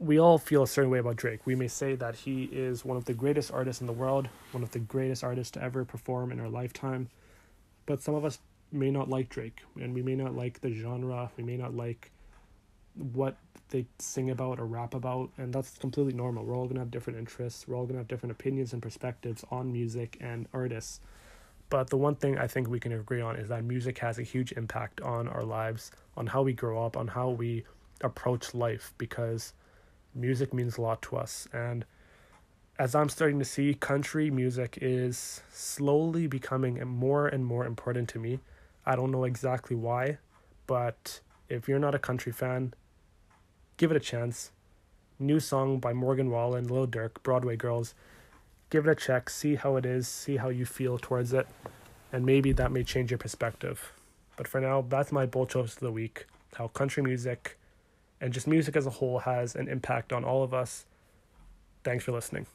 we 0.00 0.18
all 0.18 0.38
feel 0.38 0.62
a 0.62 0.66
certain 0.66 0.90
way 0.90 0.98
about 0.98 1.16
Drake. 1.16 1.46
We 1.46 1.54
may 1.54 1.68
say 1.68 1.94
that 1.94 2.16
he 2.16 2.44
is 2.44 2.86
one 2.86 2.96
of 2.96 3.04
the 3.04 3.12
greatest 3.12 3.52
artists 3.52 3.82
in 3.82 3.86
the 3.86 3.92
world, 3.92 4.28
one 4.52 4.62
of 4.62 4.70
the 4.70 4.78
greatest 4.78 5.22
artists 5.22 5.50
to 5.52 5.62
ever 5.62 5.84
perform 5.84 6.32
in 6.32 6.40
our 6.40 6.48
lifetime, 6.48 7.10
but 7.84 8.02
some 8.02 8.14
of 8.14 8.24
us 8.24 8.38
may 8.72 8.90
not 8.90 9.10
like 9.10 9.28
Drake, 9.28 9.60
and 9.78 9.92
we 9.92 10.00
may 10.00 10.14
not 10.14 10.34
like 10.34 10.62
the 10.62 10.72
genre, 10.72 11.30
we 11.36 11.44
may 11.44 11.58
not 11.58 11.74
like 11.74 12.10
what 13.12 13.36
they 13.68 13.84
sing 13.98 14.30
about 14.30 14.58
or 14.58 14.64
rap 14.64 14.94
about, 14.94 15.30
and 15.36 15.52
that's 15.52 15.76
completely 15.76 16.14
normal. 16.14 16.44
We're 16.44 16.56
all 16.56 16.66
gonna 16.66 16.80
have 16.80 16.90
different 16.90 17.18
interests. 17.18 17.68
We're 17.68 17.76
all 17.76 17.84
gonna 17.84 17.98
have 17.98 18.08
different 18.08 18.32
opinions 18.32 18.72
and 18.72 18.80
perspectives 18.80 19.44
on 19.50 19.70
music 19.70 20.16
and 20.20 20.48
artists. 20.54 21.00
But 21.68 21.90
the 21.90 21.98
one 21.98 22.14
thing 22.14 22.38
I 22.38 22.46
think 22.46 22.68
we 22.68 22.80
can 22.80 22.92
agree 22.92 23.20
on 23.20 23.36
is 23.36 23.48
that 23.48 23.64
music 23.64 23.98
has 23.98 24.18
a 24.18 24.22
huge 24.22 24.52
impact 24.52 25.02
on 25.02 25.28
our 25.28 25.44
lives, 25.44 25.92
on 26.16 26.26
how 26.26 26.42
we 26.42 26.54
grow 26.54 26.84
up, 26.84 26.96
on 26.96 27.06
how 27.06 27.28
we 27.28 27.64
approach 28.00 28.54
life, 28.54 28.94
because 28.96 29.52
music 30.14 30.52
means 30.52 30.76
a 30.76 30.80
lot 30.80 31.02
to 31.02 31.16
us. 31.16 31.48
And 31.52 31.84
as 32.78 32.94
I'm 32.94 33.08
starting 33.08 33.38
to 33.38 33.44
see, 33.44 33.74
country 33.74 34.30
music 34.30 34.78
is 34.80 35.42
slowly 35.52 36.26
becoming 36.26 36.82
more 36.86 37.28
and 37.28 37.44
more 37.44 37.66
important 37.66 38.08
to 38.10 38.18
me. 38.18 38.40
I 38.86 38.96
don't 38.96 39.10
know 39.10 39.24
exactly 39.24 39.76
why, 39.76 40.18
but 40.66 41.20
if 41.48 41.68
you're 41.68 41.78
not 41.78 41.94
a 41.94 41.98
country 41.98 42.32
fan, 42.32 42.74
give 43.76 43.90
it 43.90 43.96
a 43.96 44.00
chance. 44.00 44.50
New 45.18 45.40
song 45.40 45.78
by 45.78 45.92
Morgan 45.92 46.30
Wallen, 46.30 46.68
Lil 46.68 46.86
Durk, 46.86 47.22
Broadway 47.22 47.56
Girls. 47.56 47.94
Give 48.70 48.86
it 48.86 48.90
a 48.90 48.94
check, 48.94 49.28
see 49.28 49.56
how 49.56 49.76
it 49.76 49.84
is, 49.84 50.08
see 50.08 50.38
how 50.38 50.48
you 50.48 50.64
feel 50.64 50.96
towards 50.96 51.32
it, 51.32 51.46
and 52.12 52.24
maybe 52.24 52.52
that 52.52 52.72
may 52.72 52.84
change 52.84 53.10
your 53.10 53.18
perspective. 53.18 53.92
But 54.36 54.48
for 54.48 54.60
now, 54.60 54.86
that's 54.88 55.12
my 55.12 55.26
bold 55.26 55.50
choice 55.50 55.74
of 55.74 55.80
the 55.80 55.92
week. 55.92 56.26
How 56.54 56.68
country 56.68 57.02
music 57.02 57.58
and 58.20 58.32
just 58.32 58.46
music 58.46 58.76
as 58.76 58.86
a 58.86 58.90
whole 58.90 59.20
has 59.20 59.54
an 59.54 59.68
impact 59.68 60.12
on 60.12 60.24
all 60.24 60.42
of 60.42 60.52
us. 60.52 60.84
Thanks 61.84 62.04
for 62.04 62.12
listening. 62.12 62.46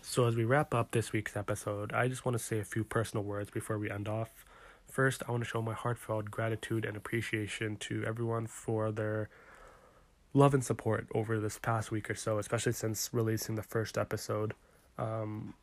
So, 0.00 0.26
as 0.26 0.36
we 0.36 0.44
wrap 0.44 0.74
up 0.74 0.90
this 0.90 1.12
week's 1.12 1.36
episode, 1.36 1.92
I 1.92 2.08
just 2.08 2.24
want 2.24 2.36
to 2.36 2.42
say 2.42 2.58
a 2.58 2.64
few 2.64 2.82
personal 2.84 3.24
words 3.24 3.50
before 3.50 3.78
we 3.78 3.90
end 3.90 4.08
off. 4.08 4.44
First, 4.90 5.22
I 5.26 5.30
want 5.30 5.44
to 5.44 5.48
show 5.48 5.62
my 5.62 5.74
heartfelt 5.74 6.30
gratitude 6.30 6.84
and 6.84 6.96
appreciation 6.96 7.76
to 7.76 8.04
everyone 8.04 8.46
for 8.46 8.90
their 8.90 9.28
love 10.34 10.54
and 10.54 10.64
support 10.64 11.06
over 11.14 11.38
this 11.38 11.58
past 11.58 11.90
week 11.90 12.10
or 12.10 12.14
so, 12.14 12.38
especially 12.38 12.72
since 12.72 13.10
releasing 13.12 13.54
the 13.54 13.62
first 13.62 13.96
episode. 13.96 14.54
Um, 14.98 15.54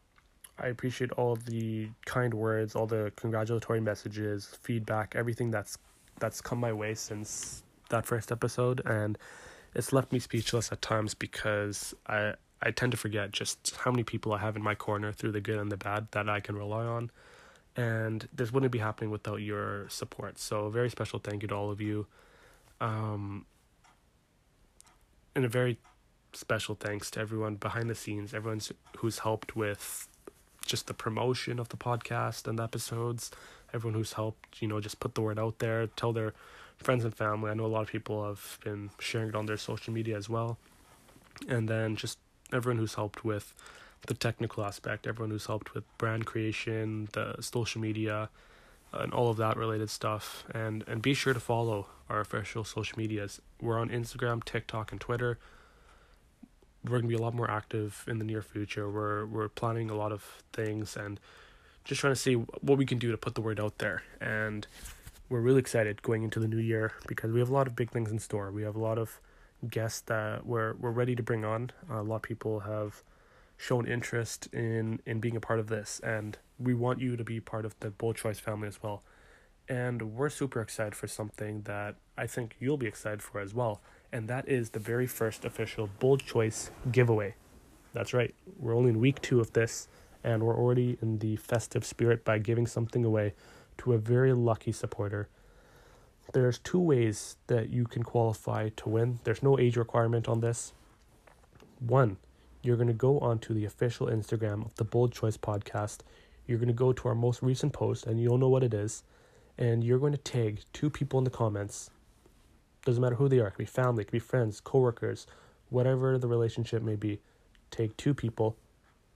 I 0.57 0.68
appreciate 0.68 1.11
all 1.11 1.36
the 1.36 1.90
kind 2.06 2.34
words, 2.34 2.76
all 2.76 2.88
the 2.88 3.11
congratulatory 3.16 3.82
messages, 3.82 4.57
feedback, 4.61 5.16
everything 5.16 5.52
that's 5.52 5.78
that's 6.20 6.41
come 6.41 6.60
my 6.60 6.74
way 6.74 6.95
since 6.95 7.64
that 7.90 8.06
first 8.06 8.32
episode, 8.32 8.82
and 8.86 9.18
it's 9.76 9.94
left 9.94 10.11
me 10.11 10.20
speechless 10.20 10.72
at 10.72 10.82
times 10.82 11.14
because 11.14 11.94
I 12.07 12.34
I 12.61 12.72
tend 12.72 12.91
to 12.91 12.98
forget 12.98 13.32
just 13.32 13.76
how 13.78 13.91
many 13.91 14.03
people 14.03 14.34
I 14.34 14.40
have 14.40 14.56
in 14.56 14.64
my 14.64 14.76
corner 14.76 15.14
through 15.14 15.32
the 15.32 15.41
good 15.41 15.60
and 15.60 15.72
the 15.72 15.78
bad 15.78 16.07
that 16.11 16.30
I 16.30 16.40
can 16.40 16.56
rely 16.56 16.86
on, 16.86 17.11
and 17.76 18.28
this 18.34 18.52
wouldn't 18.52 18.72
be 18.72 18.80
happening 18.80 19.11
without 19.11 19.41
your 19.41 19.88
support. 19.90 20.40
So 20.40 20.66
a 20.66 20.72
very 20.72 20.90
special 20.90 21.20
thank 21.20 21.41
you 21.41 21.48
to 21.49 21.56
all 21.56 21.72
of 21.72 21.80
you. 21.80 22.07
Um, 22.82 23.45
and 25.36 25.45
a 25.45 25.49
very 25.49 25.78
special 26.34 26.76
thanks 26.76 27.10
to 27.11 27.20
everyone 27.20 27.56
behind 27.56 27.90
the 27.90 27.95
scenes, 27.95 28.34
everyone 28.34 28.61
who's 28.98 29.20
helped 29.20 29.56
with 29.56 30.07
just 30.66 30.88
the 30.88 30.94
promotion 30.94 31.60
of 31.60 31.70
the 31.70 31.78
podcast 31.78 32.48
and 32.48 32.60
the 32.60 32.64
episodes, 32.64 33.32
everyone 33.74 33.95
who's 33.95 34.14
helped, 34.14 34.61
you 34.61 34.68
know, 34.68 34.80
just 34.80 34.99
put 34.99 35.16
the 35.16 35.22
word 35.22 35.40
out 35.40 35.60
there, 35.60 35.88
tell 35.88 36.14
their 36.14 36.34
friends 36.80 37.03
and 37.03 37.14
family. 37.14 37.51
I 37.51 37.53
know 37.53 37.65
a 37.65 37.68
lot 37.68 37.81
of 37.81 37.88
people 37.88 38.26
have 38.26 38.57
been 38.64 38.89
sharing 38.99 39.30
it 39.30 39.35
on 39.35 39.45
their 39.45 39.57
social 39.57 39.93
media 39.93 40.18
as 40.18 40.30
well. 40.30 40.57
And 41.47 41.69
then 41.69 41.95
just 41.95 42.18
everyone 42.51 42.80
who's 42.80 42.95
helped 42.95 43.23
with 43.23 43.53
the 44.07 44.14
technical 44.14 44.64
aspect, 44.64 45.07
everyone 45.07 45.31
who's 45.31 45.45
helped 45.45 45.73
with 45.73 45.84
brand 45.97 46.26
creation, 46.26 47.10
the 47.14 47.35
social 47.41 47.81
media, 47.81 48.30
and 48.93 49.14
all 49.14 49.30
of 49.30 49.38
that 49.38 49.57
related 49.57 49.89
stuff. 49.89 50.45
And 50.53 50.84
and 50.88 51.01
be 51.01 51.14
sure 51.14 51.34
to 51.34 51.39
follow 51.39 51.88
our 52.10 52.22
official 52.22 52.64
social 52.64 52.97
medias. 52.97 53.41
We're 53.61 53.77
on 53.77 53.89
Instagram, 53.89 54.43
TikTok, 54.43 54.91
and 54.91 54.99
Twitter. 54.99 55.38
We're 56.84 56.97
gonna 56.97 57.10
be 57.10 57.15
a 57.15 57.22
lot 57.22 57.34
more 57.34 57.51
active 57.51 58.06
in 58.07 58.19
the 58.19 58.26
near 58.26 58.41
future. 58.41 58.89
We're 58.89 59.26
we're 59.26 59.49
planning 59.49 59.89
a 59.89 59.95
lot 59.95 60.11
of 60.11 60.43
things 60.53 60.95
and 60.95 61.19
just 61.84 62.01
trying 62.01 62.14
to 62.14 62.19
see 62.19 62.35
what 62.35 62.77
we 62.77 62.85
can 62.85 62.99
do 62.99 63.11
to 63.11 63.18
put 63.18 63.35
the 63.35 63.41
word 63.41 63.60
out 63.60 63.80
there. 63.80 64.03
And 64.22 64.65
we're 65.30 65.41
really 65.41 65.60
excited 65.60 66.01
going 66.01 66.23
into 66.23 66.39
the 66.39 66.47
new 66.47 66.57
year 66.57 66.91
because 67.07 67.31
we 67.31 67.39
have 67.39 67.49
a 67.49 67.53
lot 67.53 67.68
of 67.68 67.76
big 67.76 67.91
things 67.91 68.11
in 68.11 68.19
store. 68.19 68.51
We 68.51 68.64
have 68.64 68.76
a 68.76 68.80
lot 68.80 68.97
of 68.97 69.22
guests 69.69 70.01
that 70.01 70.45
we're 70.45 70.73
we're 70.76 70.91
ready 70.91 71.15
to 71.15 71.23
bring 71.23 71.45
on. 71.45 71.72
a 71.89 72.01
lot 72.01 72.18
of 72.18 72.22
people 72.23 72.61
have 72.61 73.03
shown 73.57 73.85
interest 73.85 74.47
in 74.53 75.01
in 75.06 75.19
being 75.19 75.35
a 75.35 75.39
part 75.39 75.60
of 75.60 75.68
this 75.68 75.99
and 76.01 76.38
we 76.57 76.73
want 76.73 76.99
you 76.99 77.18
to 77.18 77.26
be 77.26 77.41
part 77.41 77.65
of 77.65 77.77
the 77.81 77.89
bold 77.89 78.15
choice 78.15 78.39
family 78.39 78.69
as 78.69 78.81
well 78.81 79.03
and 79.68 80.01
we're 80.15 80.30
super 80.30 80.61
excited 80.61 80.95
for 80.95 81.07
something 81.07 81.61
that 81.64 81.95
i 82.18 82.26
think 82.26 82.56
you'll 82.61 82.77
be 82.77 82.88
excited 82.88 83.22
for 83.22 83.41
as 83.41 83.53
well 83.53 83.81
and 84.14 84.30
that 84.30 84.47
is 84.47 84.69
the 84.69 84.80
very 84.80 85.06
first 85.06 85.43
official 85.43 85.89
bold 85.99 86.26
choice 86.26 86.72
giveaway 86.89 87.35
that's 87.93 88.14
right 88.14 88.34
we're 88.57 88.73
only 88.73 88.91
in 88.91 88.97
week 88.97 89.22
two 89.22 89.41
of 89.41 89.51
this 89.51 89.89
and 90.23 90.41
we're 90.41 90.56
already 90.57 90.97
in 91.01 91.19
the 91.19 91.35
festive 91.35 91.84
spirit 91.84 92.23
by 92.23 92.38
giving 92.38 92.65
something 92.65 93.03
away 93.03 93.34
to 93.80 93.93
a 93.93 93.97
very 93.97 94.34
lucky 94.34 94.72
supporter 94.72 95.27
there's 96.34 96.60
two 96.60 96.80
ways 96.80 97.38
that 97.47 97.69
you 97.69 97.85
can 97.85 98.03
qualify 98.03 98.69
to 98.69 98.88
win 98.88 99.19
there's 99.23 99.41
no 99.41 99.57
age 99.60 99.76
requirement 99.76 100.27
on 100.27 100.41
this 100.41 100.73
one 101.80 102.18
you're 102.61 102.76
going 102.76 102.88
to 102.88 102.93
go 102.93 103.19
onto 103.19 103.53
the 103.53 103.64
official 103.65 104.07
Instagram 104.07 104.65
of 104.65 104.76
the 104.76 104.84
Bold 104.84 105.14
Choice 105.14 105.38
podcast. 105.38 105.99
You're 106.45 106.57
going 106.57 106.68
to 106.68 106.73
go 106.73 106.91
to 106.91 107.07
our 107.07 107.15
most 107.15 107.41
recent 107.41 107.72
post, 107.72 108.06
and 108.06 108.19
you'll 108.19 108.38
know 108.38 108.49
what 108.49 108.64
it 108.64 108.73
is. 108.73 109.03
And 109.57 109.84
you're 109.84 109.99
going 109.99 110.11
to 110.11 110.18
tag 110.18 110.61
two 110.73 110.89
people 110.89 111.19
in 111.19 111.23
the 111.23 111.30
comments. 111.30 111.89
Doesn't 112.85 113.01
matter 113.01 113.15
who 113.15 113.30
they 113.30 113.39
are. 113.39 113.47
It 113.47 113.51
could 113.51 113.60
be 113.60 113.65
family, 113.65 114.01
it 114.01 114.06
could 114.06 114.11
be 114.14 114.19
friends, 114.19 114.60
coworkers, 114.60 115.26
whatever 115.69 116.18
the 116.18 116.27
relationship 116.27 116.81
may 116.81 116.95
be. 116.95 117.19
Take 117.72 117.95
two 117.95 118.14
people. 118.14 118.57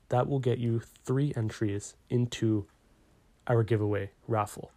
That 0.09 0.27
will 0.29 0.39
get 0.39 0.59
you 0.59 0.81
three 1.03 1.33
entries 1.35 1.95
into 2.09 2.67
our 3.47 3.63
giveaway 3.63 4.11
raffle. 4.27 4.71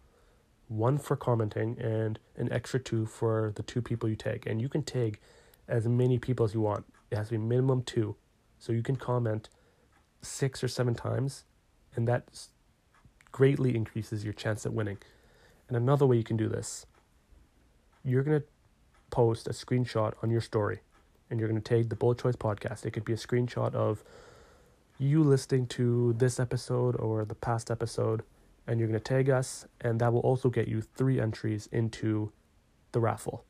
One 0.67 0.97
for 0.97 1.15
commenting 1.15 1.77
and 1.79 2.19
an 2.35 2.51
extra 2.51 2.79
two 2.79 3.05
for 3.05 3.53
the 3.55 3.63
two 3.63 3.81
people 3.81 4.09
you 4.09 4.15
tag. 4.15 4.45
And 4.45 4.61
you 4.61 4.69
can 4.69 4.83
tag 4.83 5.19
as 5.67 5.87
many 5.87 6.19
people 6.19 6.45
as 6.45 6.53
you 6.53 6.61
want. 6.61 6.85
It 7.09 7.15
has 7.15 7.27
to 7.27 7.33
be 7.33 7.37
minimum 7.37 7.83
two 7.83 8.15
so 8.59 8.73
you 8.73 8.83
can 8.83 8.95
comment 8.95 9.49
six 10.21 10.63
or 10.63 10.67
seven 10.67 10.95
times, 10.95 11.45
and 11.95 12.07
that 12.07 12.47
greatly 13.31 13.75
increases 13.75 14.23
your 14.23 14.33
chance 14.33 14.65
at 14.65 14.73
winning. 14.73 14.97
And 15.67 15.77
another 15.77 16.05
way 16.05 16.17
you 16.17 16.23
can 16.23 16.37
do 16.37 16.49
this, 16.49 16.85
you're 18.03 18.23
going 18.23 18.41
to 18.41 18.47
post 19.09 19.47
a 19.47 19.51
screenshot 19.51 20.13
on 20.21 20.29
your 20.29 20.41
story 20.41 20.79
and 21.29 21.39
you're 21.39 21.49
going 21.49 21.61
to 21.61 21.75
tag 21.75 21.89
the 21.89 21.95
Bold 21.95 22.19
Choice 22.19 22.35
podcast. 22.35 22.85
It 22.85 22.91
could 22.91 23.05
be 23.05 23.13
a 23.13 23.17
screenshot 23.17 23.73
of 23.73 24.03
you 24.97 25.23
listening 25.23 25.67
to 25.67 26.13
this 26.13 26.39
episode 26.39 26.95
or 26.95 27.25
the 27.25 27.35
past 27.35 27.69
episode, 27.69 28.23
and 28.67 28.79
you're 28.79 28.87
going 28.87 28.99
to 28.99 29.03
tag 29.03 29.29
us, 29.29 29.65
and 29.81 29.99
that 30.01 30.11
will 30.11 30.19
also 30.21 30.49
get 30.49 30.67
you 30.67 30.81
three 30.81 31.19
entries 31.19 31.67
into 31.71 32.31
the 32.91 32.99
raffle. 32.99 33.45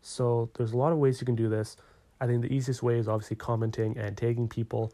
So 0.00 0.50
there's 0.56 0.72
a 0.72 0.76
lot 0.76 0.92
of 0.92 0.98
ways 0.98 1.20
you 1.20 1.24
can 1.24 1.34
do 1.34 1.48
this. 1.48 1.76
I 2.20 2.26
think 2.26 2.42
the 2.42 2.52
easiest 2.52 2.82
way 2.82 2.98
is 2.98 3.08
obviously 3.08 3.36
commenting 3.36 3.98
and 3.98 4.16
tagging 4.16 4.48
people. 4.48 4.92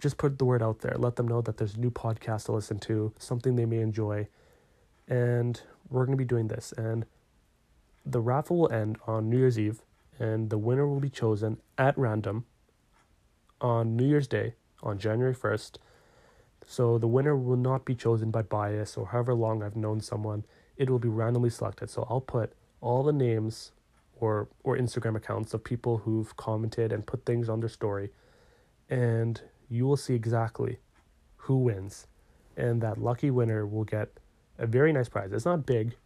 Just 0.00 0.18
put 0.18 0.38
the 0.38 0.44
word 0.44 0.62
out 0.62 0.80
there. 0.80 0.94
Let 0.96 1.16
them 1.16 1.26
know 1.26 1.40
that 1.40 1.56
there's 1.56 1.74
a 1.74 1.80
new 1.80 1.90
podcast 1.90 2.44
to 2.46 2.52
listen 2.52 2.78
to, 2.80 3.12
something 3.18 3.56
they 3.56 3.64
may 3.64 3.78
enjoy. 3.78 4.28
And 5.08 5.60
we're 5.88 6.04
going 6.04 6.16
to 6.16 6.22
be 6.22 6.26
doing 6.26 6.48
this. 6.48 6.72
And 6.76 7.06
the 8.04 8.20
raffle 8.20 8.58
will 8.58 8.72
end 8.72 8.98
on 9.06 9.30
New 9.30 9.38
Year's 9.38 9.58
Eve, 9.58 9.82
and 10.18 10.50
the 10.50 10.58
winner 10.58 10.86
will 10.86 11.00
be 11.00 11.10
chosen 11.10 11.58
at 11.76 11.96
random 11.96 12.44
on 13.60 13.96
New 13.96 14.06
Year's 14.06 14.28
Day 14.28 14.54
on 14.82 14.98
January 14.98 15.34
1st. 15.34 15.78
So 16.70 16.98
the 16.98 17.08
winner 17.08 17.34
will 17.34 17.56
not 17.56 17.86
be 17.86 17.94
chosen 17.94 18.30
by 18.30 18.42
bias 18.42 18.98
or 18.98 19.06
however 19.06 19.32
long 19.32 19.62
I've 19.62 19.74
known 19.74 20.02
someone. 20.02 20.44
It 20.76 20.90
will 20.90 20.98
be 20.98 21.08
randomly 21.08 21.48
selected. 21.48 21.88
So 21.88 22.06
I'll 22.10 22.20
put 22.20 22.52
all 22.82 23.02
the 23.02 23.12
names 23.12 23.72
or 24.20 24.48
or 24.64 24.76
Instagram 24.76 25.16
accounts 25.16 25.54
of 25.54 25.64
people 25.64 25.96
who've 25.96 26.36
commented 26.36 26.92
and 26.92 27.06
put 27.06 27.24
things 27.24 27.48
on 27.48 27.60
their 27.60 27.70
story 27.70 28.10
and 28.90 29.40
you 29.70 29.86
will 29.86 29.96
see 29.96 30.14
exactly 30.14 30.76
who 31.36 31.56
wins 31.56 32.06
and 32.54 32.82
that 32.82 32.98
lucky 32.98 33.30
winner 33.30 33.66
will 33.66 33.84
get 33.84 34.10
a 34.58 34.66
very 34.66 34.92
nice 34.92 35.08
prize. 35.08 35.32
It's 35.32 35.46
not 35.46 35.64
big, 35.64 35.96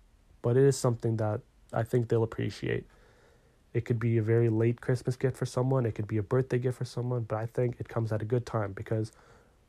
but 0.43 0.57
it 0.57 0.63
is 0.63 0.77
something 0.77 1.17
that 1.17 1.41
I 1.73 1.83
think 1.83 2.09
they'll 2.09 2.23
appreciate. 2.23 2.87
It 3.75 3.85
could 3.85 3.99
be 3.99 4.17
a 4.17 4.23
very 4.23 4.49
late 4.49 4.81
Christmas 4.81 5.17
gift 5.17 5.37
for 5.37 5.47
someone, 5.47 5.87
it 5.87 5.97
could 5.97 6.07
be 6.07 6.19
a 6.19 6.23
birthday 6.23 6.61
gift 6.61 6.79
for 6.79 6.85
someone, 6.85 7.25
but 7.25 7.39
I 7.39 7.47
think 7.47 7.81
it 7.81 7.89
comes 7.89 8.13
at 8.13 8.23
a 8.23 8.27
good 8.27 8.47
time 8.47 8.73
because 8.75 9.11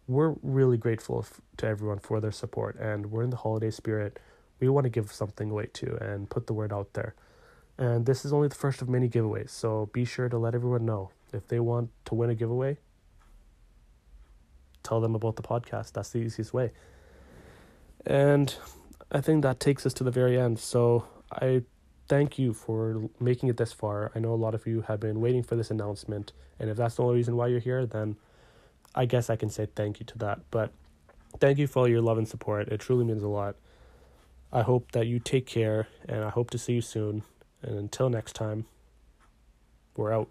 we're 0.08 0.36
really 0.42 0.78
grateful 0.78 1.20
f- 1.20 1.42
to 1.58 1.68
everyone 1.68 2.00
for 2.00 2.20
their 2.20 2.32
support 2.32 2.76
and 2.80 3.08
we're 3.08 3.24
in 3.24 3.30
the 3.30 3.38
holiday 3.38 3.72
spirit. 3.72 4.20
We 4.60 4.70
want 4.70 4.86
to 4.86 4.90
give 4.90 5.12
something 5.12 5.50
away 5.50 5.68
too 5.74 5.98
and 6.02 6.30
put 6.30 6.48
the 6.48 6.54
word 6.54 6.74
out 6.74 6.94
there. 6.94 7.16
And 7.78 8.06
this 8.06 8.24
is 8.24 8.32
only 8.34 8.48
the 8.48 8.56
first 8.56 8.82
of 8.82 8.90
many 8.90 9.10
giveaways, 9.10 9.50
so 9.50 9.90
be 9.94 10.06
sure 10.06 10.30
to 10.30 10.38
let 10.38 10.54
everyone 10.54 10.86
know. 10.86 11.10
If 11.34 11.48
they 11.48 11.60
want 11.60 11.90
to 12.06 12.16
win 12.16 12.30
a 12.30 12.36
giveaway, 12.36 12.78
tell 14.84 15.02
them 15.02 15.16
about 15.16 15.38
the 15.38 15.42
podcast. 15.42 15.94
That's 15.94 16.10
the 16.10 16.20
easiest 16.20 16.54
way. 16.54 16.72
And 18.06 18.54
I 19.12 19.22
think 19.22 19.42
that 19.44 19.60
takes 19.60 19.86
us 19.86 19.94
to 19.96 20.04
the 20.04 20.12
very 20.12 20.40
end. 20.40 20.60
So 20.60 21.08
I 21.32 21.64
thank 22.08 22.38
you 22.38 22.54
for 22.54 23.10
making 23.20 23.50
it 23.50 23.58
this 23.58 23.74
far. 23.74 24.12
I 24.14 24.20
know 24.20 24.34
a 24.34 24.36
lot 24.36 24.54
of 24.54 24.68
you 24.68 24.82
have 24.82 25.00
been 25.00 25.22
waiting 25.22 25.42
for 25.42 25.56
this 25.56 25.72
announcement, 25.72 26.34
and 26.60 26.70
if 26.70 26.78
that's 26.78 26.96
the 26.96 27.04
only 27.04 27.16
reason 27.16 27.36
why 27.36 27.48
you're 27.48 27.60
here, 27.60 27.86
then 27.86 28.18
I 28.96 29.06
guess 29.06 29.30
I 29.30 29.36
can 29.36 29.50
say 29.50 29.68
thank 29.76 30.00
you 30.00 30.06
to 30.08 30.18
that. 30.20 30.42
But 30.52 30.72
thank 31.40 31.58
you 31.58 31.68
for 31.68 31.80
all 31.80 31.88
your 31.88 32.02
love 32.02 32.18
and 32.18 32.28
support. 32.28 32.68
It 32.68 32.80
truly 32.80 33.06
means 33.06 33.24
a 33.24 33.28
lot. 33.28 33.56
I 34.52 34.62
hope 34.62 34.92
that 34.92 35.08
you 35.08 35.20
take 35.20 35.48
care, 35.48 35.88
and 36.08 36.24
I 36.24 36.30
hope 36.30 36.52
to 36.52 36.58
see 36.58 36.74
you 36.74 36.82
soon. 36.82 37.24
And 37.62 37.78
until 37.78 38.10
next 38.10 38.34
time, 38.34 38.66
we're 39.96 40.14
out. 40.14 40.30